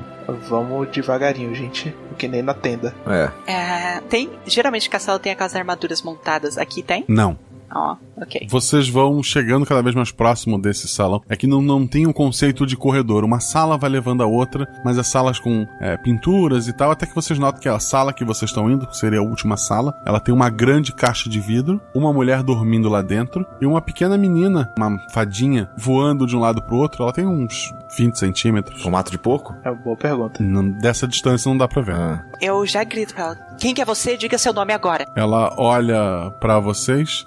Vamos 0.48 0.88
devagarinho, 0.90 1.54
gente. 1.54 1.94
Que 2.16 2.28
nem 2.28 2.42
na 2.42 2.54
tenda. 2.54 2.94
É. 3.06 3.30
É, 3.50 4.00
tem. 4.08 4.30
Geralmente 4.46 4.88
castelo 4.90 5.18
tem 5.18 5.32
aquelas 5.32 5.54
armaduras 5.54 6.02
montadas. 6.02 6.58
Aqui 6.58 6.82
tem? 6.82 7.04
Não. 7.08 7.38
Ó, 7.74 7.96
ok. 8.16 8.46
Vocês 8.50 8.88
vão 8.88 9.22
chegando 9.22 9.66
cada 9.66 9.82
vez 9.82 9.94
mais 9.94 10.10
próximo 10.10 10.60
desse 10.60 10.88
salão. 10.88 11.22
É 11.28 11.36
que 11.36 11.46
não, 11.46 11.60
não 11.60 11.86
tem 11.86 12.06
um 12.06 12.12
conceito 12.12 12.66
de 12.66 12.76
corredor. 12.76 13.24
Uma 13.24 13.40
sala 13.40 13.76
vai 13.76 13.90
levando 13.90 14.22
a 14.22 14.26
outra, 14.26 14.66
mas 14.84 14.98
as 14.98 15.06
salas 15.06 15.38
com 15.38 15.66
é, 15.80 15.96
pinturas 15.96 16.66
e 16.68 16.72
tal, 16.72 16.90
até 16.90 17.06
que 17.06 17.14
vocês 17.14 17.38
notam 17.38 17.60
que 17.60 17.68
a 17.68 17.78
sala 17.78 18.12
que 18.12 18.24
vocês 18.24 18.50
estão 18.50 18.70
indo, 18.70 18.86
que 18.86 18.96
seria 18.96 19.18
a 19.20 19.22
última 19.22 19.56
sala, 19.56 19.94
ela 20.06 20.20
tem 20.20 20.34
uma 20.34 20.48
grande 20.50 20.92
caixa 20.94 21.28
de 21.28 21.40
vidro, 21.40 21.80
uma 21.94 22.12
mulher 22.12 22.42
dormindo 22.42 22.88
lá 22.88 23.02
dentro 23.02 23.44
e 23.60 23.66
uma 23.66 23.80
pequena 23.80 24.16
menina, 24.16 24.72
uma 24.76 24.98
fadinha, 25.12 25.68
voando 25.76 26.26
de 26.26 26.36
um 26.36 26.40
lado 26.40 26.62
pro 26.62 26.76
outro. 26.76 27.02
Ela 27.02 27.12
tem 27.12 27.26
uns 27.26 27.72
20 27.96 28.18
centímetros. 28.18 28.82
Formato 28.82 29.10
de 29.10 29.18
porco? 29.18 29.54
É 29.64 29.70
uma 29.70 29.80
boa 29.82 29.96
pergunta. 29.96 30.42
Não- 30.42 30.68
dessa 30.70 31.06
distância 31.06 31.48
não 31.48 31.56
dá 31.58 31.68
pra 31.68 31.82
ver. 31.82 32.24
Eu 32.40 32.64
já 32.66 32.82
grito 32.84 33.14
pra 33.14 33.24
ela. 33.24 33.34
Quem 33.58 33.74
que 33.74 33.82
é 33.82 33.84
você? 33.84 34.16
Diga 34.16 34.38
seu 34.38 34.52
nome 34.52 34.72
agora. 34.72 35.06
Ela 35.16 35.54
olha 35.58 36.30
pra 36.40 36.58
vocês. 36.60 37.26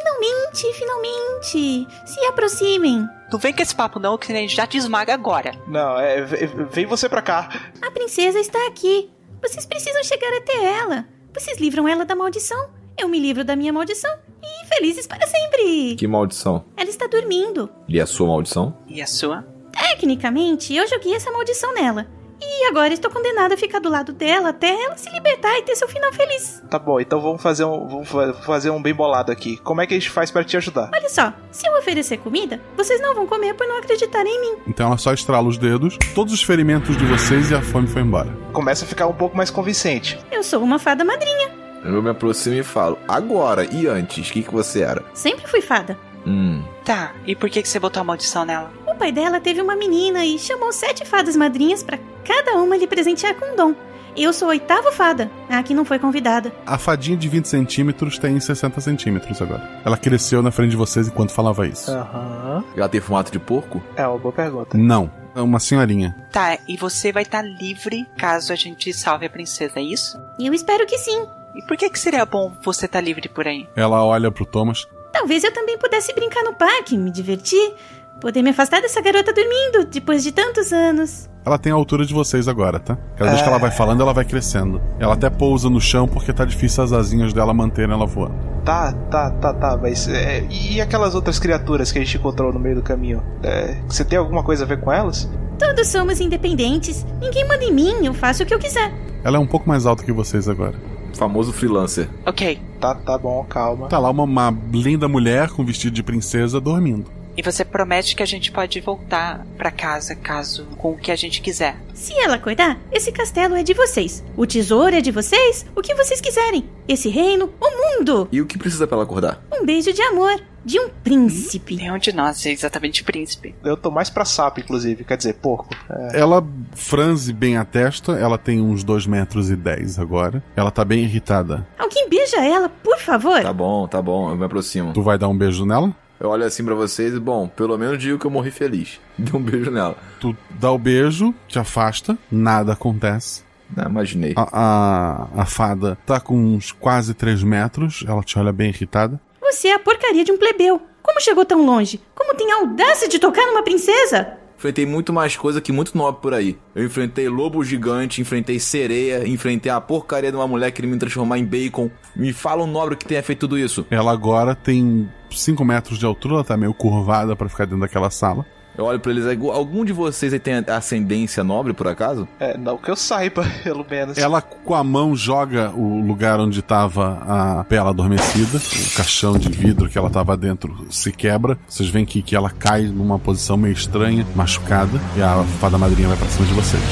Finalmente, 0.00 0.72
finalmente. 0.72 1.86
Se 2.06 2.20
aproximem. 2.26 3.06
Não 3.30 3.38
vem 3.38 3.52
com 3.52 3.62
esse 3.62 3.74
papo 3.74 3.98
não, 3.98 4.16
que 4.16 4.32
a 4.32 4.36
gente 4.36 4.56
já 4.56 4.66
te 4.66 4.78
esmaga 4.78 5.12
agora. 5.12 5.52
Não, 5.66 5.98
é. 6.00 6.22
Vem 6.70 6.86
você 6.86 7.08
pra 7.08 7.20
cá. 7.20 7.70
A 7.82 7.90
princesa 7.90 8.40
está 8.40 8.66
aqui. 8.66 9.10
Vocês 9.42 9.66
precisam 9.66 10.02
chegar 10.02 10.32
até 10.36 10.78
ela. 10.78 11.04
Vocês 11.34 11.58
livram 11.58 11.86
ela 11.86 12.04
da 12.04 12.16
maldição. 12.16 12.70
Eu 12.98 13.08
me 13.08 13.18
livro 13.18 13.44
da 13.44 13.54
minha 13.54 13.72
maldição. 13.72 14.10
E 14.42 14.66
felizes 14.66 15.06
para 15.06 15.26
sempre. 15.26 15.96
Que 15.96 16.06
maldição. 16.06 16.64
Ela 16.76 16.88
está 16.88 17.06
dormindo. 17.06 17.70
E 17.86 18.00
a 18.00 18.06
sua 18.06 18.26
maldição? 18.26 18.76
E 18.86 19.02
a 19.02 19.06
sua? 19.06 19.46
Tecnicamente, 19.72 20.74
eu 20.74 20.86
joguei 20.88 21.14
essa 21.14 21.30
maldição 21.30 21.74
nela. 21.74 22.06
E 22.42 22.66
agora 22.68 22.92
estou 22.94 23.10
condenada 23.10 23.54
a 23.54 23.56
ficar 23.56 23.78
do 23.80 23.88
lado 23.90 24.12
dela 24.12 24.48
até 24.50 24.68
ela 24.70 24.96
se 24.96 25.10
libertar 25.10 25.58
e 25.58 25.62
ter 25.62 25.76
seu 25.76 25.88
final 25.88 26.12
feliz. 26.12 26.62
Tá 26.70 26.78
bom, 26.78 26.98
então 27.00 27.20
vamos 27.20 27.42
fazer 27.42 27.64
um, 27.64 27.86
vamos 27.86 28.08
fa- 28.08 28.32
fazer 28.32 28.70
um 28.70 28.80
bem 28.80 28.94
bolado 28.94 29.30
aqui. 29.30 29.56
Como 29.58 29.80
é 29.80 29.86
que 29.86 29.94
a 29.94 29.98
gente 29.98 30.10
faz 30.10 30.30
pra 30.30 30.42
te 30.44 30.56
ajudar? 30.56 30.90
Olha 30.94 31.08
só, 31.08 31.32
se 31.50 31.66
eu 31.66 31.76
oferecer 31.78 32.16
comida, 32.18 32.60
vocês 32.76 33.00
não 33.00 33.14
vão 33.14 33.26
comer 33.26 33.54
por 33.54 33.66
não 33.66 33.78
acreditarem 33.78 34.32
em 34.34 34.40
mim. 34.40 34.62
Então 34.66 34.86
ela 34.86 34.96
só 34.98 35.12
estrala 35.12 35.46
os 35.48 35.58
dedos, 35.58 35.96
todos 36.14 36.32
os 36.32 36.42
ferimentos 36.42 36.96
de 36.96 37.04
vocês 37.04 37.50
e 37.50 37.54
a 37.54 37.62
fome 37.62 37.86
foi 37.88 38.02
embora. 38.02 38.34
Começa 38.52 38.84
a 38.84 38.88
ficar 38.88 39.06
um 39.06 39.12
pouco 39.14 39.36
mais 39.36 39.50
convincente. 39.50 40.18
Eu 40.32 40.42
sou 40.42 40.62
uma 40.62 40.78
fada 40.78 41.04
madrinha. 41.04 41.50
Eu 41.84 42.02
me 42.02 42.10
aproximo 42.10 42.56
e 42.56 42.62
falo, 42.62 42.98
agora 43.08 43.64
e 43.64 43.86
antes, 43.86 44.28
o 44.28 44.32
que, 44.32 44.42
que 44.42 44.52
você 44.52 44.82
era? 44.82 45.02
Sempre 45.14 45.46
fui 45.46 45.60
fada. 45.62 45.98
Hum. 46.26 46.62
Tá, 46.84 47.12
e 47.26 47.34
por 47.34 47.48
que, 47.48 47.62
que 47.62 47.68
você 47.68 47.78
botou 47.78 48.00
a 48.02 48.04
maldição 48.04 48.44
nela? 48.44 48.70
O 49.00 49.02
pai 49.02 49.12
dela 49.12 49.40
teve 49.40 49.62
uma 49.62 49.74
menina 49.74 50.26
e 50.26 50.38
chamou 50.38 50.70
sete 50.70 51.06
fadas 51.06 51.34
madrinhas 51.34 51.82
para 51.82 51.98
cada 52.22 52.56
uma 52.56 52.76
lhe 52.76 52.86
presentear 52.86 53.34
com 53.34 53.54
um 53.54 53.56
dom. 53.56 53.74
Eu 54.14 54.30
sou 54.30 54.48
a 54.48 54.50
oitava 54.50 54.92
fada, 54.92 55.30
a 55.48 55.62
que 55.62 55.72
não 55.72 55.86
foi 55.86 55.98
convidada. 55.98 56.52
A 56.66 56.76
fadinha 56.76 57.16
de 57.16 57.26
20 57.26 57.48
centímetros 57.48 58.18
tem 58.18 58.38
60 58.38 58.78
centímetros 58.82 59.40
agora. 59.40 59.80
Ela 59.86 59.96
cresceu 59.96 60.42
na 60.42 60.50
frente 60.50 60.72
de 60.72 60.76
vocês 60.76 61.08
enquanto 61.08 61.32
falava 61.32 61.66
isso. 61.66 61.90
Aham. 61.90 62.62
Ela 62.76 62.90
tem 62.90 63.00
formato 63.00 63.32
de 63.32 63.38
porco? 63.38 63.82
É 63.96 64.06
uma 64.06 64.18
boa 64.18 64.34
pergunta. 64.34 64.76
Não, 64.76 65.10
é 65.34 65.40
uma 65.40 65.60
senhorinha. 65.60 66.14
Tá, 66.30 66.58
e 66.68 66.76
você 66.76 67.10
vai 67.10 67.22
estar 67.22 67.40
livre 67.40 68.06
caso 68.18 68.52
a 68.52 68.56
gente 68.56 68.92
salve 68.92 69.24
a 69.24 69.30
princesa, 69.30 69.80
é 69.80 69.82
isso? 69.82 70.20
Eu 70.38 70.52
espero 70.52 70.84
que 70.84 70.98
sim. 70.98 71.26
E 71.54 71.62
por 71.62 71.74
que, 71.78 71.88
que 71.88 71.98
seria 71.98 72.26
bom 72.26 72.52
você 72.62 72.84
estar 72.84 73.00
livre 73.00 73.30
por 73.30 73.48
aí? 73.48 73.66
Ela 73.74 74.04
olha 74.04 74.30
pro 74.30 74.44
Thomas. 74.44 74.86
Talvez 75.10 75.42
eu 75.42 75.52
também 75.52 75.76
pudesse 75.76 76.14
brincar 76.14 76.44
no 76.44 76.54
parque, 76.54 76.96
me 76.96 77.10
divertir, 77.10 77.74
poder 78.20 78.42
me 78.42 78.50
afastar 78.50 78.80
dessa 78.80 79.00
garota 79.00 79.32
dormindo 79.32 79.86
depois 79.90 80.22
de 80.22 80.30
tantos 80.30 80.72
anos. 80.72 81.28
Ela 81.44 81.58
tem 81.58 81.72
a 81.72 81.74
altura 81.74 82.04
de 82.04 82.12
vocês 82.12 82.46
agora, 82.46 82.78
tá? 82.78 82.96
Cada 83.16 83.30
vez 83.30 83.42
que 83.42 83.48
ela 83.48 83.58
vai 83.58 83.70
falando, 83.70 84.02
ela 84.02 84.12
vai 84.12 84.24
crescendo. 84.26 84.80
Ela 84.98 85.14
até 85.14 85.30
pousa 85.30 85.70
no 85.70 85.80
chão 85.80 86.06
porque 86.06 86.32
tá 86.32 86.44
difícil 86.44 86.84
as 86.84 86.92
asinhas 86.92 87.32
dela 87.32 87.54
manterem 87.54 87.94
ela 87.94 88.06
voando. 88.06 88.34
Tá, 88.64 88.92
tá, 89.10 89.30
tá, 89.30 89.54
tá, 89.54 89.78
mas. 89.80 90.06
é, 90.06 90.46
e 90.50 90.80
aquelas 90.80 91.14
outras 91.14 91.38
criaturas 91.38 91.90
que 91.90 91.98
a 91.98 92.04
gente 92.04 92.18
encontrou 92.18 92.52
no 92.52 92.60
meio 92.60 92.76
do 92.76 92.82
caminho? 92.82 93.22
É, 93.42 93.74
você 93.88 94.04
tem 94.04 94.18
alguma 94.18 94.42
coisa 94.42 94.64
a 94.64 94.66
ver 94.66 94.80
com 94.80 94.92
elas? 94.92 95.28
Todos 95.58 95.88
somos 95.88 96.20
independentes. 96.20 97.06
Ninguém 97.20 97.48
manda 97.48 97.64
em 97.64 97.72
mim, 97.72 98.04
eu 98.04 98.12
faço 98.12 98.42
o 98.42 98.46
que 98.46 98.52
eu 98.52 98.58
quiser. 98.58 98.92
Ela 99.24 99.38
é 99.38 99.40
um 99.40 99.46
pouco 99.46 99.68
mais 99.68 99.86
alta 99.86 100.04
que 100.04 100.12
vocês 100.12 100.46
agora. 100.46 100.74
Famoso 101.14 101.52
freelancer. 101.52 102.08
Ok. 102.26 102.60
Tá, 102.78 102.94
tá 102.94 103.18
bom, 103.18 103.44
calma. 103.44 103.88
Tá 103.88 103.98
lá 103.98 104.10
uma, 104.10 104.24
uma 104.24 104.58
linda 104.72 105.08
mulher 105.08 105.48
com 105.48 105.64
vestido 105.64 105.94
de 105.94 106.02
princesa 106.02 106.60
dormindo. 106.60 107.19
E 107.40 107.42
você 107.42 107.64
promete 107.64 108.14
que 108.14 108.22
a 108.22 108.26
gente 108.26 108.52
pode 108.52 108.78
voltar 108.82 109.46
pra 109.56 109.70
casa 109.70 110.14
caso 110.14 110.66
com 110.76 110.92
o 110.92 110.98
que 110.98 111.10
a 111.10 111.16
gente 111.16 111.40
quiser. 111.40 111.74
Se 111.94 112.12
ela 112.20 112.34
acordar, 112.34 112.78
esse 112.92 113.10
castelo 113.10 113.54
é 113.56 113.62
de 113.62 113.72
vocês. 113.72 114.22
O 114.36 114.44
tesouro 114.44 114.94
é 114.94 115.00
de 115.00 115.10
vocês. 115.10 115.64
O 115.74 115.80
que 115.80 115.94
vocês 115.94 116.20
quiserem. 116.20 116.68
Esse 116.86 117.08
reino, 117.08 117.50
o 117.58 117.98
mundo. 117.98 118.28
E 118.30 118.42
o 118.42 118.46
que 118.46 118.58
precisa 118.58 118.86
pra 118.86 118.96
ela 118.96 119.04
acordar? 119.04 119.42
Um 119.50 119.64
beijo 119.64 119.90
de 119.90 120.02
amor. 120.02 120.38
De 120.62 120.78
um 120.78 120.90
príncipe. 120.90 121.76
Nenhum 121.76 121.96
de 121.96 122.12
nós 122.12 122.44
é 122.44 122.50
exatamente 122.50 123.02
príncipe. 123.02 123.54
Eu 123.64 123.74
tô 123.74 123.90
mais 123.90 124.10
pra 124.10 124.26
sapo, 124.26 124.60
inclusive, 124.60 125.02
quer 125.02 125.16
dizer, 125.16 125.32
porco. 125.36 125.74
É. 125.88 126.20
Ela 126.20 126.46
franze 126.74 127.32
bem 127.32 127.56
a 127.56 127.64
testa, 127.64 128.18
ela 128.18 128.36
tem 128.36 128.60
uns 128.60 128.84
2 128.84 129.06
metros 129.06 129.48
e 129.48 129.56
10 129.56 129.98
agora. 129.98 130.44
Ela 130.54 130.70
tá 130.70 130.84
bem 130.84 131.04
irritada. 131.04 131.66
Alguém 131.78 132.06
beija 132.06 132.44
ela, 132.44 132.68
por 132.68 132.98
favor. 132.98 133.40
Tá 133.40 133.52
bom, 133.54 133.88
tá 133.88 134.02
bom, 134.02 134.28
eu 134.28 134.36
me 134.36 134.44
aproximo. 134.44 134.92
Tu 134.92 135.00
vai 135.00 135.16
dar 135.16 135.28
um 135.28 135.38
beijo 135.38 135.64
nela? 135.64 135.96
Eu 136.20 136.28
olho 136.28 136.44
assim 136.44 136.62
pra 136.62 136.74
vocês 136.74 137.14
e, 137.14 137.18
bom, 137.18 137.48
pelo 137.48 137.78
menos 137.78 137.98
digo 137.98 138.18
que 138.18 138.26
eu 138.26 138.30
morri 138.30 138.50
feliz. 138.50 139.00
Dê 139.16 139.34
um 139.34 139.42
beijo 139.42 139.70
nela. 139.70 139.96
Tu 140.20 140.36
dá 140.50 140.70
o 140.70 140.76
beijo, 140.76 141.34
te 141.48 141.58
afasta, 141.58 142.16
nada 142.30 142.74
acontece. 142.74 143.42
Não, 143.74 143.86
imaginei. 143.86 144.34
A, 144.36 144.48
a, 144.52 145.42
a 145.42 145.46
fada 145.46 145.96
tá 146.04 146.20
com 146.20 146.36
uns 146.36 146.72
quase 146.72 147.14
3 147.14 147.42
metros, 147.42 148.04
ela 148.06 148.22
te 148.22 148.38
olha 148.38 148.52
bem 148.52 148.68
irritada. 148.68 149.18
Você 149.40 149.68
é 149.68 149.74
a 149.74 149.78
porcaria 149.78 150.22
de 150.22 150.30
um 150.30 150.36
plebeu. 150.36 150.82
Como 151.02 151.20
chegou 151.22 151.44
tão 151.46 151.64
longe? 151.64 152.00
Como 152.14 152.34
tem 152.34 152.52
a 152.52 152.56
audácia 152.56 153.08
de 153.08 153.18
tocar 153.18 153.46
numa 153.46 153.62
princesa? 153.62 154.36
Enfrentei 154.60 154.84
muito 154.84 155.10
mais 155.10 155.38
coisa 155.38 155.58
que 155.58 155.72
muito 155.72 155.96
nobre 155.96 156.20
por 156.20 156.34
aí. 156.34 156.58
Eu 156.74 156.84
enfrentei 156.84 157.26
lobo 157.30 157.64
gigante, 157.64 158.20
enfrentei 158.20 158.60
sereia, 158.60 159.26
enfrentei 159.26 159.72
a 159.72 159.80
porcaria 159.80 160.30
de 160.30 160.36
uma 160.36 160.46
mulher 160.46 160.70
que 160.70 160.86
me 160.86 160.98
transformar 160.98 161.38
em 161.38 161.46
bacon. 161.46 161.90
Me 162.14 162.30
fala 162.30 162.62
um 162.62 162.66
nobre 162.66 162.94
que 162.94 163.06
tenha 163.06 163.22
feito 163.22 163.40
tudo 163.40 163.58
isso. 163.58 163.86
Ela 163.90 164.12
agora 164.12 164.54
tem 164.54 165.08
5 165.30 165.64
metros 165.64 165.98
de 165.98 166.04
altura, 166.04 166.34
ela 166.34 166.44
tá 166.44 166.58
meio 166.58 166.74
curvada 166.74 167.34
pra 167.34 167.48
ficar 167.48 167.64
dentro 167.64 167.80
daquela 167.80 168.10
sala. 168.10 168.44
Eu 168.76 168.84
olho 168.84 169.00
pra 169.00 169.10
eles, 169.10 169.26
algum 169.26 169.84
de 169.84 169.92
vocês 169.92 170.32
aí 170.32 170.38
tem 170.38 170.54
ascendência 170.54 171.42
nobre, 171.42 171.72
por 171.72 171.88
acaso? 171.88 172.26
É, 172.38 172.56
não 172.56 172.78
que 172.78 172.90
eu 172.90 172.96
saiba, 172.96 173.44
pelo 173.62 173.84
menos. 173.88 174.16
Ela 174.16 174.40
com 174.40 174.74
a 174.74 174.84
mão 174.84 175.14
joga 175.14 175.70
o 175.70 176.00
lugar 176.00 176.40
onde 176.40 176.62
tava 176.62 177.18
a 177.26 177.64
pela 177.64 177.90
adormecida, 177.90 178.58
o 178.58 178.96
caixão 178.96 179.36
de 179.36 179.48
vidro 179.50 179.88
que 179.88 179.98
ela 179.98 180.08
tava 180.08 180.36
dentro 180.36 180.86
se 180.90 181.12
quebra. 181.12 181.58
Vocês 181.68 181.88
veem 181.88 182.06
que, 182.06 182.22
que 182.22 182.36
ela 182.36 182.50
cai 182.50 182.82
numa 182.82 183.18
posição 183.18 183.56
meio 183.56 183.72
estranha, 183.72 184.26
machucada, 184.34 185.00
e 185.16 185.22
a 185.22 185.42
fada 185.60 185.76
madrinha 185.76 186.08
vai 186.08 186.16
pra 186.16 186.28
cima 186.28 186.46
de 186.46 186.54
vocês. 186.54 186.82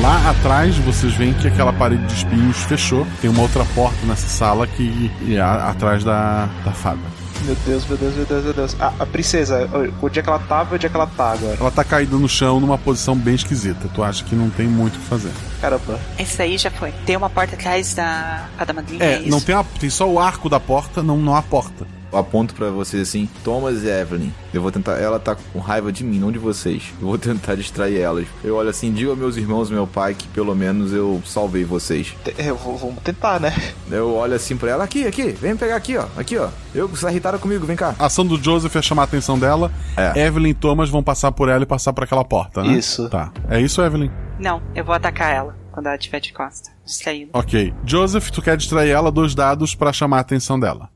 Lá 0.00 0.30
atrás 0.30 0.76
vocês 0.78 1.14
veem 1.14 1.32
que 1.34 1.46
aquela 1.46 1.72
parede 1.72 2.04
de 2.06 2.14
espinhos 2.14 2.56
fechou. 2.64 3.06
Tem 3.20 3.30
uma 3.30 3.42
outra 3.42 3.64
porta 3.74 4.04
nessa 4.06 4.26
sala 4.26 4.66
que 4.66 5.10
é 5.30 5.40
atrás 5.40 6.02
da, 6.02 6.46
da 6.64 6.72
fada. 6.72 7.23
Meu 7.42 7.54
Deus, 7.66 7.86
meu 7.86 7.96
Deus, 7.96 8.14
meu 8.14 8.24
Deus, 8.24 8.44
meu 8.44 8.52
Deus. 8.52 8.76
A, 8.80 8.88
a 9.00 9.06
princesa, 9.06 9.68
onde 10.02 10.18
é 10.18 10.22
que 10.22 10.28
ela 10.28 10.38
tava 10.38 10.74
e 10.74 10.76
onde 10.76 10.86
é 10.86 10.88
que 10.88 10.96
ela 10.96 11.06
tá 11.06 11.32
agora? 11.32 11.56
Ela 11.60 11.70
tá 11.70 11.84
caída 11.84 12.16
no 12.16 12.28
chão 12.28 12.60
numa 12.60 12.78
posição 12.78 13.16
bem 13.16 13.34
esquisita. 13.34 13.88
Tu 13.92 14.02
acha 14.02 14.24
que 14.24 14.34
não 14.34 14.48
tem 14.50 14.66
muito 14.66 14.96
o 14.96 14.98
que 14.98 15.06
fazer. 15.06 15.32
Caramba. 15.60 16.00
Esse 16.18 16.40
aí 16.40 16.56
já 16.56 16.70
foi. 16.70 16.92
Tem 17.04 17.16
uma 17.16 17.28
porta 17.28 17.54
atrás 17.54 17.94
da 17.94 18.48
fada 18.56 18.72
madrinha, 18.72 19.04
É, 19.04 19.14
é 19.14 19.28
não 19.28 19.40
tem, 19.40 19.54
a, 19.54 19.64
tem 19.78 19.90
só 19.90 20.08
o 20.08 20.18
arco 20.18 20.48
da 20.48 20.60
porta, 20.60 21.02
não, 21.02 21.18
não 21.18 21.34
há 21.34 21.42
porta. 21.42 21.86
Aponto 22.16 22.54
pra 22.54 22.70
vocês 22.70 23.08
assim, 23.08 23.28
Thomas 23.42 23.82
e 23.82 23.88
Evelyn. 23.88 24.30
Eu 24.52 24.62
vou 24.62 24.70
tentar. 24.70 24.92
Ela 24.98 25.18
tá 25.18 25.36
com 25.52 25.58
raiva 25.58 25.90
de 25.92 26.04
mim, 26.04 26.18
não 26.18 26.30
de 26.32 26.38
vocês. 26.38 26.92
Eu 27.00 27.08
vou 27.08 27.18
tentar 27.18 27.54
distrair 27.54 27.98
elas. 27.98 28.26
Eu 28.42 28.56
olho 28.56 28.68
assim, 28.68 28.92
digo 28.92 29.10
aos 29.10 29.18
meus 29.18 29.36
irmãos 29.36 29.70
e 29.70 29.72
meu 29.72 29.86
pai 29.86 30.14
que 30.14 30.28
pelo 30.28 30.54
menos 30.54 30.92
eu 30.92 31.22
salvei 31.24 31.64
vocês. 31.64 32.14
É, 32.38 32.50
eu 32.50 32.56
vou- 32.56 32.76
vamos 32.76 33.02
tentar, 33.02 33.40
né? 33.40 33.52
Eu 33.90 34.14
olho 34.14 34.34
assim 34.34 34.56
pra 34.56 34.70
ela, 34.70 34.84
aqui, 34.84 35.06
aqui, 35.06 35.28
vem 35.32 35.52
me 35.52 35.58
pegar 35.58 35.76
aqui, 35.76 35.96
ó. 35.96 36.06
Aqui, 36.16 36.36
ó. 36.38 36.48
Eu, 36.74 36.88
você 36.88 37.06
tá 37.06 37.10
irritada 37.10 37.38
comigo, 37.38 37.64
vem 37.66 37.76
cá. 37.76 37.94
A 37.98 38.06
ação 38.06 38.26
do 38.26 38.42
Joseph 38.42 38.74
é 38.76 38.82
chamar 38.82 39.02
a 39.02 39.04
atenção 39.04 39.38
dela. 39.38 39.70
É. 39.96 40.26
Evelyn 40.26 40.50
e 40.50 40.54
Thomas 40.54 40.88
vão 40.90 41.02
passar 41.02 41.32
por 41.32 41.48
ela 41.48 41.62
e 41.62 41.66
passar 41.66 41.92
por 41.92 42.04
aquela 42.04 42.24
porta, 42.24 42.62
né? 42.62 42.72
Isso. 42.74 43.08
Tá. 43.08 43.32
É 43.48 43.60
isso, 43.60 43.80
Evelyn? 43.82 44.10
Não, 44.38 44.60
eu 44.74 44.84
vou 44.84 44.94
atacar 44.94 45.32
ela 45.32 45.56
quando 45.72 45.86
ela 45.86 45.96
estiver 45.96 46.20
de 46.20 46.32
costa, 46.32 46.70
distraída. 46.84 47.30
Ok. 47.32 47.72
Joseph, 47.84 48.30
tu 48.30 48.40
quer 48.42 48.56
distrair 48.56 48.90
ela, 48.90 49.10
dois 49.10 49.34
dados 49.34 49.74
pra 49.74 49.92
chamar 49.92 50.18
a 50.18 50.20
atenção 50.20 50.58
dela. 50.58 50.88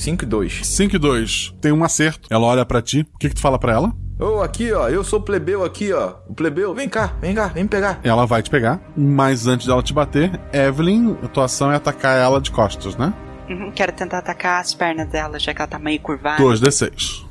5 0.00 0.24
e 0.24 0.26
2. 0.26 0.60
5 0.66 0.96
e 0.96 0.98
2. 0.98 1.54
Tem 1.60 1.72
um 1.72 1.84
acerto. 1.84 2.26
Ela 2.30 2.46
olha 2.46 2.64
pra 2.64 2.80
ti. 2.80 3.06
O 3.14 3.18
que, 3.18 3.28
que 3.28 3.34
tu 3.34 3.40
fala 3.40 3.58
pra 3.58 3.72
ela? 3.74 3.92
Ô, 4.18 4.40
aqui, 4.42 4.72
ó. 4.72 4.88
Eu 4.88 5.04
sou 5.04 5.20
plebeu 5.20 5.64
aqui, 5.64 5.92
ó. 5.92 6.14
O 6.28 6.34
plebeu, 6.34 6.74
vem 6.74 6.88
cá, 6.88 7.14
vem 7.20 7.34
cá, 7.34 7.48
vem 7.48 7.64
me 7.64 7.68
pegar. 7.68 8.00
Ela 8.02 8.26
vai 8.26 8.42
te 8.42 8.50
pegar, 8.50 8.80
mas 8.96 9.46
antes 9.46 9.66
dela 9.66 9.82
te 9.82 9.92
bater, 9.92 10.40
Evelyn, 10.52 11.16
a 11.22 11.28
tua 11.28 11.44
ação 11.44 11.70
é 11.70 11.76
atacar 11.76 12.18
ela 12.18 12.40
de 12.40 12.50
costas, 12.50 12.96
né? 12.96 13.12
Uhum, 13.48 13.70
quero 13.72 13.92
tentar 13.92 14.18
atacar 14.18 14.60
as 14.60 14.72
pernas 14.72 15.08
dela, 15.08 15.38
já 15.38 15.52
que 15.52 15.60
ela 15.60 15.68
tá 15.68 15.78
meio 15.78 16.00
curvada. 16.00 16.42
2d6. 16.42 17.24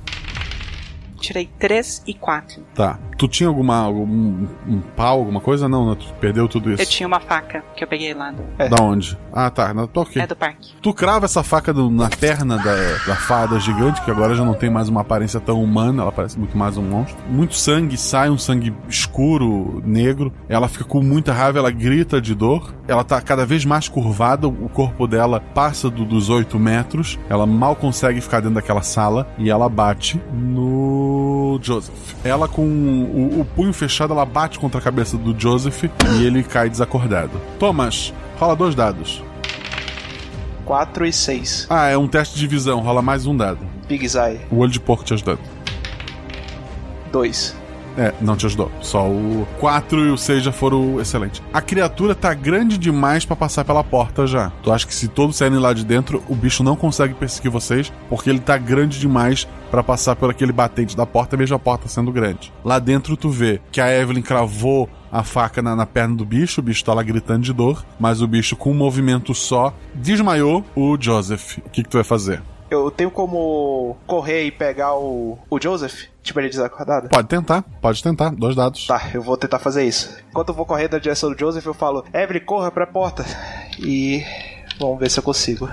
Tirei 1.19 1.49
3 1.59 2.03
e 2.07 2.13
4. 2.13 2.61
Tá. 2.73 2.97
Tu 3.17 3.27
tinha 3.27 3.49
alguma. 3.49 3.75
algum 3.77 4.47
um 4.67 4.81
pau, 4.95 5.19
alguma 5.19 5.41
coisa? 5.41 5.67
Não, 5.67 5.89
né? 5.89 5.97
Tu 5.99 6.13
perdeu 6.15 6.47
tudo 6.47 6.71
isso. 6.71 6.81
Eu 6.81 6.85
tinha 6.85 7.05
uma 7.07 7.19
faca 7.19 7.63
que 7.75 7.83
eu 7.83 7.87
peguei 7.87 8.13
lá 8.13 8.31
do. 8.31 8.41
Da 8.69 8.81
onde? 8.81 9.17
Ah, 9.33 9.49
tá. 9.49 9.73
Na 9.73 9.85
tua. 9.87 10.07
É 10.15 10.25
do 10.25 10.35
parque. 10.35 10.73
Tu 10.81 10.93
crava 10.93 11.25
essa 11.25 11.43
faca 11.43 11.73
do- 11.73 11.89
na 11.89 12.09
perna 12.09 12.57
da, 12.57 12.73
da 13.05 13.15
fada 13.15 13.59
gigante, 13.59 14.01
que 14.01 14.09
agora 14.11 14.33
já 14.35 14.45
não 14.45 14.53
tem 14.53 14.69
mais 14.69 14.87
uma 14.87 15.01
aparência 15.01 15.39
tão 15.39 15.61
humana, 15.61 16.01
ela 16.03 16.11
parece 16.11 16.39
muito 16.39 16.57
mais 16.57 16.77
um 16.77 16.81
monstro. 16.81 17.17
Muito 17.29 17.55
sangue 17.55 17.97
sai, 17.97 18.29
um 18.29 18.37
sangue 18.37 18.73
escuro, 18.87 19.81
negro. 19.85 20.31
Ela 20.47 20.67
fica 20.67 20.85
com 20.85 21.01
muita 21.01 21.33
raiva, 21.33 21.59
ela 21.59 21.71
grita 21.71 22.21
de 22.21 22.33
dor. 22.33 22.73
Ela 22.87 23.03
tá 23.03 23.19
cada 23.21 23.45
vez 23.45 23.65
mais 23.65 23.87
curvada, 23.89 24.47
o 24.47 24.69
corpo 24.69 25.05
dela 25.07 25.39
passa 25.53 25.89
do- 25.89 26.05
dos 26.05 26.29
8 26.29 26.57
metros. 26.57 27.19
Ela 27.29 27.45
mal 27.45 27.75
consegue 27.75 28.21
ficar 28.21 28.39
dentro 28.39 28.55
daquela 28.55 28.81
sala 28.81 29.27
e 29.37 29.49
ela 29.49 29.67
bate 29.67 30.19
no 30.33 31.08
Joseph. 31.61 32.15
Ela 32.23 32.47
com 32.47 32.63
o, 32.63 33.41
o 33.41 33.45
punho 33.45 33.73
fechado, 33.73 34.13
ela 34.13 34.25
bate 34.25 34.59
contra 34.59 34.79
a 34.79 34.83
cabeça 34.83 35.17
do 35.17 35.39
Joseph 35.39 35.83
e 35.83 36.23
ele 36.23 36.43
cai 36.43 36.69
desacordado. 36.69 37.39
Thomas, 37.57 38.13
rola 38.39 38.55
dois 38.55 38.75
dados. 38.75 39.23
4 40.65 41.05
e 41.05 41.11
6. 41.11 41.67
Ah, 41.69 41.87
é 41.87 41.97
um 41.97 42.07
teste 42.07 42.37
de 42.37 42.45
visão, 42.45 42.79
rola 42.81 43.01
mais 43.01 43.25
um 43.25 43.35
dado. 43.35 43.59
Big 43.87 44.07
Zai, 44.07 44.39
O 44.51 44.57
olho 44.57 44.71
de 44.71 44.79
porco 44.79 45.03
te 45.03 45.13
ajudando. 45.15 45.39
2. 47.11 47.55
É, 47.97 48.13
não 48.21 48.35
te 48.35 48.45
ajudou. 48.45 48.71
Só 48.81 49.07
o 49.07 49.47
4 49.59 50.07
e 50.07 50.11
o 50.11 50.17
6 50.17 50.43
já 50.43 50.51
foram 50.51 50.99
excelentes. 50.99 51.41
A 51.53 51.61
criatura 51.61 52.15
tá 52.15 52.33
grande 52.33 52.77
demais 52.77 53.25
pra 53.25 53.35
passar 53.35 53.65
pela 53.65 53.83
porta 53.83 54.25
já. 54.25 54.51
Tu 54.63 54.71
acha 54.71 54.87
que 54.87 54.93
se 54.93 55.07
todos 55.07 55.35
saírem 55.35 55.59
lá 55.59 55.73
de 55.73 55.85
dentro, 55.85 56.23
o 56.27 56.35
bicho 56.35 56.63
não 56.63 56.75
consegue 56.75 57.13
perseguir 57.13 57.51
vocês, 57.51 57.91
porque 58.09 58.29
ele 58.29 58.39
tá 58.39 58.57
grande 58.57 58.99
demais 58.99 59.47
pra 59.69 59.83
passar 59.83 60.15
por 60.15 60.29
aquele 60.29 60.51
batente 60.51 60.95
da 60.95 61.05
porta, 61.05 61.37
mesmo 61.37 61.55
a 61.55 61.59
porta 61.59 61.87
sendo 61.87 62.11
grande. 62.11 62.51
Lá 62.63 62.79
dentro 62.79 63.15
tu 63.15 63.29
vê 63.29 63.61
que 63.71 63.81
a 63.81 63.93
Evelyn 63.93 64.21
cravou 64.21 64.89
a 65.11 65.23
faca 65.23 65.61
na, 65.61 65.75
na 65.75 65.85
perna 65.85 66.15
do 66.15 66.25
bicho, 66.25 66.61
o 66.61 66.63
bicho 66.63 66.83
tá 66.83 66.93
lá 66.93 67.03
gritando 67.03 67.43
de 67.43 67.53
dor, 67.53 67.85
mas 67.99 68.21
o 68.21 68.27
bicho 68.27 68.55
com 68.55 68.71
um 68.71 68.75
movimento 68.75 69.33
só 69.33 69.73
desmaiou 69.93 70.63
o 70.75 70.97
Joseph. 70.99 71.57
O 71.59 71.69
que, 71.69 71.83
que 71.83 71.89
tu 71.89 71.97
vai 71.97 72.03
fazer? 72.03 72.41
Eu 72.69 72.91
tenho 72.91 73.09
como 73.09 73.97
correr 74.05 74.43
e 74.43 74.51
pegar 74.51 74.95
o, 74.95 75.39
o 75.49 75.59
Joseph? 75.59 76.03
Tipo, 76.21 76.39
ele 76.39 76.49
desacordado? 76.49 77.09
Pode 77.09 77.27
tentar, 77.27 77.63
pode 77.81 78.03
tentar. 78.03 78.29
Dois 78.29 78.55
dados. 78.55 78.85
Tá, 78.85 79.09
eu 79.13 79.21
vou 79.23 79.35
tentar 79.35 79.57
fazer 79.57 79.85
isso. 79.85 80.15
Enquanto 80.29 80.49
eu 80.49 80.55
vou 80.55 80.65
correr 80.65 80.89
na 80.91 80.99
direção 80.99 81.31
do 81.31 81.39
Joseph, 81.39 81.65
eu 81.65 81.73
falo: 81.73 82.05
Evelyn, 82.13 82.45
corra 82.45 82.71
pra 82.71 82.85
porta. 82.85 83.25
E. 83.79 84.23
Vamos 84.79 84.99
ver 84.99 85.09
se 85.09 85.19
eu 85.19 85.23
consigo. 85.23 85.67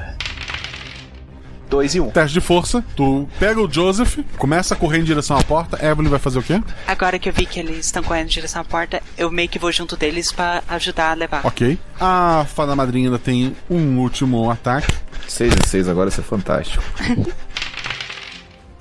2 1.68 1.94
e 1.96 2.00
1. 2.00 2.04
Um. 2.04 2.10
Teste 2.10 2.34
de 2.34 2.40
força. 2.40 2.84
Tu 2.96 3.28
pega 3.38 3.60
o 3.60 3.70
Joseph, 3.70 4.18
começa 4.38 4.74
a 4.74 4.76
correr 4.76 4.98
em 4.98 5.04
direção 5.04 5.36
à 5.36 5.42
porta. 5.42 5.84
Evelyn 5.84 6.08
vai 6.08 6.18
fazer 6.18 6.38
o 6.38 6.42
quê? 6.42 6.62
Agora 6.86 7.18
que 7.18 7.28
eu 7.28 7.32
vi 7.32 7.44
que 7.44 7.60
eles 7.60 7.86
estão 7.86 8.02
correndo 8.02 8.26
em 8.26 8.30
direção 8.30 8.62
à 8.62 8.64
porta, 8.64 9.02
eu 9.18 9.30
meio 9.30 9.48
que 9.48 9.58
vou 9.58 9.70
junto 9.70 9.96
deles 9.96 10.32
pra 10.32 10.62
ajudar 10.68 11.10
a 11.10 11.14
levar. 11.14 11.46
Ok. 11.46 11.78
A 12.00 12.44
fada 12.48 12.74
madrinha 12.74 13.08
ainda 13.08 13.18
tem 13.18 13.54
um 13.68 13.98
último 13.98 14.50
ataque. 14.50 14.92
6 15.28 15.52
e 15.64 15.68
6 15.68 15.88
agora, 15.88 16.08
isso 16.08 16.20
é 16.20 16.24
fantástico. 16.24 16.82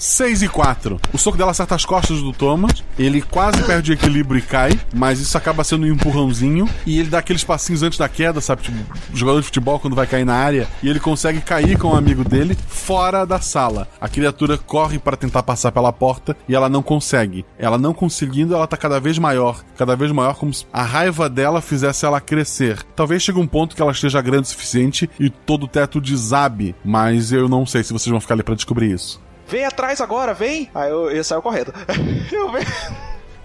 6 0.06 0.44
e 0.44 0.48
4. 0.48 1.00
O 1.12 1.18
soco 1.18 1.36
dela 1.36 1.50
acerta 1.50 1.74
as 1.74 1.84
costas 1.84 2.22
do 2.22 2.32
Thomas. 2.32 2.84
Ele 2.98 3.24
quase 3.24 3.64
perde 3.64 3.92
o 3.92 3.94
equilíbrio 3.94 4.38
e 4.38 4.42
cai, 4.42 4.80
mas 4.94 5.20
isso 5.20 5.36
acaba 5.36 5.64
sendo 5.64 5.88
um 5.88 5.90
empurrãozinho. 5.90 6.70
E 6.86 7.00
ele 7.00 7.10
dá 7.10 7.18
aqueles 7.18 7.44
passinhos 7.44 7.82
antes 7.82 7.98
da 7.98 8.08
queda, 8.08 8.40
sabe? 8.40 8.62
Tipo, 8.62 8.78
jogador 9.16 9.40
de 9.40 9.48
futebol 9.48 9.80
quando 9.80 9.96
vai 9.96 10.06
cair 10.06 10.24
na 10.24 10.36
área. 10.36 10.68
E 10.84 10.90
ele 10.90 11.00
consegue 11.00 11.42
cair 11.42 11.80
com 11.80 11.88
um 11.88 11.96
amigo 11.96 12.24
dele 12.24 12.56
fora 12.68 13.26
da 13.26 13.42
sala. 13.42 13.88
A 14.00 14.08
criatura 14.08 14.60
corre 14.60 15.00
para 15.00 15.18
tentar 15.18 15.42
passar 15.42 15.72
pela 15.72 15.92
porta 15.92 16.38
e 16.48 16.54
ela 16.54 16.70
não 16.70 16.84
consegue. 16.84 17.44
Ela 17.58 17.80
não 17.80 17.94
conseguindo, 17.94 18.54
ela 18.54 18.68
tá 18.68 18.78
cada 18.78 19.00
vez 19.00 19.18
maior. 19.18 19.64
Cada 19.76 19.96
vez 19.96 20.12
maior, 20.12 20.36
como 20.36 20.54
se 20.54 20.68
a 20.72 20.84
raiva 20.84 21.28
dela 21.28 21.62
fizesse 21.62 22.06
ela 22.06 22.22
crescer. 22.22 22.84
Talvez 22.96 23.24
chegue 23.24 23.40
um 23.40 23.48
ponto 23.48 23.76
que 23.76 23.82
ela 23.82 23.92
esteja 23.92 24.22
grande 24.22 24.44
o 24.44 24.52
suficiente 24.52 25.10
e 25.20 25.32
todo 25.32 25.64
o 25.64 25.68
teto 25.68 26.00
desabe. 26.00 26.76
Mas 26.86 27.32
eu 27.32 27.50
não 27.50 27.66
sei 27.66 27.84
se 27.84 27.92
vocês 27.92 28.12
vão 28.12 28.22
ficar 28.22 28.36
ali 28.36 28.44
para 28.44 28.54
descobrir 28.54 28.92
isso. 28.92 29.25
Vem 29.48 29.66
atrás 29.66 30.02
agora, 30.02 30.34
vem! 30.34 30.70
Aí 30.74 30.90
eu, 30.90 31.12
eu 31.12 31.24
saio 31.24 31.42
correndo. 31.42 31.74
eu 32.32 32.52
venho. 32.52 32.66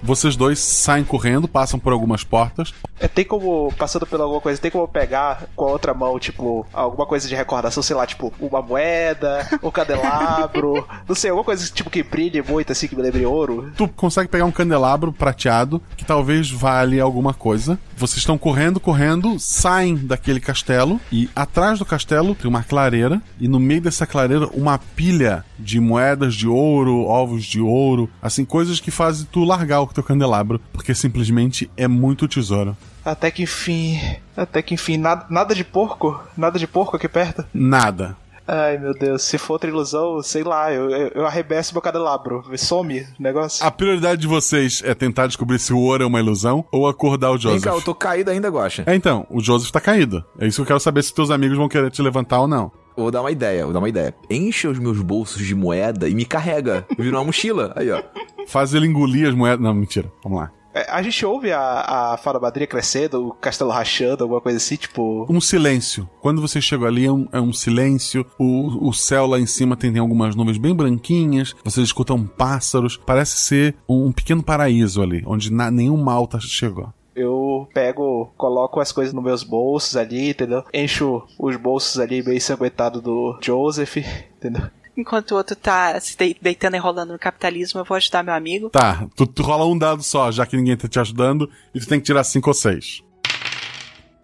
Vocês 0.03 0.36
dois 0.36 0.59
saem 0.59 1.05
correndo, 1.05 1.46
passam 1.46 1.78
por 1.78 1.92
algumas 1.92 2.24
portas. 2.24 2.72
É, 2.98 3.09
tem 3.09 3.24
como, 3.24 3.72
passando 3.78 4.07
por 4.07 4.20
alguma 4.20 4.40
coisa, 4.40 4.61
tem 4.61 4.70
como 4.70 4.86
pegar 4.86 5.44
com 5.57 5.64
a 5.64 5.70
outra 5.70 5.94
mão, 5.94 6.18
tipo, 6.18 6.66
alguma 6.72 7.07
coisa 7.07 7.28
de 7.28 7.34
recordação, 7.34 7.82
sei 7.82 7.96
lá, 7.96 8.07
tipo, 8.07 8.32
uma 8.40 8.61
moeda, 8.61 9.46
um 9.62 9.70
candelabro, 9.70 10.86
não 11.09 11.14
sei, 11.14 11.30
alguma 11.30 11.44
coisa 11.44 11.70
tipo 11.72 11.90
que 11.90 12.03
brilhe 12.03 12.42
muito, 12.42 12.72
assim, 12.72 12.86
que 12.88 12.96
me 12.96 13.03
lembre 13.03 13.24
ouro. 13.24 13.72
Tu 13.76 13.88
consegue 13.88 14.28
pegar 14.28 14.44
um 14.44 14.53
candelabro 14.53 15.12
prateado, 15.12 15.80
que 15.96 16.05
talvez 16.05 16.51
valha 16.51 17.03
alguma 17.03 17.32
coisa. 17.32 17.78
Vocês 17.96 18.18
estão 18.18 18.38
correndo, 18.38 18.80
correndo, 18.80 19.38
saem 19.38 19.96
daquele 19.96 20.40
castelo, 20.40 21.01
e 21.12 21.28
atrás 21.34 21.78
do 21.78 21.84
castelo 21.84 22.34
tem 22.34 22.48
uma 22.48 22.62
clareira, 22.62 23.20
e 23.38 23.48
no 23.48 23.61
meio 23.61 23.80
dessa 23.80 24.07
clareira, 24.07 24.46
uma 24.48 24.78
pilha 24.78 25.44
de 25.59 25.80
moedas 25.80 26.34
de 26.34 26.48
ouro, 26.48 27.05
ovos 27.05 27.44
de 27.44 27.61
ouro, 27.61 28.09
assim, 28.22 28.44
coisas 28.44 28.80
que 28.80 28.90
fazem 28.90 29.26
tu 29.30 29.44
largar 29.44 29.80
o 29.80 29.86
teu 29.95 30.03
candelabro, 30.03 30.61
porque 30.72 30.95
simplesmente 30.95 31.70
é 31.76 31.88
muito 31.88 32.28
tesouro. 32.28 32.76
Até 33.05 33.30
que 33.30 33.43
enfim. 33.43 33.99
Até 34.36 34.62
que 34.62 34.74
enfim, 34.74 34.97
nada, 34.97 35.26
nada 35.30 35.55
de 35.55 35.64
porco? 35.64 36.20
Nada 36.36 36.59
de 36.59 36.66
porco 36.66 36.97
aqui 36.97 37.09
perto? 37.09 37.45
Nada. 37.53 38.16
Ai 38.53 38.78
meu 38.78 38.93
Deus, 38.93 39.22
se 39.22 39.38
for 39.38 39.55
outra 39.55 39.70
ilusão, 39.70 40.20
sei 40.24 40.43
lá, 40.43 40.72
eu, 40.72 40.91
eu, 40.91 41.09
eu 41.14 41.26
arrebesso 41.26 41.72
meu 41.72 41.80
candelabro. 41.80 42.43
Some 42.57 43.01
o 43.01 43.22
negócio. 43.22 43.64
A 43.64 43.70
prioridade 43.70 44.20
de 44.20 44.26
vocês 44.26 44.82
é 44.84 44.93
tentar 44.93 45.28
descobrir 45.28 45.61
se 45.61 45.72
o 45.72 45.78
ouro 45.78 46.03
é 46.03 46.07
uma 46.07 46.18
ilusão 46.18 46.64
ou 46.72 46.88
acordar 46.88 47.30
o 47.30 47.38
Joseph. 47.38 47.62
Vem 47.62 47.72
cá, 47.72 47.78
eu 47.78 47.82
tô 47.82 47.95
caído 47.95 48.30
ainda, 48.30 48.49
Guacha. 48.49 48.82
É, 48.86 48.95
então, 48.97 49.24
o 49.30 49.41
Joseph 49.41 49.70
tá 49.70 49.80
caído. 49.80 50.24
É 50.36 50.49
isso 50.49 50.57
que 50.57 50.62
eu 50.62 50.66
quero 50.66 50.80
saber 50.80 51.05
se 51.05 51.14
teus 51.14 51.30
amigos 51.30 51.57
vão 51.57 51.68
querer 51.68 51.93
te 51.93 52.03
levantar 52.03 52.41
ou 52.41 52.49
não. 52.49 52.72
Vou 53.03 53.11
dar 53.11 53.20
uma 53.20 53.30
ideia, 53.30 53.64
vou 53.64 53.72
dar 53.72 53.78
uma 53.78 53.88
ideia. 53.88 54.14
Enche 54.28 54.68
os 54.68 54.78
meus 54.78 55.01
bolsos 55.01 55.44
de 55.44 55.55
moeda 55.55 56.09
e 56.09 56.14
me 56.14 56.24
carrega. 56.24 56.86
Vira 56.98 57.16
uma 57.16 57.24
mochila. 57.24 57.72
Aí, 57.76 57.90
ó. 57.90 58.03
Faz 58.46 58.74
ele 58.74 58.86
engolir 58.86 59.28
as 59.28 59.34
moedas. 59.34 59.61
Não, 59.61 59.74
mentira. 59.74 60.11
Vamos 60.22 60.40
lá. 60.40 60.51
É, 60.72 60.88
a 60.88 61.03
gente 61.03 61.26
ouve 61.26 61.51
a, 61.53 62.12
a 62.12 62.16
fada 62.16 62.38
madrinha 62.38 62.66
crescendo, 62.66 63.28
o 63.28 63.32
castelo 63.32 63.70
rachando, 63.70 64.22
alguma 64.22 64.40
coisa 64.40 64.57
assim, 64.57 64.76
tipo. 64.76 65.26
Um 65.28 65.40
silêncio. 65.40 66.09
Quando 66.20 66.40
você 66.40 66.61
chega 66.61 66.86
ali, 66.86 67.07
é 67.07 67.12
um, 67.12 67.28
é 67.32 67.40
um 67.40 67.53
silêncio. 67.53 68.24
O, 68.38 68.88
o 68.88 68.92
céu 68.92 69.26
lá 69.26 69.38
em 69.40 69.46
cima 69.46 69.76
tem, 69.76 69.92
tem 69.92 70.01
algumas 70.01 70.36
nuvens 70.36 70.59
bem 70.59 70.74
branquinhas. 70.74 71.55
Vocês 71.64 71.86
escutam 71.86 72.24
pássaros. 72.24 72.96
Parece 72.96 73.36
ser 73.38 73.74
um, 73.88 74.07
um 74.07 74.12
pequeno 74.12 74.42
paraíso 74.42 75.03
ali, 75.03 75.24
onde 75.26 75.53
na, 75.53 75.70
nenhum 75.70 75.96
mal 75.96 76.26
tá, 76.26 76.38
chegou. 76.38 76.92
Eu 77.20 77.68
pego, 77.74 78.32
coloco 78.36 78.80
as 78.80 78.92
coisas 78.92 79.12
nos 79.12 79.22
meus 79.22 79.42
bolsos 79.42 79.96
ali, 79.96 80.30
entendeu? 80.30 80.64
Encho 80.72 81.22
os 81.38 81.56
bolsos 81.56 81.98
ali 81.98 82.22
meio 82.22 82.36
ensanguentados 82.36 83.02
do 83.02 83.38
Joseph, 83.42 83.96
entendeu? 84.36 84.70
Enquanto 84.96 85.32
o 85.32 85.36
outro 85.36 85.56
tá 85.56 85.98
se 86.00 86.16
deitando 86.40 86.76
e 86.76 86.78
rolando 86.78 87.12
no 87.12 87.18
capitalismo, 87.18 87.80
eu 87.80 87.84
vou 87.84 87.96
ajudar 87.96 88.22
meu 88.22 88.34
amigo. 88.34 88.70
Tá, 88.70 89.06
tu, 89.14 89.26
tu 89.26 89.42
rola 89.42 89.64
um 89.64 89.78
dado 89.78 90.02
só, 90.02 90.30
já 90.30 90.44
que 90.44 90.56
ninguém 90.56 90.76
tá 90.76 90.88
te 90.88 90.98
ajudando, 90.98 91.48
e 91.74 91.80
tu 91.80 91.86
tem 91.86 91.98
que 91.98 92.06
tirar 92.06 92.24
cinco 92.24 92.50
ou 92.50 92.54
seis. 92.54 93.02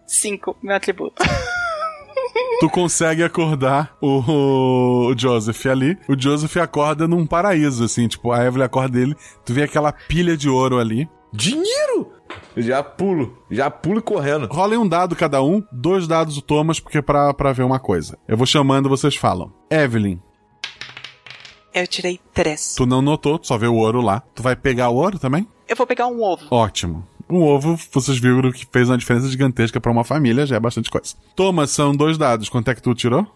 Cinco, 0.05 0.55
meu 0.61 0.75
atributo. 0.75 1.23
tu 2.59 2.69
consegue 2.69 3.23
acordar 3.23 3.95
o, 4.01 5.09
o, 5.09 5.17
Joseph 5.17 5.65
ali. 5.65 5.97
O 6.07 6.19
Joseph 6.19 6.57
acorda 6.57 7.07
num 7.07 7.25
paraíso, 7.25 7.83
assim, 7.83 8.07
tipo, 8.07 8.31
a 8.31 8.45
Evelyn 8.45 8.65
acorda 8.65 8.99
dele, 8.99 9.15
tu 9.45 9.53
vê 9.53 9.63
aquela 9.63 9.91
pilha 9.91 10.35
de 10.37 10.49
ouro 10.49 10.79
ali. 10.79 11.09
Dinheiro! 11.33 12.16
Já 12.55 12.81
pulo, 12.83 13.37
já 13.49 13.69
pulo 13.69 14.01
correndo. 14.01 14.47
Rolem 14.47 14.77
um 14.77 14.87
dado 14.87 15.15
cada 15.15 15.41
um, 15.41 15.63
dois 15.71 16.07
dados 16.07 16.37
o 16.37 16.41
Thomas, 16.41 16.79
porque 16.79 16.97
é 16.97 17.01
pra, 17.01 17.33
pra 17.33 17.53
ver 17.53 17.63
uma 17.63 17.79
coisa. 17.79 18.17
Eu 18.27 18.37
vou 18.37 18.45
chamando, 18.45 18.89
vocês 18.89 19.15
falam. 19.15 19.51
Evelyn. 19.69 20.19
Eu 21.73 21.85
tirei 21.85 22.19
três. 22.33 22.73
Tu 22.75 22.85
não 22.85 23.01
notou, 23.01 23.37
tu 23.37 23.47
só 23.47 23.57
vê 23.57 23.67
o 23.67 23.75
ouro 23.75 24.01
lá. 24.01 24.21
Tu 24.33 24.41
vai 24.41 24.55
pegar 24.55 24.89
o 24.89 24.95
ouro 24.95 25.19
também? 25.19 25.47
Eu 25.67 25.75
vou 25.75 25.85
pegar 25.85 26.07
um 26.07 26.21
ovo. 26.23 26.45
Ótimo. 26.49 27.05
Um 27.29 27.43
ovo, 27.43 27.77
vocês 27.91 28.17
viram 28.17 28.51
que 28.51 28.65
fez 28.71 28.89
uma 28.89 28.97
diferença 28.97 29.27
gigantesca 29.27 29.79
para 29.81 29.91
uma 29.91 30.03
família, 30.03 30.45
já 30.45 30.55
é 30.55 30.59
bastante 30.59 30.89
coisa. 30.89 31.13
Thomas, 31.35 31.71
são 31.71 31.95
dois 31.95 32.17
dados. 32.17 32.49
Quanto 32.49 32.71
é 32.71 32.75
que 32.75 32.81
tu 32.81 32.95
tirou? 32.95 33.27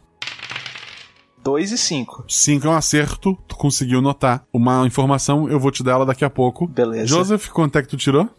2 1.44 1.72
e 1.72 1.78
5. 1.78 2.26
5 2.28 2.68
é 2.68 2.70
um 2.70 2.74
acerto, 2.74 3.38
tu 3.48 3.56
conseguiu 3.56 4.02
notar. 4.02 4.46
Uma 4.54 4.86
informação, 4.86 5.50
eu 5.50 5.60
vou 5.60 5.72
te 5.72 5.84
dar 5.84 5.94
ela 5.94 6.06
daqui 6.06 6.24
a 6.24 6.30
pouco. 6.30 6.68
Beleza. 6.68 7.08
Joseph, 7.08 7.50
quanto 7.50 7.78
é 7.78 7.82
que 7.82 7.88
tu 7.88 7.98
tirou? 7.98 8.30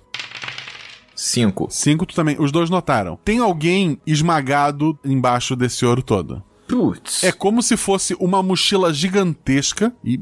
5. 1.22 1.68
5 1.70 2.06
tu 2.06 2.14
também. 2.14 2.36
Os 2.38 2.50
dois 2.50 2.68
notaram. 2.68 3.18
Tem 3.24 3.38
alguém 3.38 3.98
esmagado 4.06 4.98
embaixo 5.04 5.54
desse 5.54 5.86
ouro 5.86 6.02
todo. 6.02 6.42
Putz. 6.66 7.22
É 7.22 7.30
como 7.30 7.62
se 7.62 7.76
fosse 7.76 8.16
uma 8.18 8.42
mochila 8.42 8.94
gigantesca, 8.94 9.92
e 10.02 10.18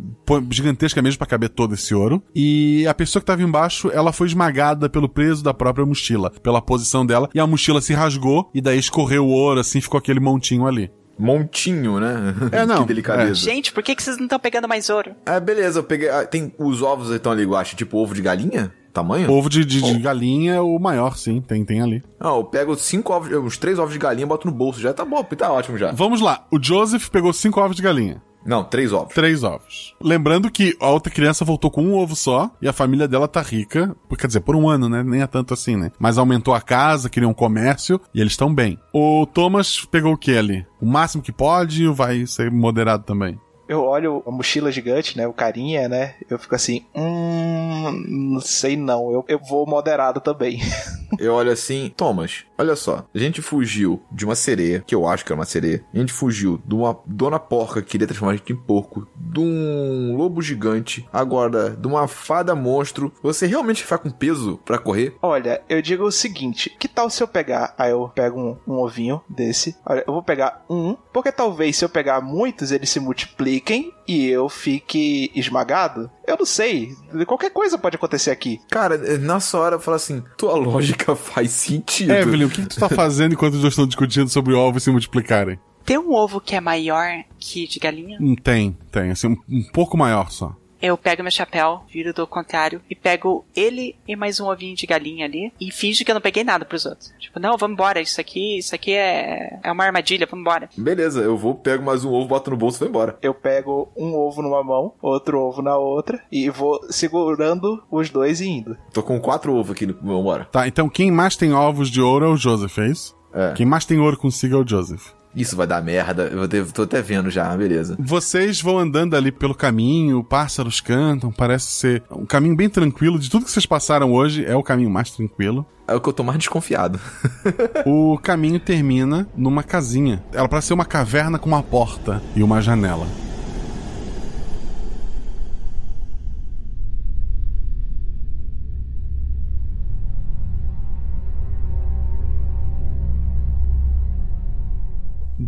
gigantesca 0.50 1.00
mesmo 1.00 1.18
para 1.18 1.26
caber 1.26 1.48
todo 1.50 1.74
esse 1.74 1.94
ouro. 1.94 2.22
E 2.34 2.84
a 2.88 2.94
pessoa 2.94 3.20
que 3.20 3.26
tava 3.26 3.42
embaixo, 3.42 3.88
ela 3.92 4.12
foi 4.12 4.26
esmagada 4.26 4.88
pelo 4.90 5.08
peso 5.08 5.44
da 5.44 5.54
própria 5.54 5.86
mochila, 5.86 6.30
pela 6.42 6.60
posição 6.60 7.06
dela, 7.06 7.30
e 7.32 7.38
a 7.38 7.46
mochila 7.46 7.80
se 7.80 7.94
rasgou, 7.94 8.50
e 8.52 8.60
daí 8.60 8.78
escorreu 8.78 9.26
o 9.26 9.30
ouro, 9.30 9.60
assim, 9.60 9.80
ficou 9.80 9.98
aquele 9.98 10.18
montinho 10.18 10.66
ali. 10.66 10.90
Montinho, 11.20 12.00
né? 12.00 12.34
É, 12.52 12.64
não. 12.66 12.82
que 12.82 12.88
delicadeza. 12.88 13.32
É. 13.32 13.34
Gente, 13.34 13.72
por 13.72 13.82
que, 13.82 13.94
que 13.94 14.02
vocês 14.02 14.16
não 14.16 14.24
estão 14.24 14.38
pegando 14.38 14.66
mais 14.66 14.88
ouro? 14.88 15.14
Ah, 15.26 15.38
beleza, 15.38 15.80
eu 15.80 15.84
peguei. 15.84 16.08
Ah, 16.08 16.24
tem 16.24 16.52
os 16.58 16.82
ovos 16.82 17.10
estão 17.10 17.32
ali, 17.32 17.42
eu 17.42 17.54
acho, 17.56 17.76
tipo 17.76 17.98
ovo 17.98 18.14
de 18.14 18.22
galinha? 18.22 18.72
Tamanho? 18.92 19.30
Ovo 19.30 19.48
de, 19.48 19.64
de, 19.64 19.80
de 19.80 19.98
galinha 20.00 20.54
é 20.54 20.60
o 20.60 20.76
maior, 20.78 21.16
sim, 21.16 21.40
tem, 21.40 21.64
tem 21.64 21.80
ali. 21.80 22.02
Não, 22.18 22.38
eu 22.38 22.44
pego 22.44 22.74
cinco 22.74 23.12
ovos, 23.12 23.32
uns 23.32 23.56
três 23.56 23.78
ovos 23.78 23.92
de 23.92 23.98
galinha, 24.00 24.26
boto 24.26 24.48
no 24.48 24.52
bolso, 24.52 24.80
já 24.80 24.92
tá 24.92 25.04
bom, 25.04 25.22
tá 25.22 25.52
ótimo 25.52 25.78
já. 25.78 25.92
Vamos 25.92 26.20
lá, 26.20 26.44
o 26.50 26.60
Joseph 26.60 27.08
pegou 27.08 27.32
cinco 27.32 27.60
ovos 27.60 27.76
de 27.76 27.82
galinha. 27.82 28.20
Não, 28.44 28.64
três 28.64 28.92
ovos. 28.92 29.14
Três 29.14 29.44
ovos. 29.44 29.94
Lembrando 30.00 30.50
que 30.50 30.76
a 30.80 30.88
outra 30.90 31.12
criança 31.12 31.44
voltou 31.44 31.70
com 31.70 31.82
um 31.82 31.94
ovo 31.94 32.16
só 32.16 32.50
e 32.60 32.68
a 32.68 32.72
família 32.72 33.06
dela 33.06 33.28
tá 33.28 33.42
rica, 33.42 33.94
quer 34.18 34.26
dizer, 34.26 34.40
por 34.40 34.56
um 34.56 34.68
ano, 34.68 34.88
né? 34.88 35.02
Nem 35.02 35.22
é 35.22 35.26
tanto 35.26 35.54
assim, 35.54 35.76
né? 35.76 35.90
Mas 35.98 36.18
aumentou 36.18 36.54
a 36.54 36.60
casa, 36.60 37.10
criou 37.10 37.30
um 37.30 37.34
comércio 37.34 38.00
e 38.14 38.20
eles 38.20 38.32
estão 38.32 38.54
bem. 38.54 38.78
O 38.92 39.26
Thomas 39.26 39.84
pegou 39.84 40.14
o 40.14 40.18
que 40.18 40.36
ali? 40.36 40.66
O 40.80 40.86
máximo 40.86 41.22
que 41.22 41.32
pode 41.32 41.86
ou 41.86 41.94
vai 41.94 42.26
ser 42.26 42.50
moderado 42.50 43.04
também? 43.04 43.38
Eu 43.68 43.84
olho 43.84 44.20
a 44.26 44.30
mochila 44.32 44.72
gigante, 44.72 45.16
né? 45.16 45.28
O 45.28 45.32
carinha, 45.32 45.88
né? 45.88 46.16
Eu 46.28 46.38
fico 46.40 46.56
assim, 46.56 46.84
hum, 46.92 47.92
não 48.08 48.40
sei 48.40 48.76
não. 48.76 49.12
Eu, 49.12 49.24
eu 49.28 49.38
vou 49.38 49.64
moderado 49.64 50.20
também. 50.20 50.58
eu 51.18 51.34
olho 51.34 51.50
assim, 51.50 51.92
Thomas, 51.96 52.44
olha 52.58 52.76
só. 52.76 53.04
A 53.14 53.18
gente 53.18 53.42
fugiu 53.42 54.02
de 54.10 54.24
uma 54.24 54.34
sereia, 54.34 54.82
que 54.86 54.94
eu 54.94 55.06
acho 55.06 55.24
que 55.24 55.32
era 55.32 55.38
uma 55.38 55.46
sereia. 55.46 55.84
A 55.92 55.98
gente 55.98 56.12
fugiu 56.12 56.60
de 56.64 56.74
uma 56.74 56.98
dona 57.06 57.38
porca 57.38 57.82
que 57.82 57.90
queria 57.90 58.06
transformar 58.06 58.32
a 58.32 58.36
gente 58.36 58.52
em 58.52 58.56
porco. 58.56 59.06
De 59.16 59.40
um 59.40 60.16
lobo 60.16 60.42
gigante. 60.42 61.06
Agora, 61.12 61.70
de 61.70 61.86
uma 61.86 62.06
fada 62.08 62.54
monstro. 62.54 63.12
Você 63.22 63.46
realmente 63.46 63.84
vai 63.84 63.98
com 63.98 64.10
peso 64.10 64.58
para 64.64 64.78
correr? 64.78 65.14
Olha, 65.22 65.62
eu 65.68 65.82
digo 65.82 66.04
o 66.04 66.12
seguinte: 66.12 66.74
que 66.78 66.88
tal 66.88 67.10
se 67.10 67.22
eu 67.22 67.28
pegar. 67.28 67.74
Aí 67.78 67.90
eu 67.90 68.10
pego 68.14 68.40
um, 68.40 68.56
um 68.66 68.78
ovinho 68.78 69.20
desse. 69.28 69.76
Olha, 69.84 70.04
eu 70.06 70.12
vou 70.12 70.22
pegar 70.22 70.64
um. 70.68 70.96
Porque 71.12 71.32
talvez 71.32 71.76
se 71.76 71.84
eu 71.84 71.88
pegar 71.88 72.20
muitos, 72.20 72.72
eles 72.72 72.90
se 72.90 73.00
multipliquem 73.00 73.92
e 74.06 74.28
eu 74.28 74.48
fique 74.48 75.30
esmagado? 75.34 76.10
Eu 76.30 76.36
não 76.38 76.46
sei. 76.46 76.94
Qualquer 77.26 77.50
coisa 77.50 77.76
pode 77.76 77.96
acontecer 77.96 78.30
aqui. 78.30 78.60
Cara, 78.70 78.96
nessa 79.18 79.58
hora 79.58 79.76
eu 79.76 79.80
falo 79.80 79.96
assim: 79.96 80.22
tua 80.36 80.54
lógica 80.54 81.14
faz 81.16 81.50
sentido. 81.50 82.12
Evelyn, 82.12 82.44
o 82.46 82.50
que, 82.50 82.62
que 82.62 82.68
tu 82.68 82.78
tá 82.78 82.88
fazendo 82.94 83.32
enquanto 83.32 83.54
os 83.54 83.60
dois 83.60 83.72
estão 83.72 83.86
discutindo 83.86 84.28
sobre 84.28 84.54
ovos 84.54 84.82
se 84.82 84.90
multiplicarem? 84.90 85.58
Tem 85.84 85.98
um 85.98 86.12
ovo 86.12 86.40
que 86.40 86.54
é 86.54 86.60
maior 86.60 87.08
que 87.38 87.66
de 87.66 87.78
galinha? 87.80 88.18
Hum, 88.20 88.36
Tem, 88.36 88.76
tem, 88.92 89.10
assim, 89.10 89.28
um, 89.28 89.36
um 89.48 89.62
pouco 89.72 89.96
maior 89.96 90.30
só. 90.30 90.54
Eu 90.82 90.96
pego 90.96 91.22
meu 91.22 91.30
chapéu, 91.30 91.82
viro 91.92 92.14
do 92.14 92.26
contrário 92.26 92.80
e 92.88 92.94
pego 92.94 93.44
ele 93.54 93.94
e 94.08 94.16
mais 94.16 94.40
um 94.40 94.48
ovinho 94.48 94.74
de 94.74 94.86
galinha 94.86 95.26
ali 95.26 95.52
e 95.60 95.70
finjo 95.70 96.04
que 96.04 96.10
eu 96.10 96.14
não 96.14 96.22
peguei 96.22 96.42
nada 96.42 96.64
pros 96.64 96.86
outros. 96.86 97.12
Tipo, 97.18 97.38
não, 97.38 97.58
vamos 97.58 97.74
embora, 97.74 98.00
isso 98.00 98.18
aqui, 98.18 98.56
isso 98.58 98.74
aqui 98.74 98.92
é, 98.92 99.58
é 99.62 99.70
uma 99.70 99.84
armadilha, 99.84 100.26
vamos 100.30 100.42
embora. 100.42 100.70
Beleza, 100.76 101.20
eu 101.20 101.36
vou, 101.36 101.54
pego 101.54 101.84
mais 101.84 102.02
um 102.02 102.10
ovo, 102.10 102.28
boto 102.28 102.50
no 102.50 102.56
bolso 102.56 102.78
e 102.78 102.80
vou 102.80 102.88
embora. 102.88 103.18
Eu 103.20 103.34
pego 103.34 103.92
um 103.94 104.14
ovo 104.14 104.40
numa 104.40 104.64
mão, 104.64 104.94
outro 105.02 105.38
ovo 105.38 105.60
na 105.60 105.76
outra 105.76 106.22
e 106.32 106.48
vou 106.48 106.80
segurando 106.88 107.82
os 107.90 108.08
dois 108.08 108.40
e 108.40 108.48
indo. 108.48 108.74
Tô 108.90 109.02
com 109.02 109.20
quatro 109.20 109.54
ovos 109.54 109.72
aqui, 109.72 109.84
vambora. 109.86 110.46
Tá, 110.46 110.66
então 110.66 110.88
quem 110.88 111.10
mais 111.10 111.36
tem 111.36 111.52
ovos 111.52 111.90
de 111.90 112.00
ouro 112.00 112.24
é 112.24 112.28
o 112.28 112.36
Joseph, 112.36 112.78
é 112.78 112.86
isso? 112.86 113.14
É. 113.34 113.52
Quem 113.52 113.66
mais 113.66 113.84
tem 113.84 113.98
ouro 113.98 114.16
consigo 114.16 114.56
é 114.56 114.58
o 114.58 114.66
Joseph. 114.66 115.19
Isso 115.34 115.56
vai 115.56 115.66
dar 115.66 115.80
merda, 115.80 116.24
eu 116.24 116.46
devo- 116.48 116.72
tô 116.72 116.82
até 116.82 117.00
vendo 117.00 117.30
já, 117.30 117.56
beleza. 117.56 117.96
Vocês 118.00 118.60
vão 118.60 118.78
andando 118.78 119.14
ali 119.14 119.30
pelo 119.30 119.54
caminho, 119.54 120.24
pássaros 120.24 120.80
cantam, 120.80 121.30
parece 121.30 121.66
ser 121.66 122.02
um 122.10 122.26
caminho 122.26 122.56
bem 122.56 122.68
tranquilo. 122.68 123.18
De 123.18 123.30
tudo 123.30 123.44
que 123.44 123.50
vocês 123.50 123.64
passaram 123.66 124.12
hoje, 124.12 124.44
é 124.44 124.56
o 124.56 124.62
caminho 124.62 124.90
mais 124.90 125.10
tranquilo. 125.12 125.64
É 125.86 125.94
o 125.94 126.00
que 126.00 126.08
eu 126.08 126.12
tô 126.12 126.22
mais 126.24 126.38
desconfiado. 126.38 126.98
o 127.86 128.18
caminho 128.18 128.58
termina 128.60 129.28
numa 129.36 129.62
casinha. 129.62 130.22
Ela 130.32 130.48
parece 130.48 130.68
ser 130.68 130.74
uma 130.74 130.84
caverna 130.84 131.38
com 131.38 131.48
uma 131.48 131.62
porta 131.62 132.20
e 132.34 132.42
uma 132.42 132.60
janela. 132.60 133.06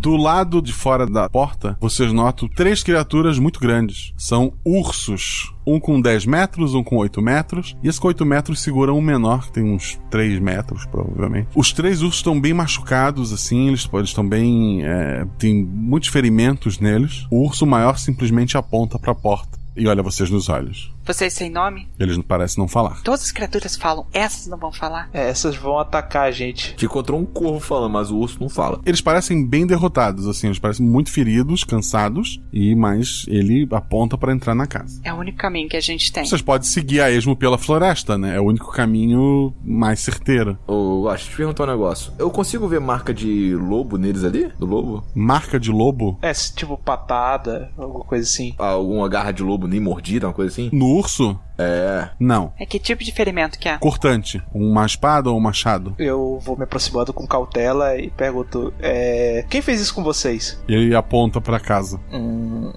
Do 0.02 0.16
lado 0.16 0.60
de 0.60 0.72
fora 0.72 1.06
da 1.06 1.30
porta, 1.30 1.78
vocês 1.80 2.12
notam 2.12 2.48
três 2.48 2.82
criaturas 2.82 3.38
muito 3.38 3.60
grandes. 3.60 4.12
São 4.16 4.52
ursos. 4.64 5.54
Um 5.64 5.78
com 5.78 6.00
10 6.00 6.26
metros, 6.26 6.74
um 6.74 6.82
com 6.82 6.96
8 6.96 7.22
metros. 7.22 7.76
E 7.84 7.88
esse 7.88 8.00
com 8.00 8.08
8 8.08 8.26
metros 8.26 8.60
segura 8.60 8.92
um 8.92 9.00
menor, 9.00 9.46
que 9.46 9.52
tem 9.52 9.62
uns 9.62 10.00
3 10.10 10.40
metros, 10.40 10.84
provavelmente. 10.86 11.50
Os 11.54 11.72
três 11.72 12.02
ursos 12.02 12.16
estão 12.16 12.40
bem 12.40 12.52
machucados, 12.52 13.32
assim. 13.32 13.68
Eles, 13.68 13.88
estão 14.02 14.28
bem. 14.28 14.84
É, 14.84 15.24
tem 15.38 15.64
muitos 15.64 16.08
ferimentos 16.08 16.80
neles. 16.80 17.24
O 17.30 17.46
urso 17.46 17.64
maior 17.64 17.96
simplesmente 17.96 18.56
aponta 18.56 18.98
para 18.98 19.12
a 19.12 19.14
porta 19.14 19.62
e 19.76 19.86
olha 19.86 20.02
vocês 20.02 20.30
nos 20.30 20.48
olhos. 20.48 20.92
Vocês 21.04 21.32
sem 21.32 21.50
nome? 21.50 21.88
Eles 21.98 22.16
não 22.16 22.22
parecem 22.22 22.62
não 22.62 22.68
falar. 22.68 23.02
Todas 23.02 23.22
as 23.22 23.32
criaturas 23.32 23.76
falam, 23.76 24.06
essas 24.12 24.46
não 24.46 24.56
vão 24.56 24.72
falar. 24.72 25.10
É, 25.12 25.28
essas 25.28 25.56
vão 25.56 25.78
atacar 25.78 26.28
a 26.28 26.30
gente. 26.30 26.76
Te 26.76 26.86
encontrou 26.86 27.18
um 27.18 27.24
corvo 27.24 27.58
falando, 27.58 27.92
mas 27.92 28.10
o 28.10 28.18
urso 28.18 28.38
não 28.40 28.48
fala. 28.48 28.80
Eles 28.86 29.00
parecem 29.00 29.44
bem 29.44 29.66
derrotados, 29.66 30.28
assim. 30.28 30.46
Eles 30.46 30.60
parecem 30.60 30.86
muito 30.86 31.10
feridos, 31.10 31.64
cansados. 31.64 32.40
E 32.52 32.74
mas 32.76 33.24
ele 33.28 33.66
aponta 33.72 34.16
para 34.16 34.32
entrar 34.32 34.54
na 34.54 34.66
casa. 34.66 35.00
É 35.02 35.12
o 35.12 35.16
único 35.16 35.38
caminho 35.38 35.68
que 35.68 35.76
a 35.76 35.80
gente 35.80 36.12
tem. 36.12 36.24
Vocês 36.24 36.40
podem 36.42 36.68
seguir 36.68 37.00
a 37.00 37.10
esmo 37.10 37.34
pela 37.34 37.58
floresta, 37.58 38.16
né? 38.16 38.36
É 38.36 38.40
o 38.40 38.44
único 38.44 38.70
caminho 38.70 39.52
mais 39.64 40.00
certeiro. 40.00 40.56
Ô, 40.68 41.08
acho 41.08 41.30
te 41.30 41.36
perguntar 41.36 41.64
um 41.64 41.66
negócio. 41.66 42.12
Eu 42.16 42.30
consigo 42.30 42.68
ver 42.68 42.80
marca 42.80 43.12
de 43.12 43.56
lobo 43.56 43.96
neles 43.98 44.22
ali? 44.22 44.52
Do 44.58 44.66
lobo? 44.66 45.04
Marca 45.14 45.58
de 45.58 45.72
lobo? 45.72 46.18
É, 46.22 46.32
tipo 46.32 46.76
patada, 46.78 47.72
alguma 47.76 48.04
coisa 48.04 48.24
assim. 48.24 48.54
Alguma 48.56 49.08
garra 49.08 49.32
de 49.32 49.42
lobo 49.42 49.66
nem 49.66 49.80
mordida, 49.80 50.28
uma 50.28 50.32
coisa 50.32 50.52
assim? 50.52 50.70
No 50.72 50.91
urso? 50.92 51.38
É. 51.58 52.08
Não. 52.18 52.52
É 52.58 52.66
que 52.66 52.78
tipo 52.78 53.04
de 53.04 53.12
ferimento 53.12 53.58
que 53.58 53.68
é? 53.68 53.78
Cortante. 53.78 54.42
Uma 54.52 54.86
espada 54.86 55.30
ou 55.30 55.36
um 55.36 55.40
machado? 55.40 55.94
Eu 55.98 56.40
vou 56.42 56.56
me 56.56 56.64
aproximando 56.64 57.12
com 57.12 57.26
cautela 57.26 57.96
e 57.96 58.10
pergunto: 58.10 58.72
é, 58.80 59.44
Quem 59.48 59.62
fez 59.62 59.80
isso 59.80 59.94
com 59.94 60.02
vocês? 60.02 60.60
E 60.66 60.74
ele 60.74 60.94
aponta 60.94 61.40
para 61.40 61.60
casa. 61.60 62.00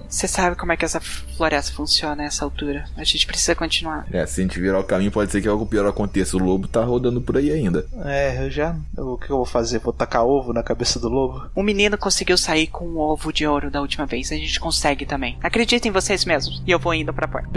Você 0.07 0.27
sabe 0.27 0.55
como 0.55 0.71
é 0.71 0.77
que 0.77 0.85
essa 0.85 0.99
floresta 0.99 1.73
funciona 1.73 2.23
a 2.23 2.25
essa 2.25 2.43
altura. 2.43 2.85
A 2.97 3.03
gente 3.03 3.25
precisa 3.25 3.55
continuar. 3.55 4.05
É, 4.11 4.25
se 4.25 4.41
a 4.41 4.43
gente 4.43 4.59
virar 4.59 4.79
o 4.79 4.83
caminho, 4.83 5.11
pode 5.11 5.31
ser 5.31 5.41
que 5.41 5.47
algo 5.47 5.65
pior 5.65 5.87
aconteça. 5.87 6.37
O 6.37 6.39
lobo 6.39 6.67
tá 6.67 6.83
rodando 6.83 7.21
por 7.21 7.37
aí 7.37 7.51
ainda. 7.51 7.85
É, 8.03 8.45
eu 8.45 8.51
já. 8.51 8.75
O 8.97 9.17
que 9.17 9.29
eu 9.29 9.37
vou 9.37 9.45
fazer? 9.45 9.79
Vou 9.79 9.93
tacar 9.93 10.25
ovo 10.25 10.53
na 10.53 10.63
cabeça 10.63 10.99
do 10.99 11.09
lobo? 11.09 11.49
Um 11.55 11.63
menino 11.63 11.97
conseguiu 11.97 12.37
sair 12.37 12.67
com 12.67 12.85
um 12.85 12.97
ovo 12.97 13.31
de 13.31 13.47
ouro 13.47 13.71
da 13.71 13.81
última 13.81 14.05
vez. 14.05 14.31
A 14.31 14.35
gente 14.35 14.59
consegue 14.59 15.05
também. 15.05 15.37
Acreditem 15.41 15.89
em 15.89 15.93
vocês 15.93 16.25
mesmos. 16.25 16.61
E 16.67 16.71
eu 16.71 16.79
vou 16.79 16.93
indo 16.93 17.13
pra 17.13 17.27
porta. 17.27 17.49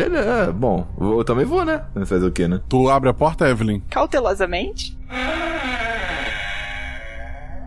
Bom. 0.52 0.86
Eu 1.00 1.24
também 1.24 1.44
vou, 1.44 1.64
né? 1.64 1.82
Fazer 2.06 2.26
o 2.26 2.32
quê, 2.32 2.46
né? 2.48 2.60
Tu 2.68 2.88
abre 2.88 3.08
a 3.08 3.14
porta, 3.14 3.48
Evelyn? 3.48 3.80
Cautelosamente? 3.90 4.96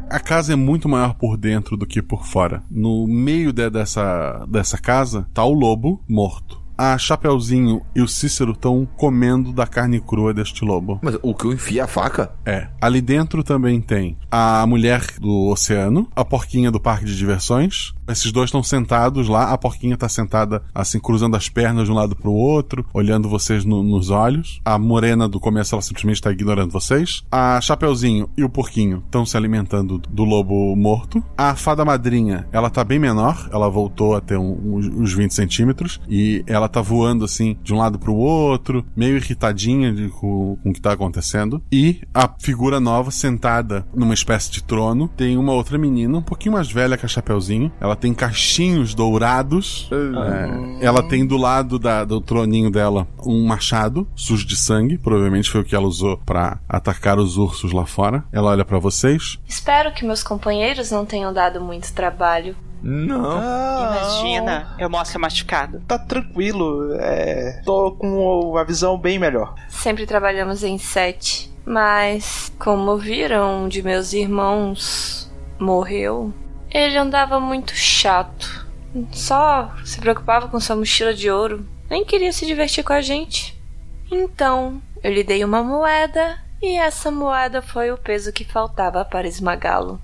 A 0.09 0.19
casa 0.19 0.51
é 0.53 0.55
muito 0.57 0.89
maior 0.89 1.13
por 1.13 1.37
dentro 1.37 1.77
do 1.77 1.85
que 1.85 2.01
por 2.01 2.25
fora. 2.25 2.61
No 2.69 3.07
meio 3.07 3.53
de- 3.53 3.69
dessa, 3.69 4.45
dessa 4.49 4.77
casa 4.77 5.25
tá 5.33 5.43
o 5.45 5.53
lobo 5.53 6.01
morto. 6.07 6.59
A 6.77 6.97
Chapeuzinho 6.97 7.81
e 7.95 8.01
o 8.01 8.07
Cícero 8.07 8.53
estão 8.53 8.87
comendo 8.97 9.53
da 9.53 9.67
carne 9.67 10.01
crua 10.01 10.33
deste 10.33 10.65
lobo. 10.65 10.99
Mas 11.03 11.15
o 11.21 11.33
que 11.35 11.45
eu 11.45 11.53
enfio 11.53 11.83
a 11.83 11.87
faca? 11.87 12.31
É. 12.43 12.67
Ali 12.81 12.99
dentro 13.01 13.43
também 13.43 13.79
tem 13.79 14.17
a 14.31 14.65
mulher 14.65 15.05
do 15.19 15.47
oceano, 15.51 16.09
a 16.15 16.25
porquinha 16.25 16.71
do 16.71 16.79
parque 16.79 17.05
de 17.05 17.15
diversões. 17.15 17.93
Esses 18.11 18.31
dois 18.31 18.47
estão 18.47 18.61
sentados 18.63 19.27
lá. 19.27 19.51
A 19.51 19.57
porquinha 19.57 19.97
tá 19.97 20.07
sentada 20.09 20.61
assim, 20.73 20.99
cruzando 20.99 21.35
as 21.35 21.49
pernas 21.49 21.85
de 21.85 21.91
um 21.91 21.95
lado 21.95 22.15
pro 22.15 22.31
outro, 22.31 22.85
olhando 22.93 23.29
vocês 23.29 23.65
no- 23.65 23.83
nos 23.83 24.09
olhos. 24.09 24.59
A 24.65 24.77
morena 24.77 25.27
do 25.27 25.39
começo, 25.39 25.75
ela 25.75 25.81
simplesmente 25.81 26.15
está 26.17 26.31
ignorando 26.31 26.71
vocês. 26.71 27.23
A 27.31 27.59
Chapeuzinho 27.61 28.29
e 28.37 28.43
o 28.43 28.49
porquinho 28.49 29.01
estão 29.05 29.25
se 29.25 29.35
alimentando 29.37 29.97
do 30.09 30.23
lobo 30.23 30.75
morto. 30.75 31.23
A 31.37 31.55
fada 31.55 31.85
madrinha, 31.85 32.47
ela 32.51 32.69
tá 32.69 32.83
bem 32.83 32.99
menor. 32.99 33.49
Ela 33.51 33.69
voltou 33.69 34.15
a 34.15 34.21
ter 34.21 34.37
um- 34.37 34.75
uns, 34.75 34.87
uns 34.87 35.13
20 35.13 35.33
centímetros. 35.33 35.99
E 36.09 36.43
ela 36.47 36.67
tá 36.67 36.81
voando 36.81 37.25
assim, 37.25 37.57
de 37.63 37.73
um 37.73 37.77
lado 37.77 37.97
pro 37.99 38.13
outro, 38.15 38.83
meio 38.95 39.15
irritadinha 39.17 39.93
de- 39.93 40.09
com, 40.09 40.57
com 40.61 40.69
o 40.69 40.73
que 40.73 40.81
tá 40.81 40.93
acontecendo. 40.93 41.61
E 41.71 42.01
a 42.13 42.29
figura 42.39 42.79
nova 42.79 43.11
sentada 43.11 43.85
numa 43.93 44.13
espécie 44.13 44.51
de 44.51 44.63
trono. 44.63 45.07
Tem 45.07 45.37
uma 45.37 45.53
outra 45.53 45.77
menina, 45.77 46.17
um 46.17 46.21
pouquinho 46.21 46.53
mais 46.53 46.71
velha 46.71 46.97
que 46.97 47.05
a 47.05 47.09
Chapeuzinho. 47.09 47.71
Ela 47.79 47.95
tem 48.01 48.13
cachinhos 48.13 48.93
dourados. 48.95 49.89
É, 49.91 50.85
ela 50.85 51.01
tem 51.07 51.25
do 51.25 51.37
lado 51.37 51.77
da- 51.79 52.03
do 52.03 52.19
troninho 52.19 52.69
dela 52.71 53.07
um 53.25 53.45
machado 53.45 54.07
sujo 54.15 54.45
de 54.45 54.55
sangue. 54.55 54.97
Provavelmente 54.97 55.49
foi 55.49 55.61
o 55.61 55.63
que 55.63 55.75
ela 55.75 55.87
usou 55.87 56.17
pra 56.25 56.59
atacar 56.67 57.19
os 57.19 57.37
ursos 57.37 57.71
lá 57.71 57.85
fora. 57.85 58.23
Ela 58.33 58.49
olha 58.51 58.65
pra 58.65 58.79
vocês. 58.79 59.37
Espero 59.47 59.93
que 59.93 60.03
meus 60.05 60.23
companheiros 60.23 60.89
não 60.91 61.05
tenham 61.05 61.31
dado 61.31 61.61
muito 61.61 61.93
trabalho. 61.93 62.55
Não. 62.83 63.37
Imagina, 63.37 64.75
eu 64.79 64.89
mostro 64.89 65.19
machucado. 65.19 65.81
Tá 65.87 65.99
tranquilo, 65.99 66.93
é. 66.95 67.61
Tô 67.63 67.91
com 67.91 68.57
a 68.57 68.63
visão 68.63 68.97
bem 68.97 69.19
melhor. 69.19 69.53
Sempre 69.69 70.07
trabalhamos 70.07 70.63
em 70.63 70.79
sete. 70.79 71.51
Mas, 71.63 72.51
como 72.57 72.97
viram, 72.97 73.65
um 73.65 73.67
de 73.67 73.83
meus 73.83 74.13
irmãos 74.13 75.31
morreu. 75.59 76.33
Ele 76.71 76.97
andava 76.97 77.39
muito 77.39 77.75
chato. 77.75 78.65
Só 79.11 79.73
se 79.83 79.99
preocupava 79.99 80.47
com 80.47 80.59
sua 80.59 80.75
mochila 80.75 81.13
de 81.13 81.29
ouro. 81.29 81.67
Nem 81.89 82.05
queria 82.05 82.31
se 82.31 82.45
divertir 82.45 82.83
com 82.83 82.93
a 82.93 83.01
gente. 83.01 83.61
Então, 84.09 84.81
eu 85.03 85.11
lhe 85.11 85.23
dei 85.23 85.43
uma 85.43 85.61
moeda 85.61 86.39
e 86.61 86.77
essa 86.77 87.11
moeda 87.11 87.61
foi 87.61 87.91
o 87.91 87.97
peso 87.97 88.31
que 88.31 88.45
faltava 88.45 89.03
para 89.03 89.27
esmagá-lo. 89.27 90.01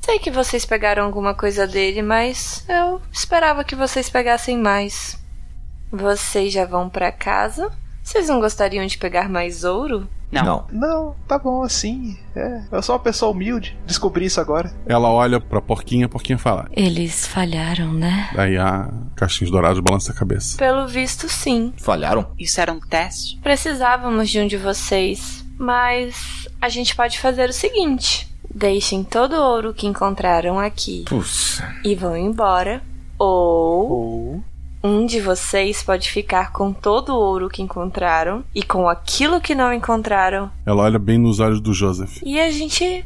Sei 0.00 0.18
que 0.18 0.30
vocês 0.30 0.64
pegaram 0.64 1.04
alguma 1.04 1.34
coisa 1.34 1.66
dele, 1.66 2.02
mas 2.02 2.64
eu 2.68 3.00
esperava 3.12 3.62
que 3.62 3.76
vocês 3.76 4.08
pegassem 4.08 4.56
mais. 4.56 5.22
Vocês 5.92 6.52
já 6.52 6.64
vão 6.64 6.88
pra 6.88 7.12
casa? 7.12 7.70
Vocês 8.02 8.28
não 8.28 8.40
gostariam 8.40 8.86
de 8.86 8.98
pegar 8.98 9.28
mais 9.28 9.62
ouro? 9.62 10.08
Não. 10.32 10.64
Não, 10.70 11.14
tá 11.26 11.38
bom 11.38 11.62
assim. 11.62 12.16
É, 12.36 12.62
eu 12.70 12.82
sou 12.82 12.94
uma 12.94 13.00
pessoa 13.02 13.32
humilde. 13.32 13.76
Descobri 13.86 14.26
isso 14.26 14.40
agora. 14.40 14.72
Ela 14.86 15.10
olha 15.10 15.40
pra 15.40 15.60
porquinha, 15.60 16.06
a 16.06 16.08
porquinha 16.08 16.38
fala. 16.38 16.68
Eles 16.72 17.26
falharam, 17.26 17.92
né? 17.92 18.30
Daí 18.34 18.56
a 18.56 18.88
Cachinhos 19.16 19.50
Dourados 19.50 19.80
balança 19.80 20.12
a 20.12 20.14
cabeça. 20.14 20.56
Pelo 20.56 20.86
visto, 20.86 21.28
sim. 21.28 21.72
Falharam? 21.76 22.30
Isso 22.38 22.60
era 22.60 22.72
um 22.72 22.80
teste? 22.80 23.38
Precisávamos 23.42 24.30
de 24.30 24.38
um 24.40 24.46
de 24.46 24.56
vocês, 24.56 25.44
mas 25.58 26.48
a 26.60 26.68
gente 26.68 26.94
pode 26.94 27.18
fazer 27.18 27.48
o 27.48 27.52
seguinte: 27.52 28.32
deixem 28.54 29.02
todo 29.02 29.34
o 29.34 29.42
ouro 29.42 29.74
que 29.74 29.86
encontraram 29.86 30.58
aqui 30.58 31.04
Puxa. 31.08 31.76
e 31.84 31.94
vão 31.94 32.16
embora, 32.16 32.82
ou 33.18 34.42
um 34.82 35.04
de 35.06 35.20
vocês 35.20 35.82
pode 35.82 36.10
ficar 36.10 36.52
com 36.52 36.72
todo 36.72 37.10
o 37.10 37.18
ouro 37.18 37.48
que 37.48 37.62
encontraram 37.62 38.44
e 38.54 38.62
com 38.62 38.88
aquilo 38.88 39.40
que 39.40 39.54
não 39.54 39.72
encontraram, 39.72 40.50
Ela 40.64 40.82
olha 40.84 40.98
bem 40.98 41.18
nos 41.18 41.40
olhos 41.40 41.60
do 41.60 41.74
Joseph. 41.74 42.20
e 42.24 42.38
a 42.40 42.50
gente 42.50 43.04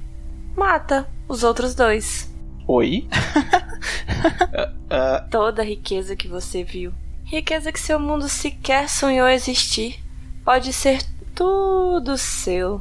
mata 0.57 1.09
os 1.29 1.43
outros 1.43 1.75
dois. 1.75 2.33
Oi? 2.67 3.07
Toda 5.31 5.63
a 5.63 5.65
riqueza 5.65 6.15
que 6.17 6.29
você 6.29 6.63
viu, 6.63 6.93
riqueza 7.25 7.73
que 7.73 7.81
seu 7.81 7.99
mundo 7.99 8.29
sequer 8.29 8.89
sonhou 8.89 9.29
existir, 9.29 9.99
pode 10.45 10.73
ser 10.73 11.03
tudo 11.35 12.17
seu. 12.17 12.81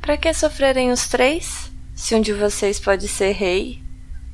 Pra 0.00 0.16
que 0.16 0.32
sofrerem 0.34 0.90
os 0.90 1.08
três? 1.08 1.70
Se 1.94 2.14
um 2.14 2.20
de 2.20 2.32
vocês 2.32 2.78
pode 2.78 3.08
ser 3.08 3.32
rei, 3.32 3.80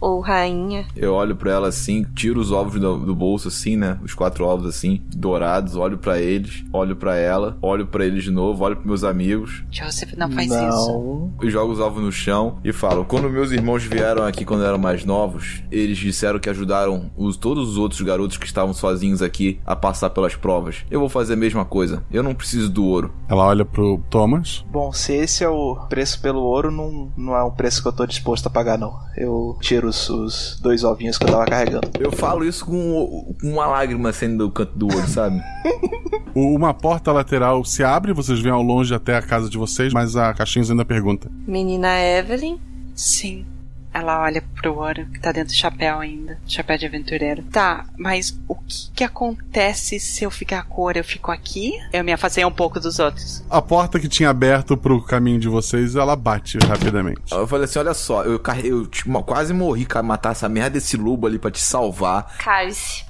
ou 0.04 0.20
rainha. 0.20 0.86
Eu 0.94 1.14
olho 1.14 1.34
para 1.34 1.50
ela 1.50 1.68
assim, 1.68 2.04
tiro 2.14 2.38
os 2.38 2.52
ovos 2.52 2.78
do, 2.78 2.98
do, 2.98 3.14
bolso 3.14 3.48
assim, 3.48 3.74
né? 3.74 3.98
Os 4.02 4.12
quatro 4.12 4.44
ovos 4.44 4.66
assim, 4.66 5.00
dourados, 5.16 5.76
olho 5.76 5.96
para 5.96 6.20
eles, 6.20 6.62
olho 6.70 6.94
para 6.94 7.16
ela, 7.16 7.56
olho 7.62 7.86
para 7.86 8.04
eles 8.04 8.22
de 8.22 8.30
novo, 8.30 8.62
olho 8.64 8.76
para 8.76 8.86
meus 8.86 9.02
amigos. 9.02 9.64
Joseph, 9.70 10.12
não 10.14 10.30
faz 10.30 10.48
não. 10.48 10.68
isso. 10.68 11.30
E 11.42 11.50
jogo 11.50 11.72
os 11.72 11.80
ovos 11.80 12.02
no 12.02 12.12
chão 12.12 12.58
e 12.62 12.70
falo: 12.70 13.06
"Quando 13.06 13.30
meus 13.30 13.50
irmãos 13.50 13.82
vieram 13.82 14.24
aqui 14.24 14.44
quando 14.44 14.64
eram 14.64 14.76
mais 14.76 15.06
novos, 15.06 15.62
eles 15.72 15.96
disseram 15.96 16.38
que 16.38 16.50
ajudaram 16.50 17.10
os 17.16 17.38
todos 17.38 17.70
os 17.70 17.78
outros 17.78 18.02
garotos 18.02 18.36
que 18.36 18.46
estavam 18.46 18.74
sozinhos 18.74 19.22
aqui 19.22 19.58
a 19.64 19.74
passar 19.74 20.10
pelas 20.10 20.36
provas. 20.36 20.84
Eu 20.90 21.00
vou 21.00 21.08
fazer 21.08 21.32
a 21.32 21.36
mesma 21.36 21.64
coisa. 21.64 22.04
Eu 22.12 22.22
não 22.22 22.34
preciso 22.34 22.68
do 22.68 22.84
ouro." 22.84 23.14
Ela 23.26 23.46
olha 23.46 23.64
pro 23.64 24.02
Thomas. 24.10 24.64
Bom, 24.70 24.92
se 24.92 25.14
esse 25.14 25.42
é 25.42 25.48
o 25.48 25.76
preço 25.88 26.20
pelo 26.20 26.42
ouro, 26.42 26.70
não, 26.70 27.10
não 27.16 27.34
é 27.34 27.42
um 27.42 27.50
preço 27.50 27.80
que 27.80 27.88
eu 27.88 27.92
tô 27.92 28.04
disposto 28.04 28.48
a 28.48 28.50
pagar 28.50 28.78
não. 28.78 28.94
Eu 29.16 29.56
tiro 29.60 29.93
os, 29.94 30.10
os 30.10 30.58
dois 30.60 30.84
ovinhos 30.84 31.16
que 31.16 31.24
eu 31.24 31.30
tava 31.30 31.44
carregando. 31.46 31.88
Eu 31.98 32.10
falo 32.10 32.44
isso 32.44 32.64
com, 32.66 33.34
com 33.40 33.48
uma 33.48 33.66
lágrima 33.66 34.12
saindo 34.12 34.46
do 34.46 34.50
canto 34.50 34.76
do 34.76 34.86
olho, 34.86 35.08
sabe? 35.08 35.40
uma 36.34 36.74
porta 36.74 37.12
lateral 37.12 37.64
se 37.64 37.84
abre, 37.84 38.12
vocês 38.12 38.40
vêm 38.40 38.52
ao 38.52 38.62
longe 38.62 38.94
até 38.94 39.16
a 39.16 39.22
casa 39.22 39.48
de 39.48 39.56
vocês, 39.56 39.92
mas 39.92 40.16
a 40.16 40.34
Caixinhos 40.34 40.70
ainda 40.70 40.84
pergunta. 40.84 41.30
Menina 41.46 42.00
Evelyn? 42.00 42.58
Sim. 42.94 43.46
Ela 43.94 44.20
olha 44.20 44.42
pro 44.60 44.74
ouro 44.76 45.06
que 45.06 45.20
tá 45.20 45.30
dentro 45.30 45.54
do 45.54 45.56
chapéu 45.56 46.00
ainda. 46.00 46.36
Chapéu 46.48 46.76
de 46.76 46.84
aventureiro. 46.84 47.44
Tá, 47.44 47.86
mas 47.96 48.36
o 48.48 48.56
que 48.56 48.90
que 48.92 49.04
acontece 49.04 50.00
se 50.00 50.24
eu 50.24 50.32
ficar 50.32 50.64
com 50.64 50.82
ouro? 50.82 50.98
Eu 50.98 51.04
fico 51.04 51.30
aqui? 51.30 51.72
Eu 51.92 52.02
me 52.02 52.12
afastei 52.12 52.44
um 52.44 52.50
pouco 52.50 52.80
dos 52.80 52.98
outros. 52.98 53.44
A 53.48 53.62
porta 53.62 54.00
que 54.00 54.08
tinha 54.08 54.30
aberto 54.30 54.76
pro 54.76 55.00
caminho 55.00 55.38
de 55.38 55.48
vocês, 55.48 55.94
ela 55.94 56.16
bate 56.16 56.58
rapidamente. 56.58 57.20
Eu 57.30 57.46
falei 57.46 57.66
assim, 57.66 57.78
olha 57.78 57.94
só, 57.94 58.24
eu, 58.24 58.42
eu 58.64 58.86
tipo, 58.88 59.22
quase 59.22 59.54
morri 59.54 59.86
pra 59.86 60.02
matar 60.02 60.32
essa 60.32 60.48
merda 60.48 60.70
desse 60.70 60.96
lobo 60.96 61.28
ali 61.28 61.38
pra 61.38 61.52
te 61.52 61.60
salvar. 61.60 62.36
Cale-se. 62.38 63.04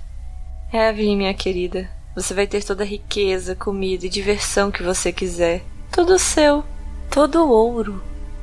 Evelyn, 0.71 1.17
minha 1.17 1.33
querida. 1.33 1.89
Você 2.15 2.35
vai 2.35 2.47
ter 2.47 2.63
toda 2.63 2.85
a 2.85 2.87
riqueza, 2.87 3.55
comida 3.55 4.05
e 4.05 4.11
diversão 4.11 4.71
que 4.71 4.83
você 4.83 5.11
quiser. 5.13 5.63
Tudo 5.91 6.19
seu. 6.19 6.63
Todo 7.11 7.49
ouro. 7.49 8.03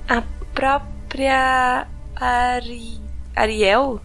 A 0.09 0.23
própria 0.53 1.87
Ari... 2.21 3.01
Ariel? 3.35 3.99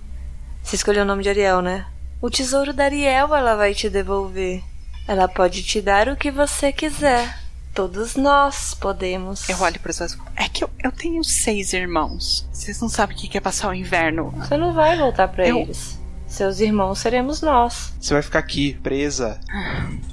Você 0.62 0.76
escolheu 0.76 1.02
o 1.02 1.06
nome 1.06 1.22
de 1.22 1.28
Ariel, 1.28 1.60
né? 1.60 1.84
O 2.18 2.30
tesouro 2.30 2.72
da 2.72 2.84
Ariel 2.84 3.34
ela 3.36 3.55
vai 3.55 3.74
te 3.74 3.90
devolver. 3.90 4.62
Ela 5.06 5.28
pode 5.28 5.62
te 5.62 5.82
dar 5.82 6.09
o 6.09 6.16
que 6.16 6.30
você 6.30 6.72
quiser. 6.72 7.38
Todos 7.74 8.16
nós 8.16 8.72
podemos. 8.72 9.47
Eu 9.51 9.60
olho 9.60 9.78
para 9.80 9.93
suas. 9.93 10.16
É 10.34 10.48
que 10.48 10.64
eu, 10.64 10.70
eu 10.82 10.90
tenho 10.90 11.22
seis 11.22 11.74
irmãos. 11.74 12.48
Vocês 12.51 12.80
não 12.80 12.88
sabem 12.88 13.14
o 13.14 13.20
que 13.20 13.36
é 13.36 13.40
passar 13.40 13.68
o 13.68 13.74
inverno. 13.74 14.30
Você 14.30 14.56
não 14.56 14.72
vai 14.72 14.97
voltar 14.97 15.28
para 15.28 15.47
eu... 15.47 15.59
eles. 15.59 16.01
Seus 16.26 16.60
irmãos 16.60 16.98
seremos 16.98 17.40
nós. 17.40 17.94
Você 18.00 18.12
vai 18.12 18.22
ficar 18.22 18.40
aqui, 18.40 18.74
presa. 18.82 19.40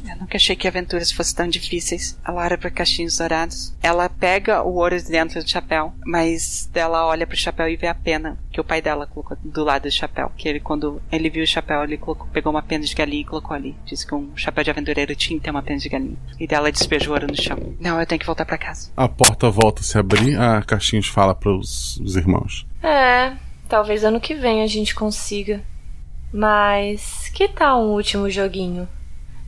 Eu 0.09 0.17
nunca 0.17 0.37
achei 0.37 0.55
que 0.55 0.67
aventuras 0.67 1.11
fossem 1.11 1.35
tão 1.35 1.47
difíceis. 1.47 2.17
Ela 2.25 2.43
olha 2.43 2.57
para 2.57 2.69
caixinhos 2.69 3.17
dourados. 3.17 3.75
Ela 3.81 4.07
pega 4.07 4.63
o 4.63 4.75
ouro 4.75 4.97
de 4.97 5.09
dentro 5.09 5.43
do 5.43 5.49
chapéu, 5.49 5.93
mas 6.05 6.69
ela 6.73 7.05
olha 7.05 7.25
pro 7.25 7.35
chapéu 7.35 7.67
e 7.67 7.75
vê 7.75 7.87
a 7.87 7.95
pena 7.95 8.37
que 8.51 8.61
o 8.61 8.63
pai 8.63 8.81
dela 8.81 9.07
colocou 9.07 9.35
do 9.43 9.63
lado 9.63 9.83
do 9.83 9.91
chapéu. 9.91 10.31
Que 10.37 10.47
ele, 10.47 10.59
quando 10.59 11.01
ele 11.11 11.29
viu 11.29 11.43
o 11.43 11.47
chapéu, 11.47 11.83
ele 11.83 11.97
colocou, 11.97 12.27
pegou 12.27 12.51
uma 12.51 12.61
pena 12.61 12.85
de 12.85 12.93
galinha 12.93 13.21
e 13.21 13.25
colocou 13.25 13.55
ali. 13.55 13.75
Disse 13.85 14.05
que 14.05 14.13
um 14.13 14.31
chapéu 14.35 14.63
de 14.63 14.69
aventureiro 14.69 15.15
tinha 15.15 15.37
que 15.37 15.43
ter 15.43 15.51
uma 15.51 15.63
pena 15.63 15.79
de 15.79 15.89
galinha. 15.89 16.17
E 16.39 16.47
dela 16.47 16.71
despejou 16.71 17.09
o 17.09 17.13
ouro 17.13 17.27
no 17.27 17.35
chão. 17.35 17.57
Não, 17.79 17.99
eu 17.99 18.05
tenho 18.05 18.19
que 18.19 18.25
voltar 18.25 18.45
para 18.45 18.57
casa. 18.57 18.91
A 18.95 19.09
porta 19.09 19.49
volta 19.49 19.81
a 19.81 19.83
se 19.83 19.97
abrir, 19.97 20.39
a 20.39 20.61
Caixinhos 20.61 21.07
fala 21.07 21.33
para 21.33 21.51
os 21.51 22.15
irmãos. 22.15 22.65
É, 22.81 23.33
talvez 23.67 24.03
ano 24.03 24.21
que 24.21 24.35
vem 24.35 24.61
a 24.61 24.67
gente 24.67 24.93
consiga. 24.93 25.61
Mas 26.33 27.29
que 27.29 27.47
tal 27.47 27.83
um 27.83 27.91
último 27.91 28.27
joguinho? 28.27 28.89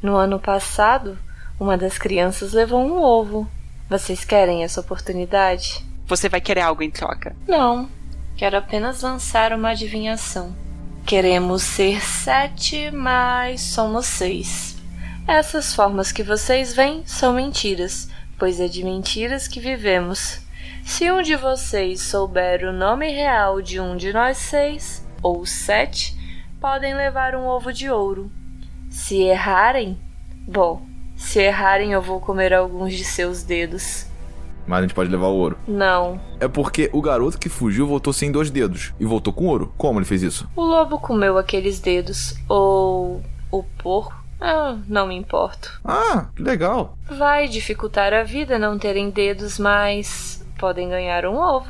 No 0.03 0.16
ano 0.16 0.40
passado, 0.40 1.18
uma 1.60 1.76
das 1.76 1.98
crianças 1.98 2.53
levou 2.53 2.80
um 2.80 3.02
ovo. 3.02 3.49
Vocês 3.90 4.24
querem 4.24 4.64
essa 4.64 4.82
oportunidade? 4.82 5.84
Você 6.06 6.30
vai 6.30 6.40
querer 6.40 6.62
algo 6.62 6.84
em 6.84 6.91
troca? 6.91 7.36
Não. 7.48 7.90
Quero 8.38 8.57
apenas 8.57 9.02
lançar 9.02 9.52
uma 9.52 9.70
adivinhação. 9.70 10.56
Queremos 11.07 11.64
ser 11.64 12.03
sete, 12.03 12.91
mas 12.91 13.62
somos 13.62 14.06
seis. 14.06 14.78
Essas 15.28 15.74
formas 15.74 16.12
que 16.12 16.22
vocês 16.22 16.76
veem 16.76 17.02
são 17.06 17.34
mentiras, 17.34 18.10
pois 18.38 18.60
é 18.60 18.68
de 18.68 18.84
mentiras 18.84 19.48
que 19.48 19.60
vivemos. 19.60 20.40
Se 20.84 21.12
um 21.12 21.24
de 21.24 21.36
vocês 21.36 22.02
souber 22.02 22.64
o 22.64 22.72
nome 22.72 23.10
real 23.10 23.60
de 23.60 23.80
um 23.80 23.98
de 23.98 24.14
nós 24.14 24.38
seis, 24.38 25.03
ou 25.24 25.44
sete, 25.48 26.16
podem 26.60 26.95
levar 26.95 27.36
um 27.36 27.45
ovo 27.45 27.72
de 27.72 27.90
ouro. 27.90 28.32
Se 28.90 29.22
errarem, 29.22 29.98
bom, 30.48 30.86
se 31.15 31.40
errarem 31.40 31.91
eu 31.91 32.02
vou 32.02 32.19
comer 32.19 32.53
alguns 32.53 32.94
de 32.94 33.03
seus 33.03 33.44
dedos. 33.44 34.07
Mas 34.68 34.80
a 34.80 34.82
gente 34.82 34.95
pode 34.95 35.11
levar 35.11 35.27
o 35.27 35.36
ouro. 35.36 35.57
Não. 35.68 36.19
É 36.40 36.48
porque 36.48 36.90
o 36.91 37.02
garoto 37.02 37.38
que 37.38 37.49
fugiu 37.49 37.86
voltou 37.86 38.11
sem 38.11 38.32
dois 38.32 38.49
dedos 38.49 38.94
e 38.99 39.06
voltou 39.06 39.32
com 39.32 39.45
ouro. 39.45 39.73
Como 39.77 39.99
ele 39.99 40.06
fez 40.06 40.23
isso? 40.23 40.49
O 40.56 40.64
lobo 40.64 40.98
comeu 40.98 41.38
aqueles 41.38 41.80
dedos. 41.80 42.36
Ou 42.49 43.22
o 43.52 43.64
porco. 43.77 44.23
Ah, 44.41 44.77
não 44.88 45.07
me 45.07 45.15
importo. 45.15 45.80
Ah, 45.84 46.30
que 46.36 46.41
legal. 46.41 46.98
Vai 47.10 47.48
dificultar 47.48 48.11
a 48.14 48.23
vida 48.23 48.57
não 48.57 48.77
terem 48.77 49.10
dedos, 49.10 49.60
mas 49.60 50.44
podem 50.57 50.90
ganhar 50.90 51.26
um 51.26 51.38
ovo. 51.38 51.68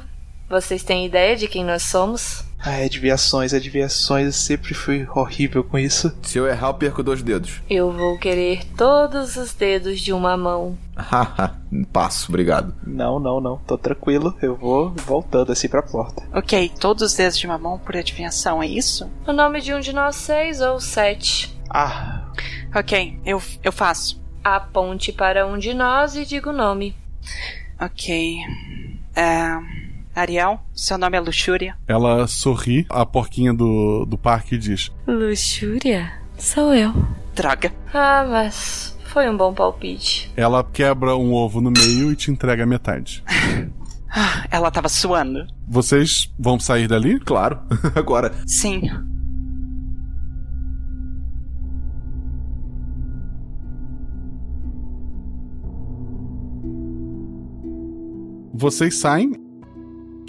Vocês 0.49 0.83
têm 0.83 1.05
ideia 1.05 1.35
de 1.35 1.47
quem 1.47 1.65
nós 1.65 1.83
somos? 1.83 2.44
Ah, 2.65 2.83
adivinhações, 2.83 3.53
adivinhações, 3.53 4.25
eu 4.25 4.31
sempre 4.31 4.73
fui 4.73 5.07
horrível 5.13 5.63
com 5.63 5.77
isso. 5.77 6.11
Se 6.23 6.39
eu 6.39 6.47
errar, 6.47 6.69
eu 6.69 6.73
perco 6.73 7.03
dois 7.03 7.21
dedos. 7.21 7.61
Eu 7.69 7.91
vou 7.91 8.17
querer 8.17 8.65
todos 8.75 9.35
os 9.35 9.53
dedos 9.53 9.99
de 9.99 10.11
uma 10.11 10.35
mão. 10.35 10.77
Haha, 10.95 11.55
passo, 11.93 12.27
obrigado. 12.29 12.73
Não, 12.85 13.19
não, 13.19 13.39
não, 13.39 13.57
tô 13.57 13.77
tranquilo, 13.77 14.35
eu 14.41 14.55
vou 14.55 14.91
voltando 15.05 15.51
assim 15.51 15.67
pra 15.67 15.83
porta. 15.83 16.23
Ok, 16.33 16.71
todos 16.79 17.03
os 17.03 17.13
dedos 17.13 17.37
de 17.37 17.45
uma 17.45 17.57
mão 17.57 17.77
por 17.77 17.95
adivinhação, 17.95 18.63
é 18.63 18.67
isso? 18.67 19.11
O 19.27 19.33
nome 19.33 19.61
de 19.61 19.73
um 19.73 19.79
de 19.79 19.93
nós 19.93 20.15
seis 20.15 20.61
ou 20.61 20.79
sete. 20.79 21.55
Ah. 21.69 22.23
Ok, 22.73 23.19
eu, 23.25 23.41
eu 23.63 23.71
faço. 23.71 24.23
Aponte 24.43 25.11
para 25.11 25.45
um 25.45 25.57
de 25.57 25.73
nós 25.73 26.15
e 26.15 26.25
diga 26.25 26.49
o 26.49 26.53
nome. 26.53 26.95
Ok. 27.79 28.37
É. 29.15 29.84
Ariel, 30.15 30.61
seu 30.73 30.97
nome 30.97 31.17
é 31.17 31.19
Luxúria? 31.19 31.75
Ela 31.85 32.25
sorri, 32.25 32.85
a 32.89 33.05
porquinha 33.05 33.53
do, 33.53 34.05
do 34.05 34.17
parque 34.17 34.57
diz: 34.57 34.89
Luxúria? 35.05 36.09
Sou 36.37 36.73
eu. 36.73 36.93
Droga. 37.35 37.69
Ah, 37.93 38.25
mas 38.25 38.97
foi 39.07 39.29
um 39.29 39.35
bom 39.35 39.53
palpite. 39.53 40.31
Ela 40.37 40.63
quebra 40.63 41.17
um 41.17 41.33
ovo 41.33 41.59
no 41.59 41.69
meio 41.69 42.13
e 42.13 42.15
te 42.15 42.31
entrega 42.31 42.63
a 42.63 42.67
metade. 42.67 43.23
Ah, 44.17 44.47
ela 44.49 44.71
tava 44.71 44.87
suando. 44.87 45.45
Vocês 45.67 46.33
vão 46.39 46.57
sair 46.57 46.87
dali? 46.87 47.19
Claro, 47.19 47.59
agora. 47.93 48.31
Sim. 48.47 48.83
Vocês 58.53 58.97
saem 58.97 59.33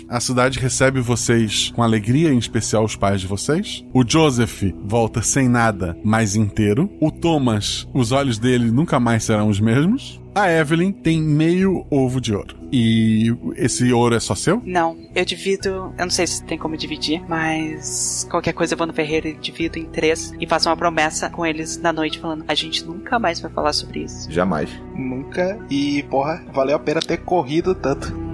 a 0.08 0.20
cidade 0.20 0.58
recebe 0.58 1.00
vocês 1.00 1.72
com 1.74 1.82
alegria, 1.82 2.32
em 2.32 2.38
especial 2.38 2.84
os 2.84 2.96
pais 2.96 3.20
de 3.20 3.26
vocês. 3.26 3.84
O 3.92 4.04
Joseph 4.06 4.62
volta 4.84 5.22
sem 5.22 5.48
nada, 5.48 5.96
mas 6.04 6.36
inteiro. 6.36 6.90
O 7.00 7.10
Thomas, 7.10 7.88
os 7.92 8.12
olhos 8.12 8.38
dele 8.38 8.70
nunca 8.70 9.00
mais 9.00 9.24
serão 9.24 9.48
os 9.48 9.60
mesmos. 9.60 10.20
A 10.34 10.50
Evelyn 10.50 10.92
tem 10.92 11.22
meio 11.22 11.86
ovo 11.90 12.20
de 12.20 12.34
ouro. 12.34 12.54
E 12.70 13.34
esse 13.56 13.90
ouro 13.90 14.14
é 14.14 14.20
só 14.20 14.34
seu? 14.34 14.60
Não, 14.66 14.94
eu 15.14 15.24
divido. 15.24 15.94
Eu 15.96 16.04
não 16.04 16.10
sei 16.10 16.26
se 16.26 16.44
tem 16.44 16.58
como 16.58 16.76
dividir, 16.76 17.22
mas 17.26 18.26
qualquer 18.30 18.52
coisa 18.52 18.74
eu 18.74 18.78
vou 18.78 18.86
no 18.86 18.92
ferreiro 18.92 19.28
e 19.28 19.34
divido 19.34 19.78
em 19.78 19.86
três 19.86 20.34
e 20.38 20.46
faço 20.46 20.68
uma 20.68 20.76
promessa 20.76 21.30
com 21.30 21.46
eles 21.46 21.78
na 21.78 21.90
noite, 21.90 22.18
falando: 22.18 22.44
a 22.46 22.54
gente 22.54 22.84
nunca 22.84 23.18
mais 23.18 23.40
vai 23.40 23.50
falar 23.50 23.72
sobre 23.72 24.00
isso. 24.00 24.30
Jamais. 24.30 24.68
Nunca. 24.94 25.58
E, 25.70 26.02
porra, 26.10 26.44
valeu 26.52 26.76
a 26.76 26.80
pena 26.80 27.00
ter 27.00 27.16
corrido 27.18 27.74
tanto. 27.74 28.25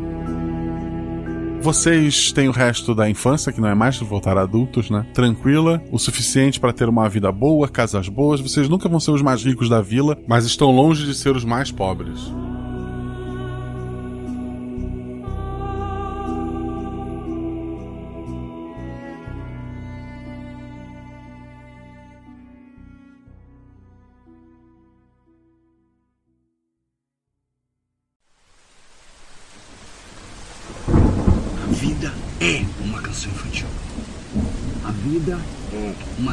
Vocês 1.63 2.33
têm 2.33 2.49
o 2.49 2.53
resto 2.53 2.93
da 2.93 3.09
infância, 3.09 3.53
que 3.53 3.61
não 3.61 3.69
é 3.69 3.75
mais 3.75 3.97
voltar 3.97 4.37
adultos, 4.37 4.91
né? 4.91 5.07
Tranquila, 5.15 5.81
o 5.93 5.99
suficiente 5.99 6.59
para 6.59 6.73
ter 6.73 6.89
uma 6.89 7.09
vida 7.09 7.31
boa, 7.31 7.69
casas 7.69 8.09
boas. 8.09 8.41
Vocês 8.41 8.69
nunca 8.69 8.89
vão 8.89 8.99
ser 8.99 9.13
os 9.13 9.23
mais 9.23 9.45
ricos 9.45 9.69
da 9.69 9.81
vila, 9.81 10.19
mas 10.27 10.45
estão 10.45 10.73
longe 10.73 11.07
de 11.07 11.15
ser 11.15 11.37
os 11.37 11.45
mais 11.45 11.71
pobres. 11.71 12.19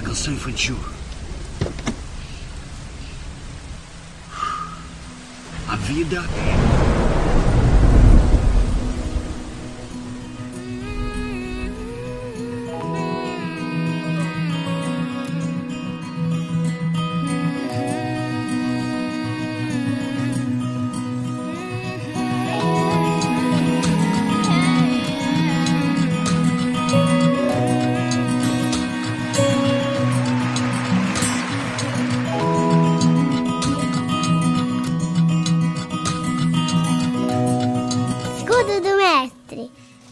É 0.10 0.11
canção 0.11 0.34
infantil. 0.34 0.77
A 5.68 5.76
vida 5.76 6.23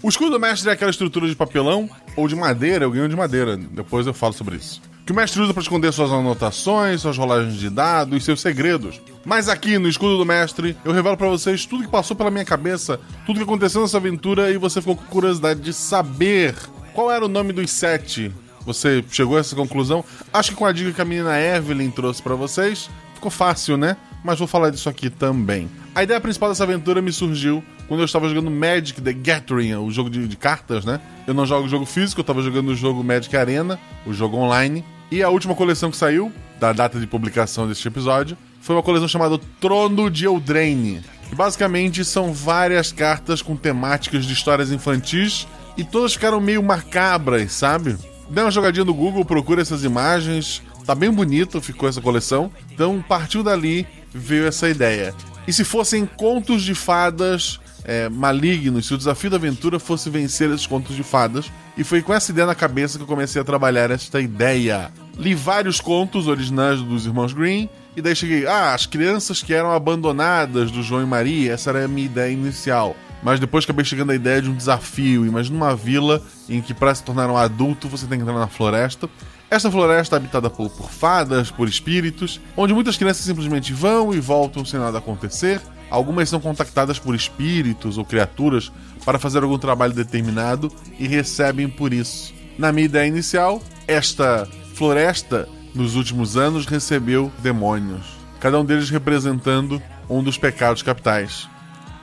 O 0.07 0.09
escudo 0.09 0.31
do 0.31 0.39
mestre 0.39 0.69
é 0.69 0.71
aquela 0.71 0.89
estrutura 0.89 1.27
de 1.27 1.35
papelão 1.35 1.89
ou 2.15 2.29
de 2.29 2.35
madeira, 2.35 2.85
eu 2.85 2.91
ganho 2.91 3.09
de 3.09 3.15
madeira. 3.17 3.57
Depois 3.57 4.07
eu 4.07 4.13
falo 4.13 4.31
sobre 4.31 4.55
isso. 4.55 4.81
Que 5.05 5.11
o 5.11 5.15
mestre 5.15 5.41
usa 5.41 5.53
para 5.53 5.61
esconder 5.61 5.91
suas 5.91 6.13
anotações, 6.13 7.01
suas 7.01 7.17
rolagens 7.17 7.55
de 7.55 7.69
dados, 7.69 8.23
seus 8.23 8.39
segredos. 8.39 9.01
Mas 9.25 9.49
aqui 9.49 9.77
no 9.77 9.89
escudo 9.89 10.17
do 10.17 10.25
mestre, 10.25 10.77
eu 10.85 10.93
revelo 10.93 11.17
para 11.17 11.27
vocês 11.27 11.65
tudo 11.65 11.83
que 11.83 11.91
passou 11.91 12.15
pela 12.15 12.31
minha 12.31 12.45
cabeça, 12.45 13.01
tudo 13.25 13.35
que 13.35 13.43
aconteceu 13.43 13.81
nessa 13.81 13.97
aventura 13.97 14.49
e 14.49 14.55
você 14.55 14.79
ficou 14.79 14.95
com 14.95 15.03
curiosidade 15.07 15.59
de 15.59 15.73
saber 15.73 16.55
qual 16.93 17.11
era 17.11 17.25
o 17.25 17.27
nome 17.27 17.51
dos 17.51 17.69
sete. 17.69 18.31
Você 18.65 19.03
chegou 19.11 19.35
a 19.35 19.41
essa 19.41 19.57
conclusão? 19.57 20.05
Acho 20.31 20.51
que 20.51 20.55
com 20.55 20.65
a 20.65 20.71
dica 20.71 20.93
que 20.93 21.01
a 21.01 21.05
menina 21.05 21.37
Evelyn 21.37 21.91
trouxe 21.91 22.23
para 22.23 22.33
vocês, 22.33 22.89
ficou 23.13 23.29
fácil, 23.29 23.75
né? 23.75 23.97
Mas 24.23 24.39
vou 24.39 24.47
falar 24.47 24.69
disso 24.69 24.87
aqui 24.87 25.09
também. 25.09 25.69
A 25.97 26.03
ideia 26.03 26.21
principal 26.21 26.49
dessa 26.49 26.63
aventura 26.63 27.01
me 27.01 27.11
surgiu 27.11 27.63
quando 27.87 28.01
eu 28.01 28.05
estava 28.05 28.29
jogando 28.29 28.51
Magic 28.51 29.01
The 29.01 29.13
Gathering, 29.13 29.73
o 29.77 29.89
jogo 29.89 30.11
de, 30.11 30.27
de 30.27 30.37
cartas, 30.37 30.85
né? 30.85 31.01
Eu 31.25 31.33
não 31.33 31.43
jogo 31.43 31.67
jogo 31.67 31.87
físico, 31.87 32.19
eu 32.19 32.21
estava 32.21 32.39
jogando 32.43 32.69
o 32.69 32.75
jogo 32.75 33.03
Magic 33.03 33.35
Arena, 33.35 33.79
o 34.05 34.13
jogo 34.13 34.37
online. 34.37 34.85
E 35.09 35.23
a 35.23 35.29
última 35.29 35.55
coleção 35.55 35.89
que 35.89 35.97
saiu, 35.97 36.31
da 36.59 36.71
data 36.71 36.99
de 36.99 37.07
publicação 37.07 37.67
deste 37.67 37.87
episódio, 37.87 38.37
foi 38.61 38.75
uma 38.75 38.83
coleção 38.83 39.07
chamada 39.07 39.39
Trono 39.59 40.07
de 40.11 40.27
Eldraine. 40.27 41.01
Que 41.29 41.35
basicamente 41.35 42.05
são 42.05 42.31
várias 42.31 42.91
cartas 42.91 43.41
com 43.41 43.55
temáticas 43.55 44.23
de 44.23 44.33
histórias 44.33 44.71
infantis 44.71 45.47
e 45.75 45.83
todas 45.83 46.13
ficaram 46.13 46.39
meio 46.39 46.61
macabras, 46.61 47.53
sabe? 47.53 47.97
Dê 48.29 48.41
uma 48.41 48.51
jogadinha 48.51 48.85
no 48.85 48.93
Google, 48.93 49.25
procura 49.25 49.63
essas 49.63 49.83
imagens. 49.83 50.61
Tá 50.85 50.93
bem 50.93 51.09
bonito, 51.09 51.59
ficou 51.59 51.89
essa 51.89 52.01
coleção. 52.01 52.51
Então 52.71 53.03
partiu 53.09 53.41
dali, 53.41 53.87
veio 54.13 54.45
essa 54.45 54.69
ideia. 54.69 55.15
E 55.47 55.53
se 55.53 55.63
fossem 55.63 56.05
contos 56.05 56.61
de 56.61 56.75
fadas 56.75 57.59
é, 57.85 58.09
malignos, 58.09 58.87
se 58.87 58.93
o 58.93 58.97
desafio 58.97 59.29
da 59.29 59.37
aventura 59.37 59.79
fosse 59.79 60.09
vencer 60.09 60.51
esses 60.51 60.67
contos 60.67 60.95
de 60.95 61.03
fadas. 61.03 61.49
E 61.77 61.83
foi 61.83 62.01
com 62.01 62.13
essa 62.13 62.31
ideia 62.31 62.45
na 62.45 62.53
cabeça 62.53 62.97
que 62.97 63.03
eu 63.03 63.07
comecei 63.07 63.41
a 63.41 63.45
trabalhar 63.45 63.89
esta 63.89 64.19
ideia. 64.19 64.91
Li 65.17 65.33
vários 65.33 65.79
contos 65.79 66.27
originais 66.27 66.81
dos 66.81 67.05
irmãos 67.05 67.31
Green. 67.31 67.69
E 67.95 68.01
daí 68.01 68.15
cheguei, 68.15 68.45
ah, 68.45 68.73
as 68.73 68.85
crianças 68.85 69.41
que 69.41 69.53
eram 69.53 69.71
abandonadas 69.71 70.69
do 70.69 70.83
João 70.83 71.01
e 71.01 71.05
Maria, 71.05 71.53
essa 71.53 71.71
era 71.71 71.85
a 71.85 71.87
minha 71.87 72.05
ideia 72.05 72.31
inicial. 72.31 72.95
Mas 73.23 73.39
depois 73.39 73.63
acabei 73.63 73.83
chegando 73.83 74.11
à 74.11 74.15
ideia 74.15 74.41
de 74.41 74.49
um 74.49 74.55
desafio. 74.55 75.25
Imagina 75.25 75.57
uma 75.57 75.75
vila 75.75 76.21
em 76.47 76.61
que, 76.61 76.73
para 76.73 76.93
se 76.93 77.03
tornar 77.03 77.29
um 77.29 77.37
adulto, 77.37 77.87
você 77.87 78.05
tem 78.05 78.19
que 78.19 78.23
entrar 78.23 78.37
na 78.37 78.47
floresta. 78.47 79.09
Esta 79.49 79.71
floresta 79.71 80.15
é 80.15 80.17
habitada 80.17 80.49
por, 80.49 80.69
por 80.69 80.89
fadas, 80.89 81.49
por 81.49 81.69
espíritos, 81.69 82.41
onde 82.55 82.73
muitas 82.73 82.97
crianças 82.97 83.23
simplesmente 83.23 83.71
vão 83.71 84.13
e 84.13 84.19
voltam 84.19 84.65
sem 84.65 84.77
nada 84.77 84.97
acontecer. 84.97 85.61
Algumas 85.89 86.27
são 86.27 86.41
contactadas 86.41 86.99
por 86.99 87.15
espíritos 87.15 87.97
ou 87.97 88.03
criaturas 88.03 88.69
para 89.05 89.17
fazer 89.17 89.43
algum 89.43 89.57
trabalho 89.57 89.93
determinado 89.93 90.69
e 90.99 91.07
recebem 91.07 91.69
por 91.69 91.93
isso. 91.93 92.33
Na 92.57 92.73
minha 92.73 92.85
ideia 92.85 93.07
inicial, 93.07 93.61
esta 93.87 94.45
floresta, 94.73 95.47
nos 95.73 95.95
últimos 95.95 96.35
anos, 96.35 96.65
recebeu 96.65 97.31
demônios, 97.39 98.05
cada 98.41 98.59
um 98.59 98.65
deles 98.65 98.89
representando 98.89 99.81
um 100.09 100.21
dos 100.21 100.37
pecados 100.37 100.81
capitais. 100.81 101.47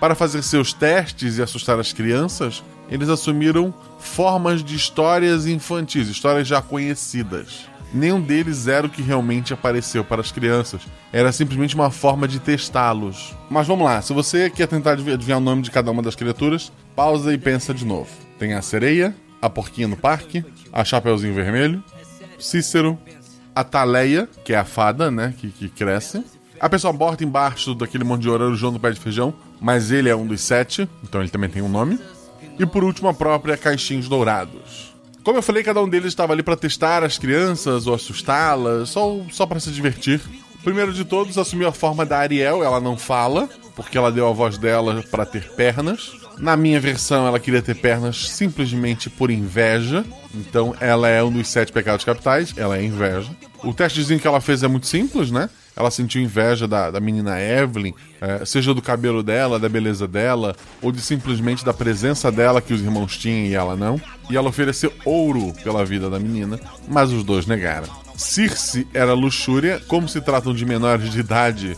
Para 0.00 0.14
fazer 0.14 0.42
seus 0.42 0.72
testes 0.72 1.36
e 1.36 1.42
assustar 1.42 1.78
as 1.78 1.92
crianças, 1.92 2.64
eles 2.90 3.08
assumiram 3.08 3.72
formas 3.98 4.62
de 4.62 4.76
histórias 4.76 5.46
infantis, 5.46 6.08
histórias 6.08 6.46
já 6.46 6.60
conhecidas. 6.60 7.66
Nenhum 7.92 8.20
deles 8.20 8.66
era 8.66 8.86
o 8.86 8.90
que 8.90 9.02
realmente 9.02 9.54
apareceu 9.54 10.02
para 10.02 10.20
as 10.20 10.32
crianças. 10.32 10.82
Era 11.12 11.30
simplesmente 11.30 11.76
uma 11.76 11.92
forma 11.92 12.26
de 12.26 12.40
testá-los. 12.40 13.32
Mas 13.48 13.68
vamos 13.68 13.84
lá, 13.84 14.02
se 14.02 14.12
você 14.12 14.50
quer 14.50 14.66
tentar 14.66 14.92
adivinhar 14.92 15.38
o 15.38 15.40
nome 15.40 15.62
de 15.62 15.70
cada 15.70 15.92
uma 15.92 16.02
das 16.02 16.16
criaturas, 16.16 16.72
pausa 16.96 17.32
e 17.32 17.38
pensa 17.38 17.72
de 17.72 17.84
novo. 17.84 18.10
Tem 18.36 18.54
a 18.54 18.62
sereia, 18.62 19.14
a 19.40 19.48
porquinha 19.48 19.86
no 19.86 19.96
parque, 19.96 20.44
a 20.72 20.84
Chapeuzinho 20.84 21.34
Vermelho, 21.34 21.84
Cícero, 22.36 22.98
a 23.54 23.62
Taleia, 23.62 24.28
que 24.44 24.52
é 24.52 24.56
a 24.56 24.64
fada, 24.64 25.08
né, 25.08 25.32
que, 25.38 25.50
que 25.50 25.68
cresce. 25.68 26.24
A 26.60 26.68
pessoa 26.68 26.92
morta 26.92 27.22
embaixo 27.22 27.74
daquele 27.74 28.02
monte 28.02 28.22
de 28.22 28.28
ouro, 28.28 28.50
o 28.50 28.56
João 28.56 28.72
do 28.72 28.80
Pé 28.80 28.90
de 28.90 28.98
Feijão, 28.98 29.34
mas 29.60 29.92
ele 29.92 30.08
é 30.08 30.16
um 30.16 30.26
dos 30.26 30.40
sete, 30.40 30.88
então 31.02 31.20
ele 31.20 31.30
também 31.30 31.48
tem 31.48 31.62
um 31.62 31.68
nome. 31.68 31.98
E 32.58 32.66
por 32.66 32.84
último, 32.84 33.08
a 33.08 33.14
própria 33.14 33.56
Caixinhos 33.56 34.08
Dourados. 34.08 34.94
Como 35.22 35.38
eu 35.38 35.42
falei, 35.42 35.62
cada 35.62 35.82
um 35.82 35.88
deles 35.88 36.08
estava 36.08 36.34
ali 36.34 36.42
para 36.42 36.56
testar 36.56 37.02
as 37.02 37.16
crianças 37.16 37.86
ou 37.86 37.94
assustá-las, 37.94 38.90
só, 38.90 39.20
só 39.30 39.46
para 39.46 39.58
se 39.58 39.70
divertir. 39.70 40.20
Primeiro 40.62 40.92
de 40.92 41.04
todos 41.04 41.36
assumiu 41.38 41.68
a 41.68 41.72
forma 41.72 42.04
da 42.04 42.18
Ariel, 42.18 42.62
ela 42.62 42.80
não 42.80 42.96
fala, 42.96 43.48
porque 43.74 43.98
ela 43.98 44.12
deu 44.12 44.28
a 44.28 44.32
voz 44.32 44.58
dela 44.58 45.02
para 45.10 45.24
ter 45.26 45.50
pernas. 45.52 46.12
Na 46.38 46.56
minha 46.56 46.80
versão, 46.80 47.26
ela 47.26 47.40
queria 47.40 47.62
ter 47.62 47.74
pernas 47.74 48.28
simplesmente 48.30 49.08
por 49.08 49.30
inveja. 49.30 50.04
Então, 50.34 50.74
ela 50.80 51.08
é 51.08 51.22
um 51.22 51.32
dos 51.32 51.48
sete 51.48 51.72
pecados 51.72 52.04
capitais, 52.04 52.52
ela 52.56 52.76
é 52.76 52.84
inveja. 52.84 53.30
O 53.62 53.72
testezinho 53.72 54.20
que 54.20 54.26
ela 54.26 54.40
fez 54.40 54.62
é 54.62 54.68
muito 54.68 54.86
simples, 54.86 55.30
né? 55.30 55.48
Ela 55.76 55.90
sentiu 55.90 56.22
inveja 56.22 56.68
da, 56.68 56.90
da 56.90 57.00
menina 57.00 57.40
Evelyn, 57.40 57.92
é, 58.20 58.44
seja 58.44 58.72
do 58.72 58.80
cabelo 58.80 59.22
dela, 59.22 59.58
da 59.58 59.68
beleza 59.68 60.06
dela, 60.06 60.54
ou 60.80 60.92
de 60.92 61.00
simplesmente 61.00 61.64
da 61.64 61.74
presença 61.74 62.30
dela 62.30 62.62
que 62.62 62.72
os 62.72 62.80
irmãos 62.80 63.16
tinham 63.16 63.46
e 63.46 63.54
ela 63.54 63.76
não. 63.76 64.00
E 64.30 64.36
ela 64.36 64.48
ofereceu 64.48 64.92
ouro 65.04 65.52
pela 65.62 65.84
vida 65.84 66.08
da 66.08 66.18
menina, 66.18 66.58
mas 66.88 67.12
os 67.12 67.24
dois 67.24 67.46
negaram. 67.46 67.88
Circe 68.16 68.86
era 68.94 69.12
luxúria, 69.12 69.82
como 69.88 70.08
se 70.08 70.20
tratam 70.20 70.54
de 70.54 70.64
menores 70.64 71.10
de 71.10 71.18
idade, 71.18 71.76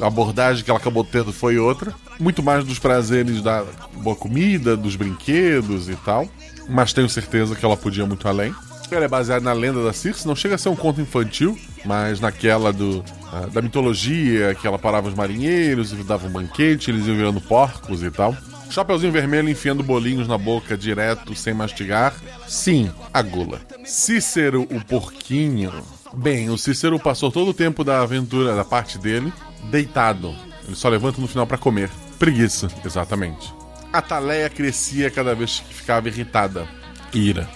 a 0.00 0.06
abordagem 0.06 0.64
que 0.64 0.70
ela 0.70 0.78
acabou 0.78 1.04
tendo 1.04 1.32
foi 1.32 1.58
outra. 1.58 1.92
Muito 2.18 2.42
mais 2.42 2.64
dos 2.64 2.78
prazeres 2.78 3.42
da 3.42 3.64
boa 3.94 4.16
comida, 4.16 4.76
dos 4.76 4.96
brinquedos 4.96 5.88
e 5.88 5.96
tal. 5.96 6.28
Mas 6.68 6.92
tenho 6.92 7.08
certeza 7.08 7.54
que 7.54 7.64
ela 7.64 7.76
podia 7.76 8.06
muito 8.06 8.26
além. 8.28 8.54
Ela 8.90 9.04
é 9.04 9.08
baseada 9.08 9.44
na 9.44 9.52
lenda 9.52 9.82
da 9.82 9.92
Circe, 9.92 10.26
não 10.26 10.36
chega 10.36 10.54
a 10.54 10.58
ser 10.58 10.68
um 10.68 10.76
conto 10.76 11.00
infantil, 11.00 11.58
mas 11.86 12.20
naquela 12.20 12.72
do, 12.72 12.98
uh, 12.98 13.50
da 13.52 13.62
mitologia, 13.62 14.54
que 14.54 14.66
ela 14.66 14.78
parava 14.78 15.08
os 15.08 15.14
marinheiros 15.14 15.92
e 15.92 15.96
dava 15.96 16.26
um 16.26 16.30
banquete, 16.30 16.90
eles 16.90 17.06
iam 17.06 17.16
virando 17.16 17.40
porcos 17.40 18.02
e 18.02 18.10
tal. 18.10 18.36
Chapeuzinho 18.68 19.12
vermelho 19.12 19.48
enfiando 19.48 19.82
bolinhos 19.82 20.26
na 20.26 20.36
boca 20.36 20.76
direto, 20.76 21.34
sem 21.34 21.54
mastigar. 21.54 22.14
Sim, 22.48 22.90
a 23.14 23.22
gula. 23.22 23.60
Cícero, 23.84 24.62
o 24.62 24.84
porquinho. 24.84 25.72
Bem, 26.12 26.50
o 26.50 26.58
Cícero 26.58 26.98
passou 26.98 27.30
todo 27.30 27.50
o 27.50 27.54
tempo 27.54 27.84
da 27.84 28.02
aventura, 28.02 28.56
da 28.56 28.64
parte 28.64 28.98
dele, 28.98 29.32
deitado. 29.70 30.34
Ele 30.66 30.74
só 30.74 30.88
levanta 30.88 31.20
no 31.20 31.28
final 31.28 31.46
para 31.46 31.58
comer. 31.58 31.90
Preguiça, 32.18 32.68
exatamente. 32.84 33.54
A 33.92 34.02
Taleia 34.02 34.50
crescia 34.50 35.10
cada 35.10 35.34
vez 35.34 35.60
que 35.60 35.74
ficava 35.74 36.08
irritada. 36.08 36.66
Ira. 37.14 37.48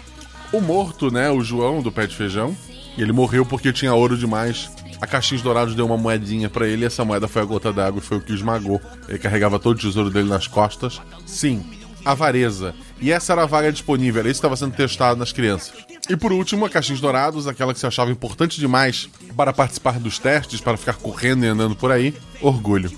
O 0.52 0.60
morto, 0.60 1.10
né, 1.10 1.30
o 1.30 1.42
João 1.42 1.82
do 1.82 1.92
pé 1.92 2.06
de 2.06 2.16
feijão, 2.16 2.56
ele 3.02 3.12
morreu 3.12 3.44
porque 3.46 3.72
tinha 3.72 3.94
ouro 3.94 4.16
demais. 4.16 4.70
A 5.00 5.06
Caixinhos 5.06 5.42
Dourados 5.42 5.74
deu 5.74 5.86
uma 5.86 5.96
moedinha 5.96 6.50
para 6.50 6.66
ele 6.66 6.82
e 6.82 6.86
essa 6.86 7.04
moeda 7.04 7.26
foi 7.26 7.40
a 7.40 7.44
gota 7.44 7.72
d'água 7.72 8.00
e 8.00 8.04
foi 8.04 8.18
o 8.18 8.20
que 8.20 8.32
esmagou. 8.32 8.80
Ele 9.08 9.18
carregava 9.18 9.58
todo 9.58 9.76
o 9.76 9.80
tesouro 9.80 10.10
dele 10.10 10.28
nas 10.28 10.46
costas. 10.46 11.00
Sim, 11.24 11.64
avareza. 12.04 12.74
E 13.00 13.10
essa 13.10 13.32
era 13.32 13.44
a 13.44 13.46
vaga 13.46 13.72
disponível, 13.72 14.22
isso 14.22 14.32
estava 14.32 14.56
sendo 14.56 14.74
testado 14.74 15.18
nas 15.18 15.32
crianças. 15.32 15.72
E 16.08 16.16
por 16.16 16.32
último, 16.32 16.66
a 16.66 16.70
Caixinhos 16.70 17.00
Dourados, 17.00 17.46
aquela 17.46 17.72
que 17.72 17.80
se 17.80 17.86
achava 17.86 18.10
importante 18.10 18.58
demais 18.58 19.08
para 19.36 19.52
participar 19.52 19.98
dos 19.98 20.18
testes, 20.18 20.60
para 20.60 20.76
ficar 20.76 20.94
correndo 20.94 21.44
e 21.44 21.48
andando 21.48 21.76
por 21.76 21.90
aí, 21.90 22.14
orgulho. 22.40 22.90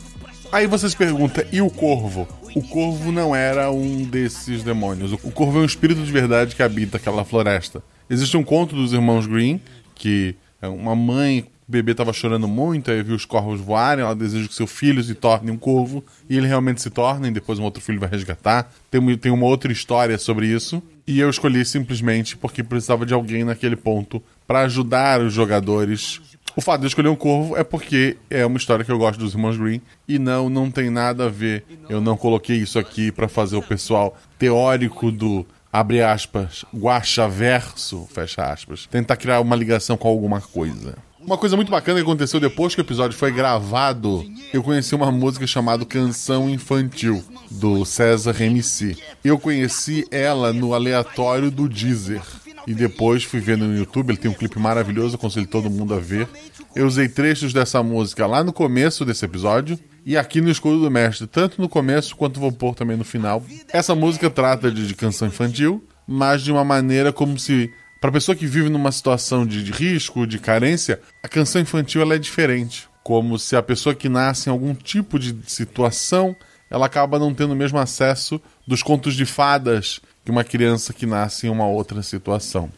Aí 0.51 0.67
você 0.67 0.89
se 0.89 0.97
pergunta, 0.97 1.47
e 1.53 1.63
o 1.63 1.71
corvo? 1.71 2.29
O 2.55 2.63
corvo 2.63 3.11
não 3.11 3.35
era 3.35 3.71
um 3.71 4.05
desses 4.05 4.63
demônios. 4.63 5.13
O 5.13 5.31
corvo 5.31 5.59
é 5.59 5.63
um 5.63 5.65
espírito 5.65 6.03
de 6.03 6.13
verdade 6.13 6.55
que 6.55 6.63
habita 6.63 6.99
aquela 6.99 7.25
floresta. 7.25 7.83
Existe 8.11 8.37
um 8.37 8.45
conto 8.45 8.77
dos 8.77 8.93
irmãos 8.93 9.27
Green 9.27 9.61
que 10.03 10.35
uma 10.61 10.97
mãe 10.97 11.47
o 11.69 11.73
bebê 11.73 11.95
tava 11.95 12.13
chorando 12.13 12.49
muito, 12.49 12.91
aí 12.91 13.03
viu 13.03 13.15
os 13.15 13.25
corvos 13.25 13.61
voarem, 13.61 14.05
ela 14.05 14.17
deseja 14.17 14.49
que 14.49 14.55
seu 14.55 14.67
filho 14.67 15.03
se 15.03 15.15
torne 15.15 15.51
um 15.51 15.57
corvo, 15.57 16.05
e 16.29 16.37
ele 16.37 16.47
realmente 16.47 16.83
se 16.83 16.91
torna, 16.91 17.29
e 17.29 17.31
depois 17.31 17.59
um 17.59 17.63
outro 17.63 17.81
filho 17.81 18.01
vai 18.01 18.09
resgatar. 18.09 18.71
Tem, 18.91 19.17
tem 19.17 19.31
uma 19.31 19.47
outra 19.47 19.71
história 19.71 20.19
sobre 20.19 20.49
isso. 20.49 20.83
E 21.07 21.21
eu 21.21 21.31
escolhi 21.31 21.65
simplesmente 21.65 22.37
porque 22.37 22.63
precisava 22.63 23.07
de 23.07 23.15
alguém 23.15 23.45
naquele 23.45 23.77
ponto 23.77 24.23
para 24.47 24.63
ajudar 24.63 25.21
os 25.21 25.33
jogadores. 25.33 26.21
O 26.55 26.61
fato 26.61 26.81
de 26.81 26.87
eu 26.87 26.89
escolher 26.89 27.09
um 27.09 27.17
corvo 27.17 27.57
é 27.57 27.65
porque 27.65 28.17
é 28.29 28.45
uma 28.45 28.59
história 28.59 28.85
que 28.85 28.93
eu 28.93 28.99
gosto 28.99 29.19
dos 29.19 29.33
irmãos 29.33 29.57
Green 29.57 29.81
e 30.07 30.19
não 30.19 30.49
não 30.49 30.71
tem 30.71 30.91
nada 30.91 31.27
a 31.27 31.29
ver. 31.29 31.65
Eu 31.89 32.01
não 32.01 32.17
coloquei 32.17 32.57
isso 32.57 32.79
aqui 32.79 33.11
para 33.11 33.29
fazer 33.29 33.57
o 33.57 33.63
pessoal 33.63 34.17
teórico 34.39 35.11
do 35.11 35.47
abre 35.73 36.03
aspas, 36.03 36.67
guacha 36.75 37.27
verso, 37.27 38.07
fecha 38.13 38.45
aspas, 38.45 38.87
tentar 38.87 39.17
criar 39.17 39.41
uma 39.41 39.57
ligação 39.57 39.97
com 39.97 40.07
alguma 40.07 40.41
coisa. 40.41 40.99
Uma 41.19 41.39
coisa 41.39 41.57
muito 41.57 41.71
bacana 41.71 41.99
que 41.99 42.03
aconteceu 42.03 42.39
depois 42.39 42.75
que 42.75 42.81
o 42.81 42.85
episódio 42.85 43.17
foi 43.17 43.31
gravado, 43.31 44.27
eu 44.53 44.63
conheci 44.63 44.95
uma 44.95 45.11
música 45.11 45.47
chamada 45.47 45.87
Canção 45.87 46.51
Infantil, 46.51 47.25
do 47.49 47.85
César 47.85 48.35
MC. 48.43 48.97
Eu 49.25 49.39
conheci 49.39 50.05
ela 50.11 50.53
no 50.53 50.75
aleatório 50.75 51.51
do 51.51 51.69
Deezer. 51.69 52.23
E 52.67 52.75
depois 52.75 53.25
fui 53.25 53.41
ver 53.41 53.57
no 53.57 53.77
YouTube, 53.77 54.11
ele 54.11 54.19
tem 54.19 54.31
um 54.31 54.35
clipe 54.35 54.59
maravilhoso, 54.59 55.17
aconselho 55.17 55.47
todo 55.47 55.71
mundo 55.71 55.95
a 55.95 55.99
ver. 55.99 56.29
Eu 56.75 56.87
usei 56.87 57.09
trechos 57.09 57.53
dessa 57.53 57.83
música 57.83 58.27
lá 58.27 58.43
no 58.43 58.53
começo 58.53 59.05
desse 59.05 59.25
episódio 59.25 59.79
e 60.05 60.17
aqui 60.17 60.41
no 60.41 60.51
Escudo 60.51 60.81
do 60.81 60.91
Mestre, 60.91 61.27
tanto 61.27 61.61
no 61.61 61.69
começo 61.69 62.17
quanto 62.17 62.41
vou 62.41 62.53
pôr 62.53 62.75
também 62.75 62.97
no 62.97 63.05
final. 63.05 63.45
Essa 63.73 63.95
música 63.95 64.29
trata 64.29 64.71
de, 64.71 64.87
de 64.87 64.95
canção 64.95 65.29
infantil, 65.29 65.85
mas 66.07 66.43
de 66.43 66.51
uma 66.51 66.65
maneira 66.65 67.13
como 67.13 67.39
se 67.39 67.71
para 68.01 68.11
pessoa 68.11 68.35
que 68.35 68.47
vive 68.47 68.69
numa 68.69 68.91
situação 68.91 69.47
de, 69.47 69.63
de, 69.63 69.71
risco, 69.71 70.27
de 70.27 70.41
carência, 70.41 71.01
a 71.23 71.29
canção 71.29 71.63
infantil 71.63 72.03
ela 72.03 72.17
é 72.17 72.19
diferente. 72.19 72.89
Como 73.05 73.39
se 73.39 73.55
a 73.55 73.63
pessoa 73.63 73.95
que 73.95 74.09
nasce 74.09 74.49
em 74.49 74.53
algum 74.53 74.75
tipo 74.75 75.21
de 75.21 75.37
situação, 75.47 76.35
ela 76.69 76.87
acaba 76.87 77.19
não 77.19 77.33
tendo 77.33 77.53
o 77.53 77.57
mesmo 77.57 77.79
acesso 77.79 78.41
dos 78.67 78.83
contos 78.83 79.15
de 79.15 79.25
fadas 79.25 80.01
que 80.25 80.33
uma 80.33 80.43
criança 80.43 80.93
que 80.93 81.07
nasce 81.07 81.47
em 81.47 81.51
uma 81.51 81.67
outra 81.67 82.03
situação. 82.03 82.71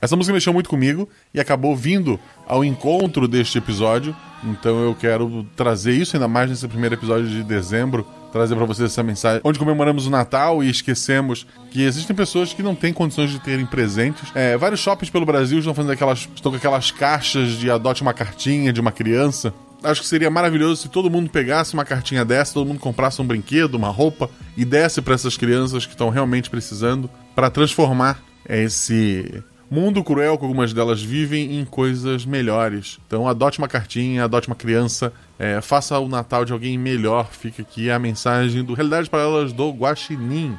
Essa 0.00 0.16
música 0.16 0.32
mexeu 0.32 0.52
muito 0.52 0.68
comigo 0.68 1.08
e 1.32 1.40
acabou 1.40 1.76
vindo 1.76 2.18
ao 2.46 2.64
encontro 2.64 3.28
deste 3.28 3.58
episódio, 3.58 4.14
então 4.44 4.82
eu 4.82 4.94
quero 4.94 5.46
trazer 5.56 5.92
isso 5.92 6.16
ainda 6.16 6.26
mais 6.26 6.50
nesse 6.50 6.66
primeiro 6.66 6.94
episódio 6.94 7.28
de 7.28 7.42
dezembro, 7.42 8.06
trazer 8.32 8.56
para 8.56 8.64
vocês 8.64 8.90
essa 8.90 9.02
mensagem, 9.02 9.40
onde 9.44 9.58
comemoramos 9.58 10.06
o 10.06 10.10
Natal 10.10 10.62
e 10.64 10.70
esquecemos 10.70 11.46
que 11.70 11.82
existem 11.82 12.16
pessoas 12.16 12.52
que 12.52 12.62
não 12.62 12.74
têm 12.74 12.92
condições 12.92 13.30
de 13.30 13.38
terem 13.38 13.66
presentes. 13.66 14.30
É, 14.34 14.56
vários 14.56 14.80
shoppings 14.80 15.10
pelo 15.10 15.26
Brasil 15.26 15.58
estão 15.58 15.74
fazendo 15.74 15.92
aquelas, 15.92 16.28
estão 16.34 16.50
com 16.50 16.58
aquelas 16.58 16.90
caixas 16.90 17.50
de 17.52 17.70
adote 17.70 18.02
uma 18.02 18.14
cartinha 18.14 18.72
de 18.72 18.80
uma 18.80 18.90
criança. 18.90 19.52
Acho 19.84 20.00
que 20.00 20.06
seria 20.06 20.30
maravilhoso 20.30 20.82
se 20.82 20.88
todo 20.88 21.10
mundo 21.10 21.28
pegasse 21.28 21.74
uma 21.74 21.84
cartinha 21.84 22.24
dessa, 22.24 22.54
todo 22.54 22.66
mundo 22.66 22.78
comprasse 22.78 23.20
um 23.20 23.26
brinquedo, 23.26 23.74
uma 23.74 23.88
roupa 23.88 24.30
e 24.56 24.64
desse 24.64 25.02
para 25.02 25.14
essas 25.14 25.36
crianças 25.36 25.84
que 25.84 25.92
estão 25.92 26.08
realmente 26.08 26.48
precisando 26.48 27.10
para 27.34 27.50
transformar 27.50 28.22
esse 28.48 29.42
mundo 29.72 30.04
cruel 30.04 30.36
que 30.36 30.44
algumas 30.44 30.74
delas 30.74 31.02
vivem 31.02 31.58
em 31.58 31.64
coisas 31.64 32.26
melhores. 32.26 33.00
Então 33.06 33.26
adote 33.26 33.58
uma 33.58 33.66
cartinha, 33.66 34.24
adote 34.24 34.46
uma 34.46 34.54
criança, 34.54 35.10
é, 35.38 35.62
faça 35.62 35.98
o 35.98 36.06
Natal 36.06 36.44
de 36.44 36.52
alguém 36.52 36.76
melhor. 36.76 37.30
Fica 37.32 37.62
aqui 37.62 37.90
a 37.90 37.98
mensagem 37.98 38.62
do 38.62 38.74
Realidades 38.74 39.08
Paralelas 39.08 39.50
do 39.50 39.70
Guaxinim. 39.70 40.58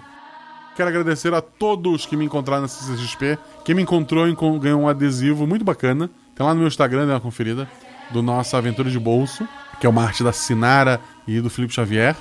Quero 0.76 0.90
agradecer 0.90 1.31
a 1.31 1.41
todos 1.41 2.07
que 2.07 2.18
me 2.18 2.26
encontraram 2.26 2.64
na 2.64 2.68
CCXP. 2.68 3.38
Quem 3.64 3.76
me 3.76 3.84
encontrou 3.84 4.26
ganhou 4.60 4.81
um 4.81 4.88
adesivo 4.88 5.45
muito 5.45 5.64
bacana. 5.64 6.10
Tem 6.35 6.44
lá 6.44 6.52
no 6.52 6.61
meu 6.61 6.68
Instagram, 6.68 7.06
dê 7.06 7.11
uma 7.11 7.19
conferida 7.19 7.69
do 8.10 8.23
nossa 8.23 8.57
aventura 8.57 8.90
de 8.90 8.98
bolso, 8.98 9.48
que 9.80 9.85
é 9.85 9.90
uma 9.90 10.03
arte 10.03 10.23
da 10.23 10.34
Sinara 10.34 10.99
e 11.27 11.40
do 11.40 11.52
Felipe 11.52 11.76
Xavier. 11.76 12.15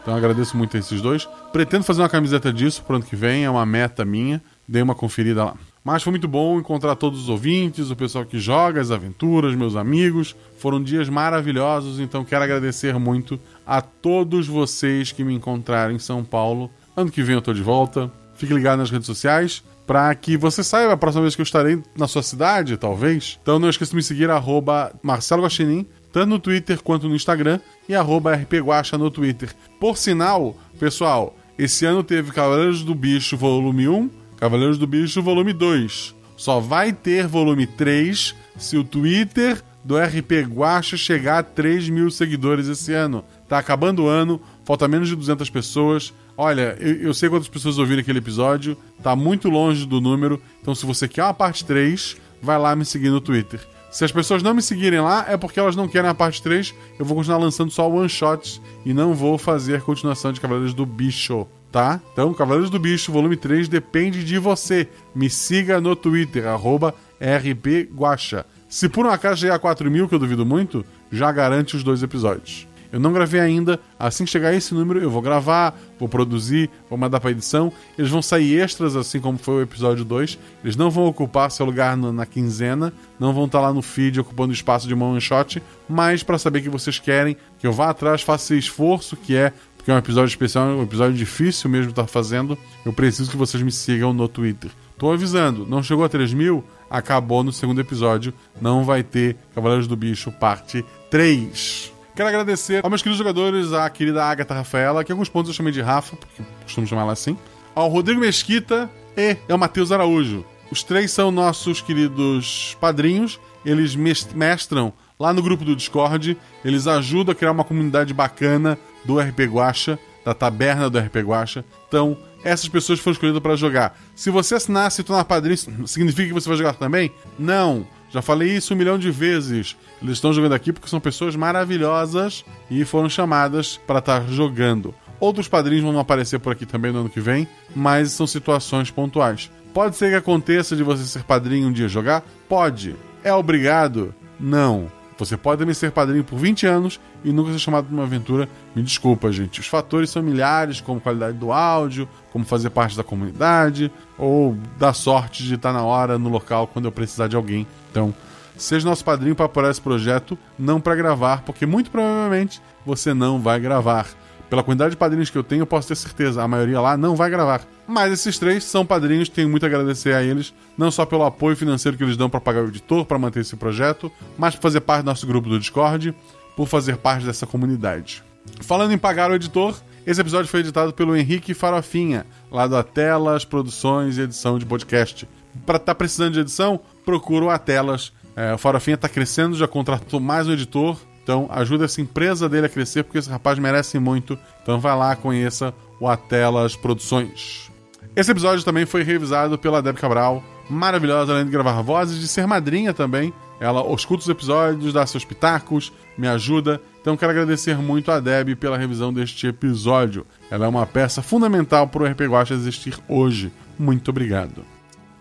Então 0.00 0.16
agradeço 0.16 0.56
muito 0.56 0.74
a 0.78 0.80
esses 0.80 1.02
dois. 1.02 1.28
Pretendo 1.52 1.84
fazer 1.84 2.00
uma 2.00 2.08
camiseta 2.08 2.50
disso 2.50 2.82
pro 2.84 2.96
ano 2.96 3.04
que 3.04 3.14
vem, 3.14 3.44
é 3.44 3.50
uma 3.50 3.66
meta 3.66 4.02
minha. 4.02 4.42
Dei 4.66 4.80
uma 4.80 4.94
conferida 4.94 5.44
lá. 5.44 5.54
Mas 5.88 6.02
foi 6.02 6.10
muito 6.10 6.28
bom 6.28 6.58
encontrar 6.58 6.96
todos 6.96 7.18
os 7.22 7.28
ouvintes, 7.30 7.90
o 7.90 7.96
pessoal 7.96 8.26
que 8.26 8.38
joga 8.38 8.78
as 8.78 8.90
aventuras, 8.90 9.54
meus 9.54 9.74
amigos. 9.74 10.36
Foram 10.58 10.82
dias 10.82 11.08
maravilhosos, 11.08 11.98
então 11.98 12.26
quero 12.26 12.44
agradecer 12.44 12.98
muito 12.98 13.40
a 13.66 13.80
todos 13.80 14.46
vocês 14.46 15.12
que 15.12 15.24
me 15.24 15.32
encontraram 15.32 15.94
em 15.94 15.98
São 15.98 16.22
Paulo. 16.22 16.70
Ano 16.94 17.10
que 17.10 17.22
vem 17.22 17.36
eu 17.36 17.40
tô 17.40 17.54
de 17.54 17.62
volta. 17.62 18.12
Fique 18.34 18.52
ligado 18.52 18.80
nas 18.80 18.90
redes 18.90 19.06
sociais 19.06 19.64
para 19.86 20.14
que 20.14 20.36
você 20.36 20.62
saiba 20.62 20.92
a 20.92 20.96
próxima 20.98 21.22
vez 21.22 21.34
que 21.34 21.40
eu 21.40 21.44
estarei 21.44 21.82
na 21.96 22.06
sua 22.06 22.22
cidade, 22.22 22.76
talvez. 22.76 23.38
Então 23.42 23.58
não 23.58 23.70
esqueça 23.70 23.92
de 23.92 23.96
me 23.96 24.02
seguir, 24.02 24.28
arroba 24.28 24.92
Marcelo 25.02 25.44
Guaxinim, 25.44 25.86
tanto 26.12 26.28
no 26.28 26.38
Twitter 26.38 26.82
quanto 26.82 27.08
no 27.08 27.16
Instagram, 27.16 27.60
e 27.88 27.94
arroba 27.94 28.34
RPGuacha 28.34 28.98
no 28.98 29.10
Twitter. 29.10 29.56
Por 29.80 29.96
sinal, 29.96 30.54
pessoal, 30.78 31.34
esse 31.58 31.86
ano 31.86 32.04
teve 32.04 32.30
Cavaleiros 32.30 32.84
do 32.84 32.94
Bicho 32.94 33.38
volume 33.38 33.88
1, 33.88 34.17
Cavaleiros 34.38 34.78
do 34.78 34.86
Bicho 34.86 35.20
volume 35.20 35.52
2. 35.52 36.14
Só 36.36 36.60
vai 36.60 36.92
ter 36.92 37.26
volume 37.26 37.66
3 37.66 38.34
se 38.56 38.76
o 38.76 38.84
Twitter 38.84 39.60
do 39.84 39.96
RP 39.96 40.46
Guacha 40.46 40.96
chegar 40.96 41.38
a 41.38 41.42
3 41.42 41.88
mil 41.88 42.10
seguidores 42.10 42.68
esse 42.68 42.92
ano. 42.92 43.24
Tá 43.48 43.58
acabando 43.58 44.04
o 44.04 44.08
ano, 44.08 44.40
falta 44.64 44.86
menos 44.86 45.08
de 45.08 45.16
200 45.16 45.50
pessoas. 45.50 46.12
Olha, 46.36 46.76
eu, 46.78 46.94
eu, 47.02 47.14
sei 47.14 47.28
quantas 47.28 47.48
pessoas 47.48 47.78
ouviram 47.78 48.00
aquele 48.00 48.18
episódio, 48.18 48.76
tá 49.02 49.16
muito 49.16 49.48
longe 49.48 49.84
do 49.84 50.00
número, 50.00 50.40
então 50.62 50.72
se 50.72 50.86
você 50.86 51.08
quer 51.08 51.24
uma 51.24 51.34
parte 51.34 51.64
3, 51.64 52.16
vai 52.40 52.56
lá 52.58 52.76
me 52.76 52.84
seguir 52.84 53.10
no 53.10 53.20
Twitter. 53.20 53.60
Se 53.90 54.04
as 54.04 54.12
pessoas 54.12 54.42
não 54.42 54.54
me 54.54 54.62
seguirem 54.62 55.00
lá, 55.00 55.24
é 55.28 55.36
porque 55.36 55.58
elas 55.58 55.74
não 55.74 55.88
querem 55.88 56.08
a 56.08 56.14
parte 56.14 56.40
3, 56.42 56.72
eu 56.96 57.04
vou 57.04 57.16
continuar 57.16 57.38
lançando 57.38 57.72
só 57.72 57.90
one 57.90 58.08
shots 58.08 58.60
e 58.84 58.92
não 58.94 59.14
vou 59.14 59.36
fazer 59.36 59.82
continuação 59.82 60.32
de 60.32 60.40
Cavaleiros 60.40 60.74
do 60.74 60.86
Bicho, 60.86 61.48
tá? 61.70 62.00
Então, 62.12 62.32
Cavaleiros 62.34 62.70
do 62.70 62.78
Bicho, 62.78 63.12
volume 63.12 63.36
3, 63.36 63.68
depende 63.68 64.24
de 64.24 64.38
você. 64.38 64.88
Me 65.14 65.28
siga 65.28 65.80
no 65.80 65.94
Twitter, 65.94 66.46
arroba 66.46 66.94
rpguacha. 67.20 68.46
Se 68.68 68.88
por 68.88 69.06
um 69.06 69.10
acaso 69.10 69.40
chegar 69.40 69.54
a 69.54 69.58
4 69.58 69.90
mil, 69.90 70.08
que 70.08 70.14
eu 70.14 70.18
duvido 70.18 70.44
muito, 70.44 70.84
já 71.10 71.32
garante 71.32 71.76
os 71.76 71.82
dois 71.82 72.02
episódios. 72.02 72.68
Eu 72.90 72.98
não 72.98 73.12
gravei 73.12 73.40
ainda. 73.40 73.78
Assim 73.98 74.24
que 74.24 74.30
chegar 74.30 74.54
esse 74.54 74.72
número, 74.72 75.00
eu 75.00 75.10
vou 75.10 75.20
gravar, 75.20 75.78
vou 75.98 76.08
produzir, 76.08 76.70
vou 76.88 76.98
mandar 76.98 77.20
pra 77.20 77.30
edição. 77.30 77.72
Eles 77.98 78.10
vão 78.10 78.22
sair 78.22 78.60
extras, 78.60 78.96
assim 78.96 79.20
como 79.20 79.36
foi 79.36 79.56
o 79.56 79.62
episódio 79.62 80.04
2. 80.04 80.38
Eles 80.64 80.76
não 80.76 80.90
vão 80.90 81.04
ocupar 81.04 81.50
seu 81.50 81.66
lugar 81.66 81.96
no, 81.96 82.12
na 82.12 82.24
quinzena, 82.24 82.92
não 83.20 83.32
vão 83.32 83.44
estar 83.44 83.58
tá 83.58 83.66
lá 83.66 83.74
no 83.74 83.82
feed 83.82 84.20
ocupando 84.20 84.52
espaço 84.52 84.88
de 84.88 84.94
uma 84.94 85.06
one 85.06 85.20
shot, 85.20 85.62
mas 85.88 86.22
para 86.22 86.38
saber 86.38 86.62
que 86.62 86.70
vocês 86.70 86.98
querem, 86.98 87.36
que 87.58 87.66
eu 87.66 87.72
vá 87.72 87.90
atrás, 87.90 88.22
faça 88.22 88.54
esse 88.54 88.66
esforço 88.66 89.16
que 89.16 89.36
é, 89.36 89.52
porque 89.88 89.92
é 89.92 89.94
um 89.94 89.98
episódio 89.98 90.28
especial, 90.28 90.66
um 90.66 90.82
episódio 90.82 91.16
difícil 91.16 91.70
mesmo 91.70 91.90
estar 91.90 92.02
tá 92.02 92.08
fazendo. 92.08 92.58
Eu 92.84 92.92
preciso 92.92 93.30
que 93.30 93.38
vocês 93.38 93.62
me 93.62 93.72
sigam 93.72 94.12
no 94.12 94.28
Twitter. 94.28 94.70
Tô 94.98 95.10
avisando, 95.10 95.64
não 95.66 95.82
chegou 95.82 96.04
a 96.04 96.08
3 96.10 96.34
mil? 96.34 96.62
Acabou 96.90 97.42
no 97.42 97.50
segundo 97.50 97.80
episódio. 97.80 98.34
Não 98.60 98.84
vai 98.84 99.02
ter 99.02 99.36
Cavaleiros 99.54 99.86
do 99.86 99.96
Bicho 99.96 100.30
parte 100.30 100.84
3. 101.10 101.90
Quero 102.14 102.28
agradecer 102.28 102.84
aos 102.84 102.90
meus 102.90 103.00
queridos 103.00 103.16
jogadores, 103.16 103.72
a 103.72 103.88
querida 103.88 104.22
Agatha 104.24 104.52
Rafaela, 104.52 105.02
que 105.04 105.10
alguns 105.10 105.30
pontos 105.30 105.48
eu 105.48 105.54
chamei 105.54 105.72
de 105.72 105.80
Rafa, 105.80 106.16
porque 106.16 106.42
costumo 106.64 106.86
chamar 106.86 107.02
ela 107.02 107.12
assim, 107.12 107.38
ao 107.74 107.88
Rodrigo 107.88 108.20
Mesquita 108.20 108.90
e 109.16 109.38
ao 109.50 109.56
Matheus 109.56 109.90
Araújo. 109.90 110.44
Os 110.70 110.82
três 110.82 111.12
são 111.12 111.30
nossos 111.30 111.80
queridos 111.80 112.76
padrinhos, 112.78 113.40
eles 113.64 113.96
mestram 113.96 114.92
lá 115.18 115.32
no 115.32 115.42
grupo 115.42 115.64
do 115.64 115.74
Discord, 115.74 116.36
eles 116.62 116.86
ajudam 116.86 117.32
a 117.32 117.34
criar 117.34 117.52
uma 117.52 117.64
comunidade 117.64 118.12
bacana 118.12 118.78
do 119.04 119.18
RP 119.18 119.40
Guacha, 119.40 119.98
da 120.24 120.34
taberna 120.34 120.90
do 120.90 120.98
RP 120.98 121.16
Guacha. 121.16 121.64
Então, 121.88 122.16
essas 122.44 122.68
pessoas 122.68 123.00
foram 123.00 123.12
escolhidas 123.12 123.42
para 123.42 123.56
jogar. 123.56 123.98
Se 124.14 124.30
você 124.30 124.54
assinar 124.54 124.90
se 124.90 125.02
tornar 125.02 125.24
padrinho, 125.24 125.86
significa 125.86 126.28
que 126.28 126.34
você 126.34 126.48
vai 126.48 126.58
jogar 126.58 126.74
também? 126.74 127.10
Não. 127.38 127.86
Já 128.10 128.22
falei 128.22 128.56
isso 128.56 128.72
um 128.72 128.76
milhão 128.76 128.98
de 128.98 129.10
vezes. 129.10 129.76
Eles 130.00 130.14
estão 130.14 130.32
jogando 130.32 130.54
aqui 130.54 130.72
porque 130.72 130.88
são 130.88 131.00
pessoas 131.00 131.36
maravilhosas 131.36 132.44
e 132.70 132.84
foram 132.84 133.08
chamadas 133.08 133.78
para 133.86 133.98
estar 133.98 134.26
jogando. 134.28 134.94
Outros 135.20 135.48
padrinhos 135.48 135.84
vão 135.84 135.98
aparecer 135.98 136.38
por 136.38 136.52
aqui 136.52 136.64
também 136.64 136.92
no 136.92 137.00
ano 137.00 137.10
que 137.10 137.20
vem, 137.20 137.46
mas 137.74 138.12
são 138.12 138.26
situações 138.26 138.90
pontuais. 138.90 139.50
Pode 139.74 139.96
ser 139.96 140.10
que 140.10 140.16
aconteça 140.16 140.74
de 140.76 140.82
você 140.82 141.04
ser 141.04 141.24
padrinho 141.24 141.68
um 141.68 141.72
dia 141.72 141.88
jogar? 141.88 142.24
Pode. 142.48 142.96
É 143.22 143.32
obrigado? 143.32 144.14
Não. 144.38 144.90
Você 145.18 145.36
pode 145.36 145.58
também 145.58 145.74
ser 145.74 145.90
padrinho 145.90 146.22
por 146.22 146.38
20 146.38 146.66
anos 146.66 147.00
e 147.24 147.32
nunca 147.32 147.52
ser 147.52 147.58
chamado 147.58 147.86
para 147.86 147.94
uma 147.94 148.04
aventura. 148.04 148.48
Me 148.74 148.82
desculpa, 148.82 149.32
gente. 149.32 149.60
Os 149.60 149.66
fatores 149.66 150.10
são 150.10 150.22
milhares, 150.22 150.80
como 150.80 151.00
qualidade 151.00 151.36
do 151.36 151.52
áudio, 151.52 152.08
como 152.30 152.44
fazer 152.44 152.70
parte 152.70 152.96
da 152.96 153.02
comunidade, 153.02 153.90
ou 154.16 154.56
dar 154.78 154.92
sorte 154.92 155.42
de 155.42 155.54
estar 155.54 155.72
na 155.72 155.82
hora, 155.82 156.18
no 156.18 156.28
local, 156.28 156.68
quando 156.68 156.84
eu 156.84 156.92
precisar 156.92 157.26
de 157.26 157.34
alguém. 157.34 157.66
Então, 157.90 158.14
seja 158.56 158.88
nosso 158.88 159.04
padrinho 159.04 159.34
para 159.34 159.46
apoiar 159.46 159.70
esse 159.70 159.80
projeto, 159.80 160.38
não 160.56 160.80
para 160.80 160.94
gravar, 160.94 161.42
porque 161.42 161.66
muito 161.66 161.90
provavelmente 161.90 162.62
você 162.86 163.12
não 163.12 163.40
vai 163.40 163.58
gravar. 163.58 164.06
Pela 164.48 164.62
quantidade 164.62 164.92
de 164.92 164.96
padrinhos 164.96 165.28
que 165.28 165.36
eu 165.36 165.44
tenho, 165.44 165.62
eu 165.62 165.66
posso 165.66 165.88
ter 165.88 165.96
certeza, 165.96 166.42
a 166.42 166.48
maioria 166.48 166.80
lá 166.80 166.96
não 166.96 167.14
vai 167.14 167.28
gravar. 167.28 167.62
Mas 167.86 168.12
esses 168.12 168.38
três 168.38 168.64
são 168.64 168.84
padrinhos, 168.84 169.28
tenho 169.28 169.48
muito 169.48 169.64
a 169.64 169.66
agradecer 169.66 170.14
a 170.14 170.22
eles, 170.22 170.54
não 170.76 170.90
só 170.90 171.04
pelo 171.04 171.24
apoio 171.24 171.56
financeiro 171.56 171.98
que 171.98 172.04
eles 172.04 172.16
dão 172.16 172.30
para 172.30 172.40
pagar 172.40 172.64
o 172.64 172.68
editor, 172.68 173.04
para 173.04 173.18
manter 173.18 173.40
esse 173.40 173.56
projeto, 173.56 174.10
mas 174.38 174.54
por 174.54 174.62
fazer 174.62 174.80
parte 174.80 175.02
do 175.02 175.06
nosso 175.06 175.26
grupo 175.26 175.48
do 175.48 175.58
Discord, 175.58 176.14
por 176.56 176.66
fazer 176.66 176.96
parte 176.96 177.26
dessa 177.26 177.46
comunidade. 177.46 178.22
Falando 178.62 178.92
em 178.92 178.98
pagar 178.98 179.30
o 179.30 179.34
editor, 179.34 179.78
esse 180.06 180.20
episódio 180.20 180.50
foi 180.50 180.60
editado 180.60 180.92
pelo 180.94 181.14
Henrique 181.14 181.52
Farofinha, 181.52 182.24
lá 182.50 182.66
da 182.66 182.82
Telas 182.82 183.44
Produções 183.44 184.16
e 184.16 184.22
Edição 184.22 184.58
de 184.58 184.64
Podcast. 184.64 185.28
Para 185.66 185.76
estar 185.76 185.92
tá 185.92 185.94
precisando 185.94 186.32
de 186.32 186.40
edição, 186.40 186.80
procura 187.04 187.44
o 187.44 187.50
Atelas. 187.50 188.12
É, 188.34 188.54
o 188.54 188.58
Farofinha 188.58 188.94
está 188.94 189.08
crescendo, 189.08 189.56
já 189.56 189.68
contratou 189.68 190.18
mais 190.18 190.48
um 190.48 190.52
editor, 190.52 190.98
então 191.28 191.46
ajuda 191.50 191.84
essa 191.84 192.00
empresa 192.00 192.48
dele 192.48 192.64
a 192.64 192.68
crescer, 192.70 193.02
porque 193.02 193.18
esse 193.18 193.28
rapaz 193.28 193.58
merece 193.58 193.98
muito. 193.98 194.38
Então 194.62 194.80
vai 194.80 194.96
lá, 194.96 195.14
conheça 195.14 195.74
o 196.00 196.08
Atelas 196.08 196.74
Produções. 196.74 197.70
Esse 198.16 198.30
episódio 198.30 198.64
também 198.64 198.86
foi 198.86 199.02
revisado 199.02 199.58
pela 199.58 199.82
Deb 199.82 199.98
Cabral, 199.98 200.42
maravilhosa, 200.70 201.34
além 201.34 201.44
de 201.44 201.50
gravar 201.50 201.82
vozes, 201.82 202.18
de 202.18 202.26
ser 202.26 202.46
madrinha 202.46 202.94
também. 202.94 203.30
Ela 203.60 203.84
escuta 203.92 204.22
os 204.22 204.28
episódios, 204.30 204.94
dá 204.94 205.04
seus 205.04 205.22
pitacos, 205.22 205.92
me 206.16 206.26
ajuda. 206.26 206.80
Então 207.02 207.14
quero 207.14 207.32
agradecer 207.32 207.76
muito 207.76 208.10
a 208.10 208.20
Deb 208.20 208.56
pela 208.56 208.78
revisão 208.78 209.12
deste 209.12 209.46
episódio. 209.48 210.24
Ela 210.50 210.64
é 210.64 210.68
uma 210.68 210.86
peça 210.86 211.20
fundamental 211.20 211.88
para 211.88 212.04
o 212.04 212.06
RP 212.06 212.22
Guacha 212.22 212.54
existir 212.54 212.98
hoje. 213.06 213.52
Muito 213.78 214.10
obrigado. 214.10 214.64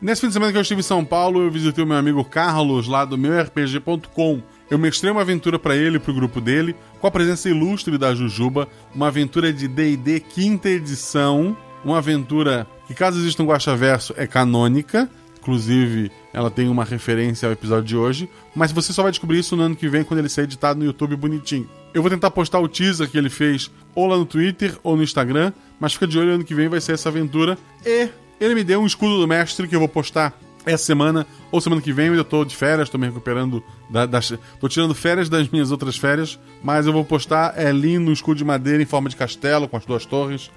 Nesse 0.02 0.22
fim 0.22 0.28
de 0.28 0.34
semana 0.34 0.54
que 0.54 0.58
eu 0.58 0.62
estive 0.62 0.80
em 0.80 0.84
São 0.84 1.04
Paulo, 1.04 1.42
eu 1.42 1.52
visitei 1.52 1.84
o 1.84 1.88
meu 1.88 1.98
amigo 1.98 2.24
Carlos, 2.24 2.88
lá 2.88 3.04
do 3.04 3.18
meurpg.com 3.18 4.42
eu 4.70 4.78
mestrei 4.78 5.12
uma 5.12 5.22
aventura 5.22 5.58
para 5.58 5.76
ele 5.76 5.98
e 5.98 6.00
pro 6.00 6.14
grupo 6.14 6.42
dele, 6.42 6.76
com 7.00 7.08
a 7.08 7.12
presença 7.12 7.50
ilustre 7.50 7.98
da 7.98 8.14
Jujuba, 8.14 8.68
uma 8.94 9.08
aventura 9.08 9.52
de 9.54 9.68
D&D 9.68 10.20
quinta 10.20 10.70
edição, 10.70 11.56
uma 11.84 12.00
aventura 12.00 12.68
que 12.88 12.94
caso 12.94 13.20
exista 13.20 13.44
um 13.44 13.48
Guaxaverso 13.48 14.14
é 14.18 14.26
canônica, 14.26 15.10
inclusive 15.38 16.12
ela 16.34 16.52
tem 16.52 16.68
uma 16.68 16.84
referência 16.84 17.48
ao 17.48 17.54
episódio 17.54 17.86
de 17.86 17.96
hoje, 17.96 18.30
mas 18.56 18.72
você 18.72 18.92
só 18.92 19.04
vai 19.04 19.12
descobrir 19.12 19.40
isso 19.40 19.56
no 19.56 19.64
ano 19.64 19.76
que 19.76 19.88
vem 19.88 20.04
quando 20.04 20.20
ele 20.20 20.30
ser 20.30 20.42
editado 20.42 20.80
no 20.80 20.86
YouTube 20.86 21.16
bonitinho. 21.16 21.70
Eu 21.94 22.02
vou 22.02 22.12
tentar 22.12 22.32
postar 22.32 22.60
o 22.60 22.68
teaser 22.68 23.10
que 23.10 23.18
ele 23.18 23.30
fez 23.30 23.72
ou 23.96 24.08
lá 24.08 24.18
no 24.18 24.26
Twitter 24.26 24.78
ou 24.84 24.98
no 24.98 25.04
Instagram, 25.04 25.54
mas 25.80 25.94
fica 25.94 26.06
de 26.06 26.20
olho 26.20 26.34
ano 26.34 26.44
que 26.44 26.54
vem 26.54 26.68
vai 26.68 26.82
ser 26.82 26.94
essa 26.94 27.10
aventura. 27.10 27.58
E 27.86 28.10
ele 28.40 28.56
me 28.56 28.64
deu 28.64 28.82
um 28.82 28.86
escudo 28.86 29.20
do 29.20 29.28
mestre 29.28 29.68
que 29.68 29.76
eu 29.76 29.80
vou 29.80 29.90
postar 29.90 30.38
essa 30.68 30.84
semana 30.84 31.26
ou 31.52 31.60
semana 31.62 31.82
que 31.82 31.92
vem. 31.92 32.08
Eu 32.08 32.14
ainda 32.14 32.24
tô 32.24 32.44
de 32.46 32.56
férias, 32.56 32.90
tô 32.90 32.98
me 32.98 33.08
recuperando. 33.08 33.64
Da, 33.90 34.06
das, 34.06 34.34
tô 34.60 34.68
tirando 34.68 34.94
férias 34.94 35.30
das 35.30 35.50
minhas 35.50 35.72
outras 35.72 35.98
férias. 35.98 36.40
Mas 36.64 36.86
eu 36.86 36.94
vou 36.94 37.04
postar 37.04 37.54
é 37.58 37.72
lindo, 37.72 38.10
um 38.10 38.14
escudo 38.14 38.38
de 38.38 38.46
madeira 38.46 38.82
em 38.82 38.86
forma 38.86 39.10
de 39.10 39.16
castelo, 39.16 39.68
com 39.68 39.78
as 39.78 39.86
duas 39.86 40.06
torres. 40.06 40.52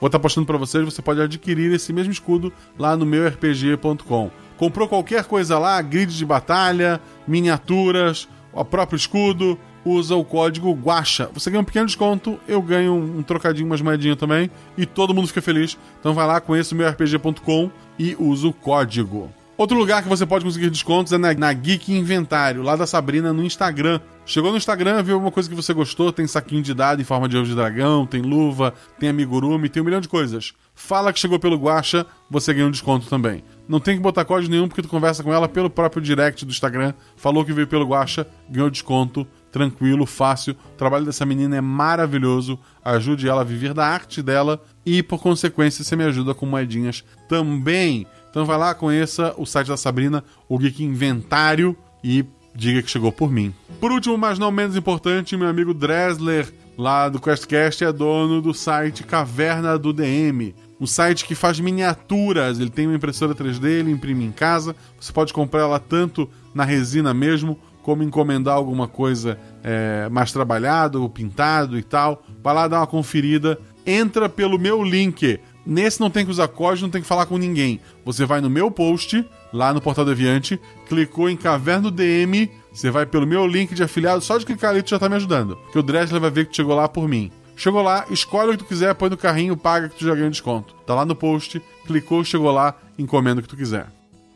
Vou 0.00 0.08
estar 0.08 0.18
tá 0.18 0.22
postando 0.22 0.46
para 0.46 0.58
vocês. 0.58 0.84
Você 0.84 1.00
pode 1.00 1.20
adquirir 1.20 1.72
esse 1.72 1.92
mesmo 1.92 2.12
escudo 2.12 2.52
lá 2.78 2.96
no 2.96 3.06
meu 3.06 3.26
rpg.com. 3.26 4.30
Comprou 4.56 4.86
qualquer 4.86 5.24
coisa 5.24 5.58
lá, 5.58 5.80
grid 5.82 6.16
de 6.16 6.24
batalha, 6.24 7.00
miniaturas, 7.26 8.28
o 8.52 8.64
próprio 8.64 8.96
escudo, 8.96 9.58
usa 9.84 10.14
o 10.14 10.24
código 10.24 10.74
GUACHA. 10.74 11.30
Você 11.34 11.50
ganha 11.50 11.60
um 11.60 11.64
pequeno 11.64 11.86
desconto, 11.86 12.38
eu 12.48 12.62
ganho 12.62 12.94
um, 12.94 13.22
trocadinho, 13.22 13.66
umas 13.66 13.80
moedinhas 13.80 14.16
também, 14.16 14.50
e 14.76 14.86
todo 14.86 15.12
mundo 15.12 15.28
fica 15.28 15.42
feliz. 15.42 15.76
Então 16.00 16.14
vai 16.14 16.26
lá, 16.26 16.40
conheça 16.40 16.74
o 16.74 16.78
meu 16.78 16.88
rpg.com 16.88 17.70
e 17.98 18.16
usa 18.18 18.48
o 18.48 18.52
código. 18.52 19.30
Outro 19.56 19.78
lugar 19.78 20.02
que 20.02 20.08
você 20.08 20.26
pode 20.26 20.44
conseguir 20.44 20.68
descontos 20.68 21.12
é 21.12 21.18
na, 21.18 21.32
na 21.32 21.52
Geek 21.52 21.92
Inventário, 21.92 22.60
lá 22.60 22.74
da 22.74 22.88
Sabrina 22.88 23.32
no 23.32 23.44
Instagram. 23.44 24.00
Chegou 24.26 24.50
no 24.50 24.56
Instagram, 24.56 25.00
viu 25.02 25.14
alguma 25.14 25.30
coisa 25.30 25.48
que 25.48 25.54
você 25.54 25.72
gostou, 25.72 26.12
tem 26.12 26.26
saquinho 26.26 26.60
de 26.60 26.74
dado 26.74 27.00
em 27.00 27.04
forma 27.04 27.28
de 27.28 27.36
ovo 27.36 27.46
de 27.46 27.54
dragão, 27.54 28.04
tem 28.04 28.20
luva, 28.20 28.74
tem 28.98 29.08
amigurumi, 29.08 29.68
tem 29.68 29.80
um 29.80 29.84
milhão 29.84 30.00
de 30.00 30.08
coisas. 30.08 30.54
Fala 30.74 31.12
que 31.12 31.20
chegou 31.20 31.38
pelo 31.38 31.56
Guacha, 31.56 32.04
você 32.28 32.52
ganha 32.52 32.66
um 32.66 32.70
desconto 32.70 33.06
também. 33.08 33.44
Não 33.68 33.78
tem 33.78 33.96
que 33.96 34.02
botar 34.02 34.24
código 34.24 34.50
nenhum 34.50 34.66
porque 34.66 34.82
tu 34.82 34.88
conversa 34.88 35.22
com 35.22 35.32
ela 35.32 35.48
pelo 35.48 35.70
próprio 35.70 36.02
direct 36.02 36.44
do 36.44 36.50
Instagram, 36.50 36.92
falou 37.16 37.44
que 37.44 37.52
veio 37.52 37.68
pelo 37.68 37.86
Guacha, 37.86 38.26
ganhou 38.50 38.68
desconto, 38.68 39.24
tranquilo, 39.52 40.04
fácil. 40.04 40.56
O 40.72 40.76
trabalho 40.76 41.04
dessa 41.04 41.24
menina 41.24 41.56
é 41.56 41.60
maravilhoso, 41.60 42.58
ajude 42.84 43.28
ela 43.28 43.42
a 43.42 43.44
viver 43.44 43.72
da 43.72 43.86
arte 43.86 44.20
dela 44.20 44.60
e 44.84 45.00
por 45.00 45.22
consequência 45.22 45.84
você 45.84 45.94
me 45.94 46.02
ajuda 46.02 46.34
com 46.34 46.44
moedinhas 46.44 47.04
também. 47.28 48.04
Então 48.34 48.44
vai 48.44 48.58
lá, 48.58 48.74
conheça 48.74 49.32
o 49.38 49.46
site 49.46 49.68
da 49.68 49.76
Sabrina, 49.76 50.24
o 50.48 50.58
Geek 50.58 50.82
Inventário 50.82 51.76
e 52.02 52.24
diga 52.52 52.82
que 52.82 52.90
chegou 52.90 53.12
por 53.12 53.30
mim. 53.30 53.54
Por 53.78 53.92
último, 53.92 54.18
mas 54.18 54.40
não 54.40 54.50
menos 54.50 54.74
importante, 54.74 55.36
meu 55.36 55.46
amigo 55.46 55.72
Dresler, 55.72 56.52
lá 56.76 57.08
do 57.08 57.20
QuestCast, 57.20 57.84
é 57.84 57.92
dono 57.92 58.42
do 58.42 58.52
site 58.52 59.04
Caverna 59.04 59.78
do 59.78 59.92
DM. 59.92 60.52
Um 60.80 60.86
site 60.86 61.26
que 61.26 61.36
faz 61.36 61.60
miniaturas. 61.60 62.58
Ele 62.58 62.70
tem 62.70 62.88
uma 62.88 62.96
impressora 62.96 63.36
3D, 63.36 63.66
ele 63.66 63.92
imprime 63.92 64.24
em 64.24 64.32
casa. 64.32 64.74
Você 64.98 65.12
pode 65.12 65.32
comprar 65.32 65.60
ela 65.60 65.78
tanto 65.78 66.28
na 66.52 66.64
resina 66.64 67.14
mesmo, 67.14 67.56
como 67.84 68.02
encomendar 68.02 68.56
alguma 68.56 68.88
coisa 68.88 69.38
é, 69.62 70.08
mais 70.08 70.32
trabalhado, 70.32 71.08
pintado 71.08 71.78
e 71.78 71.84
tal. 71.84 72.24
Vai 72.42 72.52
lá 72.52 72.66
dar 72.66 72.80
uma 72.80 72.86
conferida. 72.88 73.60
Entra 73.86 74.28
pelo 74.28 74.58
meu 74.58 74.82
link 74.82 75.38
Nesse 75.66 76.00
não 76.00 76.10
tem 76.10 76.24
que 76.24 76.30
usar 76.30 76.48
código, 76.48 76.86
não 76.86 76.90
tem 76.90 77.02
que 77.02 77.08
falar 77.08 77.26
com 77.26 77.38
ninguém. 77.38 77.80
Você 78.04 78.26
vai 78.26 78.40
no 78.40 78.50
meu 78.50 78.70
post, 78.70 79.24
lá 79.52 79.72
no 79.72 79.80
Portal 79.80 80.04
Deviante, 80.04 80.60
clicou 80.88 81.30
em 81.30 81.36
Caverna 81.36 81.90
DM, 81.90 82.50
você 82.72 82.90
vai 82.90 83.06
pelo 83.06 83.26
meu 83.26 83.46
link 83.46 83.74
de 83.74 83.82
afiliado, 83.82 84.20
só 84.20 84.36
de 84.36 84.44
clicar 84.44 84.70
ali 84.70 84.82
tu 84.82 84.90
já 84.90 84.98
tá 84.98 85.08
me 85.08 85.16
ajudando. 85.16 85.56
Que 85.72 85.78
o 85.78 85.82
Dressler 85.82 86.20
vai 86.20 86.30
ver 86.30 86.44
que 86.46 86.50
tu 86.50 86.56
chegou 86.56 86.74
lá 86.74 86.88
por 86.88 87.08
mim. 87.08 87.30
Chegou 87.56 87.82
lá, 87.82 88.04
escolhe 88.10 88.48
o 88.48 88.52
que 88.52 88.58
tu 88.58 88.64
quiser, 88.64 88.94
põe 88.94 89.08
no 89.08 89.16
carrinho, 89.16 89.56
paga 89.56 89.88
que 89.88 89.96
tu 89.96 90.04
já 90.04 90.14
ganha 90.14 90.28
desconto. 90.28 90.74
Tá 90.84 90.94
lá 90.94 91.06
no 91.06 91.14
post, 91.14 91.62
clicou, 91.86 92.24
chegou 92.24 92.50
lá, 92.50 92.76
encomenda 92.98 93.40
o 93.40 93.42
que 93.42 93.48
tu 93.48 93.56
quiser. 93.56 93.86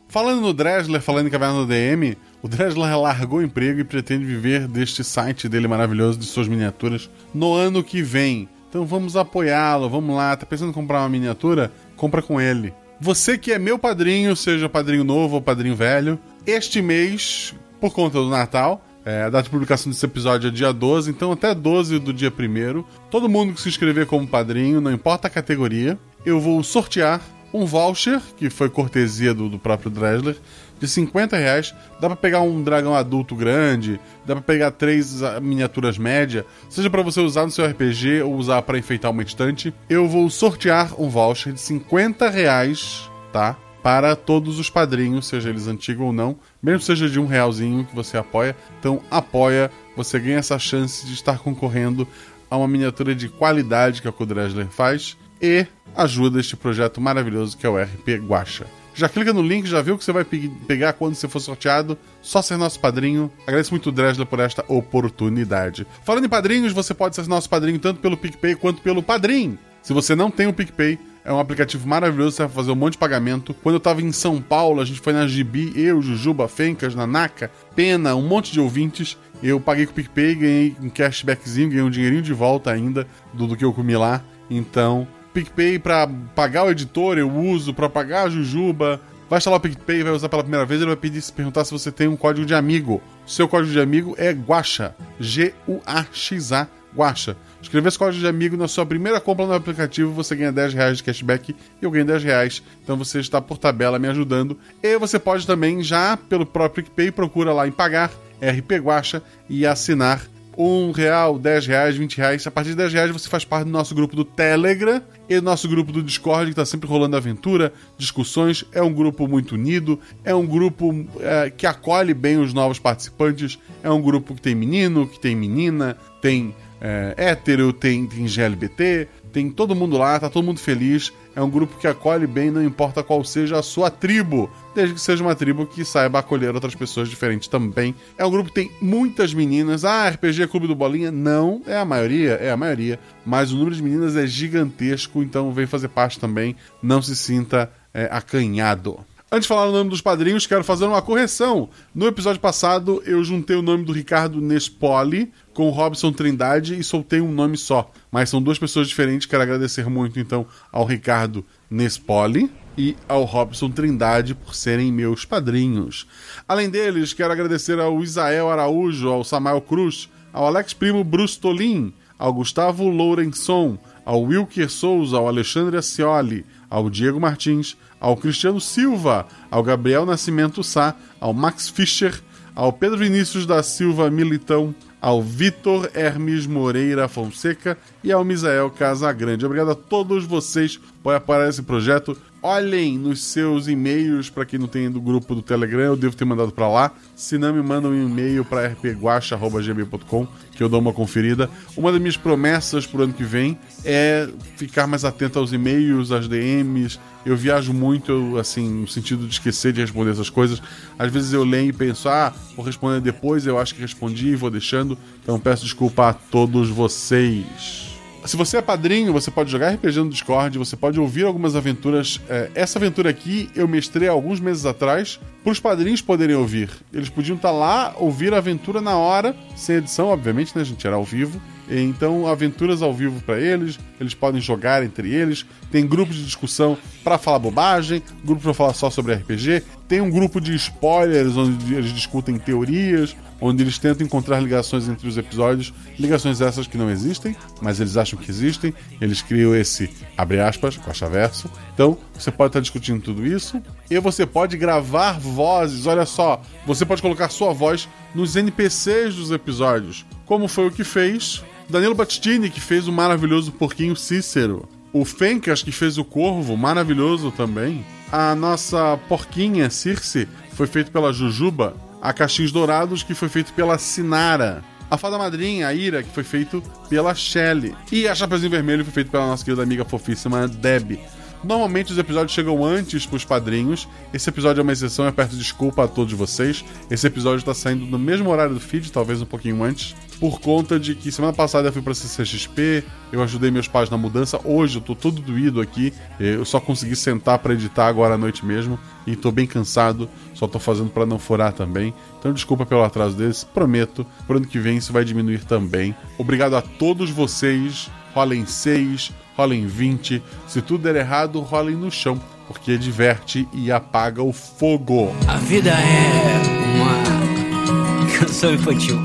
Falando 0.07 0.41
no 0.41 0.53
Dresler, 0.53 1.01
falando 1.01 1.27
em 1.27 1.29
Caverna 1.29 1.65
DM, 1.65 2.17
o 2.41 2.47
Dresler 2.47 2.97
largou 2.97 3.39
o 3.39 3.43
emprego 3.43 3.81
e 3.81 3.83
pretende 3.83 4.25
viver 4.25 4.67
deste 4.67 5.03
site 5.03 5.49
dele 5.49 5.67
maravilhoso 5.67 6.17
de 6.17 6.25
suas 6.25 6.47
miniaturas 6.47 7.09
no 7.33 7.53
ano 7.53 7.83
que 7.83 8.01
vem. 8.01 8.47
Então 8.69 8.85
vamos 8.85 9.15
apoiá-lo, 9.15 9.89
vamos 9.89 10.15
lá. 10.15 10.35
Tá 10.37 10.45
pensando 10.45 10.69
em 10.69 10.73
comprar 10.73 10.99
uma 11.01 11.09
miniatura? 11.09 11.71
Compra 11.97 12.21
com 12.21 12.39
ele. 12.39 12.73
Você 13.01 13.37
que 13.37 13.51
é 13.51 13.57
meu 13.57 13.79
padrinho, 13.79 14.35
seja 14.35 14.69
padrinho 14.69 15.03
novo 15.03 15.35
ou 15.35 15.41
padrinho 15.41 15.75
velho, 15.75 16.19
este 16.45 16.81
mês, 16.81 17.55
por 17.79 17.93
conta 17.93 18.19
do 18.19 18.29
Natal, 18.29 18.85
é, 19.05 19.23
a 19.23 19.29
data 19.29 19.43
de 19.43 19.49
publicação 19.49 19.91
desse 19.91 20.05
episódio 20.05 20.49
é 20.49 20.51
dia 20.51 20.73
12, 20.73 21.09
então 21.09 21.31
até 21.31 21.55
12 21.55 21.97
do 21.97 22.13
dia 22.13 22.29
1 22.29 22.83
todo 23.09 23.29
mundo 23.29 23.53
que 23.53 23.61
se 23.61 23.69
inscrever 23.69 24.05
como 24.05 24.27
padrinho, 24.27 24.81
não 24.81 24.91
importa 24.91 25.27
a 25.27 25.31
categoria, 25.31 25.97
eu 26.25 26.39
vou 26.39 26.61
sortear 26.61 27.21
um 27.53 27.65
voucher, 27.65 28.21
que 28.37 28.49
foi 28.49 28.69
cortesia 28.69 29.33
do, 29.33 29.49
do 29.49 29.57
próprio 29.57 29.89
Dresler, 29.89 30.35
de 30.79 30.87
50 30.87 31.37
reais. 31.37 31.75
Dá 31.99 32.07
pra 32.07 32.15
pegar 32.15 32.41
um 32.41 32.63
dragão 32.63 32.95
adulto 32.95 33.35
grande, 33.35 33.99
dá 34.25 34.35
pra 34.35 34.43
pegar 34.43 34.71
três 34.71 35.21
miniaturas 35.41 35.97
média, 35.97 36.45
seja 36.69 36.89
para 36.89 37.01
você 37.01 37.19
usar 37.19 37.45
no 37.45 37.51
seu 37.51 37.65
RPG 37.65 38.21
ou 38.23 38.35
usar 38.35 38.61
para 38.61 38.77
enfeitar 38.77 39.11
uma 39.11 39.23
estante. 39.23 39.73
Eu 39.89 40.07
vou 40.07 40.29
sortear 40.29 40.99
um 40.99 41.09
voucher 41.09 41.53
de 41.53 41.59
50 41.59 42.29
reais, 42.29 43.09
tá? 43.31 43.57
Para 43.83 44.15
todos 44.15 44.59
os 44.59 44.69
padrinhos, 44.69 45.27
seja 45.27 45.49
eles 45.49 45.67
antigos 45.67 46.05
ou 46.05 46.11
não, 46.11 46.37
mesmo 46.61 46.81
seja 46.81 47.07
de 47.07 47.19
um 47.19 47.25
realzinho 47.25 47.85
que 47.85 47.95
você 47.95 48.17
apoia. 48.17 48.55
Então 48.79 49.01
apoia, 49.09 49.71
você 49.95 50.19
ganha 50.19 50.37
essa 50.37 50.59
chance 50.59 51.05
de 51.05 51.13
estar 51.13 51.39
concorrendo 51.39 52.07
a 52.49 52.57
uma 52.57 52.67
miniatura 52.67 53.15
de 53.15 53.29
qualidade 53.29 54.01
que 54.01 54.07
a 54.07 54.11
Kudresler 54.11 54.67
faz 54.67 55.17
e 55.41 55.65
ajuda 55.95 56.39
este 56.39 56.57
projeto 56.57 56.99
maravilhoso 56.99 57.57
que 57.57 57.65
é 57.65 57.69
o 57.69 57.81
RP 57.81 58.17
Guacha. 58.27 58.65
Já 58.99 59.07
clica 59.07 59.31
no 59.31 59.41
link, 59.41 59.65
já 59.65 59.81
viu 59.81 59.97
que 59.97 60.03
você 60.03 60.11
vai 60.11 60.25
pe 60.25 60.49
pegar 60.67 60.91
quando 60.91 61.15
você 61.15 61.25
for 61.25 61.39
sorteado. 61.39 61.97
Só 62.21 62.41
ser 62.41 62.57
nosso 62.57 62.81
padrinho. 62.81 63.31
Agradeço 63.43 63.71
muito 63.71 63.87
o 63.87 63.91
Dresler 63.93 64.27
por 64.27 64.41
esta 64.41 64.63
oportunidade. 64.67 65.87
Falando 66.03 66.25
em 66.25 66.29
padrinhos, 66.29 66.73
você 66.73 66.93
pode 66.93 67.15
ser 67.15 67.25
nosso 67.25 67.49
padrinho 67.49 67.79
tanto 67.79 68.01
pelo 68.01 68.17
PicPay 68.17 68.55
quanto 68.55 68.81
pelo 68.81 69.01
Padrim. 69.01 69.57
Se 69.81 69.93
você 69.93 70.15
não 70.15 70.29
tem 70.29 70.47
o 70.47 70.53
PicPay, 70.53 70.99
é 71.23 71.31
um 71.31 71.39
aplicativo 71.39 71.87
maravilhoso, 71.87 72.35
você 72.35 72.43
vai 72.43 72.51
fazer 72.51 72.71
um 72.71 72.75
monte 72.75 72.93
de 72.93 72.97
pagamento. 72.97 73.53
Quando 73.53 73.75
eu 73.75 73.79
tava 73.79 74.01
em 74.01 74.11
São 74.11 74.41
Paulo, 74.41 74.81
a 74.81 74.85
gente 74.85 74.99
foi 74.99 75.13
na 75.13 75.25
Gibi, 75.25 75.71
eu, 75.75 76.01
Jujuba, 76.01 76.49
Fencas, 76.49 76.93
Nanaka, 76.93 77.49
Pena, 77.73 78.15
um 78.15 78.27
monte 78.27 78.51
de 78.51 78.59
ouvintes. 78.59 79.17
Eu 79.41 79.61
paguei 79.61 79.85
com 79.85 79.93
o 79.93 79.95
PicPay, 79.95 80.35
ganhei 80.35 80.75
um 80.81 80.89
cashbackzinho, 80.89 81.69
ganhei 81.69 81.83
um 81.83 81.89
dinheirinho 81.89 82.21
de 82.21 82.33
volta 82.33 82.69
ainda 82.69 83.07
do, 83.33 83.47
do 83.47 83.55
que 83.55 83.63
eu 83.63 83.71
comi 83.71 83.95
lá. 83.95 84.21
Então, 84.49 85.07
PicPay 85.33 85.79
para 85.79 86.07
pagar 86.35 86.65
o 86.65 86.71
editor, 86.71 87.17
eu 87.17 87.29
uso, 87.29 87.73
para 87.73 87.89
pagar 87.89 88.23
a 88.23 88.29
Jujuba. 88.29 88.99
Vai 89.29 89.37
instalar 89.37 89.59
o 89.59 89.61
PicPay, 89.61 90.03
vai 90.03 90.11
usar 90.11 90.27
pela 90.27 90.41
primeira 90.41 90.65
vez, 90.65 90.81
ele 90.81 90.87
vai 90.87 90.95
pedir 90.95 91.21
se 91.21 91.31
perguntar 91.31 91.63
se 91.63 91.71
você 91.71 91.91
tem 91.91 92.07
um 92.07 92.17
código 92.17 92.47
de 92.47 92.55
amigo. 92.55 93.01
Seu 93.27 93.47
código 93.47 93.71
de 93.71 93.79
amigo 93.79 94.15
é 94.17 94.31
Guacha. 94.31 94.95
G-U-A-X-A, 95.19 96.67
Guacha. 96.95 97.37
Escrever 97.61 97.89
esse 97.89 97.99
código 97.99 98.21
de 98.21 98.27
amigo 98.27 98.57
na 98.57 98.67
sua 98.67 98.85
primeira 98.85 99.19
compra 99.19 99.45
no 99.45 99.53
aplicativo, 99.53 100.11
você 100.11 100.35
ganha 100.35 100.51
10 100.51 100.73
reais 100.73 100.97
de 100.97 101.03
cashback 101.03 101.51
e 101.51 101.85
eu 101.85 101.91
ganho 101.91 102.05
10 102.05 102.23
reais. 102.23 102.63
Então 102.83 102.97
você 102.97 103.19
está 103.19 103.39
por 103.39 103.59
tabela 103.59 103.99
me 103.99 104.07
ajudando. 104.07 104.57
E 104.81 104.97
você 104.97 105.19
pode 105.19 105.45
também, 105.45 105.83
já 105.83 106.17
pelo 106.17 106.45
próprio 106.45 106.83
PicPay, 106.83 107.11
procura 107.11 107.53
lá 107.53 107.67
em 107.67 107.71
pagar 107.71 108.09
RP 108.41 108.79
Guacha 108.81 109.21
e 109.47 109.65
assinar 109.65 110.21
um 110.61 110.91
real, 110.91 111.39
dez 111.39 111.65
reais, 111.65 111.95
vinte 111.95 112.17
reais. 112.17 112.45
A 112.45 112.51
partir 112.51 112.71
de 112.71 112.75
dez 112.75 112.91
reais 112.91 113.09
você 113.11 113.29
faz 113.29 113.45
parte 113.45 113.63
do 113.63 113.71
nosso 113.71 113.95
grupo 113.95 114.13
do 114.13 114.25
Telegram 114.25 115.01
e 115.29 115.35
do 115.35 115.41
nosso 115.41 115.69
grupo 115.69 115.89
do 115.89 116.03
Discord, 116.03 116.49
que 116.49 116.55
tá 116.55 116.65
sempre 116.65 116.89
rolando 116.89 117.15
aventura, 117.15 117.71
discussões. 117.97 118.65
É 118.73 118.83
um 118.83 118.91
grupo 118.91 119.25
muito 119.25 119.55
unido, 119.55 119.97
é 120.21 120.35
um 120.35 120.45
grupo 120.45 120.93
é, 121.21 121.49
que 121.49 121.65
acolhe 121.65 122.13
bem 122.13 122.37
os 122.37 122.53
novos 122.53 122.77
participantes. 122.77 123.57
É 123.81 123.89
um 123.89 124.01
grupo 124.01 124.35
que 124.35 124.41
tem 124.41 124.53
menino, 124.53 125.07
que 125.07 125.17
tem 125.17 125.33
menina, 125.33 125.95
tem 126.21 126.53
é, 126.81 127.13
hétero, 127.15 127.71
tem, 127.71 128.05
tem 128.05 128.27
GLBT, 128.27 129.07
tem 129.31 129.49
todo 129.49 129.73
mundo 129.73 129.97
lá, 129.97 130.19
tá 130.19 130.29
todo 130.29 130.43
mundo 130.43 130.59
feliz. 130.59 131.13
É 131.37 131.41
um 131.41 131.49
grupo 131.49 131.77
que 131.79 131.87
acolhe 131.87 132.27
bem, 132.27 132.51
não 132.51 132.61
importa 132.61 133.01
qual 133.01 133.23
seja 133.23 133.57
a 133.57 133.63
sua 133.63 133.89
tribo, 133.89 134.49
desde 134.79 134.95
que 134.95 135.01
seja 135.01 135.21
uma 135.21 135.35
tribo 135.35 135.65
que 135.65 135.83
saiba 135.83 136.19
acolher 136.19 136.55
outras 136.55 136.73
pessoas 136.73 137.09
diferentes 137.09 137.49
também. 137.49 137.93
É 138.17 138.25
um 138.25 138.31
grupo 138.31 138.47
que 138.47 138.55
tem 138.55 138.71
muitas 138.81 139.33
meninas. 139.33 139.83
Ah, 139.83 140.07
RPG 140.07 140.47
Clube 140.47 140.67
do 140.67 140.75
Bolinha? 140.75 141.11
Não, 141.11 141.61
é 141.67 141.77
a 141.77 141.83
maioria, 141.83 142.35
é 142.35 142.49
a 142.49 142.55
maioria. 142.55 142.97
Mas 143.25 143.51
o 143.51 143.57
número 143.57 143.75
de 143.75 143.83
meninas 143.83 144.15
é 144.15 144.25
gigantesco, 144.25 145.21
então 145.21 145.51
vem 145.51 145.67
fazer 145.67 145.89
parte 145.89 146.17
também. 146.17 146.55
Não 146.81 147.01
se 147.01 147.13
sinta 147.13 147.69
é, 147.93 148.07
acanhado. 148.09 148.99
Antes 149.29 149.43
de 149.43 149.49
falar 149.49 149.67
o 149.67 149.73
nome 149.73 149.89
dos 149.89 149.99
padrinhos, 149.99 150.47
quero 150.47 150.63
fazer 150.63 150.85
uma 150.85 151.01
correção. 151.01 151.69
No 151.93 152.07
episódio 152.07 152.39
passado, 152.39 153.03
eu 153.05 153.21
juntei 153.21 153.57
o 153.57 153.61
nome 153.61 153.83
do 153.83 153.91
Ricardo 153.91 154.39
Nespoli 154.39 155.29
com 155.53 155.67
o 155.67 155.71
Robson 155.71 156.13
Trindade 156.13 156.79
e 156.79 156.83
soltei 156.85 157.19
um 157.19 157.33
nome 157.33 157.57
só. 157.57 157.91
Mas 158.09 158.29
são 158.29 158.41
duas 158.41 158.57
pessoas 158.57 158.87
diferentes. 158.87 159.27
Quero 159.27 159.43
agradecer 159.43 159.89
muito, 159.89 160.21
então, 160.21 160.47
ao 160.71 160.85
Ricardo 160.85 161.45
Nespoli 161.69 162.49
e 162.79 162.95
ao 163.09 163.25
Robson 163.25 163.69
Trindade 163.69 164.33
por 164.33 164.55
serem 164.55 164.89
meus 164.89 165.25
padrinhos. 165.25 166.07
Além 166.47 166.69
deles, 166.69 167.11
quero 167.11 167.33
agradecer 167.33 167.77
ao 167.77 168.01
Isael 168.01 168.49
Araújo, 168.49 169.09
ao 169.09 169.21
Samael 169.21 169.59
Cruz, 169.59 170.09
ao 170.31 170.47
Alex 170.47 170.73
Primo 170.73 171.03
Brustolin, 171.03 171.91
ao 172.17 172.31
Gustavo 172.31 172.87
Lourençon, 172.87 173.77
ao 174.05 174.21
Wilker 174.21 174.69
Souza, 174.69 175.17
ao 175.17 175.27
Alexandre 175.27 175.75
Acioli, 175.75 176.45
ao 176.69 176.89
Diego 176.89 177.19
Martins, 177.19 177.75
ao 177.99 178.15
Cristiano 178.15 178.61
Silva, 178.61 179.27
ao 179.51 179.61
Gabriel 179.61 180.05
Nascimento 180.05 180.63
Sá, 180.63 180.95
ao 181.19 181.33
Max 181.33 181.67
Fischer, 181.67 182.21
ao 182.55 182.71
Pedro 182.71 182.97
Vinícius 182.97 183.45
da 183.45 183.61
Silva 183.61 184.09
Militão, 184.09 184.73
ao 185.01 185.21
Vitor 185.21 185.89
Hermes 185.93 186.45
Moreira 186.45 187.07
Fonseca 187.07 187.77
e 188.03 188.11
ao 188.11 188.23
Misael 188.23 188.69
Casagrande. 188.69 189.45
Obrigado 189.45 189.71
a 189.71 189.75
todos 189.75 190.25
vocês 190.25 190.79
por 191.01 191.13
apoiar 191.13 191.47
esse 191.47 191.61
projeto. 191.61 192.17
Olhem 192.41 192.97
nos 192.97 193.21
seus 193.21 193.67
e-mails, 193.67 194.29
para 194.29 194.45
quem 194.45 194.57
não 194.57 194.67
tem 194.67 194.89
do 194.89 195.01
grupo 195.01 195.35
do 195.35 195.41
Telegram, 195.41 195.81
eu 195.81 195.97
devo 195.97 196.15
ter 196.15 196.23
mandado 196.23 196.53
para 196.53 196.69
lá. 196.69 196.91
Se 197.13 197.37
não, 197.37 197.53
me 197.53 197.61
mandam 197.61 197.91
um 197.91 198.07
e-mail 198.07 198.45
para 198.45 198.65
rpguacha.gmail.com 198.67 200.27
que 200.55 200.63
eu 200.63 200.69
dou 200.69 200.79
uma 200.79 200.93
conferida. 200.93 201.49
Uma 201.75 201.91
das 201.91 201.99
minhas 201.99 202.15
promessas 202.15 202.85
pro 202.85 203.03
ano 203.03 203.11
que 203.11 203.25
vem 203.25 203.59
é 203.83 204.29
ficar 204.55 204.87
mais 204.87 205.03
atento 205.03 205.37
aos 205.37 205.51
e-mails, 205.51 206.13
às 206.13 206.29
DMs. 206.29 206.97
Eu 207.25 207.35
viajo 207.35 207.73
muito, 207.73 208.37
assim, 208.37 208.69
no 208.69 208.87
sentido 208.87 209.27
de 209.27 209.33
esquecer 209.33 209.73
de 209.73 209.81
responder 209.81 210.11
essas 210.11 210.29
coisas. 210.29 210.61
Às 210.97 211.11
vezes 211.11 211.33
eu 211.33 211.43
leio 211.43 211.69
e 211.69 211.73
penso, 211.73 212.07
ah, 212.07 212.33
vou 212.55 212.65
responder 212.65 213.01
depois, 213.01 213.45
eu 213.45 213.59
acho 213.59 213.75
que 213.75 213.81
respondi 213.81 214.29
e 214.29 214.35
vou 214.37 214.49
deixando. 214.49 214.97
Então 215.21 215.37
peço 215.37 215.65
desculpa 215.65 216.07
a 216.07 216.13
todos 216.13 216.69
vocês. 216.69 217.88
Se 218.25 218.35
você 218.35 218.57
é 218.57 218.61
padrinho, 218.61 219.13
você 219.13 219.31
pode 219.31 219.49
jogar 219.49 219.73
RPG 219.73 219.99
no 219.99 220.09
Discord, 220.09 220.57
você 220.57 220.75
pode 220.75 220.99
ouvir 220.99 221.25
algumas 221.25 221.55
aventuras. 221.55 222.19
É, 222.29 222.51
essa 222.53 222.77
aventura 222.77 223.09
aqui 223.09 223.49
eu 223.55 223.67
mestrei 223.67 224.07
alguns 224.07 224.39
meses 224.39 224.65
atrás 224.65 225.19
para 225.43 225.51
os 225.51 225.59
padrinhos 225.59 226.01
poderem 226.01 226.35
ouvir. 226.35 226.69
Eles 226.93 227.09
podiam 227.09 227.35
estar 227.35 227.51
lá, 227.51 227.93
ouvir 227.97 228.33
a 228.33 228.37
aventura 228.37 228.81
na 228.81 228.97
hora, 228.97 229.35
sem 229.55 229.77
edição, 229.77 230.07
obviamente, 230.07 230.55
né? 230.55 230.63
Gente 230.63 230.85
era 230.85 230.95
ao 230.95 231.03
vivo. 231.03 231.41
Então, 231.69 232.27
aventuras 232.27 232.81
ao 232.81 232.93
vivo 232.93 233.21
para 233.21 233.39
eles, 233.39 233.79
eles 233.99 234.13
podem 234.15 234.41
jogar 234.41 234.83
entre 234.83 235.13
eles. 235.13 235.45
Tem 235.71 235.85
grupos 235.85 236.15
de 236.15 236.25
discussão 236.25 236.77
para 237.03 237.17
falar 237.17 237.39
bobagem, 237.39 238.01
grupo 238.23 238.41
para 238.41 238.53
falar 238.53 238.73
só 238.73 238.89
sobre 238.89 239.13
RPG. 239.13 239.63
Tem 239.87 240.01
um 240.01 240.09
grupo 240.09 240.41
de 240.41 240.55
spoilers 240.55 241.37
onde 241.37 241.75
eles 241.75 241.93
discutem 241.93 242.39
teorias, 242.39 243.15
onde 243.41 243.63
eles 243.63 243.77
tentam 243.77 244.05
encontrar 244.05 244.39
ligações 244.39 244.87
entre 244.87 245.07
os 245.07 245.17
episódios, 245.17 245.73
ligações 245.97 246.41
essas 246.41 246.67
que 246.67 246.77
não 246.77 246.89
existem, 246.89 247.35
mas 247.61 247.79
eles 247.79 247.97
acham 247.97 248.19
que 248.19 248.29
existem. 248.29 248.73
Eles 248.99 249.21
criam 249.21 249.55
esse 249.55 249.89
abre 250.17 250.39
aspas, 250.39 250.77
coxa 250.77 251.07
verso. 251.07 251.49
Então, 251.73 251.97
você 252.13 252.31
pode 252.31 252.49
estar 252.49 252.59
discutindo 252.59 253.01
tudo 253.01 253.25
isso 253.25 253.61
e 253.89 253.99
você 253.99 254.25
pode 254.25 254.57
gravar 254.57 255.19
vozes. 255.19 255.85
Olha 255.85 256.05
só, 256.05 256.41
você 256.65 256.85
pode 256.85 257.01
colocar 257.01 257.29
sua 257.29 257.53
voz 257.53 257.87
nos 258.13 258.35
NPCs 258.35 259.15
dos 259.15 259.31
episódios, 259.31 260.05
como 260.25 260.47
foi 260.47 260.67
o 260.67 260.71
que 260.71 260.83
fez 260.83 261.43
Danilo 261.69 261.93
Battistini, 261.93 262.49
que 262.49 262.59
fez 262.59 262.87
o 262.87 262.91
maravilhoso 262.91 263.51
Porquinho 263.51 263.95
Cícero. 263.95 264.67
O 264.91 265.05
Fencas, 265.05 265.61
que 265.61 265.71
fez 265.71 265.99
o 265.99 266.03
Corvo, 266.03 266.57
maravilhoso 266.57 267.31
também. 267.31 267.85
A 268.11 268.33
nossa 268.33 268.97
porquinha 269.07 269.69
Circe 269.69 270.27
foi 270.53 270.65
feito 270.65 270.91
pela 270.91 271.13
Jujuba. 271.13 271.75
A 272.01 272.13
Caixinhos 272.13 272.51
Dourados, 272.51 273.03
que 273.03 273.13
foi 273.13 273.29
feito 273.29 273.53
pela 273.53 273.77
Sinara. 273.77 274.63
A 274.89 274.97
Fada 274.97 275.17
Madrinha, 275.17 275.67
a 275.67 275.73
Ira, 275.73 276.01
que 276.01 276.09
foi 276.09 276.23
feito 276.23 276.63
pela 276.89 277.13
Shelley. 277.13 277.75
E 277.91 278.07
a 278.07 278.15
Chapeuzinho 278.15 278.49
Vermelho 278.49 278.83
foi 278.83 278.93
feito 278.93 279.11
pela 279.11 279.27
nossa 279.27 279.45
querida 279.45 279.61
amiga 279.61 279.85
fofíssima 279.85 280.47
Deb. 280.47 280.99
Normalmente 281.43 281.91
os 281.91 281.97
episódios 281.97 282.33
chegam 282.33 282.65
antes 282.65 283.05
pros 283.05 283.23
padrinhos. 283.23 283.87
Esse 284.13 284.29
episódio 284.29 284.59
é 284.59 284.63
uma 284.63 284.73
exceção, 284.73 285.05
eu 285.05 285.13
peço 285.13 285.35
desculpa 285.35 285.83
a 285.83 285.87
todos 285.87 286.13
vocês. 286.13 286.65
Esse 286.89 287.07
episódio 287.07 287.45
tá 287.45 287.53
saindo 287.53 287.85
no 287.85 287.97
mesmo 287.97 288.29
horário 288.29 288.53
do 288.53 288.59
feed, 288.59 288.91
talvez 288.91 289.21
um 289.21 289.25
pouquinho 289.25 289.63
antes, 289.63 289.95
por 290.19 290.39
conta 290.41 290.79
de 290.79 290.93
que 290.95 291.11
semana 291.11 291.33
passada 291.33 291.69
eu 291.69 291.73
fui 291.73 291.81
pra 291.81 291.93
CCXP, 291.93 292.83
eu 293.11 293.23
ajudei 293.23 293.49
meus 293.49 293.67
pais 293.67 293.89
na 293.89 293.97
mudança. 293.97 294.39
Hoje 294.43 294.77
eu 294.77 294.81
tô 294.81 294.93
todo 294.93 295.21
doído 295.21 295.61
aqui, 295.61 295.93
eu 296.19 296.43
só 296.43 296.59
consegui 296.59 296.95
sentar 296.95 297.39
para 297.39 297.53
editar 297.53 297.87
agora 297.87 298.15
à 298.15 298.17
noite 298.17 298.45
mesmo 298.45 298.77
e 299.07 299.15
tô 299.15 299.31
bem 299.31 299.47
cansado, 299.47 300.09
só 300.33 300.45
tô 300.45 300.59
fazendo 300.59 300.89
para 300.89 301.05
não 301.05 301.17
furar 301.17 301.53
também. 301.53 301.93
Então 302.19 302.33
desculpa 302.33 302.65
pelo 302.65 302.83
atraso 302.83 303.15
desse, 303.15 303.45
prometo, 303.45 304.05
pro 304.27 304.37
ano 304.37 304.47
que 304.47 304.59
vem 304.59 304.77
isso 304.77 304.91
vai 304.91 305.05
diminuir 305.05 305.45
também. 305.45 305.95
Obrigado 306.17 306.55
a 306.55 306.61
todos 306.61 307.09
vocês, 307.09 307.89
rolem 308.13 308.45
6, 308.45 309.13
rolem 309.37 309.65
20. 309.67 310.21
Se 310.47 310.61
tudo 310.61 310.83
der 310.83 310.97
errado, 310.97 311.39
rolem 311.39 311.75
no 311.75 311.89
chão, 311.89 312.21
porque 312.45 312.77
diverte 312.77 313.47
e 313.53 313.71
apaga 313.71 314.21
o 314.21 314.33
fogo. 314.33 315.15
A 315.27 315.37
vida 315.37 315.69
é 315.71 316.41
uma 316.75 318.19
canção 318.19 318.53
infantil. 318.53 318.99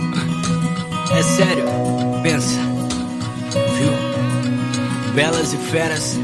É 1.16 1.22
sério, 1.22 1.64
pensa. 2.22 2.58
Viu? 3.78 3.92
Belas 5.14 5.52
e 5.52 5.56
feras, 5.56 6.18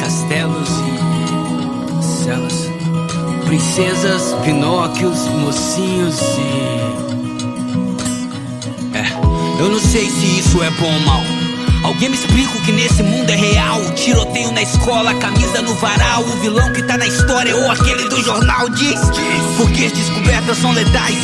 castelos 0.00 0.68
e 0.70 2.22
celas. 2.24 2.70
Princesas, 3.44 4.34
Pinóquios, 4.42 5.18
mocinhos 5.28 6.18
e. 6.38 7.00
É, 8.96 9.04
eu 9.60 9.68
não 9.68 9.80
sei 9.80 10.08
se 10.08 10.38
isso 10.38 10.62
é 10.62 10.70
bom 10.70 10.92
ou 10.92 11.00
mal. 11.00 11.20
Alguém 11.82 12.08
me 12.10 12.14
explica 12.14 12.56
o 12.56 12.62
que 12.62 12.72
nesse 12.72 13.02
mundo 13.02 13.28
é 13.28 13.36
real. 13.36 13.80
O 13.80 13.92
tiroteio 13.92 14.52
na 14.52 14.62
escola, 14.62 15.12
camisa 15.14 15.60
no 15.62 15.74
varal. 15.74 16.22
O 16.22 16.36
vilão 16.40 16.72
que 16.72 16.82
tá 16.82 16.96
na 16.96 17.06
história 17.06 17.54
ou 17.56 17.70
aquele 17.70 18.08
do 18.08 18.22
jornal 18.22 18.68
diz: 18.70 19.00
Porque 19.56 19.84
as 19.86 19.92
descobertas 19.92 20.56
são 20.58 20.72
letais. 20.72 21.18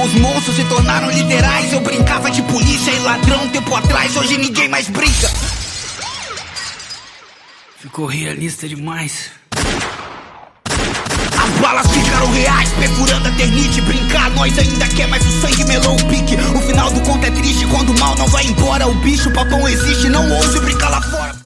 Os 0.00 0.14
monstros 0.14 0.54
se 0.54 0.64
tornaram 0.66 1.10
literais. 1.10 1.72
Eu 1.72 1.80
brincava 1.80 2.30
de 2.30 2.40
polícia 2.42 2.92
e 2.92 2.98
ladrão 3.00 3.48
tempo 3.48 3.74
atrás. 3.74 4.16
Hoje 4.16 4.38
ninguém 4.38 4.68
mais 4.68 4.88
brinca. 4.88 5.28
Ficou 7.78 8.06
realista 8.06 8.68
demais. 8.68 9.30
As 11.42 11.60
balas 11.60 11.86
ficaram 11.90 12.30
reais, 12.32 12.70
perfurando 12.78 13.28
a 13.28 13.32
ternite. 13.32 13.80
Brincar, 13.80 14.30
nós 14.30 14.56
ainda 14.56 14.86
quer, 14.86 15.08
mas 15.08 15.26
o 15.26 15.40
sangue 15.40 15.64
melou 15.64 15.96
o 15.96 16.04
pique. 16.06 16.36
O 16.36 16.60
final 16.60 16.92
do 16.92 17.00
conto 17.00 17.26
é 17.26 17.30
triste 17.32 17.66
quando 17.66 17.90
o 17.90 17.98
mal 17.98 18.14
não 18.16 18.28
vai 18.28 18.46
embora. 18.46 18.86
O 18.86 18.94
bicho, 19.00 19.32
papão 19.32 19.68
existe, 19.68 20.08
não 20.08 20.30
ouse 20.30 20.60
brincar 20.60 20.90
lá 20.90 21.02
fora. 21.02 21.38